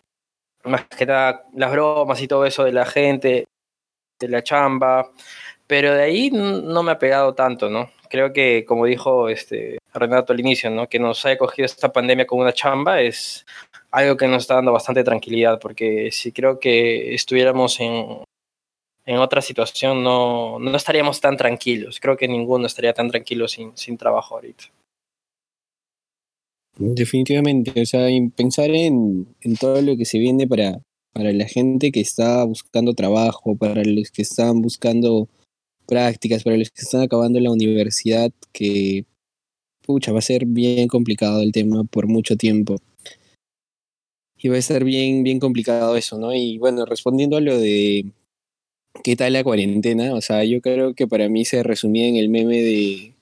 más 0.65 0.87
que 0.87 1.07
nada, 1.07 1.45
las 1.55 1.71
bromas 1.71 2.21
y 2.21 2.27
todo 2.27 2.45
eso 2.45 2.65
de 2.65 2.73
la 2.73 2.87
gente, 2.87 3.47
de 4.19 4.29
la 4.29 4.43
chamba. 4.43 5.13
Pero 5.69 5.95
de 5.95 6.03
ahí 6.03 6.31
no 6.33 6.83
me 6.83 6.93
ha 6.93 6.99
pegado 6.99 7.35
tanto, 7.35 7.71
¿no? 7.71 7.89
Creo 8.13 8.35
que, 8.35 8.67
como 8.67 8.85
dijo 8.85 9.31
este 9.31 9.79
Renato 9.95 10.35
al 10.35 10.41
inicio, 10.41 10.71
¿no? 10.71 10.87
que 10.87 10.99
nos 10.99 11.25
haya 11.25 11.39
cogido 11.39 11.65
esta 11.65 11.91
pandemia 11.93 12.27
con 12.27 12.41
una 12.41 12.53
chamba 12.53 13.01
es 13.01 13.47
algo 13.91 14.19
que 14.19 14.29
nos 14.29 14.43
está 14.43 14.57
dando 14.57 14.71
bastante 14.71 15.03
tranquilidad, 15.03 15.59
porque 15.59 16.11
si 16.13 16.31
creo 16.31 16.61
que 16.61 17.15
estuviéramos 17.15 17.81
en, 17.81 18.23
en 19.07 19.17
otra 19.17 19.41
situación 19.41 20.05
no, 20.05 20.59
no 20.59 20.77
estaríamos 20.77 21.23
tan 21.23 21.39
tranquilos. 21.39 22.01
Creo 22.01 22.19
que 22.19 22.29
ninguno 22.29 22.67
estaría 22.67 22.93
tan 22.93 23.09
tranquilo 23.11 23.49
sin, 23.49 23.75
sin 23.79 23.97
trabajo 23.97 24.35
ahorita. 24.35 24.65
Definitivamente, 26.77 27.81
o 27.81 27.87
sea, 27.87 28.09
pensar 28.37 28.71
en, 28.71 29.27
en, 29.41 29.57
todo 29.57 29.81
lo 29.81 29.97
que 29.97 30.05
se 30.05 30.19
viene 30.19 30.47
para, 30.47 30.81
para 31.15 31.33
la 31.33 31.47
gente 31.47 31.91
que 31.91 32.01
está 32.01 32.45
buscando 32.45 32.93
trabajo, 32.93 33.57
para 33.57 33.83
los 33.85 34.11
que 34.11 34.23
están 34.23 34.61
buscando 34.61 35.29
prácticas, 35.93 36.43
para 36.43 36.57
los 36.57 36.71
que 36.71 36.81
están 36.81 37.03
acabando 37.03 37.39
la 37.39 37.51
universidad, 37.51 38.33
que 38.53 39.05
pucha, 39.83 40.13
va 40.13 40.21
a 40.21 40.23
ser 40.23 40.47
bien 40.47 40.89
complicado 40.89 41.43
el 41.43 41.53
tema 41.53 41.85
por 41.85 42.07
mucho 42.07 42.37
tiempo. 42.37 42.79
Y 44.39 44.49
va 44.49 44.57
a 44.57 44.63
ser 44.63 44.85
bien, 44.85 45.23
bien 45.23 45.39
complicado 45.39 45.97
eso, 45.97 46.19
¿no? 46.19 46.35
Y 46.35 46.57
bueno, 46.59 46.87
respondiendo 46.87 47.37
a 47.37 47.41
lo 47.41 47.59
de 47.59 48.07
qué 49.03 49.17
tal 49.17 49.33
la 49.33 49.45
cuarentena, 49.45 50.15
o 50.15 50.21
sea, 50.21 50.45
yo 50.45 50.61
creo 50.61 50.95
que 50.95 51.07
para 51.07 51.29
mí 51.29 51.45
se 51.45 51.63
resumía 51.63 52.07
en 52.07 52.17
el 52.17 52.29
meme 52.29 52.61
de 52.61 53.13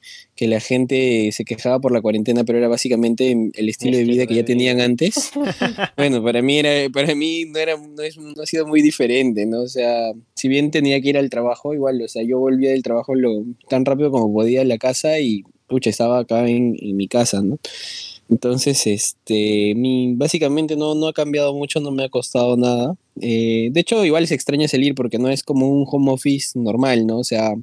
que 0.41 0.49
la 0.49 0.61
gente 0.61 1.31
se 1.33 1.45
quejaba 1.45 1.81
por 1.81 1.93
la 1.93 2.01
cuarentena, 2.01 2.45
pero 2.45 2.57
era 2.57 2.69
básicamente 2.69 3.37
el 3.53 3.69
estilo 3.69 3.99
de 3.99 4.05
vida 4.05 4.27
que 4.27 4.35
ya 4.35 4.45
tenían 4.45 4.81
antes. 4.81 5.31
bueno, 5.99 6.23
para 6.23 6.41
mí 6.41 6.59
era, 6.59 6.89
para 6.91 7.15
mí 7.15 7.45
no 7.45 7.59
era, 7.59 7.77
no, 7.77 8.03
es, 8.03 8.17
no, 8.17 8.43
ha 8.43 8.47
sido 8.47 8.67
muy 8.67 8.81
diferente, 8.81 9.45
¿no? 9.45 9.61
O 9.61 9.69
sea, 9.69 10.13
si 10.35 10.49
bien 10.49 10.71
tenía 10.71 10.99
que 11.03 11.11
ir 11.11 11.19
al 11.19 11.29
trabajo, 11.29 11.75
igual, 11.75 12.01
o 12.01 12.09
sea, 12.09 12.23
yo 12.23 12.39
volvía 12.39 12.71
del 12.71 12.83
trabajo 12.83 13.15
lo, 13.15 13.45
tan 13.69 13.85
rápido 13.85 14.11
como 14.11 14.33
podía 14.33 14.63
a 14.63 14.65
la 14.65 14.79
casa 14.79 15.21
y, 15.21 15.43
pucha, 15.67 15.91
estaba 15.91 16.21
acá 16.21 16.49
en, 16.49 16.75
en 16.81 16.97
mi 16.97 17.07
casa, 17.07 17.43
¿no? 17.43 17.59
Entonces, 18.31 18.87
este, 18.87 19.75
mi, 19.75 20.15
básicamente 20.15 20.77
no, 20.77 20.95
no 20.95 21.09
ha 21.09 21.13
cambiado 21.13 21.53
mucho, 21.53 21.81
no 21.81 21.91
me 21.91 22.05
ha 22.05 22.09
costado 22.09 22.57
nada. 22.57 22.95
Eh, 23.21 23.71
de 23.73 23.81
hecho, 23.81 24.05
igual 24.05 24.27
se 24.29 24.35
extraña 24.35 24.69
salir 24.69 24.95
porque 24.95 25.19
no 25.19 25.29
es 25.29 25.43
como 25.43 25.69
un 25.69 25.85
home 25.91 26.13
office 26.13 26.57
normal, 26.59 27.07
¿no? 27.07 27.19
O 27.19 27.25
sea, 27.25 27.55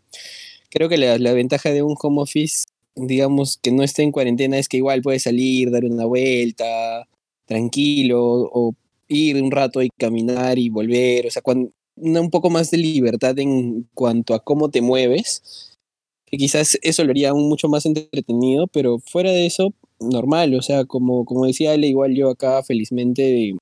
creo 0.70 0.90
que 0.90 0.98
la, 0.98 1.18
la, 1.20 1.34
ventaja 1.34 1.72
de 1.72 1.84
un 1.84 1.96
home 2.00 2.22
office, 2.22 2.66
digamos, 2.96 3.58
que 3.58 3.72
no 3.72 3.82
esté 3.84 4.04
en 4.04 4.12
cuarentena 4.12 4.60
es 4.60 4.68
que 4.68 4.78
igual 4.78 5.02
puedes 5.02 5.24
salir, 5.24 5.72
dar 5.72 5.86
una 5.86 6.06
vuelta, 6.06 7.08
tranquilo, 7.46 8.22
o 8.22 8.76
ir 9.08 9.42
un 9.42 9.52
rato 9.52 9.82
y 9.82 9.90
caminar 9.98 10.60
y 10.60 10.70
volver, 10.70 11.28
o 11.28 11.32
sea, 11.32 11.42
cuando, 11.42 11.72
un 11.96 12.30
poco 12.30 12.50
más 12.50 12.72
de 12.72 12.78
libertad 12.78 13.40
en 13.40 13.88
cuanto 13.94 14.34
a 14.34 14.40
cómo 14.44 14.70
te 14.70 14.82
mueves, 14.82 15.78
que 16.26 16.38
quizás 16.38 16.78
eso 16.82 17.04
lo 17.06 17.12
haría 17.12 17.34
mucho 17.34 17.70
más 17.70 17.86
entretenido, 17.86 18.68
pero 18.68 19.00
fuera 19.00 19.32
de 19.32 19.46
eso, 19.46 19.74
normal, 20.00 20.54
o 20.56 20.62
sea, 20.62 20.86
como, 20.86 21.26
como 21.26 21.46
decía 21.46 21.74
Ale, 21.74 21.88
igual 21.88 22.16
yo 22.16 22.30
acá 22.30 22.64
felizmente 22.64 23.56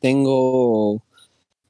tengo, 0.00 1.02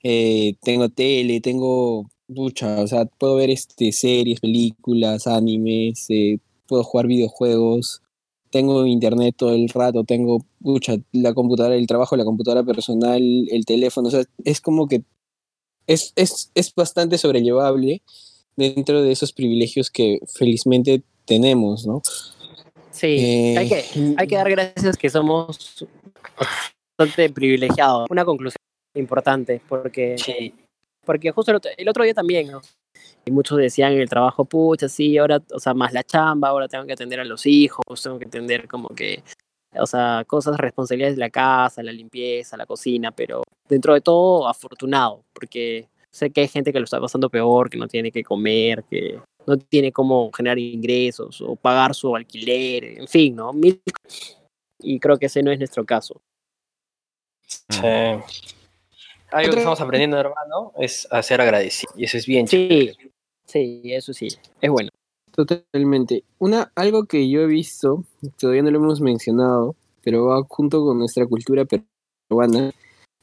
eh, 0.02 0.54
tengo 0.62 0.88
tele, 0.88 1.40
tengo 1.40 2.06
mucha, 2.28 2.80
o 2.82 2.86
sea, 2.86 3.06
puedo 3.06 3.36
ver 3.36 3.50
este, 3.50 3.92
series, 3.92 4.40
películas, 4.40 5.26
animes, 5.26 6.06
eh, 6.10 6.38
puedo 6.66 6.84
jugar 6.84 7.06
videojuegos, 7.06 8.02
tengo 8.50 8.86
internet 8.86 9.34
todo 9.36 9.54
el 9.54 9.68
rato, 9.68 10.04
tengo 10.04 10.44
mucha, 10.60 10.96
la 11.12 11.34
computadora, 11.34 11.76
el 11.76 11.86
trabajo, 11.86 12.16
la 12.16 12.24
computadora 12.24 12.64
personal, 12.64 13.22
el 13.50 13.64
teléfono, 13.64 14.08
o 14.08 14.10
sea, 14.10 14.24
es 14.44 14.60
como 14.60 14.88
que 14.88 15.02
es, 15.86 16.12
es, 16.16 16.50
es 16.54 16.74
bastante 16.74 17.18
sobrellevable 17.18 18.02
dentro 18.56 19.02
de 19.02 19.12
esos 19.12 19.32
privilegios 19.32 19.90
que 19.90 20.20
felizmente 20.34 21.02
tenemos, 21.24 21.86
¿no? 21.86 22.02
Sí, 22.98 23.54
hay, 23.56 23.68
que, 23.68 23.84
hay 24.16 24.26
que 24.26 24.34
dar 24.34 24.50
gracias 24.50 24.96
que 24.96 25.08
somos 25.08 25.86
bastante 26.98 27.30
privilegiados. 27.30 28.10
Una 28.10 28.24
conclusión 28.24 28.58
importante, 28.96 29.60
porque, 29.68 30.18
sí. 30.18 30.52
porque 31.06 31.30
justo 31.30 31.52
el 31.52 31.58
otro, 31.58 31.70
el 31.76 31.88
otro, 31.88 32.02
día 32.02 32.14
también, 32.14 32.50
¿no? 32.50 32.60
Y 33.24 33.30
muchos 33.30 33.58
decían 33.58 33.92
en 33.92 34.00
el 34.00 34.08
trabajo, 34.08 34.44
pucha, 34.46 34.88
sí, 34.88 35.16
ahora, 35.16 35.40
o 35.52 35.60
sea, 35.60 35.74
más 35.74 35.92
la 35.92 36.02
chamba, 36.02 36.48
ahora 36.48 36.66
tengo 36.66 36.86
que 36.86 36.94
atender 36.94 37.20
a 37.20 37.24
los 37.24 37.46
hijos, 37.46 38.02
tengo 38.02 38.18
que 38.18 38.26
atender 38.26 38.66
como 38.66 38.88
que, 38.88 39.22
o 39.78 39.86
sea, 39.86 40.24
cosas, 40.26 40.56
responsabilidades 40.56 41.14
de 41.14 41.20
la 41.20 41.30
casa, 41.30 41.84
la 41.84 41.92
limpieza, 41.92 42.56
la 42.56 42.66
cocina, 42.66 43.12
pero 43.12 43.42
dentro 43.68 43.94
de 43.94 44.00
todo, 44.00 44.48
afortunado, 44.48 45.22
porque 45.32 45.86
sé 46.10 46.30
que 46.30 46.40
hay 46.40 46.48
gente 46.48 46.72
que 46.72 46.80
lo 46.80 46.84
está 46.84 47.00
pasando 47.00 47.30
peor, 47.30 47.70
que 47.70 47.78
no 47.78 47.86
tiene 47.86 48.10
que 48.10 48.24
comer, 48.24 48.82
que 48.90 49.20
no 49.48 49.56
tiene 49.56 49.92
cómo 49.92 50.30
generar 50.30 50.58
ingresos 50.58 51.40
o 51.40 51.56
pagar 51.56 51.94
su 51.94 52.14
alquiler, 52.14 52.84
en 53.00 53.08
fin, 53.08 53.34
¿no? 53.34 53.52
Y 54.78 55.00
creo 55.00 55.18
que 55.18 55.26
ese 55.26 55.42
no 55.42 55.50
es 55.50 55.58
nuestro 55.58 55.86
caso. 55.86 56.20
Sí. 57.70 57.80
Algo 59.30 59.52
que 59.52 59.58
estamos 59.58 59.80
aprendiendo, 59.80 60.18
hermano, 60.18 60.72
es 60.78 61.08
a 61.10 61.22
ser 61.22 61.40
agradecido. 61.40 61.92
Y 61.96 62.04
eso 62.04 62.18
es 62.18 62.26
bien 62.26 62.46
Sí, 62.46 62.92
sí, 63.46 63.80
eso 63.84 64.12
sí, 64.12 64.28
es 64.60 64.70
bueno. 64.70 64.90
Totalmente. 65.32 66.24
Una, 66.38 66.70
algo 66.74 67.06
que 67.06 67.30
yo 67.30 67.40
he 67.40 67.46
visto, 67.46 68.04
todavía 68.38 68.62
no 68.62 68.70
lo 68.70 68.78
hemos 68.78 69.00
mencionado, 69.00 69.76
pero 70.02 70.26
va 70.26 70.42
junto 70.46 70.84
con 70.84 70.98
nuestra 70.98 71.26
cultura 71.26 71.64
peruana, 71.64 72.72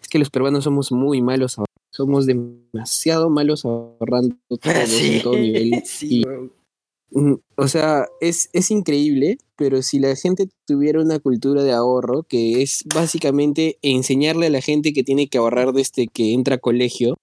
es 0.02 0.08
que 0.08 0.18
los 0.18 0.30
peruanos 0.32 0.64
somos 0.64 0.92
muy 0.92 1.22
malos 1.22 1.60
somos 1.96 2.26
demasiado 2.26 3.30
malos 3.30 3.64
ahorrando 3.64 4.36
todo, 4.50 4.60
sí, 4.86 5.16
en 5.16 5.22
todo 5.22 5.38
nivel. 5.38 5.82
Sí, 5.86 6.22
y, 6.22 7.18
mm, 7.18 7.36
o 7.56 7.68
sea, 7.68 8.08
es, 8.20 8.50
es 8.52 8.70
increíble, 8.70 9.38
pero 9.56 9.82
si 9.82 10.00
la 10.00 10.14
gente 10.16 10.50
tuviera 10.66 11.02
una 11.02 11.20
cultura 11.20 11.64
de 11.64 11.72
ahorro, 11.72 12.24
que 12.24 12.62
es 12.62 12.84
básicamente 12.94 13.78
enseñarle 13.82 14.48
a 14.48 14.50
la 14.50 14.62
gente 14.62 14.92
que 14.92 15.04
tiene 15.04 15.28
que 15.28 15.38
ahorrar 15.38 15.72
desde 15.72 16.08
que 16.08 16.34
entra 16.34 16.56
a 16.56 16.60
colegio, 16.60 17.18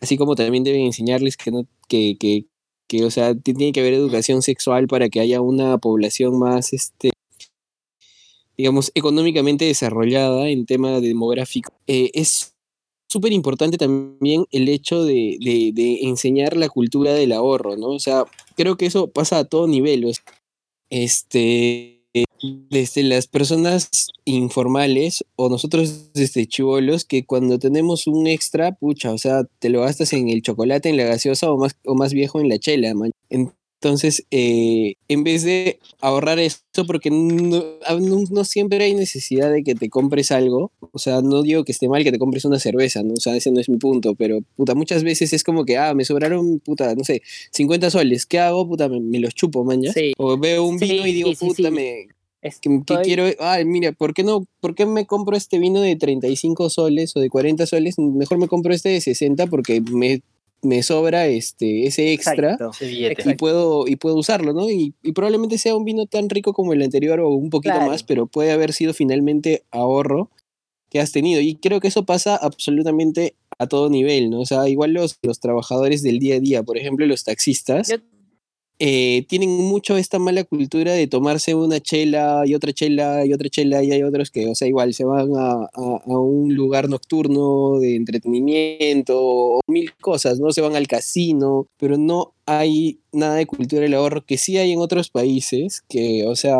así 0.00 0.16
como 0.16 0.36
también 0.36 0.62
deben 0.62 0.82
enseñarles 0.82 1.36
que 1.36 1.50
no, 1.50 1.66
que, 1.88 2.16
que, 2.20 2.46
que 2.86 3.04
o 3.04 3.10
sea, 3.10 3.34
tiene 3.34 3.72
que 3.72 3.80
haber 3.80 3.94
educación 3.94 4.42
sexual 4.42 4.86
para 4.86 5.08
que 5.08 5.18
haya 5.18 5.40
una 5.40 5.76
población 5.78 6.38
más, 6.38 6.72
este, 6.72 7.10
digamos, 8.56 8.92
económicamente 8.94 9.64
desarrollada 9.64 10.48
en 10.48 10.66
tema 10.66 11.00
demográfico. 11.00 11.72
Eh, 11.88 12.12
es 12.14 12.54
súper 13.08 13.32
importante 13.32 13.78
también 13.78 14.44
el 14.50 14.68
hecho 14.68 15.04
de, 15.04 15.36
de, 15.40 15.98
enseñar 16.02 16.56
la 16.56 16.68
cultura 16.68 17.12
del 17.12 17.32
ahorro, 17.32 17.76
¿no? 17.76 17.88
O 17.88 17.98
sea, 17.98 18.24
creo 18.56 18.76
que 18.76 18.86
eso 18.86 19.08
pasa 19.08 19.38
a 19.38 19.44
todo 19.44 19.66
nivel. 19.66 20.12
Este, 20.90 21.98
desde 22.70 23.02
las 23.02 23.26
personas 23.26 24.08
informales 24.24 25.24
o 25.36 25.48
nosotros 25.48 26.12
desde 26.12 26.46
chivolos 26.46 27.04
que 27.04 27.24
cuando 27.24 27.58
tenemos 27.58 28.06
un 28.06 28.26
extra, 28.26 28.72
pucha, 28.72 29.12
o 29.12 29.18
sea, 29.18 29.44
te 29.58 29.68
lo 29.68 29.82
gastas 29.82 30.12
en 30.12 30.28
el 30.28 30.42
chocolate, 30.42 30.88
en 30.88 30.96
la 30.96 31.04
gaseosa 31.04 31.50
o 31.50 31.58
más, 31.58 31.76
o 31.84 31.94
más 31.94 32.12
viejo 32.12 32.40
en 32.40 32.48
la 32.48 32.58
chela, 32.58 32.94
man. 32.94 33.10
Eh, 34.30 34.94
en 35.08 35.24
vez 35.24 35.44
de 35.44 35.78
ahorrar 36.00 36.38
eso, 36.38 36.58
porque 36.86 37.10
no, 37.10 37.62
no, 38.30 38.44
siempre 38.44 38.82
hay 38.84 38.94
necesidad 38.94 39.52
de 39.52 39.62
que 39.62 39.74
te 39.74 39.88
compres 39.88 40.32
algo, 40.32 40.72
o 40.92 40.98
sea, 40.98 41.22
no 41.22 41.42
digo 41.42 41.64
que 41.64 41.72
esté 41.72 41.88
mal 41.88 42.04
que 42.04 42.12
te 42.12 42.18
compres 42.18 42.44
una 42.44 42.58
cerveza, 42.58 43.02
¿no? 43.02 43.14
O 43.14 43.20
sea, 43.20 43.36
ese 43.36 43.50
no 43.50 43.60
es 43.60 43.68
mi 43.68 43.76
punto, 43.76 44.14
pero 44.14 44.40
puta, 44.56 44.74
muchas 44.74 45.04
veces 45.04 45.32
es 45.32 45.44
como 45.44 45.64
que, 45.64 45.76
ah, 45.76 45.94
me 45.94 46.04
sobraron, 46.04 46.58
puta, 46.60 46.94
no 46.94 47.04
sé, 47.04 47.22
50 47.52 47.90
soles, 47.90 48.26
¿qué 48.26 48.38
hago? 48.38 48.66
Puta, 48.66 48.88
me, 48.88 49.00
me 49.00 49.20
los 49.20 49.34
chupo, 49.34 49.64
man, 49.64 49.82
¿ya? 49.82 49.92
Sí. 49.92 50.12
O 50.18 50.36
veo 50.36 50.64
un 50.64 50.78
vino 50.78 51.04
Sí, 51.04 51.10
y 51.10 51.14
digo, 51.14 51.30
sí, 51.34 51.46
puta, 51.46 51.70
me... 51.70 52.08
Estoy- 52.40 52.84
que 52.84 53.02
quiero, 53.02 53.24
ah, 53.40 53.58
mira, 53.64 53.92
¿por 53.92 54.14
qué 54.14 54.22
no, 54.22 54.46
por 54.60 54.74
qué 54.74 54.86
me 54.86 55.06
compro 55.06 55.36
este 55.36 55.58
vino 55.58 55.80
de 55.80 55.96
35 55.96 56.70
soles 56.70 57.16
o 57.16 57.20
de 57.20 57.30
40 57.30 57.66
soles? 57.66 57.98
Mejor 57.98 58.38
me 58.38 58.46
compro 58.46 58.72
este 58.72 58.90
de 58.90 59.00
60 59.00 59.48
porque 59.48 59.80
me, 59.80 60.22
me 60.62 60.82
sobra 60.82 61.26
este, 61.26 61.86
ese 61.86 62.12
extra 62.12 62.52
Exacto. 62.52 63.30
Y 63.30 63.34
puedo, 63.34 63.86
y 63.86 63.96
puedo 63.96 64.16
usarlo, 64.16 64.52
¿no? 64.52 64.68
Y, 64.68 64.94
y 65.02 65.12
probablemente 65.12 65.56
sea 65.58 65.76
un 65.76 65.84
vino 65.84 66.06
tan 66.06 66.28
rico 66.28 66.52
como 66.52 66.72
el 66.72 66.82
anterior 66.82 67.20
o 67.20 67.30
un 67.30 67.50
poquito 67.50 67.74
Claro. 67.74 67.90
más, 67.90 68.02
pero 68.02 68.26
puede 68.26 68.50
haber 68.52 68.72
sido 68.72 68.92
finalmente 68.94 69.62
ahorro 69.70 70.30
que 70.90 71.00
has 71.00 71.12
tenido. 71.12 71.40
Y 71.40 71.54
creo 71.56 71.80
que 71.80 71.88
eso 71.88 72.04
pasa 72.04 72.34
absolutamente 72.36 73.34
a 73.58 73.66
todo 73.66 73.90
nivel, 73.90 74.30
¿no? 74.30 74.40
O 74.40 74.46
sea, 74.46 74.68
igual 74.68 74.92
los, 74.92 75.18
los 75.22 75.38
trabajadores 75.40 76.02
del 76.02 76.18
día 76.18 76.36
a 76.36 76.40
día, 76.40 76.62
por 76.62 76.76
ejemplo, 76.78 77.06
los 77.06 77.24
taxistas, 77.24 77.88
Yo- 77.88 77.96
eh, 78.80 79.24
tienen 79.28 79.50
mucho 79.50 79.96
esta 79.96 80.18
mala 80.20 80.44
cultura 80.44 80.92
de 80.92 81.06
tomarse 81.08 81.54
una 81.54 81.80
chela 81.80 82.44
y 82.46 82.54
otra 82.54 82.72
chela 82.72 83.26
y 83.26 83.32
otra 83.32 83.48
chela 83.48 83.82
y 83.82 83.90
hay 83.92 84.02
otros 84.04 84.30
que, 84.30 84.46
o 84.48 84.54
sea, 84.54 84.68
igual 84.68 84.94
se 84.94 85.04
van 85.04 85.30
a, 85.36 85.52
a- 85.74 86.02
un 86.06 86.54
lugar 86.54 86.88
nocturno 86.88 87.78
de 87.80 87.96
entretenimiento 87.96 89.14
o 89.18 89.60
mil 89.66 89.92
cosas, 90.00 90.38
¿no? 90.40 90.52
Se 90.52 90.60
van 90.60 90.76
al 90.76 90.86
casino, 90.86 91.66
pero 91.78 91.96
no 91.98 92.34
hay 92.46 93.00
nada 93.12 93.34
de 93.36 93.46
cultura 93.46 93.82
del 93.82 93.94
ahorro 93.94 94.24
que 94.24 94.38
sí 94.38 94.56
hay 94.58 94.72
en 94.72 94.78
otros 94.80 95.10
países 95.10 95.82
que, 95.88 96.24
o 96.26 96.36
sea, 96.36 96.58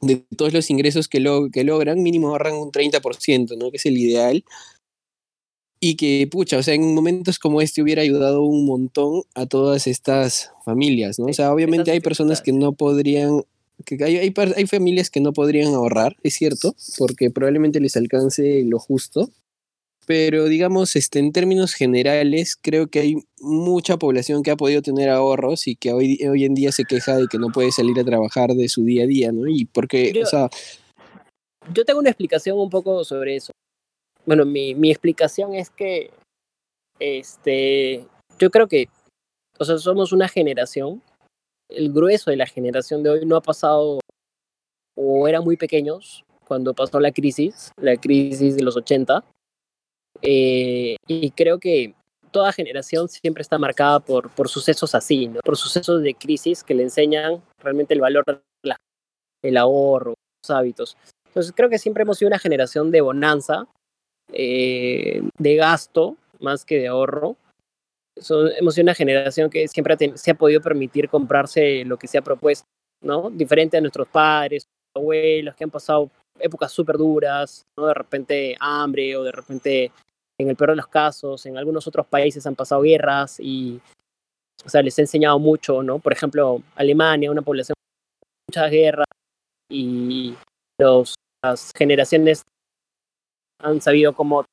de 0.00 0.16
todos 0.36 0.52
los 0.52 0.70
ingresos 0.70 1.08
que, 1.08 1.20
lo, 1.20 1.50
que 1.50 1.64
logran, 1.64 2.02
mínimo 2.02 2.28
ahorran 2.28 2.54
un 2.54 2.70
30%, 2.72 3.56
¿no? 3.56 3.70
Que 3.70 3.78
es 3.78 3.86
el 3.86 3.98
ideal. 3.98 4.44
Y 5.80 5.94
que, 5.96 6.26
pucha, 6.30 6.58
o 6.58 6.62
sea, 6.62 6.74
en 6.74 6.94
momentos 6.94 7.38
como 7.38 7.60
este 7.60 7.82
hubiera 7.82 8.02
ayudado 8.02 8.42
un 8.42 8.66
montón 8.66 9.22
a 9.34 9.46
todas 9.46 9.86
estas 9.86 10.50
familias, 10.64 11.18
¿no? 11.18 11.26
O 11.26 11.32
sea, 11.32 11.52
obviamente 11.52 11.90
hay 11.90 12.00
personas 12.00 12.40
que 12.42 12.52
no 12.52 12.72
podrían, 12.72 13.42
que 13.84 14.02
hay, 14.02 14.16
hay, 14.16 14.34
hay 14.56 14.66
familias 14.66 15.08
que 15.10 15.20
no 15.20 15.32
podrían 15.32 15.72
ahorrar, 15.74 16.16
es 16.22 16.34
cierto, 16.34 16.74
porque 16.96 17.30
probablemente 17.30 17.78
les 17.80 17.96
alcance 17.96 18.62
lo 18.64 18.78
justo, 18.78 19.30
pero 20.06 20.46
digamos, 20.46 20.96
este, 20.96 21.18
en 21.18 21.32
términos 21.32 21.74
generales, 21.74 22.56
creo 22.60 22.88
que 22.88 23.00
hay 23.00 23.16
mucha 23.40 23.98
población 23.98 24.42
que 24.42 24.50
ha 24.50 24.56
podido 24.56 24.80
tener 24.82 25.10
ahorros 25.10 25.66
y 25.68 25.76
que 25.76 25.92
hoy, 25.92 26.18
hoy 26.26 26.44
en 26.44 26.54
día 26.54 26.72
se 26.72 26.84
queja 26.84 27.16
de 27.16 27.26
que 27.28 27.38
no 27.38 27.48
puede 27.52 27.72
salir 27.72 28.00
a 28.00 28.04
trabajar 28.04 28.54
de 28.54 28.68
su 28.68 28.84
día 28.84 29.04
a 29.04 29.06
día, 29.06 29.32
¿no? 29.32 29.46
Y 29.46 29.66
porque, 29.66 30.12
Yo- 30.12 30.22
o 30.22 30.26
sea, 30.26 30.48
Yo 31.74 31.84
tengo 31.84 32.00
una 32.00 32.08
explicación 32.10 32.58
un 32.58 32.70
poco 32.70 33.04
sobre 33.04 33.36
eso. 33.36 33.52
Bueno, 34.28 34.44
mi, 34.44 34.74
mi 34.74 34.90
explicación 34.90 35.54
es 35.54 35.70
que 35.70 36.10
este, 37.00 38.06
yo 38.38 38.50
creo 38.50 38.68
que, 38.68 38.90
o 39.58 39.64
sea, 39.64 39.78
somos 39.78 40.12
una 40.12 40.28
generación, 40.28 41.02
el 41.70 41.90
grueso 41.90 42.30
de 42.30 42.36
la 42.36 42.44
generación 42.44 43.02
de 43.02 43.08
hoy 43.08 43.24
no 43.24 43.36
ha 43.36 43.40
pasado 43.40 44.00
o 44.94 45.28
eran 45.28 45.44
muy 45.44 45.56
pequeños 45.56 46.24
cuando 46.46 46.74
pasó 46.74 47.00
la 47.00 47.10
crisis, 47.10 47.72
la 47.80 47.96
crisis 47.96 48.56
de 48.56 48.62
los 48.62 48.76
80, 48.76 49.24
eh, 50.20 50.96
y 51.06 51.30
creo 51.30 51.58
que 51.58 51.94
toda 52.30 52.52
generación 52.52 53.08
siempre 53.08 53.40
está 53.40 53.56
marcada 53.56 53.98
por, 53.98 54.28
por 54.28 54.50
sucesos 54.50 54.94
así, 54.94 55.28
¿no? 55.28 55.40
por 55.40 55.56
sucesos 55.56 56.02
de 56.02 56.14
crisis 56.14 56.62
que 56.62 56.74
le 56.74 56.82
enseñan 56.82 57.42
realmente 57.62 57.94
el 57.94 58.02
valor 58.02 58.24
del 58.26 58.42
el 59.42 59.56
ahorro, 59.56 60.12
los 60.42 60.50
hábitos. 60.50 60.98
Entonces 61.28 61.54
creo 61.56 61.70
que 61.70 61.78
siempre 61.78 62.02
hemos 62.02 62.18
sido 62.18 62.28
una 62.28 62.38
generación 62.38 62.90
de 62.90 63.00
bonanza, 63.00 63.66
eh, 64.32 65.22
de 65.38 65.56
gasto 65.56 66.16
más 66.40 66.64
que 66.64 66.78
de 66.78 66.88
ahorro. 66.88 67.36
So- 68.20 68.48
hemos 68.48 68.74
sido 68.74 68.84
una 68.84 68.94
generación 68.94 69.50
que 69.50 69.68
siempre 69.68 69.96
se 70.14 70.30
ha 70.30 70.34
podido 70.34 70.60
permitir 70.60 71.08
comprarse 71.08 71.84
lo 71.84 71.96
que 71.96 72.08
se 72.08 72.18
ha 72.18 72.22
propuesto, 72.22 72.66
¿no? 73.02 73.30
Diferente 73.30 73.76
a 73.76 73.80
nuestros 73.80 74.08
padres, 74.08 74.66
abuelos, 74.94 75.54
que 75.54 75.64
han 75.64 75.70
pasado 75.70 76.10
épocas 76.38 76.72
súper 76.72 76.96
duras, 76.96 77.64
¿no? 77.76 77.86
De 77.86 77.94
repente 77.94 78.56
hambre 78.60 79.16
o 79.16 79.22
de 79.22 79.32
repente, 79.32 79.92
en 80.38 80.48
el 80.48 80.56
peor 80.56 80.70
de 80.70 80.76
los 80.76 80.88
casos, 80.88 81.46
en 81.46 81.56
algunos 81.56 81.86
otros 81.86 82.06
países 82.06 82.46
han 82.46 82.54
pasado 82.54 82.82
guerras 82.82 83.38
y, 83.40 83.80
o 84.64 84.68
sea, 84.68 84.82
les 84.82 84.98
ha 84.98 85.02
enseñado 85.02 85.38
mucho, 85.38 85.82
¿no? 85.82 85.98
Por 85.98 86.12
ejemplo, 86.12 86.62
Alemania, 86.74 87.30
una 87.30 87.42
población 87.42 87.74
con 88.20 88.28
muchas 88.48 88.70
guerras 88.70 89.06
y 89.70 90.34
los, 90.80 91.14
las 91.44 91.72
generaciones 91.76 92.42
han 93.60 93.80
sabido 93.80 94.14
cómo 94.14 94.44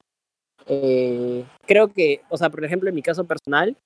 eh, 0.67 1.45
creo 1.65 1.91
que, 1.93 2.21
o 2.29 2.37
sea, 2.37 2.49
por 2.49 2.63
ejemplo, 2.65 2.89
en 2.89 2.95
mi 2.95 3.01
caso 3.01 3.25
personal, 3.25 3.77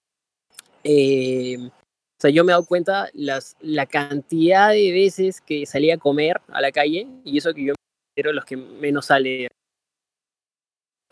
eh, 0.84 1.58
o 1.60 2.22
sea, 2.22 2.32
yo 2.32 2.44
me 2.44 2.52
he 2.52 2.54
dado 2.54 2.66
cuenta 2.66 3.10
las, 3.14 3.56
la 3.60 3.86
cantidad 3.86 4.70
de 4.72 4.92
veces 4.92 5.42
que 5.42 5.66
salí 5.66 5.92
a 5.92 5.98
comer 5.98 6.42
a 6.50 6.62
la 6.62 6.72
calle, 6.72 7.08
y 7.24 7.38
eso 7.38 7.54
que 7.54 7.66
yo 7.66 7.74
considero 8.16 8.34
los 8.34 8.46
que 8.46 8.58
menos 8.58 9.06
sale. 9.08 9.48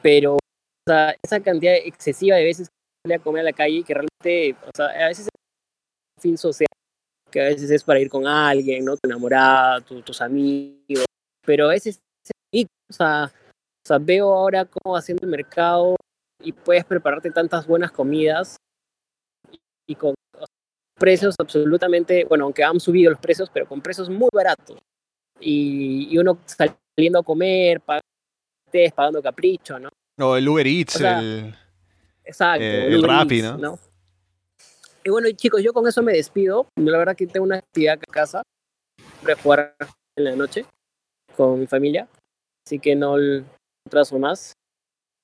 Pero, 0.01 0.35
o 0.35 0.39
sea, 0.87 1.15
esa 1.23 1.41
cantidad 1.41 1.75
excesiva 1.75 2.37
de 2.37 2.43
veces 2.45 2.69
que 2.69 2.75
salí 3.09 3.15
a 3.19 3.23
comer 3.23 3.41
a 3.41 3.45
la 3.45 3.53
calle, 3.53 3.83
que 3.83 3.93
realmente, 3.93 4.55
o 4.67 4.71
sea, 4.75 4.85
a 4.87 5.07
veces 5.07 5.25
es 5.25 5.29
un 6.17 6.21
fin 6.21 6.37
social, 6.37 6.67
que 7.31 7.41
a 7.41 7.45
veces 7.45 7.69
es 7.71 7.83
para 7.83 7.99
ir 7.99 8.09
con 8.09 8.25
alguien, 8.27 8.85
¿no? 8.85 8.95
Tu 8.95 9.07
enamorada, 9.07 9.81
tu- 9.81 10.01
tus 10.01 10.21
amigos, 10.21 11.05
pero 11.45 11.65
a 11.65 11.69
veces, 11.71 11.99
o 12.89 12.93
sea, 12.93 13.31
o 13.87 13.95
sea, 13.95 13.99
veo 13.99 14.33
ahora 14.33 14.65
cómo 14.65 14.95
va 14.95 14.99
haciendo 14.99 15.25
el 15.25 15.31
mercado 15.31 15.95
y 16.43 16.51
puedes 16.51 16.83
prepararte 16.83 17.31
tantas 17.31 17.65
buenas 17.65 17.89
comidas 17.89 18.57
y, 19.87 19.95
con 19.95 20.13
precios 20.99 21.35
absolutamente, 21.39 22.25
bueno, 22.25 22.43
aunque 22.43 22.65
han 22.65 22.81
subido 22.81 23.11
los 23.11 23.19
precios, 23.21 23.49
pero 23.49 23.65
con 23.65 23.79
precios 23.79 24.09
muy 24.09 24.27
baratos. 24.33 24.77
Y, 25.39 26.09
y 26.11 26.17
uno 26.17 26.37
saliendo 26.45 27.19
a 27.19 27.23
comer, 27.23 27.79
pagando, 27.79 28.03
pagando 28.93 29.23
capricho, 29.23 29.79
¿no? 29.79 29.87
O 30.19 30.35
el 30.35 30.49
Uber 30.49 30.67
Eats, 30.67 30.97
O 30.97 30.99
sea, 30.99 31.19
el... 31.21 31.55
Exacto. 32.25 32.65
Eh, 32.65 32.87
el 32.87 33.01
Rappi, 33.01 33.39
Eats, 33.39 33.57
¿no? 33.57 33.79
Y 35.05 35.09
bueno, 35.09 35.29
chicos, 35.31 35.63
yo 35.63 35.71
con 35.71 35.87
eso 35.87 36.03
me 36.03 36.11
despido. 36.11 36.67
La 36.75 36.97
verdad 36.97 37.15
que 37.15 37.25
tengo 37.25 37.45
una 37.45 37.59
actividad 37.59 37.93
acá 37.93 38.03
en 38.05 38.13
casa. 38.13 38.43
Siempre 39.13 39.35
jugar 39.35 39.75
en 40.17 40.23
la 40.25 40.35
noche 40.35 40.65
con 41.37 41.57
mi 41.57 41.67
familia. 41.67 42.09
Así 42.65 42.79
que 42.79 42.93
no 42.93 43.15
trazo 43.87 44.17
más. 44.19 44.53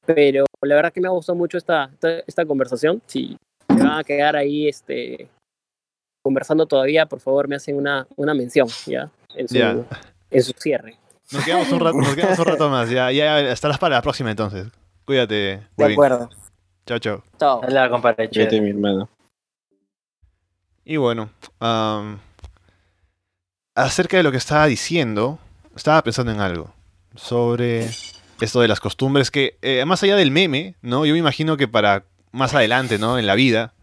Pero 0.06 0.46
la 0.62 0.76
verdad 0.76 0.92
que 0.92 1.00
me 1.00 1.08
ha 1.08 1.12
gustado 1.12 1.38
mucho 1.38 1.58
esta, 1.58 1.90
esta, 1.94 2.20
esta 2.28 2.46
conversación. 2.46 3.02
Si 3.06 3.38
me 3.70 3.84
van 3.84 4.00
a 4.00 4.04
quedar 4.04 4.36
ahí 4.36 4.68
este, 4.68 5.30
conversando 6.22 6.66
todavía, 6.66 7.06
por 7.06 7.20
favor 7.20 7.48
me 7.48 7.56
hacen 7.56 7.78
una, 7.78 8.08
una 8.16 8.34
mención, 8.34 8.68
¿ya? 8.86 9.10
En 9.36 9.48
su, 9.48 9.86
en 10.30 10.44
su 10.44 10.52
cierre. 10.58 10.98
Nos 11.32 11.46
quedamos 11.46 11.72
un 11.72 11.80
rato, 11.80 11.98
nos 11.98 12.16
quedamos 12.16 12.40
un 12.40 12.46
rato 12.46 12.70
más. 12.70 12.90
Ya, 12.90 13.12
ya 13.12 13.40
estarás 13.40 13.78
para 13.78 13.96
la 13.96 14.02
próxima 14.02 14.30
entonces. 14.30 14.68
Cuídate. 15.06 15.34
De 15.36 15.62
Webin. 15.78 15.94
acuerdo. 15.94 16.30
Chao, 16.86 17.00
chao. 17.00 17.24
Chao. 17.40 17.62
Hola, 17.62 17.90
compadre. 17.90 18.30
chévere. 18.30 18.62
mi 18.62 18.70
hermano. 18.70 19.10
Y 20.86 20.98
bueno, 20.98 21.30
acerca 23.74 24.18
de 24.18 24.24
lo 24.24 24.32
que 24.32 24.38
estaba 24.38 24.66
diciendo, 24.66 25.40
estaba 25.76 26.02
pensando 26.04 26.32
en 26.32 26.42
algo. 26.42 26.74
Sobre 27.16 27.90
esto 28.44 28.62
de 28.62 28.68
las 28.68 28.80
costumbres 28.80 29.32
que, 29.32 29.58
eh, 29.62 29.84
más 29.86 30.04
allá 30.04 30.16
del 30.16 30.32
meme, 30.32 30.76
¿no? 30.82 31.06
Yo 31.06 31.14
me 31.14 31.20
imagino 31.20 31.58
que 31.58 31.68
para 31.68 32.06
más 32.32 32.54
adelante, 32.54 33.00
¿no? 33.00 33.18
En 33.18 33.26
la 33.26 33.36
vida, 33.36 33.74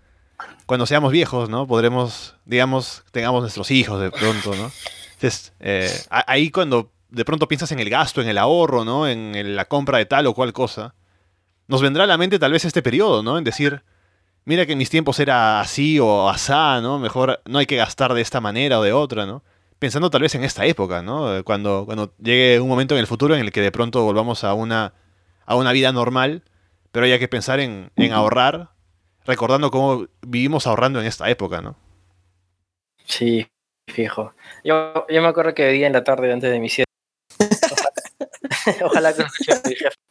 cuando 0.66 0.86
seamos 0.86 1.12
viejos, 1.12 1.48
¿no? 1.48 1.66
Podremos, 1.66 2.34
digamos, 2.44 3.04
tengamos 3.10 3.42
nuestros 3.42 3.70
hijos 3.70 4.00
de 4.00 4.10
pronto, 4.10 4.54
¿no? 4.54 4.70
Entonces, 5.14 5.52
eh, 5.60 5.90
ahí 6.10 6.50
cuando 6.50 6.92
de 7.10 7.24
pronto 7.24 7.48
piensas 7.48 7.72
en 7.72 7.80
el 7.80 7.90
gasto, 7.90 8.20
en 8.20 8.28
el 8.28 8.38
ahorro, 8.38 8.84
¿no? 8.84 9.08
En, 9.08 9.56
la 9.56 9.64
compra 9.64 9.98
de 9.98 10.06
tal 10.06 10.26
o 10.26 10.34
cual 10.34 10.52
cosa, 10.52 10.94
nos 11.66 11.82
vendrá 11.82 12.04
a 12.04 12.06
la 12.06 12.16
mente 12.16 12.38
tal 12.38 12.52
vez 12.52 12.64
este 12.64 12.82
periodo, 12.82 13.22
¿no? 13.22 13.38
En 13.38 13.44
decir, 13.44 13.82
mira 14.44 14.66
que 14.66 14.72
en 14.72 14.78
mis 14.78 14.90
tiempos 14.90 15.20
era 15.20 15.60
así 15.60 15.98
o 15.98 16.28
asá, 16.28 16.80
¿no? 16.80 16.98
Mejor 16.98 17.40
no 17.46 17.58
hay 17.58 17.66
que 17.66 17.76
gastar 17.76 18.14
de 18.14 18.20
esta 18.20 18.40
manera 18.40 18.78
o 18.78 18.82
de 18.82 18.92
otra, 18.92 19.26
¿no? 19.26 19.42
Pensando 19.80 20.10
tal 20.10 20.22
vez 20.22 20.36
en 20.36 20.44
esta 20.44 20.64
época, 20.66 21.02
¿no? 21.02 21.42
Cuando, 21.42 21.84
cuando 21.86 22.14
llegue 22.18 22.60
un 22.60 22.68
momento 22.68 22.94
en 22.94 23.00
el 23.00 23.08
futuro 23.08 23.34
en 23.34 23.40
el 23.40 23.50
que 23.50 23.62
de 23.62 23.72
pronto 23.72 24.04
volvamos 24.04 24.44
a 24.44 24.54
una, 24.54 24.92
a 25.46 25.56
una 25.56 25.72
vida 25.72 25.90
normal, 25.90 26.44
pero 26.92 27.06
haya 27.06 27.18
que 27.18 27.28
pensar 27.28 27.60
en, 27.60 27.90
en 27.96 28.12
ahorrar, 28.12 28.72
recordando 29.24 29.70
cómo 29.70 30.06
vivimos 30.20 30.66
ahorrando 30.66 31.00
en 31.00 31.06
esta 31.06 31.30
época, 31.30 31.62
¿no? 31.62 31.78
Sí, 33.06 33.48
fijo. 33.88 34.34
Yo, 34.62 35.06
yo 35.08 35.22
me 35.22 35.28
acuerdo 35.28 35.54
que 35.54 35.66
día 35.68 35.86
en 35.86 35.94
la 35.94 36.04
tarde 36.04 36.30
antes 36.32 36.50
de 36.50 36.60
mi 36.60 36.68
siesta. 36.68 36.90
Ojalá, 38.82 39.14
que. 39.14 39.24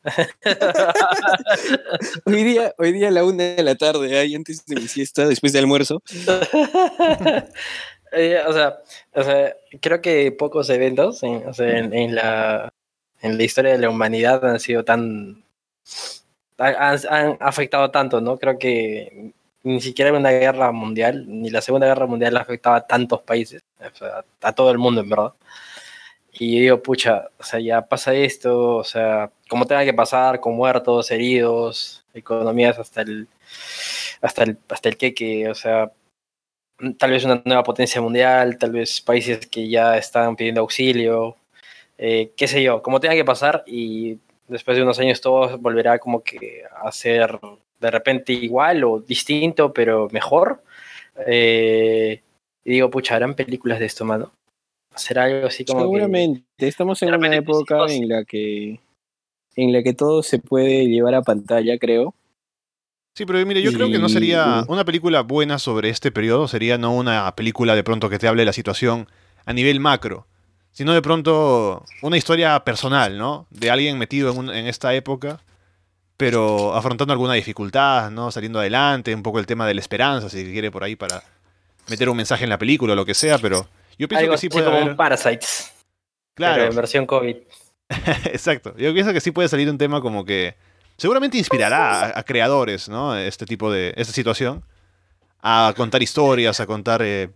Hoy 2.26 2.44
día, 2.44 2.74
hoy 2.78 2.92
día 2.94 3.10
a 3.10 3.12
la 3.12 3.24
una 3.24 3.44
de 3.44 3.62
la 3.64 3.76
tarde, 3.76 4.18
ahí 4.18 4.34
antes 4.36 4.66
de 4.66 4.76
mi 4.76 4.88
siesta, 4.88 5.28
después 5.28 5.54
de 5.54 5.60
almuerzo. 5.60 6.02
Eh, 8.12 8.42
o, 8.48 8.54
sea, 8.54 8.80
o 9.14 9.24
sea, 9.24 9.56
creo 9.82 10.02
que 10.02 10.32
pocos 10.32 10.70
eventos 10.70 11.24
en, 11.24 11.48
o 11.48 11.54
sea, 11.54 11.78
en, 11.78 11.94
en 11.94 12.16
la, 12.16 12.74
en 13.22 13.38
la 13.38 13.44
historia 13.44 13.72
de 13.74 13.80
la 13.80 13.90
humanidad 13.90 14.44
han 14.46 14.60
sido 14.60 14.84
tan. 14.84 15.44
han, 16.58 17.00
han 17.10 17.38
afectado 17.40 17.92
tanto, 17.92 18.22
¿no? 18.22 18.38
Creo 18.38 18.58
que 18.58 19.34
ni 19.64 19.82
siquiera 19.82 20.14
una 20.14 20.32
guerra 20.32 20.72
mundial, 20.72 21.26
ni 21.28 21.50
la 21.50 21.62
Segunda 21.62 21.88
Guerra 21.88 22.08
Mundial 22.08 22.38
afectaba 22.38 22.78
a 22.78 22.88
tantos 22.88 23.22
países, 23.22 23.62
o 23.80 23.96
sea, 23.96 24.24
a 24.42 24.54
todo 24.54 24.72
el 24.72 24.78
mundo, 24.78 25.02
en 25.02 25.10
verdad. 25.10 25.34
Y 26.32 26.56
yo 26.56 26.62
digo, 26.62 26.84
pucha, 26.84 27.30
o 27.38 27.44
sea, 27.44 27.60
ya 27.60 27.82
pasa 27.86 28.14
esto, 28.14 28.78
o 28.78 28.84
sea, 28.84 29.32
como 29.50 29.66
tenga 29.66 29.84
que 29.84 29.94
pasar, 29.94 30.40
con 30.40 30.56
muertos, 30.56 31.12
heridos, 31.12 32.06
economías 32.14 32.80
hasta 32.80 33.02
el, 33.02 33.28
hasta 34.22 34.44
el, 34.44 34.58
hasta 34.70 34.90
el 34.90 34.98
queque, 34.98 35.50
o 35.50 35.56
sea, 35.56 35.92
tal 36.98 37.12
vez 37.12 37.24
una 37.26 37.42
nueva 37.46 37.64
potencia 37.64 38.02
mundial, 38.02 38.58
tal 38.58 38.72
vez 38.72 39.02
países 39.02 39.46
que 39.48 39.68
ya 39.70 39.98
están 39.98 40.36
pidiendo 40.36 40.62
auxilio, 40.62 41.36
eh, 41.98 42.32
qué 42.38 42.48
sé 42.48 42.64
yo, 42.64 42.82
como 42.82 43.00
tenga 43.00 43.16
que 43.16 43.26
pasar 43.26 43.64
y 43.68 44.18
después 44.48 44.78
de 44.78 44.84
unos 44.84 45.00
años 45.00 45.20
todo 45.22 45.58
volverá 45.58 46.00
como 46.00 46.24
que 46.24 46.64
a 46.82 46.92
ser 46.92 47.40
de 47.80 47.92
repente 47.92 48.34
igual 48.34 48.84
o 48.84 49.00
distinto, 49.00 49.72
pero 49.74 50.08
mejor. 50.12 50.64
Eh, 51.26 52.22
y 52.66 52.72
digo, 52.72 52.90
pucha, 52.90 53.16
¿harán 53.16 53.36
películas 53.36 53.80
de 53.80 53.86
esto, 53.86 54.06
mano? 54.06 54.32
¿Será 54.96 55.24
algo 55.26 55.48
así 55.48 55.66
como 55.66 55.80
que- 55.80 55.84
Seguramente, 55.84 56.44
estamos 56.60 57.02
en 57.04 57.10
una 57.10 57.36
época 57.36 57.76
en 57.98 58.10
la 58.10 58.24
que 58.26 58.80
en 59.56 59.74
la 59.74 59.84
que 59.84 59.94
todo 59.94 60.24
se 60.24 60.40
puede 60.40 60.88
llevar 60.88 61.16
a 61.16 61.22
pantalla, 61.22 61.78
creo. 61.78 62.14
Sí, 63.20 63.26
pero 63.26 63.46
mire, 63.46 63.62
yo 63.62 63.74
creo 63.74 63.92
que 63.92 64.00
no 64.00 64.08
sería 64.08 64.64
Y- 64.66 64.72
una 64.72 64.86
película 64.86 65.24
buena 65.24 65.60
sobre 65.60 65.90
este 65.90 66.10
periodo, 66.10 66.48
sería 66.48 66.78
no 66.78 66.94
una 66.94 67.36
película 67.36 67.76
de 67.76 67.84
pronto 67.84 68.10
que 68.10 68.18
te 68.18 68.30
hable 68.30 68.44
de 68.44 68.46
la 68.46 68.54
situación 68.54 69.10
a 69.46 69.52
nivel 69.52 69.82
macro, 69.82 70.26
sino 70.72 70.94
de 70.94 71.02
pronto 71.02 71.84
una 72.02 72.16
historia 72.16 72.58
personal, 72.64 73.18
¿no? 73.18 73.46
De 73.50 73.72
alguien 73.72 73.98
metido 73.98 74.32
en, 74.32 74.38
un- 74.38 74.50
en 74.56 74.68
esta 74.68 74.94
época 74.94 75.42
pero 76.16 76.74
afrontando 76.76 77.12
alguna 77.12 77.34
dificultad, 77.34 78.10
¿no? 78.10 78.32
Saliendo 78.32 78.60
adelante, 78.60 79.14
un 79.14 79.22
poco 79.24 79.38
el 79.40 79.46
tema 79.46 79.68
de 79.68 79.74
la 79.74 79.82
esperanza, 79.82 80.30
si 80.30 80.44
quiere 80.52 80.72
por 80.72 80.86
ahí 80.86 80.96
para 80.96 81.22
meter 81.90 82.08
un 82.08 82.16
mensaje 82.16 82.46
en 82.46 82.50
la 82.50 82.58
película 82.58 82.94
o 82.94 82.96
lo 82.96 83.06
que 83.06 83.14
sea, 83.14 83.38
pero 83.38 83.68
yo 83.98 84.08
pienso 84.08 84.22
Algo 84.24 84.32
que 84.34 84.38
sí 84.38 84.48
así 84.48 84.50
puede 84.50 84.66
como 84.66 84.78
haber... 84.78 84.92
un 84.92 84.96
Parasites, 84.98 85.74
Claro, 86.36 86.56
pero 86.56 86.70
en 86.70 86.76
versión 86.78 87.06
COVID. 87.06 87.36
exacto. 88.32 88.74
Yo 88.78 88.94
pienso 88.94 89.12
que 89.12 89.20
sí 89.20 89.32
puede 89.32 89.50
salir 89.50 89.70
un 89.70 89.78
tema 89.78 90.00
como 90.00 90.24
que 90.24 90.56
seguramente 91.00 91.38
inspirará 91.38 92.06
a, 92.08 92.20
a 92.20 92.24
creadores, 92.24 92.88
¿no? 92.90 93.18
Este 93.18 93.46
tipo 93.46 93.72
de, 93.72 93.94
esta 93.98 94.14
situación, 94.14 94.64
a 95.42 95.74
contar 95.76 96.04
historias, 96.04 96.60
a 96.60 96.66
contar, 96.68 97.02
eh, 97.02 97.30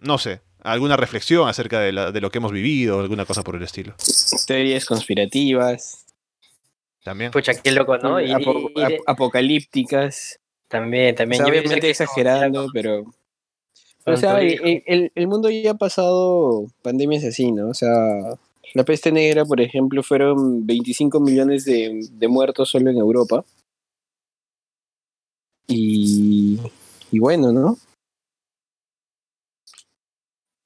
no 0.00 0.16
sé, 0.18 0.40
alguna 0.62 0.96
reflexión 0.96 1.48
acerca 1.48 1.80
de, 1.80 1.92
la- 1.92 2.12
de 2.12 2.20
lo 2.20 2.30
que 2.30 2.38
hemos 2.38 2.52
vivido, 2.52 3.00
alguna 3.00 3.24
cosa 3.24 3.42
por 3.42 3.56
el 3.56 3.62
estilo. 3.62 3.94
Teorías 4.46 4.84
conspirativas, 4.84 6.04
También. 7.04 7.30
Pucha, 7.30 7.54
qué 7.54 7.70
loco, 7.72 7.96
¿no? 7.98 8.20
Y, 8.20 8.30
apo- 8.32 8.70
y- 8.74 8.80
y 8.80 8.84
de- 8.84 8.96
ap- 8.96 9.02
apocalípticas. 9.06 10.40
también, 10.68 11.14
O 11.14 11.16
también. 11.16 11.38
sea, 11.42 11.46
yo 11.52 11.58
obviamente 11.60 11.88
exagerando, 11.90 12.66
pero... 12.72 13.04
O 14.04 14.16
sea, 14.16 14.40
el- 14.40 14.82
el- 14.86 15.12
el 15.14 15.26
mundo 15.28 15.48
ya 15.50 15.72
ha 15.72 15.74
pasado 15.74 16.66
pandemias 16.82 17.24
así, 17.24 17.52
¿no? 17.52 17.68
O 17.68 17.74
sea, 17.74 17.90
la 18.74 18.84
peste 18.84 19.12
negra, 19.12 19.44
por 19.44 19.60
ejemplo, 19.60 20.02
fueron 20.02 20.66
25 20.66 21.20
millones 21.20 21.64
de, 21.64 22.00
de 22.10 22.28
muertos 22.28 22.70
solo 22.70 22.90
en 22.90 22.98
Europa. 22.98 23.44
Y, 25.66 26.58
y 27.10 27.18
bueno, 27.18 27.52
¿no? 27.52 27.76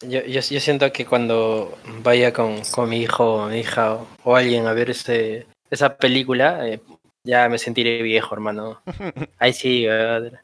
Yo, 0.02 0.20
yo, 0.24 0.40
yo 0.40 0.60
siento 0.60 0.92
que 0.92 1.06
cuando 1.06 1.78
vaya 2.02 2.32
con, 2.32 2.62
con 2.72 2.88
mi 2.88 3.02
hijo 3.02 3.34
o 3.34 3.48
mi 3.48 3.60
hija 3.60 3.94
o, 3.94 4.08
o 4.24 4.36
alguien 4.36 4.66
a 4.66 4.72
ver 4.72 4.90
ese, 4.90 5.46
esa 5.70 5.96
película, 5.96 6.68
eh, 6.68 6.80
ya 7.24 7.48
me 7.48 7.58
sentiré 7.58 8.02
viejo, 8.02 8.34
hermano. 8.34 8.82
Ahí 9.38 9.52
sí, 9.52 9.86
¿verdad? 9.86 10.40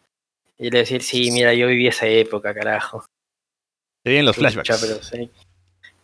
Y 0.59 0.71
le 0.71 0.79
decir, 0.81 1.03
sí, 1.03 1.31
mira, 1.31 1.55
yo 1.55 1.67
viví 1.67 1.87
esa 1.87 2.07
época, 2.07 2.55
carajo. 2.55 3.05
Se 4.05 4.11
vienen 4.11 4.27
los 4.27 4.37
flashbacks. 4.37 4.81
pero 4.81 5.03
sí. 5.03 5.31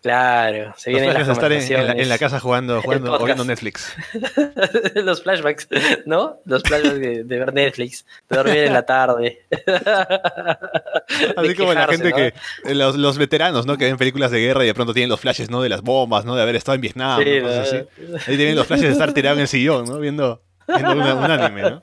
Claro, 0.04 0.74
se 0.76 0.90
Los 0.92 1.00
vienen 1.00 1.14
las 1.14 1.24
flashbacks 1.24 1.26
de 1.26 1.32
estar 1.32 1.52
en, 1.52 1.80
en 1.80 1.86
la, 1.96 2.02
en 2.02 2.08
la 2.10 2.18
casa 2.18 2.38
jugando, 2.38 2.82
jugando 2.84 3.14
o 3.14 3.24
viendo 3.24 3.42
Netflix. 3.46 3.90
los 4.96 5.22
flashbacks, 5.22 5.66
¿no? 6.04 6.40
Los 6.44 6.62
flashbacks 6.62 7.00
de, 7.00 7.24
de 7.24 7.38
ver 7.38 7.54
Netflix, 7.54 8.04
de 8.28 8.36
dormir 8.36 8.58
en 8.58 8.74
la 8.74 8.84
tarde. 8.84 9.46
Así 11.36 11.48
De 11.48 11.56
como 11.56 11.72
la 11.72 11.86
gente 11.86 12.10
¿no? 12.10 12.16
que, 12.16 12.26
eh, 12.64 12.74
los, 12.74 12.96
los 12.96 13.16
veteranos, 13.16 13.64
¿no? 13.64 13.78
Que 13.78 13.86
ven 13.86 13.96
películas 13.96 14.30
de 14.30 14.40
guerra 14.40 14.62
y 14.64 14.66
de 14.66 14.74
pronto 14.74 14.92
tienen 14.92 15.08
los 15.08 15.20
flashes, 15.20 15.48
¿no? 15.48 15.62
De 15.62 15.70
las 15.70 15.80
bombas, 15.80 16.26
¿no? 16.26 16.36
De 16.36 16.42
haber 16.42 16.56
estado 16.56 16.74
en 16.74 16.82
Vietnam, 16.82 17.22
Sí. 17.24 17.30
Ahí 18.26 18.36
tienen 18.36 18.56
los 18.56 18.66
flashes 18.66 18.88
de 18.88 18.92
estar 18.92 19.10
tirado 19.14 19.36
en 19.36 19.40
el 19.42 19.48
sillón, 19.48 19.86
¿no? 19.86 19.98
Viendo, 20.00 20.42
viendo 20.68 20.92
una- 20.92 21.14
un 21.14 21.30
anime, 21.30 21.62
¿no? 21.62 21.82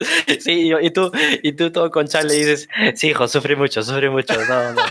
Sí, 0.40 0.70
y, 0.70 0.86
y 0.86 0.90
tú, 0.90 1.10
y 1.42 1.52
tú 1.52 1.70
todo 1.70 1.90
con 1.90 2.06
Chale 2.06 2.34
dices, 2.34 2.68
sí, 2.94 3.08
hijo, 3.08 3.26
sufrí 3.28 3.56
mucho, 3.56 3.82
sufrí 3.82 4.08
mucho. 4.08 4.34
No, 4.46 4.72
no. 4.74 4.82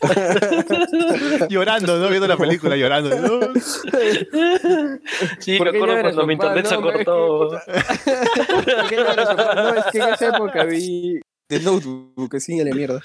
Llorando, 1.48 1.98
¿no? 1.98 2.08
Viendo 2.08 2.26
la 2.26 2.36
película, 2.36 2.76
llorando. 2.76 3.10
¿no? 3.18 3.40
Sí, 5.38 5.58
¿Por 5.58 5.72
me 5.72 5.78
acuerdo 5.78 6.00
cuando 6.00 6.26
mi 6.26 6.34
internet 6.34 6.66
se 6.66 6.76
cortó. 6.76 7.50
No, 9.54 9.74
es 9.74 9.84
que 9.92 9.98
en 9.98 10.08
esa 10.08 10.28
época 10.28 10.64
vi 10.64 11.20
The 11.48 11.60
Notebook, 11.60 12.34
así 12.34 12.60
a 12.60 12.64
la 12.64 12.74
mierda. 12.74 13.00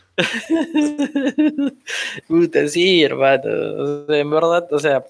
Puta, 2.27 2.67
sí, 2.67 3.03
hermano. 3.03 4.05
En 4.09 4.29
verdad, 4.29 4.67
o 4.71 4.79
sea, 4.79 5.03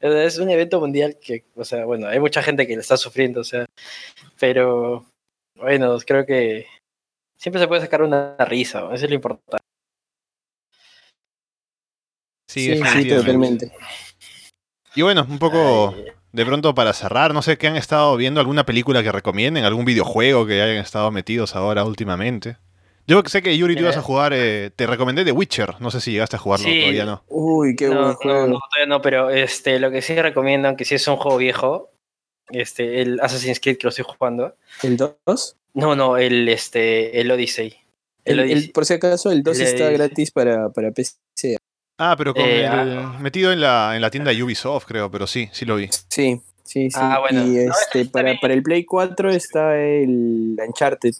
es 0.00 0.38
un 0.38 0.50
evento 0.50 0.80
mundial 0.80 1.16
que, 1.20 1.44
o 1.54 1.64
sea, 1.64 1.84
bueno, 1.84 2.08
hay 2.08 2.18
mucha 2.20 2.42
gente 2.42 2.66
que 2.66 2.74
le 2.74 2.80
está 2.80 2.96
sufriendo, 2.96 3.40
o 3.40 3.44
sea, 3.44 3.66
pero 4.38 5.04
bueno, 5.56 5.96
creo 6.06 6.24
que 6.26 6.66
siempre 7.36 7.60
se 7.60 7.68
puede 7.68 7.80
sacar 7.80 8.02
una 8.02 8.36
risa, 8.38 8.80
¿no? 8.80 8.92
eso 8.92 9.04
es 9.04 9.10
lo 9.10 9.16
importante. 9.16 9.64
Sí, 12.48 12.76
sí, 12.76 13.08
totalmente. 13.08 13.72
Y 14.94 15.02
bueno, 15.02 15.26
un 15.28 15.38
poco 15.38 15.94
Ay, 15.94 16.04
de 16.32 16.46
pronto 16.46 16.74
para 16.74 16.92
cerrar, 16.92 17.34
no 17.34 17.42
sé 17.42 17.58
qué 17.58 17.66
han 17.66 17.76
estado 17.76 18.16
viendo, 18.16 18.40
alguna 18.40 18.64
película 18.64 19.02
que 19.02 19.12
recomienden, 19.12 19.64
algún 19.64 19.84
videojuego 19.84 20.46
que 20.46 20.62
hayan 20.62 20.76
estado 20.78 21.10
metidos 21.10 21.54
ahora 21.54 21.84
últimamente. 21.84 22.56
Yo 23.06 23.22
sé 23.26 23.40
que 23.40 23.56
Yuri, 23.56 23.76
tú 23.76 23.82
ibas 23.82 23.96
a 23.96 24.02
jugar, 24.02 24.32
eh, 24.34 24.70
te 24.74 24.86
recomendé 24.86 25.24
The 25.24 25.30
Witcher, 25.32 25.80
no 25.80 25.90
sé 25.92 26.00
si 26.00 26.12
llegaste 26.12 26.36
a 26.36 26.38
jugarlo, 26.40 26.66
Sí. 26.66 26.80
todavía 26.80 27.04
no. 27.04 27.22
Uy, 27.28 27.76
qué 27.76 27.86
no, 27.86 27.94
buen 27.94 28.08
no, 28.08 28.14
juego. 28.14 28.46
no, 28.48 28.58
todavía 28.58 28.86
no, 28.88 29.00
pero 29.00 29.30
este, 29.30 29.78
lo 29.78 29.90
que 29.90 30.02
sí 30.02 30.20
recomiendo, 30.20 30.66
aunque 30.68 30.84
sí 30.84 30.96
es 30.96 31.06
un 31.06 31.16
juego 31.16 31.36
viejo, 31.36 31.90
este, 32.50 33.02
el 33.02 33.20
Assassin's 33.20 33.60
Creed 33.60 33.76
que 33.78 33.84
lo 33.84 33.90
estoy 33.90 34.04
jugando. 34.08 34.54
¿El 34.82 34.96
2? 34.96 35.56
No, 35.74 35.94
no, 35.94 36.16
el, 36.16 36.48
este, 36.48 37.20
el 37.20 37.30
Odyssey. 37.30 37.74
El, 38.24 38.40
El, 38.40 38.46
el- 38.50 38.52
Odyssey. 38.52 38.72
por 38.72 38.86
si 38.86 38.94
acaso, 38.94 39.30
el 39.30 39.42
2 39.42 39.60
El 39.60 39.66
está 39.66 39.90
gratis 39.90 40.30
para, 40.30 40.70
para 40.70 40.90
PC. 40.90 41.56
Ah, 41.98 42.14
pero 42.18 42.34
con 42.34 42.42
Eh, 42.44 42.66
el, 42.66 43.18
metido 43.20 43.52
en 43.52 43.60
la, 43.60 43.94
en 43.96 44.02
la 44.02 44.10
tienda 44.10 44.30
de 44.32 44.42
Ubisoft, 44.42 44.84
creo, 44.86 45.10
pero 45.10 45.26
sí, 45.26 45.48
sí 45.52 45.64
lo 45.64 45.76
vi. 45.76 45.88
Sí, 46.08 46.40
sí, 46.62 46.90
sí. 46.90 46.92
Ah, 46.94 47.18
bueno. 47.20 47.46
Y 47.46 47.58
este, 47.58 48.04
para, 48.06 48.34
para 48.40 48.52
el 48.54 48.62
Play 48.62 48.84
4 48.84 49.30
está 49.30 49.76
el 49.78 50.56
Uncharted. 50.66 51.14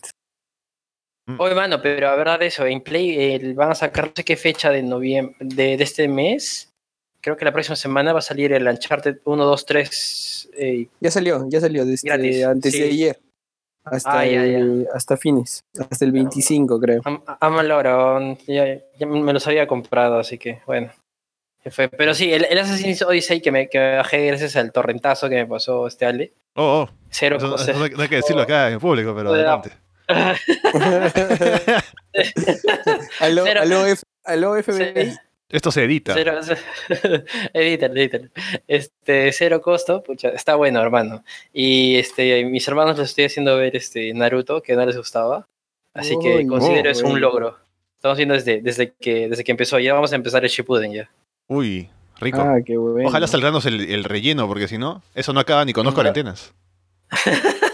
Oye, 1.39 1.55
mano, 1.57 1.83
pero 1.83 2.09
a 2.09 2.15
verdad 2.15 2.41
eso, 2.43 2.65
en 2.67 2.81
Play 2.83 3.35
el- 3.35 3.55
van 3.55 3.73
a 3.73 3.75
sacar 3.75 4.07
no 4.07 4.13
sé 4.15 4.25
qué 4.25 4.37
fecha 4.37 4.71
de 4.71 4.83
noviembre 4.83 5.35
de, 5.41 5.77
de 5.77 5.83
este 5.85 6.07
mes. 6.09 6.73
Creo 7.27 7.37
que 7.37 7.45
la 7.45 7.51
próxima 7.51 7.75
semana 7.75 8.13
va 8.13 8.21
a 8.21 8.23
salir 8.23 8.53
el 8.53 8.69
Uncharted 8.69 9.17
1, 9.25 9.45
2, 9.45 9.67
3. 9.67 10.49
eh, 10.59 10.87
Ya 11.01 11.11
salió, 11.11 11.45
ya 11.49 11.61
salió 11.61 11.85
desde 11.85 12.07
Gratis, 12.09 12.45
antes 12.45 12.73
sí. 12.73 12.79
de 12.79 12.87
ayer. 12.87 13.19
Hasta, 13.83 14.21
Ah, 14.21 14.25
ya, 14.27 14.45
el- 14.45 14.87
hasta 14.95 15.17
fines. 15.17 15.65
Hasta 15.77 16.05
el 16.05 16.13
25, 16.13 16.79
creo. 16.79 17.01
am- 17.05 17.25
Amaloro, 17.41 18.37
ya, 18.47 18.79
ya 18.97 19.07
me 19.09 19.33
los 19.33 19.45
había 19.49 19.67
comprado, 19.67 20.21
así 20.21 20.39
que 20.39 20.61
bueno. 20.67 20.93
Fue. 21.69 21.89
Pero 21.89 22.15
sí, 22.15 22.33
el, 22.33 22.45
el 22.49 22.59
Assassin's 22.59 23.03
Odyssey 23.03 23.41
que 23.41 23.51
me, 23.51 23.69
que 23.69 23.81
me 23.81 23.97
bajé 23.97 24.25
gracias 24.29 24.55
al 24.55 24.71
torrentazo 24.71 25.29
que 25.29 25.35
me 25.35 25.47
pasó 25.49 25.89
este 25.89 26.07
Ale. 26.07 26.33
Oh, 26.55 26.87
oh, 26.89 26.93
Cero 27.11 27.39
eso, 27.39 27.51
cosas. 27.51 27.71
eso 27.71 27.79
no 27.81 27.87
hay- 27.87 27.91
no 27.91 28.03
hay 28.03 28.09
que 28.09 28.17
decirlo 28.17 28.43
acá 28.43 28.71
en 28.71 28.79
público, 28.79 29.13
pero 29.17 29.35
adelante. 29.35 29.73
aló, 33.21 33.45
aló, 33.61 33.87
F- 33.87 34.03
aló, 34.25 34.55
FBI. 34.63 35.17
Esto 35.49 35.71
se 35.71 35.85
edita. 35.85 36.15
Cero, 36.15 36.33
edítalo. 37.53 38.29
Este, 38.67 39.31
cero 39.33 39.61
costo, 39.63 40.03
pucha, 40.03 40.31
está 40.31 40.57
bueno, 40.57 40.81
hermano. 40.81 41.23
Y 41.53 41.97
este, 41.97 42.45
mis 42.45 42.67
hermanos 42.67 42.99
les 42.99 43.11
estoy 43.11 43.25
haciendo 43.25 43.57
ver 43.57 43.77
este 43.77 44.13
Naruto, 44.13 44.61
que 44.61 44.75
no 44.75 44.85
les 44.85 44.97
gustaba. 44.97 45.47
Así 45.95 46.17
que 46.21 46.47
considero 46.47 46.89
oh, 46.89 46.93
eso 46.93 47.07
un 47.07 47.21
logro. 47.21 47.57
Estamos 47.97 48.19
viendo 48.19 48.35
desde, 48.35 48.61
desde 48.61 48.93
que 48.93 49.29
desde 49.29 49.45
que 49.45 49.53
empezó. 49.53 49.79
Ya 49.79 49.95
vamos 49.95 50.13
a 50.13 50.17
empezar 50.17 50.45
el 50.45 50.51
Shippuden 50.51 50.93
ya. 50.93 51.11
Uy, 51.47 51.89
rico. 52.19 52.41
Ah, 52.41 52.59
qué 52.65 52.77
bueno. 52.77 53.09
Ojalá 53.09 53.27
salgarnos 53.29 53.67
el, 53.67 53.81
el 53.89 54.05
relleno, 54.05 54.49
porque 54.49 54.69
si 54.69 54.79
no, 54.79 55.03
eso 55.15 55.33
no 55.33 55.41
acaba 55.41 55.65
ni 55.65 55.73
con 55.73 55.85
dos 55.85 55.93
No. 55.93 55.97
cuarentenas. 55.97 56.53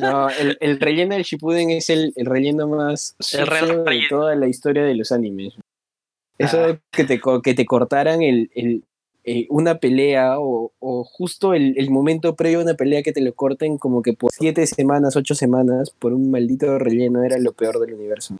No, 0.00 0.30
el, 0.30 0.56
el 0.60 0.80
relleno 0.80 1.14
del 1.14 1.24
Shippuden 1.24 1.70
es 1.70 1.90
el, 1.90 2.14
el 2.16 2.24
relleno 2.24 2.66
más 2.66 3.14
El 3.34 3.44
de 3.84 4.02
toda 4.08 4.34
la 4.34 4.48
historia 4.48 4.82
de 4.82 4.94
los 4.94 5.12
animes. 5.12 5.52
Eso 6.40 6.58
Ah. 6.62 6.66
de 6.68 6.78
que 6.90 7.04
te, 7.04 7.20
co- 7.20 7.42
que 7.42 7.54
te 7.54 7.64
cortaran 7.66 8.22
el, 8.22 8.50
el, 8.54 8.82
eh, 9.24 9.46
una 9.50 9.78
pelea 9.78 10.38
o, 10.40 10.72
o 10.78 11.04
justo 11.04 11.54
el, 11.54 11.74
el 11.78 11.90
momento 11.90 12.34
previo 12.36 12.60
a 12.60 12.62
una 12.62 12.74
pelea 12.74 13.02
que 13.02 13.12
te 13.12 13.20
lo 13.20 13.32
corten 13.34 13.76
como 13.78 14.02
que 14.02 14.12
por 14.14 14.30
siete 14.32 14.66
semanas, 14.66 15.16
ocho 15.16 15.34
semanas 15.34 15.90
por 15.90 16.12
un 16.14 16.30
maldito 16.30 16.78
relleno 16.78 17.22
era 17.24 17.38
lo 17.38 17.52
peor 17.52 17.78
del 17.78 17.94
universo. 17.94 18.36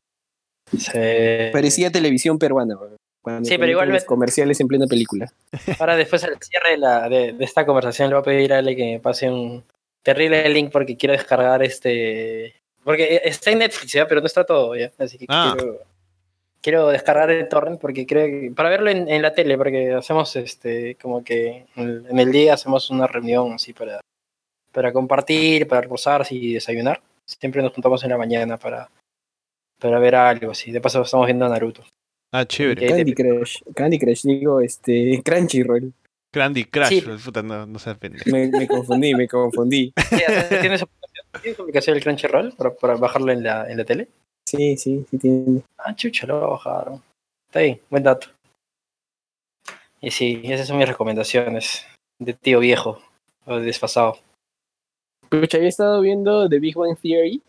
Se- 0.76 1.50
Parecía 1.52 1.90
televisión 1.90 2.38
peruana. 2.38 2.76
Cuando 3.22 3.46
Sí, 3.48 3.58
pero 3.58 3.70
igual 3.72 3.88
los 3.90 4.02
me- 4.02 4.06
comerciales 4.06 4.60
en 4.60 4.68
plena 4.68 4.86
película. 4.86 5.30
Ahora 5.78 5.96
después 5.96 6.24
al 6.24 6.38
cierre 6.40 6.70
de, 6.72 6.78
la, 6.78 7.08
de, 7.08 7.32
de 7.34 7.44
esta 7.44 7.66
conversación 7.66 8.08
le 8.08 8.14
voy 8.14 8.20
a 8.22 8.24
pedir 8.24 8.52
a 8.54 8.58
Ale 8.58 8.74
que 8.76 8.84
me 8.92 9.00
pase 9.00 9.28
un 9.30 9.62
terrible 10.02 10.48
link 10.48 10.70
porque 10.72 10.96
quiero 10.96 11.12
descargar 11.12 11.62
este... 11.62 12.54
Porque 12.82 13.20
está 13.24 13.50
en 13.50 13.58
Netflix 13.58 13.92
ya, 13.92 14.06
pero 14.08 14.22
no 14.22 14.26
está 14.26 14.44
todo 14.44 14.74
ya. 14.74 14.90
Así 14.96 15.18
que 15.18 15.26
Ah. 15.28 15.54
quiero, 15.54 15.78
quiero 16.60 16.88
descargar 16.88 17.30
el 17.30 17.48
torrent 17.48 17.80
porque 17.80 18.06
creo 18.06 18.26
que... 18.26 18.52
Para 18.54 18.68
verlo 18.68 18.90
en, 18.90 19.08
en 19.08 19.22
la 19.22 19.32
tele, 19.34 19.56
porque 19.56 19.92
hacemos 19.92 20.34
este 20.36 20.96
como 20.96 21.24
que 21.24 21.66
en, 21.76 22.06
en 22.08 22.18
el 22.18 22.30
día 22.32 22.54
hacemos 22.54 22.90
una 22.90 23.06
reunión 23.06 23.52
así 23.52 23.72
para, 23.72 24.00
para 24.72 24.92
compartir, 24.92 25.66
para 25.66 25.82
almorzar 25.82 26.26
y 26.30 26.54
desayunar. 26.54 27.00
Siempre 27.26 27.62
nos 27.62 27.72
juntamos 27.72 28.02
en 28.04 28.10
la 28.10 28.18
mañana 28.18 28.56
para, 28.56 28.90
para 29.78 29.98
ver 29.98 30.14
algo 30.14 30.52
así. 30.52 30.72
De 30.72 30.80
paso 30.80 31.02
estamos 31.02 31.26
viendo 31.26 31.48
Naruto. 31.48 31.84
Ah, 32.32 32.44
chévere. 32.44 32.86
Candy 32.86 33.12
Crush, 33.14 33.62
Candy 33.74 33.98
Crush, 33.98 34.22
digo, 34.22 34.60
este, 34.60 35.20
Crunchyroll. 35.24 35.92
Candy 36.32 36.64
Crush, 36.64 36.88
Sí. 36.88 37.00
puta, 37.24 37.42
no, 37.42 37.66
no 37.66 37.78
seas 37.80 37.98
pendejo. 37.98 38.30
Me, 38.30 38.46
me 38.48 38.68
confundí, 38.68 39.14
me 39.14 39.26
confundí. 39.26 39.92
Sí, 40.10 40.16
¿Tienes 40.60 40.82
aplicación, 40.82 41.42
¿tienes 41.42 41.58
aplicación 41.60 41.94
del 41.94 42.04
Crunchyroll 42.04 42.52
para, 42.56 42.70
para 42.74 42.94
bajarlo 42.96 43.32
en 43.32 43.42
la, 43.42 43.68
en 43.68 43.78
la 43.78 43.84
tele? 43.84 44.08
Sí, 44.50 44.76
sí, 44.76 45.06
sí 45.08 45.18
tiene. 45.18 45.62
Ah, 45.78 45.94
chucha, 45.94 46.26
lo 46.26 46.40
voy 46.40 46.44
a 46.44 46.50
bajar. 46.50 46.92
Está 47.48 47.60
bien, 47.60 47.80
buen 47.88 48.02
dato. 48.02 48.26
Y 50.00 50.10
sí, 50.10 50.40
esas 50.44 50.66
son 50.66 50.78
mis 50.78 50.88
recomendaciones 50.88 51.86
de 52.18 52.34
tío 52.34 52.58
viejo. 52.58 53.00
O 53.46 53.56
desfasado. 53.56 54.18
Pucha, 55.28 55.58
había 55.58 55.68
estado 55.68 56.00
viendo 56.00 56.48
The 56.48 56.58
Big 56.58 56.74
Bang 56.74 56.98
Theory. 57.00 57.40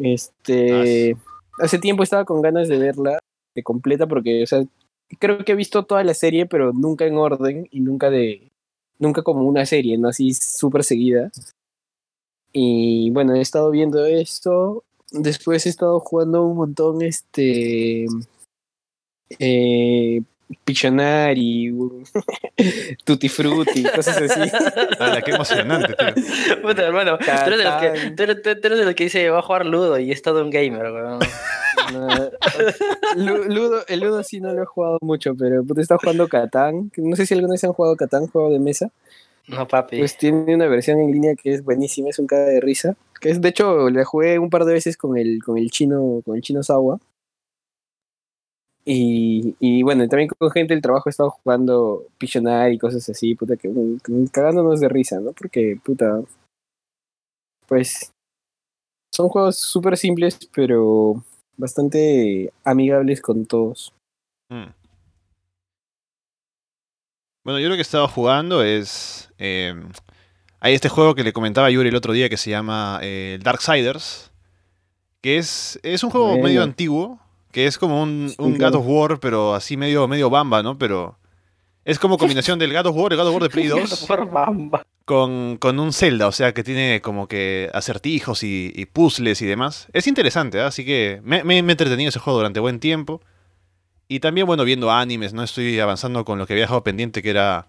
Este. 0.00 1.16
Hace 1.58 1.78
tiempo 1.80 2.04
estaba 2.04 2.24
con 2.24 2.42
ganas 2.42 2.68
de 2.68 2.78
verla 2.78 3.18
de 3.54 3.62
completa 3.64 4.06
porque, 4.06 4.44
o 4.44 4.46
sea, 4.46 4.62
creo 5.18 5.44
que 5.44 5.52
he 5.52 5.56
visto 5.56 5.84
toda 5.84 6.04
la 6.04 6.14
serie, 6.14 6.46
pero 6.46 6.72
nunca 6.72 7.06
en 7.06 7.16
orden 7.16 7.66
y 7.72 7.80
nunca 7.80 8.08
de. 8.08 8.52
Nunca 9.00 9.22
como 9.22 9.42
una 9.42 9.66
serie, 9.66 9.98
¿no? 9.98 10.08
Así 10.08 10.32
súper 10.32 10.84
seguida. 10.84 11.30
Y 12.52 13.10
bueno, 13.10 13.34
he 13.34 13.40
estado 13.40 13.70
viendo 13.70 14.06
esto. 14.06 14.84
Después 15.12 15.66
he 15.66 15.68
estado 15.68 16.00
jugando 16.00 16.44
un 16.44 16.56
montón 16.56 17.02
este. 17.02 18.06
Eh, 19.38 20.22
Pictionary, 20.64 21.74
Tutti 23.04 23.28
Frutti, 23.28 23.82
cosas 23.84 24.16
así. 24.18 24.40
Ala, 25.00 25.20
qué 25.22 25.32
emocionante, 25.32 25.94
tío. 25.94 26.62
Puta, 26.62 26.84
hermano, 26.84 27.18
tú 27.18 27.24
eres, 27.24 27.58
de 27.58 27.64
los 27.64 27.74
que, 27.80 27.86
Catán. 27.92 28.16
tú 28.16 28.22
eres- 28.22 28.42
tú 28.42 28.48
eres 28.50 28.78
de 28.78 28.84
los 28.84 28.94
que 28.94 29.04
dice 29.04 29.28
va 29.30 29.40
a 29.40 29.42
jugar 29.42 29.66
Ludo 29.66 29.98
y 29.98 30.12
es 30.12 30.22
todo 30.22 30.42
un 30.44 30.50
gamer, 30.50 30.92
weón. 30.92 31.18
No, 31.92 32.08
Ludo, 33.44 33.84
el 33.86 34.00
Ludo 34.00 34.22
sí 34.24 34.40
no 34.40 34.52
lo 34.52 34.62
he 34.62 34.66
jugado 34.66 34.98
mucho, 35.02 35.36
pero 35.36 35.62
puta, 35.62 35.80
he 35.80 35.82
estado 35.82 36.00
jugando 36.00 36.26
Catán. 36.26 36.90
No 36.96 37.14
sé 37.14 37.26
si 37.26 37.34
alguna 37.34 37.52
vez 37.52 37.62
han 37.64 37.72
jugado 37.72 37.94
Catán, 37.96 38.26
juego 38.26 38.50
de 38.50 38.58
mesa. 38.58 38.90
No, 39.48 39.66
papi. 39.68 39.98
Pues 39.98 40.16
tiene 40.16 40.54
una 40.54 40.66
versión 40.66 40.98
en 40.98 41.12
línea 41.12 41.34
que 41.36 41.52
es 41.52 41.64
buenísima, 41.64 42.08
es 42.08 42.18
un 42.18 42.26
caga 42.26 42.46
de 42.46 42.60
risa. 42.60 42.96
Que 43.20 43.30
es, 43.30 43.40
de 43.40 43.48
hecho, 43.48 43.88
la 43.90 44.04
jugué 44.04 44.38
un 44.38 44.50
par 44.50 44.64
de 44.64 44.74
veces 44.74 44.96
con 44.96 45.16
el, 45.16 45.42
con 45.42 45.56
el 45.58 45.70
chino, 45.70 46.20
con 46.24 46.36
el 46.36 46.42
chino 46.42 46.62
Sawa. 46.62 46.98
Y, 48.84 49.56
y 49.58 49.82
bueno, 49.82 50.06
también 50.08 50.28
con 50.28 50.50
gente 50.50 50.74
del 50.74 50.82
trabajo 50.82 51.08
he 51.08 51.10
estado 51.10 51.30
jugando 51.30 52.04
Pictionary 52.18 52.74
y 52.74 52.78
cosas 52.78 53.08
así, 53.08 53.34
puta, 53.34 53.56
que, 53.56 53.68
que 54.04 54.12
cagándonos 54.30 54.78
de 54.80 54.88
risa, 54.88 55.18
¿no? 55.18 55.32
Porque, 55.32 55.76
puta, 55.84 56.22
pues 57.66 58.12
son 59.12 59.28
juegos 59.28 59.56
súper 59.56 59.96
simples, 59.96 60.38
pero 60.54 61.24
bastante 61.56 62.52
amigables 62.64 63.20
con 63.20 63.46
todos. 63.46 63.92
Mm. 64.50 64.85
Bueno, 67.46 67.60
yo 67.60 67.68
lo 67.68 67.76
que 67.76 67.80
he 67.80 67.82
estado 67.82 68.08
jugando 68.08 68.64
es. 68.64 69.30
eh, 69.38 69.72
hay 70.58 70.74
este 70.74 70.88
juego 70.88 71.14
que 71.14 71.22
le 71.22 71.32
comentaba 71.32 71.68
a 71.68 71.70
Yuri 71.70 71.90
el 71.90 71.94
otro 71.94 72.12
día 72.12 72.28
que 72.28 72.36
se 72.36 72.50
llama 72.50 72.98
eh, 73.02 73.38
Darksiders. 73.40 74.32
Que 75.20 75.38
es, 75.38 75.78
es 75.84 76.02
un 76.02 76.10
juego 76.10 76.26
Bueno. 76.30 76.42
medio 76.42 76.62
antiguo. 76.64 77.20
Que 77.52 77.66
es 77.68 77.78
como 77.78 78.02
un, 78.02 78.34
un 78.38 78.58
God 78.58 78.74
of 78.74 78.84
War, 78.88 79.20
pero 79.20 79.54
así 79.54 79.76
medio, 79.76 80.08
medio 80.08 80.28
bamba, 80.28 80.64
¿no? 80.64 80.76
Pero. 80.76 81.20
Es 81.84 82.00
como 82.00 82.18
combinación 82.18 82.58
del 82.58 82.72
God 82.72 82.86
of 82.86 82.96
War, 82.96 83.12
el 83.12 83.18
God 83.18 83.28
of 83.28 83.34
War 83.34 83.42
de 83.44 83.48
Play 83.50 83.66
2 83.68 84.06
Por 84.08 84.28
bamba. 84.28 84.84
con, 85.04 85.56
con 85.58 85.78
un 85.78 85.92
Zelda, 85.92 86.26
o 86.26 86.32
sea 86.32 86.52
que 86.52 86.64
tiene 86.64 87.00
como 87.00 87.28
que 87.28 87.70
acertijos 87.72 88.42
y, 88.42 88.72
y 88.74 88.86
puzzles 88.86 89.40
y 89.40 89.46
demás. 89.46 89.86
Es 89.92 90.08
interesante, 90.08 90.60
¿ah? 90.60 90.66
así 90.66 90.84
que 90.84 91.20
me, 91.22 91.44
me, 91.44 91.62
me 91.62 91.70
he 91.70 91.74
entretenido 91.74 92.08
ese 92.08 92.18
juego 92.18 92.40
durante 92.40 92.58
buen 92.58 92.80
tiempo. 92.80 93.20
Y 94.08 94.20
también, 94.20 94.46
bueno, 94.46 94.64
viendo 94.64 94.90
animes, 94.90 95.32
¿no? 95.32 95.42
Estoy 95.42 95.80
avanzando 95.80 96.24
con 96.24 96.38
lo 96.38 96.46
que 96.46 96.52
había 96.52 96.64
dejado 96.64 96.84
pendiente, 96.84 97.22
que 97.22 97.30
era 97.30 97.66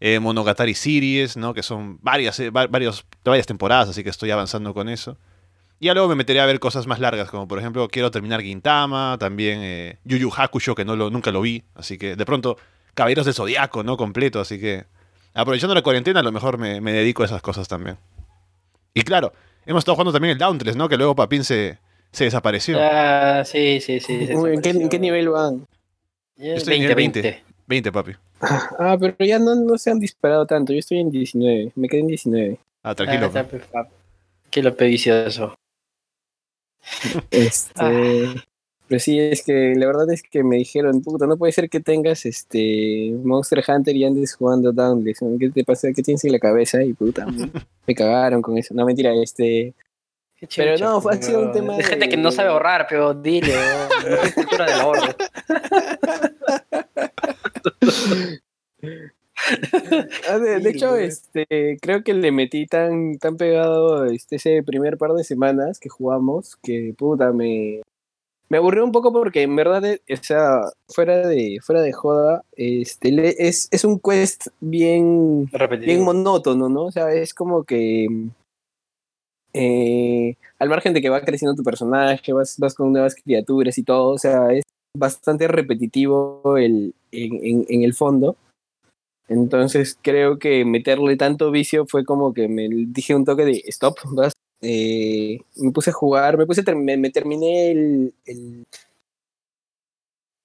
eh, 0.00 0.20
Monogatari 0.20 0.74
Series, 0.74 1.36
¿no? 1.36 1.54
Que 1.54 1.62
son 1.62 1.98
varias, 2.02 2.38
eh, 2.38 2.50
varias 2.50 3.46
temporadas, 3.46 3.88
así 3.88 4.04
que 4.04 4.10
estoy 4.10 4.30
avanzando 4.30 4.74
con 4.74 4.88
eso. 4.88 5.18
Y 5.80 5.86
ya 5.86 5.94
luego 5.94 6.08
me 6.08 6.14
meteré 6.14 6.40
a 6.40 6.46
ver 6.46 6.60
cosas 6.60 6.86
más 6.86 7.00
largas, 7.00 7.28
como 7.30 7.48
por 7.48 7.58
ejemplo, 7.58 7.88
quiero 7.88 8.12
terminar 8.12 8.40
Gintama, 8.40 9.16
también 9.18 9.58
eh, 9.62 9.98
Yu 10.04 10.18
Yu 10.18 10.32
Hakusho, 10.36 10.76
que 10.76 10.84
no 10.84 10.94
lo, 10.94 11.10
nunca 11.10 11.32
lo 11.32 11.40
vi, 11.40 11.64
así 11.74 11.98
que 11.98 12.14
de 12.14 12.24
pronto, 12.24 12.56
Caballeros 12.94 13.24
del 13.24 13.34
Zodiaco, 13.34 13.82
¿no? 13.82 13.96
Completo, 13.96 14.40
así 14.40 14.60
que 14.60 14.84
aprovechando 15.34 15.74
la 15.74 15.82
cuarentena, 15.82 16.20
a 16.20 16.22
lo 16.22 16.30
mejor 16.30 16.58
me, 16.58 16.80
me 16.80 16.92
dedico 16.92 17.24
a 17.24 17.26
esas 17.26 17.42
cosas 17.42 17.66
también. 17.66 17.98
Y 18.94 19.02
claro, 19.02 19.32
hemos 19.66 19.80
estado 19.80 19.96
jugando 19.96 20.12
también 20.12 20.32
el 20.32 20.38
Dauntless, 20.38 20.76
¿no? 20.76 20.88
Que 20.88 20.96
luego 20.96 21.16
Papín 21.16 21.42
se, 21.42 21.78
se 22.12 22.24
desapareció. 22.24 22.76
Ah, 22.78 23.42
sí, 23.44 23.80
sí, 23.80 24.00
sí. 24.00 24.28
¿En 24.30 24.60
qué, 24.60 24.70
en 24.70 25.00
nivel 25.00 25.30
van? 25.30 25.66
Ya, 26.36 26.54
Estoy 26.54 26.74
en 26.74 26.80
20, 26.80 26.94
nivel 26.94 26.96
20. 26.96 27.22
20. 27.22 27.44
20, 27.66 27.92
papi. 27.92 28.12
Ah, 28.78 28.96
pero 29.00 29.14
ya 29.20 29.38
no, 29.38 29.54
no 29.54 29.78
se 29.78 29.90
han 29.90 30.00
disparado 30.00 30.46
tanto. 30.46 30.72
Yo 30.72 30.80
estoy 30.80 30.98
en 30.98 31.10
19. 31.10 31.72
Me 31.76 31.88
quedé 31.88 32.00
en 32.00 32.06
19. 32.08 32.58
Ah, 32.82 32.94
tranquilo. 32.94 33.24
Ah, 33.24 33.28
está, 33.28 33.44
pues. 33.44 33.62
Qué 34.50 34.62
lo 34.62 34.72
vicioso. 34.72 35.54
Este. 37.30 38.42
Pero 38.88 39.00
sí, 39.00 39.18
es 39.18 39.42
que 39.42 39.74
la 39.74 39.86
verdad 39.86 40.10
es 40.12 40.22
que 40.22 40.42
me 40.42 40.56
dijeron, 40.56 41.00
puta, 41.00 41.26
no 41.26 41.38
puede 41.38 41.52
ser 41.52 41.70
que 41.70 41.80
tengas 41.80 42.26
este 42.26 43.14
Monster 43.24 43.64
Hunter 43.66 43.96
y 43.96 44.04
andes 44.04 44.34
jugando 44.34 44.72
Dauntless. 44.72 45.22
¿no? 45.22 45.38
¿Qué 45.38 45.48
te 45.48 45.64
pasa? 45.64 45.88
¿Qué 45.94 46.02
tienes 46.02 46.24
en 46.24 46.32
la 46.32 46.38
cabeza? 46.38 46.82
Y 46.82 46.92
puta, 46.92 47.26
me 47.86 47.94
cagaron 47.94 48.42
con 48.42 48.58
eso. 48.58 48.74
No, 48.74 48.84
mentira, 48.84 49.14
este. 49.14 49.72
Pero 50.56 50.76
no, 50.78 51.00
fue- 51.00 51.14
ha 51.14 51.22
sido 51.22 51.40
un 51.40 51.52
tema 51.52 51.76
De 51.76 51.82
gente 51.84 52.06
de- 52.06 52.10
que 52.10 52.16
no 52.16 52.32
sabe 52.32 52.48
ahorrar, 52.50 52.86
pero 52.88 53.14
dile, 53.14 53.54
es 54.24 54.34
cultura 54.34 54.66
del 54.66 54.80
ahorro. 54.80 55.14
Ah, 60.28 60.38
de, 60.38 60.60
de 60.60 60.62
Sí, 60.62 60.68
hecho, 60.76 60.96
este, 60.96 61.78
creo 61.80 62.02
que 62.04 62.14
le 62.14 62.30
metí 62.30 62.66
tan, 62.66 63.18
tan 63.18 63.36
pegado 63.36 64.04
este, 64.06 64.36
ese 64.36 64.62
primer 64.62 64.96
par 64.98 65.12
de 65.12 65.24
semanas 65.24 65.78
que 65.80 65.88
jugamos 65.88 66.56
que 66.62 66.94
puta 66.96 67.32
me, 67.32 67.80
me 68.48 68.58
aburrió 68.58 68.84
un 68.84 68.92
poco 68.92 69.12
porque 69.12 69.42
en 69.42 69.56
verdad, 69.56 69.82
o 69.84 70.16
sea, 70.22 70.60
fuera 70.88 71.26
de, 71.26 71.58
fuera 71.62 71.82
de 71.82 71.92
joda, 71.92 72.44
este, 72.56 73.46
es, 73.48 73.68
es 73.72 73.84
un 73.84 73.98
quest 73.98 74.48
bien, 74.60 75.48
Repetido. 75.52 75.86
bien 75.86 76.02
monótono, 76.04 76.68
¿no? 76.68 76.84
O 76.84 76.92
sea, 76.92 77.12
es 77.12 77.34
como 77.34 77.64
que 77.64 78.06
eh, 79.54 80.36
al 80.58 80.68
margen 80.68 80.94
de 80.94 81.00
que 81.02 81.10
va 81.10 81.20
creciendo 81.24 81.54
tu 81.56 81.62
personaje, 81.62 82.32
vas, 82.32 82.58
vas 82.58 82.74
con 82.74 82.92
nuevas 82.92 83.14
criaturas 83.14 83.76
y 83.78 83.82
todo, 83.82 84.10
o 84.10 84.18
sea, 84.18 84.52
es 84.52 84.62
bastante 84.96 85.48
repetitivo 85.48 86.56
el, 86.58 86.94
en, 87.10 87.44
en- 87.44 87.66
en 87.68 87.82
el 87.82 87.94
fondo. 87.94 88.36
Entonces 89.28 89.98
creo 90.02 90.38
que 90.38 90.64
meterle 90.64 91.16
tanto 91.16 91.50
vicio 91.50 91.86
fue 91.86 92.04
como 92.04 92.34
que 92.34 92.48
me 92.48 92.68
dije 92.68 93.14
un 93.14 93.24
toque 93.24 93.44
de 93.44 93.62
stop, 93.66 93.96
vas. 94.12 94.32
Eh, 94.60 95.40
me 95.56 95.72
puse 95.72 95.90
a 95.90 95.92
jugar, 95.94 96.38
me 96.38 96.46
puse 96.46 96.62
me, 96.74 96.96
me 96.96 97.10
terminé 97.10 97.72
el, 97.72 98.14
el 98.26 98.64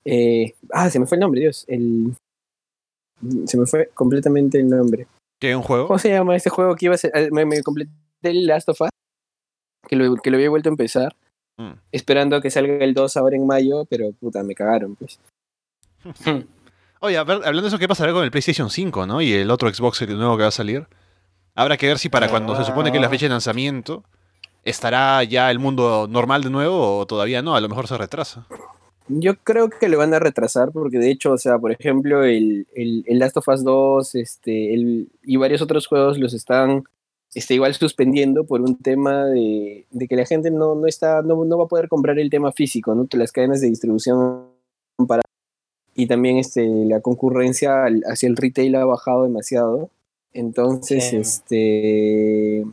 eh, 0.06 0.54
ah, 0.72 0.90
se 0.90 1.00
me 1.00 1.06
fue 1.06 1.18
el 1.18 1.22
nombre, 1.22 1.42
Dios, 1.42 1.66
el 1.68 2.16
se 3.46 3.58
me 3.58 3.66
fue 3.66 3.90
completamente 3.94 4.60
el 4.60 4.70
nombre. 4.70 5.08
¿Qué? 5.40 5.56
¿Un 5.56 5.64
juego? 5.64 5.88
¿Cómo 5.88 6.00
se 6.00 6.10
llama 6.10 6.36
este 6.36 6.50
juego 6.50 6.76
que 6.76 6.86
iba 6.86 6.96
a 6.96 6.98
ser? 6.98 7.32
Me, 7.32 7.46
me 7.46 7.62
completé 7.64 7.92
el 8.24 8.46
Last 8.46 8.70
of 8.70 8.82
Us, 8.82 8.90
que 9.88 9.96
lo, 9.96 10.16
que 10.16 10.32
lo 10.32 10.38
había 10.38 10.50
vuelto 10.50 10.70
a 10.70 10.74
empezar, 10.74 11.16
Mm. 11.60 11.72
esperando 11.92 12.40
que 12.40 12.52
salga 12.52 12.86
el 12.86 12.94
2 12.94 13.18
ahora 13.18 13.36
en 13.36 13.48
mayo, 13.48 13.86
pero 13.86 14.12
puta, 14.12 14.44
me 14.44 14.54
cagaron, 14.54 14.96
pues. 14.96 15.20
Oye, 17.00 17.18
a 17.18 17.24
ver, 17.24 17.38
hablando 17.38 17.64
de 17.64 17.68
eso, 17.70 17.80
¿qué 17.80 17.88
pasará 17.88 18.14
con 18.14 18.24
el 18.24 18.30
PlayStation 18.30 18.70
5, 18.70 19.08
no? 19.08 19.22
Y 19.22 19.34
el 19.34 19.50
otro 19.50 19.74
Xbox 19.74 20.02
el 20.04 20.18
nuevo 20.18 20.38
que 20.38 20.44
va 20.44 20.50
a 20.50 20.52
salir. 20.52 20.86
Habrá 21.56 21.78
que 21.78 21.88
ver 21.88 21.98
si 21.98 22.10
para 22.10 22.30
cuando 22.30 22.56
se 22.56 22.64
supone 22.64 22.92
que 22.92 22.98
es 22.98 23.02
la 23.02 23.10
fecha 23.10 23.26
de 23.26 23.30
lanzamiento 23.32 24.04
estará 24.64 25.24
ya 25.24 25.50
el 25.50 25.58
mundo 25.58 26.08
normal 26.08 26.44
de 26.44 26.50
nuevo 26.52 27.00
o 27.00 27.06
todavía 27.08 27.42
no, 27.42 27.56
a 27.56 27.62
lo 27.62 27.70
mejor 27.70 27.88
se 27.88 27.98
retrasa. 27.98 28.46
Yo 29.08 29.38
creo 29.38 29.70
que 29.70 29.90
lo 29.90 29.98
van 29.98 30.14
a 30.14 30.20
retrasar 30.20 30.72
porque 30.72 31.00
de 31.00 31.10
hecho, 31.10 31.32
o 31.32 31.38
sea, 31.38 31.58
por 31.58 31.72
ejemplo, 31.72 32.24
el, 32.24 32.68
el, 32.76 33.04
el 33.08 33.20
Last 33.20 33.38
of 33.38 33.48
Us 33.48 33.64
2 33.64 34.16
este, 34.16 34.74
el, 34.76 35.10
y 35.24 35.38
varios 35.38 35.62
otros 35.64 35.88
juegos 35.88 36.20
los 36.20 36.34
están 36.36 36.84
este, 37.38 37.54
igual 37.54 37.74
suspendiendo 37.76 38.46
por 38.46 38.62
un 38.62 38.76
tema 38.78 39.26
de, 39.26 39.86
de 39.92 40.08
que 40.08 40.16
la 40.16 40.26
gente 40.26 40.50
no, 40.50 40.74
no, 40.74 40.88
está, 40.88 41.22
no, 41.22 41.46
no 41.46 41.58
va 41.58 41.66
a 41.66 41.68
poder 41.68 41.88
comprar 41.88 42.18
el 42.18 42.32
tema 42.32 42.52
físico, 42.52 42.96
¿no? 42.96 43.08
Las 43.12 43.32
cadenas 43.32 43.62
de 43.62 43.68
distribución 43.68 44.46
para 45.08 45.22
y 45.94 46.08
también 46.08 46.38
este, 46.38 46.66
la 46.66 47.02
concurrencia 47.02 47.86
hacia 48.12 48.28
el 48.28 48.38
retail 48.38 48.76
ha 48.76 48.86
bajado 48.86 49.24
demasiado. 49.24 49.92
Entonces, 50.34 51.04
Sí. 51.04 51.18
este 51.18 52.66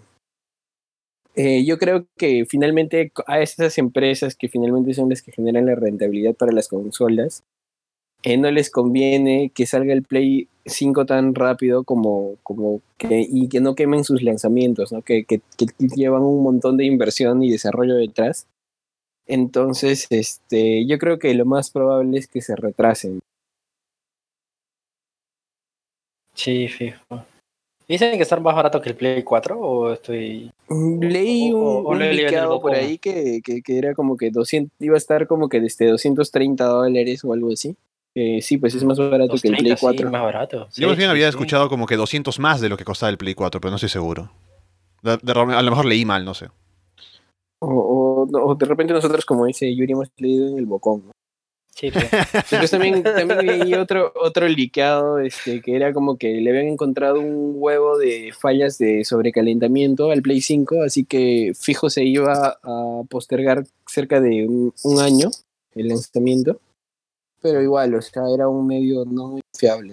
eh, 1.34 1.64
yo 1.66 1.78
creo 1.78 2.06
que 2.16 2.46
finalmente 2.46 3.12
a 3.26 3.40
estas 3.40 3.76
empresas 3.76 4.34
que 4.34 4.48
finalmente 4.48 4.94
son 4.94 5.10
las 5.10 5.20
que 5.20 5.32
generan 5.32 5.66
la 5.66 5.74
rentabilidad 5.74 6.34
para 6.34 6.52
las 6.52 6.68
consolas, 6.68 7.42
eh, 8.24 8.36
no 8.38 8.50
les 8.50 8.70
conviene 8.70 9.50
que 9.54 9.66
salga 9.66 9.92
el 9.92 10.02
Play 10.02 10.48
5 10.66 11.04
tan 11.06 11.34
rápido 11.34 11.84
como, 11.84 12.36
como 12.42 12.80
que, 12.98 13.24
y 13.28 13.48
que 13.48 13.60
no 13.60 13.74
quemen 13.74 14.02
sus 14.02 14.22
lanzamientos, 14.22 14.92
¿no? 14.92 15.02
Que, 15.02 15.24
que, 15.24 15.40
que 15.58 15.66
llevan 15.94 16.22
un 16.22 16.42
montón 16.42 16.76
de 16.78 16.84
inversión 16.86 17.42
y 17.42 17.50
desarrollo 17.50 17.94
detrás. 17.96 18.46
Entonces, 19.26 20.06
este, 20.10 20.86
yo 20.86 20.98
creo 20.98 21.18
que 21.18 21.32
lo 21.34 21.44
más 21.46 21.70
probable 21.70 22.18
es 22.18 22.26
que 22.26 22.40
se 22.42 22.56
retrasen. 22.56 23.20
Sí, 26.34 26.68
fijo. 26.68 26.98
¿Dicen 27.86 28.16
que 28.16 28.22
está 28.22 28.38
más 28.40 28.56
barato 28.56 28.80
que 28.80 28.90
el 28.90 28.96
Play 28.96 29.22
4 29.22 29.58
o 29.60 29.92
estoy...? 29.92 30.50
Leí 30.70 31.52
o- 31.52 31.56
un, 31.80 31.86
o 31.86 31.88
un 31.90 32.02
el 32.02 32.16
liqueado 32.16 32.60
por 32.62 32.74
ahí 32.74 32.98
que, 32.98 33.40
que, 33.44 33.60
que 33.62 33.78
era 33.78 33.94
como 33.94 34.16
que 34.16 34.30
200, 34.30 34.72
iba 34.80 34.94
a 34.94 34.98
estar 34.98 35.26
como 35.26 35.48
que 35.50 35.60
desde 35.60 35.86
230 35.88 36.64
dólares 36.64 37.22
o 37.24 37.32
algo 37.34 37.52
así. 37.52 37.76
Eh, 38.16 38.40
sí, 38.42 38.58
pues 38.58 38.74
es 38.74 38.84
más 38.84 38.96
barato 38.98 39.34
que 39.40 39.48
el 39.48 39.54
230, 39.54 39.62
Play 39.62 39.76
sí, 39.76 39.80
4. 39.80 40.10
más 40.10 40.22
barato. 40.22 40.56
Yo 40.56 40.62
más 40.64 40.74
Sí, 40.74 40.84
bien 40.84 40.98
sí, 40.98 41.04
había 41.06 41.26
sí. 41.26 41.30
escuchado 41.30 41.68
como 41.68 41.86
que 41.86 41.96
200 41.96 42.38
más 42.38 42.60
de 42.60 42.68
lo 42.68 42.76
que 42.76 42.84
costaba 42.84 43.10
el 43.10 43.18
Play 43.18 43.34
4, 43.34 43.60
pero 43.60 43.70
no 43.70 43.76
estoy 43.76 43.88
seguro. 43.88 44.30
De- 45.02 45.18
de- 45.20 45.32
a 45.32 45.62
lo 45.62 45.70
mejor 45.70 45.84
leí 45.84 46.04
mal, 46.04 46.24
no 46.24 46.32
sé. 46.34 46.46
O, 47.60 47.66
o- 47.68 48.50
o 48.50 48.54
de 48.54 48.66
repente 48.66 48.92
nosotros, 48.92 49.24
como 49.24 49.46
dice 49.46 49.74
Yuri, 49.74 49.92
hemos 49.92 50.08
leído 50.18 50.48
en 50.48 50.58
el 50.58 50.66
bocón. 50.66 51.04
¿no? 51.06 51.10
Sí, 51.74 51.90
pues. 51.90 52.04
Después 52.50 52.70
también, 52.70 53.02
también 53.02 53.44
leí 53.46 53.74
otro, 53.74 54.12
otro 54.14 54.46
liqueado, 54.46 55.18
este, 55.18 55.60
que 55.60 55.74
era 55.74 55.92
como 55.92 56.16
que 56.16 56.34
le 56.40 56.50
habían 56.50 56.68
encontrado 56.68 57.18
un 57.20 57.54
huevo 57.56 57.98
de 57.98 58.32
fallas 58.38 58.78
de 58.78 59.04
sobrecalentamiento 59.04 60.12
al 60.12 60.22
Play 60.22 60.40
5, 60.40 60.82
así 60.82 61.04
que 61.04 61.52
fijo 61.58 61.90
se 61.90 62.04
iba 62.04 62.58
a 62.62 63.02
postergar 63.10 63.64
cerca 63.88 64.20
de 64.20 64.46
un, 64.46 64.72
un 64.84 65.00
año 65.00 65.30
el 65.74 65.88
lanzamiento. 65.88 66.60
Pero 67.44 67.60
igual, 67.60 67.94
o 67.94 68.00
sea, 68.00 68.22
era 68.34 68.48
un 68.48 68.66
medio 68.66 69.04
no 69.04 69.28
muy 69.28 69.40
fiable. 69.54 69.92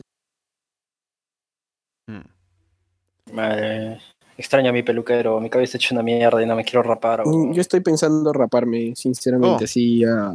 Madre, 3.34 4.00
extraño 4.38 4.70
a 4.70 4.74
mi 4.74 4.84
peluquero, 4.84 5.40
mi 5.42 5.50
cabeza 5.50 5.78
hecho 5.78 5.94
una 5.94 6.02
mierda 6.02 6.42
y 6.42 6.46
no 6.46 6.56
me 6.56 6.64
quiero 6.64 6.82
rapar. 6.84 7.26
Mm, 7.26 7.30
weón. 7.30 7.54
Yo 7.54 7.60
estoy 7.62 7.82
pensando 7.82 8.32
raparme, 8.32 8.94
sinceramente, 8.96 9.64
Oh. 9.64 9.66
así 9.66 10.04
a, 10.06 10.30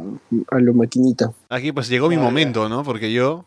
a 0.51 0.59
lo 0.59 0.73
maquinita. 0.75 1.31
Aquí 1.49 1.71
pues 1.71 1.89
llegó 1.89 2.07
mi 2.07 2.17
momento, 2.17 2.69
¿no? 2.69 2.83
Porque 2.83 3.11
yo 3.11 3.45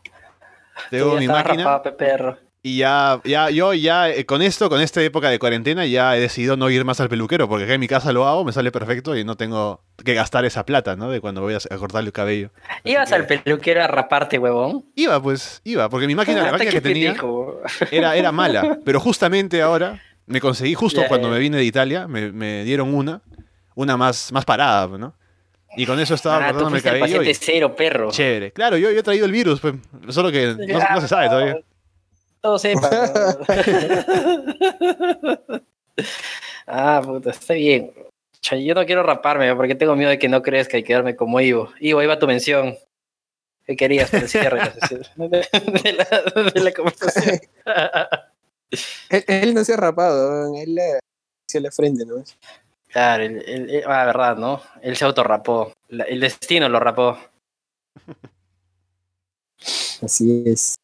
tengo 0.90 1.16
mi 1.16 1.28
máquina 1.28 1.62
rapado, 1.64 1.82
pe 1.84 1.92
perro. 1.92 2.38
y 2.62 2.78
ya, 2.78 3.20
ya, 3.24 3.50
yo 3.50 3.72
ya 3.72 4.10
eh, 4.10 4.26
con 4.26 4.42
esto, 4.42 4.68
con 4.68 4.80
esta 4.80 5.00
época 5.02 5.30
de 5.30 5.38
cuarentena, 5.38 5.86
ya 5.86 6.16
he 6.16 6.20
decidido 6.20 6.56
no 6.56 6.70
ir 6.70 6.84
más 6.84 7.00
al 7.00 7.08
peluquero, 7.08 7.48
porque 7.48 7.64
acá 7.64 7.74
en 7.74 7.80
mi 7.80 7.88
casa 7.88 8.12
lo 8.12 8.26
hago, 8.26 8.44
me 8.44 8.52
sale 8.52 8.70
perfecto 8.72 9.16
y 9.16 9.24
no 9.24 9.36
tengo 9.36 9.80
que 10.04 10.14
gastar 10.14 10.44
esa 10.44 10.64
plata, 10.64 10.96
¿no? 10.96 11.10
De 11.10 11.20
cuando 11.20 11.40
voy 11.42 11.54
a 11.54 11.76
cortarle 11.76 12.08
el 12.08 12.12
cabello. 12.12 12.50
¿Ibas 12.84 13.08
que- 13.08 13.14
al 13.14 13.26
peluquero 13.26 13.82
a 13.82 13.86
raparte, 13.86 14.38
huevón? 14.38 14.84
Iba, 14.94 15.20
pues, 15.22 15.60
iba, 15.64 15.88
porque 15.88 16.06
mi 16.06 16.14
máquina, 16.14 16.42
la 16.42 16.52
máquina 16.52 16.70
que 16.70 16.80
tenía 16.80 17.14
era, 17.90 18.16
era 18.16 18.32
mala, 18.32 18.78
pero 18.84 19.00
justamente 19.00 19.62
ahora 19.62 20.00
me 20.26 20.40
conseguí, 20.40 20.74
justo 20.74 21.02
cuando 21.08 21.28
me 21.28 21.38
vine 21.38 21.56
de 21.56 21.64
Italia, 21.64 22.06
me, 22.08 22.32
me 22.32 22.64
dieron 22.64 22.94
una, 22.94 23.22
una 23.74 23.96
más, 23.96 24.32
más 24.32 24.44
parada, 24.44 24.98
¿no? 24.98 25.14
Y 25.76 25.86
con 25.86 26.00
eso 26.00 26.14
estaba 26.14 26.36
Ah, 26.36 26.52
tú 26.52 26.64
cortándome 26.64 26.78
el 26.78 26.82
fuiste 26.82 26.88
el 26.88 26.94
cabello 27.00 27.16
paciente 27.18 27.30
y 27.30 27.34
cero, 27.54 27.76
perro. 27.76 28.10
chévere. 28.10 28.52
Claro, 28.52 28.76
yo, 28.76 28.90
yo 28.90 28.98
he 28.98 29.02
traído 29.04 29.26
el 29.26 29.32
virus, 29.32 29.60
pues, 29.60 29.74
solo 30.08 30.32
que 30.32 30.46
no, 30.56 30.78
no 30.94 31.00
se 31.00 31.06
sabe 31.08 31.28
todavía. 31.28 31.56
Todo 32.40 32.58
sepa. 32.58 32.90
ah, 36.66 37.02
puta, 37.04 37.30
está 37.30 37.54
bien. 37.54 37.90
Yo 38.42 38.74
no 38.74 38.86
quiero 38.86 39.02
raparme 39.02 39.54
porque 39.54 39.74
tengo 39.74 39.94
miedo 39.96 40.10
de 40.10 40.18
que 40.18 40.28
no 40.28 40.42
crezca 40.42 40.78
y 40.78 40.82
quedarme 40.82 41.14
como 41.16 41.40
Ivo. 41.40 41.72
Ivo, 41.80 42.00
ahí 42.00 42.06
va 42.06 42.18
tu 42.18 42.26
mención. 42.26 42.76
¿Qué 43.66 43.76
querías 43.76 44.10
para 44.10 44.22
el 44.24 44.28
cierre 44.28 44.60
de 45.16 45.28
la, 45.28 45.82
de 45.82 45.92
la- 45.92 46.50
de 46.50 46.60
la 46.60 46.72
conversación? 46.72 47.40
Él, 49.10 49.24
él 49.26 49.54
no 49.54 49.64
se 49.64 49.74
ha 49.74 49.76
rapado, 49.76 50.54
él 50.56 50.76
le 50.76 51.00
hacia 51.48 51.60
la 51.60 51.72
frente, 51.72 52.06
¿no? 52.06 52.22
Claro, 52.86 53.24
el, 53.24 53.42
el- 53.48 53.70
el- 53.70 53.84
ah, 53.84 54.04
verdad, 54.06 54.36
¿no? 54.36 54.62
Él 54.80 54.96
se 54.96 55.04
autorrapó. 55.04 55.72
La- 55.88 56.04
El 56.04 56.20
destino 56.20 56.68
lo 56.68 56.78
rapó. 56.78 57.18
Así 60.02 60.44
es. 60.46 60.76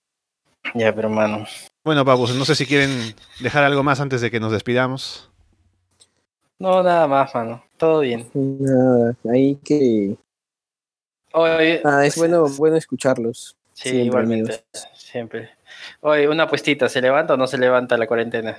Ya, 0.74 0.92
pero 0.94 1.08
mano. 1.08 1.46
Bueno, 1.84 2.04
Papus, 2.04 2.34
no 2.34 2.44
sé 2.44 2.56
si 2.56 2.66
quieren 2.66 3.14
dejar 3.40 3.62
algo 3.62 3.82
más 3.84 4.00
antes 4.00 4.20
de 4.20 4.30
que 4.32 4.40
nos 4.40 4.50
despidamos. 4.52 5.30
No, 6.58 6.82
nada 6.82 7.06
más, 7.06 7.34
mano. 7.34 7.62
Todo 7.76 8.00
bien. 8.00 8.28
Nada, 8.34 9.14
hay 9.30 9.56
que. 9.56 10.16
Oye, 11.32 11.82
Ah, 11.84 12.06
es 12.06 12.16
bueno, 12.16 12.46
bueno 12.56 12.76
escucharlos. 12.76 13.56
Sí, 13.74 13.90
siempre, 13.90 14.06
igualmente. 14.06 14.52
amigos. 14.52 14.88
Siempre. 14.94 15.50
Oye, 16.00 16.28
una 16.28 16.44
apuestita, 16.44 16.88
¿se 16.88 17.02
levanta 17.02 17.34
o 17.34 17.36
no 17.36 17.46
se 17.46 17.58
levanta 17.58 17.98
la 17.98 18.06
cuarentena? 18.06 18.58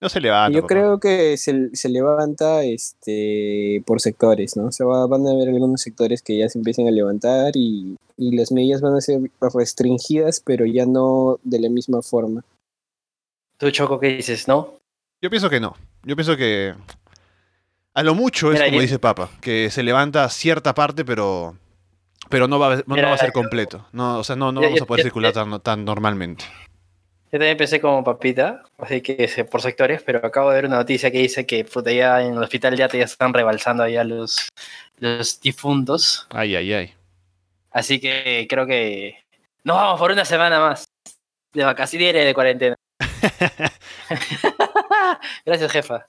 No 0.00 0.08
se 0.08 0.20
levanta. 0.20 0.58
Yo 0.58 0.66
creo 0.66 0.98
que 0.98 1.36
se, 1.36 1.70
se 1.74 1.88
levanta 1.88 2.64
este 2.64 3.82
por 3.86 4.00
sectores, 4.00 4.56
¿no? 4.56 4.66
O 4.66 4.72
sea, 4.72 4.86
va- 4.86 5.06
van 5.06 5.24
a 5.26 5.30
haber 5.30 5.48
algunos 5.48 5.80
sectores 5.82 6.20
que 6.20 6.36
ya 6.38 6.48
se 6.48 6.58
empiecen 6.58 6.88
a 6.88 6.90
levantar 6.90 7.52
y, 7.54 7.96
y 8.16 8.36
las 8.36 8.50
medidas 8.50 8.80
van 8.80 8.96
a 8.96 9.00
ser 9.00 9.20
restringidas, 9.40 10.40
pero 10.40 10.66
ya 10.66 10.84
no 10.84 11.38
de 11.44 11.60
la 11.60 11.68
misma 11.68 12.02
forma. 12.02 12.44
Tú, 13.56 13.70
Choco, 13.70 14.00
¿qué 14.00 14.08
dices, 14.08 14.48
no? 14.48 14.74
Yo 15.22 15.30
pienso 15.30 15.48
que 15.48 15.60
no. 15.60 15.74
Yo 16.02 16.16
pienso 16.16 16.36
que 16.36 16.74
a 17.94 18.02
lo 18.02 18.14
mucho 18.14 18.48
es 18.48 18.54
Mira, 18.54 18.66
como 18.66 18.76
yo- 18.76 18.82
dice 18.82 18.98
Papa, 18.98 19.30
que 19.40 19.70
se 19.70 19.82
levanta 19.82 20.28
cierta 20.28 20.74
parte, 20.74 21.04
pero 21.04 21.56
pero 22.30 22.48
no 22.48 22.58
va, 22.58 22.72
a- 22.74 22.76
no 22.86 22.94
Mira, 22.94 23.08
va 23.08 23.14
a 23.14 23.18
ser 23.18 23.32
completo. 23.32 23.86
No, 23.92 24.18
o 24.18 24.24
sea, 24.24 24.34
no, 24.34 24.50
no 24.50 24.60
yo- 24.62 24.68
vamos 24.68 24.82
a 24.82 24.86
poder 24.86 25.00
yo- 25.02 25.04
circular 25.06 25.32
tan, 25.32 25.60
tan 25.60 25.84
normalmente. 25.84 26.44
Yo 27.26 27.38
también 27.38 27.52
empecé 27.52 27.80
como 27.80 28.02
papita, 28.04 28.62
así 28.78 29.00
que 29.00 29.28
por 29.50 29.60
sectores, 29.60 30.02
pero 30.04 30.24
acabo 30.24 30.50
de 30.50 30.56
ver 30.56 30.66
una 30.66 30.76
noticia 30.76 31.10
que 31.10 31.18
dice 31.18 31.44
que 31.46 31.64
puta, 31.64 31.90
ya 31.92 32.22
en 32.22 32.34
el 32.34 32.42
hospital 32.42 32.76
ya 32.76 32.86
te 32.88 32.98
ya 32.98 33.04
están 33.04 33.34
rebalsando 33.34 33.86
ya 33.88 34.04
los, 34.04 34.48
los 34.98 35.40
difuntos. 35.40 36.26
Ay, 36.30 36.54
ay, 36.56 36.72
ay. 36.72 36.94
Así 37.72 37.98
que 38.00 38.46
creo 38.48 38.66
que 38.66 39.16
nos 39.64 39.76
vamos 39.76 39.98
por 40.00 40.12
una 40.12 40.24
semana 40.24 40.60
más 40.60 40.86
de 41.52 41.64
vacaciones 41.64 42.14
de 42.24 42.34
cuarentena. 42.34 42.76
Gracias, 45.44 45.72
jefa. 45.72 46.06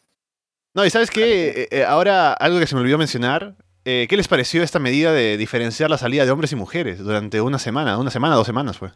No, 0.75 0.85
y 0.85 0.89
sabes 0.89 1.09
qué, 1.09 1.49
Eh, 1.61 1.67
eh, 1.71 1.83
ahora 1.85 2.33
algo 2.33 2.59
que 2.59 2.67
se 2.67 2.75
me 2.75 2.81
olvidó 2.81 2.97
mencionar, 2.97 3.55
eh, 3.85 4.07
¿qué 4.09 4.17
les 4.17 4.27
pareció 4.27 4.61
esta 4.61 4.77
medida 4.77 5.13
de 5.13 5.37
diferenciar 5.37 5.89
la 5.89 5.97
salida 5.97 6.25
de 6.25 6.31
hombres 6.31 6.51
y 6.51 6.55
mujeres 6.55 6.99
durante 6.99 7.39
una 7.41 7.59
semana? 7.59 7.97
Una 7.97 8.11
semana, 8.11 8.35
dos 8.35 8.45
semanas 8.45 8.77
fue. 8.77 8.91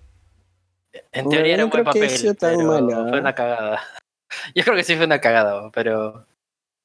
En 1.12 1.26
No, 1.26 1.32
teoría 1.32 1.54
era 1.54 1.64
un 1.64 1.72
buen 1.72 1.84
papel, 1.84 2.36
pero 2.40 2.82
mala. 2.82 3.10
fue 3.10 3.20
una 3.20 3.34
cagada. 3.34 3.82
Yo 4.56 4.64
creo 4.64 4.76
que 4.76 4.84
sí 4.84 4.96
fue 4.96 5.06
una 5.06 5.22
cagada, 5.22 5.72
pero 5.72 6.26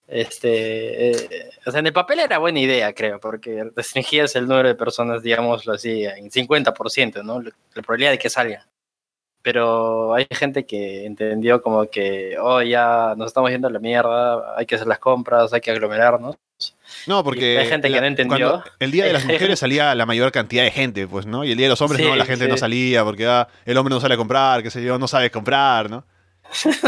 este, 0.06 1.10
eh, 1.10 1.50
o 1.66 1.70
sea, 1.70 1.80
en 1.80 1.86
el 1.86 1.92
papel 1.92 2.20
era 2.20 2.38
buena 2.38 2.60
idea, 2.60 2.92
creo, 2.92 3.18
porque 3.18 3.64
restringías 3.74 4.36
el 4.36 4.46
número 4.46 4.68
de 4.68 4.74
personas, 4.74 5.22
digámoslo 5.22 5.72
así, 5.72 6.04
en 6.04 6.30
50%, 6.30 7.22
¿no? 7.24 7.40
La 7.40 7.50
la 7.74 7.82
probabilidad 7.82 8.12
de 8.12 8.18
que 8.18 8.30
salga. 8.30 8.68
Pero 9.44 10.14
hay 10.14 10.26
gente 10.30 10.64
que 10.64 11.04
entendió 11.04 11.60
como 11.60 11.84
que, 11.90 12.34
oh, 12.40 12.62
ya 12.62 13.12
nos 13.14 13.26
estamos 13.26 13.50
yendo 13.50 13.68
a 13.68 13.70
la 13.70 13.78
mierda, 13.78 14.56
hay 14.56 14.64
que 14.64 14.76
hacer 14.76 14.86
las 14.86 14.98
compras, 14.98 15.52
hay 15.52 15.60
que 15.60 15.70
aglomerarnos. 15.70 16.36
No, 17.06 17.22
porque 17.22 17.58
hay 17.58 17.66
gente 17.66 17.90
que 17.92 18.00
no 18.00 18.06
entendió. 18.06 18.64
el 18.80 18.90
día 18.90 19.04
de 19.04 19.12
las 19.12 19.22
mujeres 19.26 19.58
salía 19.58 19.94
la 19.94 20.06
mayor 20.06 20.32
cantidad 20.32 20.64
de 20.64 20.70
gente, 20.70 21.06
pues, 21.06 21.26
¿no? 21.26 21.44
Y 21.44 21.50
el 21.50 21.58
día 21.58 21.66
de 21.66 21.70
los 21.70 21.80
hombres 21.82 22.00
Sí, 22.00 22.08
no, 22.08 22.16
la 22.16 22.24
gente 22.24 22.48
no 22.48 22.56
salía 22.56 23.04
porque 23.04 23.26
ah, 23.26 23.46
el 23.66 23.76
hombre 23.76 23.92
no 23.94 24.00
sale 24.00 24.14
a 24.14 24.16
comprar, 24.16 24.62
qué 24.62 24.70
sé 24.70 24.82
yo, 24.82 24.98
no 24.98 25.06
sabe 25.06 25.30
comprar, 25.30 25.90
¿no? 25.90 26.06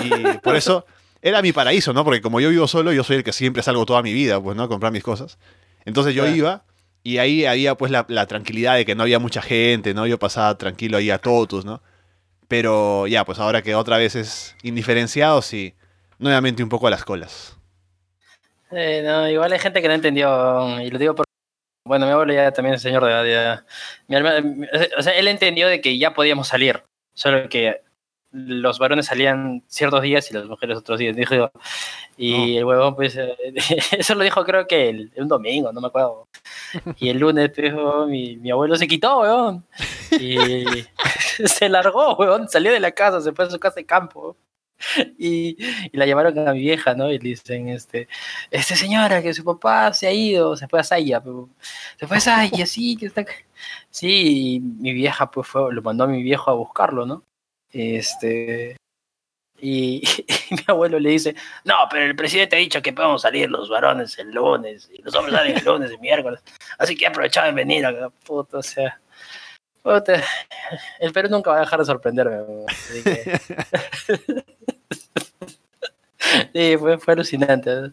Y 0.02 0.38
por 0.38 0.56
eso 0.56 0.86
era 1.20 1.42
mi 1.42 1.52
paraíso, 1.52 1.92
¿no? 1.92 2.04
Porque 2.04 2.22
como 2.22 2.40
yo 2.40 2.48
vivo 2.48 2.66
solo, 2.66 2.90
yo 2.90 3.04
soy 3.04 3.16
el 3.16 3.24
que 3.24 3.34
siempre 3.34 3.62
salgo 3.62 3.84
toda 3.84 4.00
mi 4.00 4.14
vida, 4.14 4.40
pues, 4.40 4.56
¿no? 4.56 4.62
A 4.62 4.68
comprar 4.68 4.92
mis 4.92 5.02
cosas. 5.02 5.36
Entonces 5.84 6.14
yo 6.14 6.22
Claro. 6.22 6.36
iba 6.36 6.64
y 7.02 7.18
ahí 7.18 7.44
había 7.44 7.74
pues 7.74 7.92
la, 7.92 8.06
la 8.08 8.26
tranquilidad 8.26 8.76
de 8.76 8.86
que 8.86 8.94
no 8.94 9.02
había 9.02 9.18
mucha 9.18 9.42
gente, 9.42 9.92
¿no? 9.92 10.06
Yo 10.06 10.18
pasaba 10.18 10.56
tranquilo 10.56 10.96
ahí 10.96 11.10
a 11.10 11.18
totus, 11.18 11.66
¿no? 11.66 11.82
Pero 12.48 13.06
ya, 13.06 13.24
pues 13.24 13.38
ahora 13.38 13.62
que 13.62 13.74
otra 13.74 13.98
vez 13.98 14.14
es 14.14 14.56
indiferenciado, 14.62 15.42
sí, 15.42 15.74
nuevamente 16.18 16.62
un 16.62 16.68
poco 16.68 16.86
a 16.86 16.90
las 16.90 17.04
colas. 17.04 17.56
No, 18.70 19.28
igual 19.28 19.52
hay 19.52 19.58
gente 19.58 19.80
que 19.80 19.88
no 19.88 19.94
entendió, 19.94 20.80
y 20.80 20.90
lo 20.90 20.98
digo 20.98 21.14
por... 21.14 21.26
Bueno, 21.84 22.06
mi 22.06 22.12
abuelo 22.12 22.32
ya 22.32 22.50
también 22.50 22.74
es 22.74 22.82
señor 22.82 23.04
de 23.04 23.32
edad. 23.32 23.64
o 24.98 25.02
sea, 25.02 25.14
él 25.14 25.28
entendió 25.28 25.68
de 25.68 25.80
que 25.80 25.98
ya 25.98 26.14
podíamos 26.14 26.48
salir, 26.48 26.82
solo 27.14 27.48
que 27.48 27.80
los 28.36 28.78
varones 28.78 29.06
salían 29.06 29.62
ciertos 29.66 30.02
días 30.02 30.30
y 30.30 30.34
las 30.34 30.46
mujeres 30.46 30.76
otros 30.76 30.98
días. 30.98 31.16
Dijo, 31.16 31.50
y 32.16 32.56
el 32.58 32.64
huevón, 32.64 32.94
pues, 32.94 33.16
eh, 33.16 33.34
eso 33.92 34.14
lo 34.14 34.24
dijo 34.24 34.44
creo 34.44 34.66
que 34.66 34.90
el, 34.90 35.12
un 35.16 35.28
domingo, 35.28 35.72
no 35.72 35.80
me 35.80 35.88
acuerdo. 35.88 36.28
Y 36.98 37.08
el 37.08 37.18
lunes, 37.18 37.50
pues, 37.54 37.72
huevón, 37.72 38.10
mi, 38.10 38.36
mi 38.36 38.50
abuelo 38.50 38.76
se 38.76 38.86
quitó, 38.86 39.20
huevón. 39.20 39.64
Y 40.20 40.64
se 41.46 41.68
largó, 41.68 42.14
huevón, 42.16 42.48
salió 42.48 42.72
de 42.72 42.80
la 42.80 42.92
casa, 42.92 43.20
se 43.20 43.32
fue 43.32 43.46
a 43.46 43.50
su 43.50 43.58
casa 43.58 43.76
de 43.76 43.86
campo. 43.86 44.36
Y, 45.18 45.56
y 45.90 45.96
la 45.96 46.04
llamaron 46.04 46.38
a 46.46 46.52
mi 46.52 46.60
vieja, 46.60 46.94
¿no? 46.94 47.10
Y 47.10 47.18
le 47.18 47.30
dicen, 47.30 47.70
este, 47.70 48.08
este 48.50 48.76
señora, 48.76 49.22
que 49.22 49.32
su 49.32 49.42
papá 49.42 49.92
se 49.94 50.06
ha 50.06 50.12
ido, 50.12 50.54
se 50.54 50.68
fue 50.68 50.80
a 50.80 50.84
Saya, 50.84 51.22
se 51.98 52.06
fue 52.06 52.18
a 52.18 52.20
Saya, 52.20 52.66
sí, 52.66 52.96
que 52.96 53.06
está... 53.06 53.22
acá". 53.22 53.32
Sí, 53.90 54.56
y 54.56 54.60
mi 54.60 54.92
vieja 54.92 55.30
pues 55.30 55.48
fue, 55.48 55.72
lo 55.72 55.80
mandó 55.80 56.04
a 56.04 56.08
mi 56.08 56.22
viejo 56.22 56.50
a 56.50 56.54
buscarlo, 56.54 57.06
¿no? 57.06 57.24
Este... 57.72 58.76
Y, 59.58 60.02
mi 60.50 60.58
abuelo 60.66 60.98
le 60.98 61.08
dice, 61.08 61.34
no, 61.64 61.74
pero 61.90 62.04
el 62.04 62.14
presidente 62.14 62.56
ha 62.56 62.58
dicho 62.58 62.82
que 62.82 62.92
podemos 62.92 63.22
salir 63.22 63.50
los 63.50 63.70
varones 63.70 64.18
el 64.18 64.30
lunes, 64.30 64.90
y 64.92 65.00
los 65.00 65.14
hombres 65.14 65.34
salen 65.34 65.56
el 65.56 65.64
lunes 65.64 65.90
y 65.92 65.96
miércoles, 65.96 66.42
así 66.76 66.94
que 66.94 67.06
he 67.06 67.08
aprovechado 67.08 67.48
en 67.48 67.54
venir 67.54 67.86
acá, 67.86 68.10
puto, 68.26 68.58
o 68.58 68.62
sea... 68.62 69.00
puta, 69.82 70.22
el 71.00 71.10
Perú 71.10 71.30
nunca 71.30 71.52
va 71.52 71.56
a 71.56 71.60
dejar 71.60 71.78
de 71.78 71.86
sorprenderme. 71.86 72.66
así 72.68 73.02
que- 73.02 73.40
Sí, 76.52 76.76
fue, 76.76 76.98
fue 76.98 77.14
alucinante. 77.14 77.92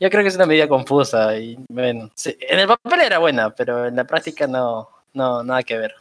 Yo 0.00 0.10
creo 0.10 0.22
que 0.22 0.28
es 0.28 0.36
una 0.36 0.46
medida 0.46 0.68
confusa 0.68 1.36
y 1.38 1.56
bueno, 1.68 2.10
en 2.24 2.58
el 2.58 2.66
papel 2.66 3.00
era 3.00 3.18
buena, 3.18 3.50
pero 3.50 3.86
en 3.86 3.96
la 3.96 4.04
práctica 4.04 4.46
no, 4.46 4.88
no, 5.14 5.42
nada 5.42 5.62
que 5.62 5.78
ver. 5.78 5.94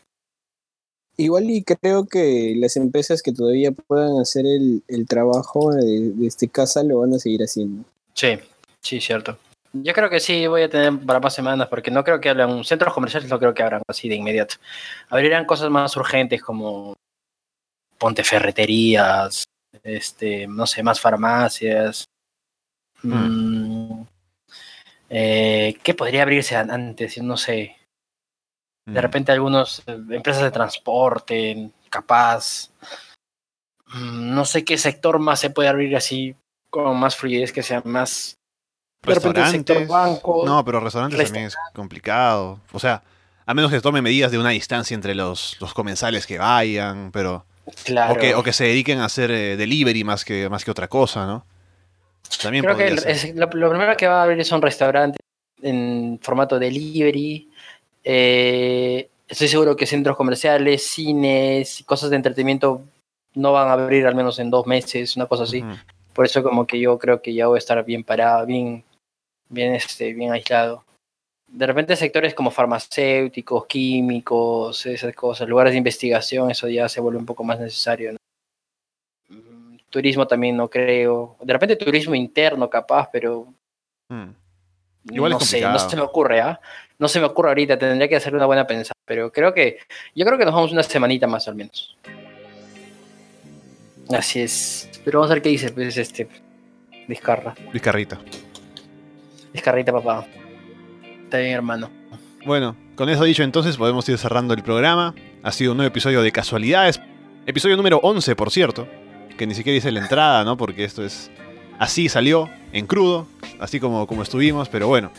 Igual 1.17 1.49
y 1.49 1.63
creo 1.63 2.05
que 2.07 2.53
las 2.57 2.77
empresas 2.77 3.21
que 3.21 3.31
todavía 3.33 3.71
puedan 3.71 4.19
hacer 4.19 4.45
el, 4.45 4.83
el 4.87 5.05
trabajo 5.07 5.71
de, 5.73 6.11
de 6.13 6.27
este 6.27 6.47
casa 6.47 6.83
lo 6.83 6.99
van 6.99 7.13
a 7.13 7.19
seguir 7.19 7.41
haciendo. 7.41 7.83
Sí, 8.13 8.39
sí, 8.81 8.99
cierto. 8.99 9.37
Yo 9.73 9.93
creo 9.93 10.09
que 10.09 10.19
sí 10.19 10.47
voy 10.47 10.63
a 10.63 10.69
tener 10.69 10.97
para 11.05 11.19
más 11.19 11.33
semanas, 11.33 11.67
porque 11.69 11.91
no 11.91 12.03
creo 12.03 12.19
que 12.19 12.29
hablan, 12.29 12.63
centros 12.63 12.93
comerciales 12.93 13.29
no 13.29 13.39
creo 13.39 13.53
que 13.53 13.63
abran 13.63 13.81
así 13.87 14.09
de 14.09 14.15
inmediato. 14.15 14.55
Abrirán 15.09 15.45
cosas 15.45 15.69
más 15.69 15.95
urgentes 15.95 16.41
como 16.41 16.95
ponte 17.97 18.23
ferreterías, 18.23 19.45
este, 19.83 20.47
no 20.47 20.65
sé, 20.65 20.81
más 20.83 20.99
farmacias. 20.99 22.05
Mm, 23.03 24.01
eh, 25.09 25.75
¿Qué 25.83 25.93
podría 25.93 26.23
abrirse 26.23 26.55
an- 26.55 26.71
antes? 26.71 27.17
No 27.21 27.37
sé. 27.37 27.75
De 28.93 29.01
repente 29.01 29.31
algunos 29.31 29.81
eh, 29.87 29.97
empresas 30.11 30.43
de 30.43 30.51
transporte, 30.51 31.69
capaz. 31.89 32.69
Mm, 33.93 34.33
No 34.33 34.45
sé 34.45 34.63
qué 34.63 34.77
sector 34.77 35.19
más 35.19 35.39
se 35.39 35.49
puede 35.49 35.69
abrir 35.69 35.95
así 35.95 36.35
con 36.69 36.97
más 36.97 37.15
fluidez 37.15 37.51
que 37.51 37.63
sea 37.63 37.81
más. 37.85 38.37
De 39.03 39.13
repente 39.15 39.41
el 39.41 39.47
sector 39.47 39.87
banco. 39.87 40.43
No, 40.45 40.63
pero 40.63 40.79
restaurantes 40.79 41.17
también 41.23 41.45
es 41.47 41.57
complicado. 41.73 42.59
O 42.71 42.79
sea, 42.79 43.01
a 43.45 43.53
menos 43.53 43.71
que 43.71 43.77
se 43.77 43.81
tomen 43.81 44.03
medidas 44.03 44.31
de 44.31 44.37
una 44.39 44.51
distancia 44.51 44.93
entre 44.95 45.15
los, 45.15 45.57
los 45.59 45.73
comensales 45.73 46.27
que 46.27 46.37
vayan, 46.37 47.11
pero. 47.11 47.45
claro. 47.83 48.13
O, 48.13 48.17
que, 48.17 48.35
o 48.35 48.43
que 48.43 48.53
se 48.53 48.65
dediquen 48.65 48.99
a 48.99 49.05
hacer 49.05 49.31
eh, 49.31 49.57
delivery 49.57 50.03
más 50.03 50.23
que, 50.23 50.47
más 50.49 50.63
que 50.63 50.71
otra 50.71 50.87
cosa, 50.87 51.25
¿no? 51.25 51.45
También 52.41 52.63
Creo 52.63 52.77
que 52.77 52.87
el- 52.87 52.99
es- 53.05 53.35
lo, 53.35 53.47
lo 53.51 53.69
primero 53.69 53.97
que 53.97 54.07
va 54.07 54.21
a 54.21 54.23
abrir 54.23 54.45
son 54.45 54.61
restaurantes 54.61 55.19
en 55.61 56.19
formato 56.21 56.57
delivery. 56.59 57.50
Eh, 58.03 59.09
estoy 59.27 59.47
seguro 59.47 59.75
que 59.75 59.85
centros 59.85 60.17
comerciales, 60.17 60.87
cines, 60.87 61.83
cosas 61.85 62.09
de 62.09 62.15
entretenimiento 62.15 62.81
no 63.33 63.53
van 63.53 63.69
a 63.69 63.73
abrir 63.73 64.05
al 64.05 64.15
menos 64.15 64.39
en 64.39 64.49
dos 64.49 64.65
meses, 64.67 65.15
una 65.15 65.25
cosa 65.27 65.43
así. 65.43 65.63
Por 66.13 66.25
eso 66.25 66.43
como 66.43 66.67
que 66.67 66.79
yo 66.79 66.97
creo 66.99 67.21
que 67.21 67.33
ya 67.33 67.47
voy 67.47 67.57
a 67.57 67.59
estar 67.59 67.83
bien 67.85 68.03
parado, 68.03 68.45
bien, 68.45 68.83
bien, 69.49 69.73
este, 69.73 70.13
bien 70.13 70.31
aislado. 70.31 70.83
De 71.47 71.65
repente 71.65 71.95
sectores 71.95 72.33
como 72.33 72.51
farmacéuticos, 72.51 73.65
químicos, 73.67 74.85
esas 74.85 75.15
cosas, 75.15 75.47
lugares 75.47 75.73
de 75.73 75.77
investigación, 75.77 76.49
eso 76.51 76.67
ya 76.67 76.87
se 76.89 77.01
vuelve 77.01 77.19
un 77.19 77.25
poco 77.25 77.43
más 77.43 77.59
necesario. 77.59 78.13
¿no? 78.13 78.17
Mm, 79.29 79.77
Turismo 79.89 80.27
también 80.27 80.57
no 80.57 80.69
creo. 80.69 81.35
De 81.41 81.53
repente 81.53 81.75
turismo 81.75 82.15
interno 82.15 82.69
capaz, 82.69 83.09
pero 83.11 83.47
Mm. 84.11 84.33
Igual 85.13 85.31
es 85.31 85.39
no 85.39 85.45
sé, 85.45 85.61
no 85.61 85.67
complicado. 85.67 85.89
se 85.89 85.95
me 85.95 86.01
ocurre, 86.01 86.41
¿ah? 86.41 86.59
No 87.01 87.07
se 87.07 87.19
me 87.19 87.25
ocurre 87.25 87.49
ahorita, 87.49 87.79
tendría 87.79 88.07
que 88.07 88.15
hacer 88.15 88.35
una 88.35 88.45
buena 88.45 88.67
pensada, 88.67 88.93
pero 89.05 89.31
creo 89.31 89.55
que, 89.55 89.79
yo 90.13 90.23
creo 90.23 90.37
que 90.37 90.45
nos 90.45 90.53
vamos 90.53 90.71
una 90.71 90.83
semanita 90.83 91.25
más 91.25 91.47
al 91.47 91.55
menos. 91.55 91.97
Así 94.15 94.39
es. 94.39 94.87
Pero 95.03 95.17
vamos 95.17 95.31
a 95.31 95.33
ver 95.33 95.41
qué 95.41 95.49
dice, 95.49 95.71
pues, 95.71 95.97
este, 95.97 96.27
Vizcarra. 97.07 97.55
Luis 97.71 97.81
Carrita. 97.81 98.19
Vizcarrita, 99.51 99.91
papá. 99.91 100.27
Está 101.23 101.39
bien, 101.39 101.53
hermano. 101.53 101.89
Bueno, 102.45 102.75
con 102.95 103.09
eso 103.09 103.23
dicho 103.23 103.41
entonces 103.41 103.77
podemos 103.77 104.07
ir 104.07 104.19
cerrando 104.19 104.53
el 104.53 104.61
programa. 104.61 105.15
Ha 105.41 105.51
sido 105.51 105.71
un 105.71 105.77
nuevo 105.77 105.87
episodio 105.87 106.21
de 106.21 106.31
casualidades. 106.31 107.01
Episodio 107.47 107.77
número 107.77 107.99
11, 108.03 108.35
por 108.35 108.51
cierto. 108.51 108.87
Que 109.39 109.47
ni 109.47 109.55
siquiera 109.55 109.75
hice 109.75 109.91
la 109.91 110.01
entrada, 110.01 110.43
¿no? 110.43 110.55
Porque 110.55 110.83
esto 110.83 111.03
es... 111.03 111.31
Así 111.79 112.09
salió, 112.09 112.47
en 112.73 112.85
crudo, 112.85 113.25
así 113.59 113.79
como, 113.79 114.05
como 114.05 114.21
estuvimos, 114.21 114.69
pero 114.69 114.87
bueno. 114.87 115.11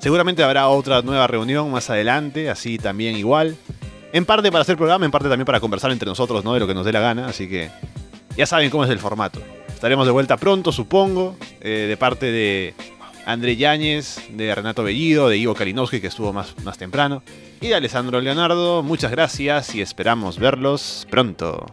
Seguramente 0.00 0.42
habrá 0.42 0.66
otra 0.68 1.02
nueva 1.02 1.26
reunión 1.26 1.70
más 1.70 1.90
adelante, 1.90 2.48
así 2.48 2.78
también 2.78 3.16
igual. 3.16 3.56
En 4.14 4.24
parte 4.24 4.50
para 4.50 4.62
hacer 4.62 4.76
programa, 4.76 5.04
en 5.04 5.10
parte 5.10 5.28
también 5.28 5.44
para 5.44 5.60
conversar 5.60 5.92
entre 5.92 6.08
nosotros, 6.08 6.42
¿no? 6.42 6.54
De 6.54 6.60
lo 6.60 6.66
que 6.66 6.72
nos 6.72 6.86
dé 6.86 6.92
la 6.92 7.00
gana, 7.00 7.26
así 7.26 7.48
que 7.48 7.70
ya 8.34 8.46
saben 8.46 8.70
cómo 8.70 8.84
es 8.84 8.90
el 8.90 8.98
formato. 8.98 9.40
Estaremos 9.68 10.06
de 10.06 10.12
vuelta 10.12 10.38
pronto, 10.38 10.72
supongo, 10.72 11.36
eh, 11.60 11.86
de 11.86 11.96
parte 11.98 12.32
de 12.32 12.74
André 13.26 13.56
Yáñez, 13.56 14.20
de 14.30 14.54
Renato 14.54 14.82
Bellido, 14.82 15.28
de 15.28 15.36
Ivo 15.36 15.54
Kalinowski, 15.54 16.00
que 16.00 16.06
estuvo 16.06 16.32
más, 16.32 16.54
más 16.64 16.78
temprano, 16.78 17.22
y 17.60 17.68
de 17.68 17.74
Alessandro 17.74 18.22
Leonardo. 18.22 18.82
Muchas 18.82 19.10
gracias 19.10 19.74
y 19.74 19.82
esperamos 19.82 20.38
verlos 20.38 21.06
pronto. 21.10 21.66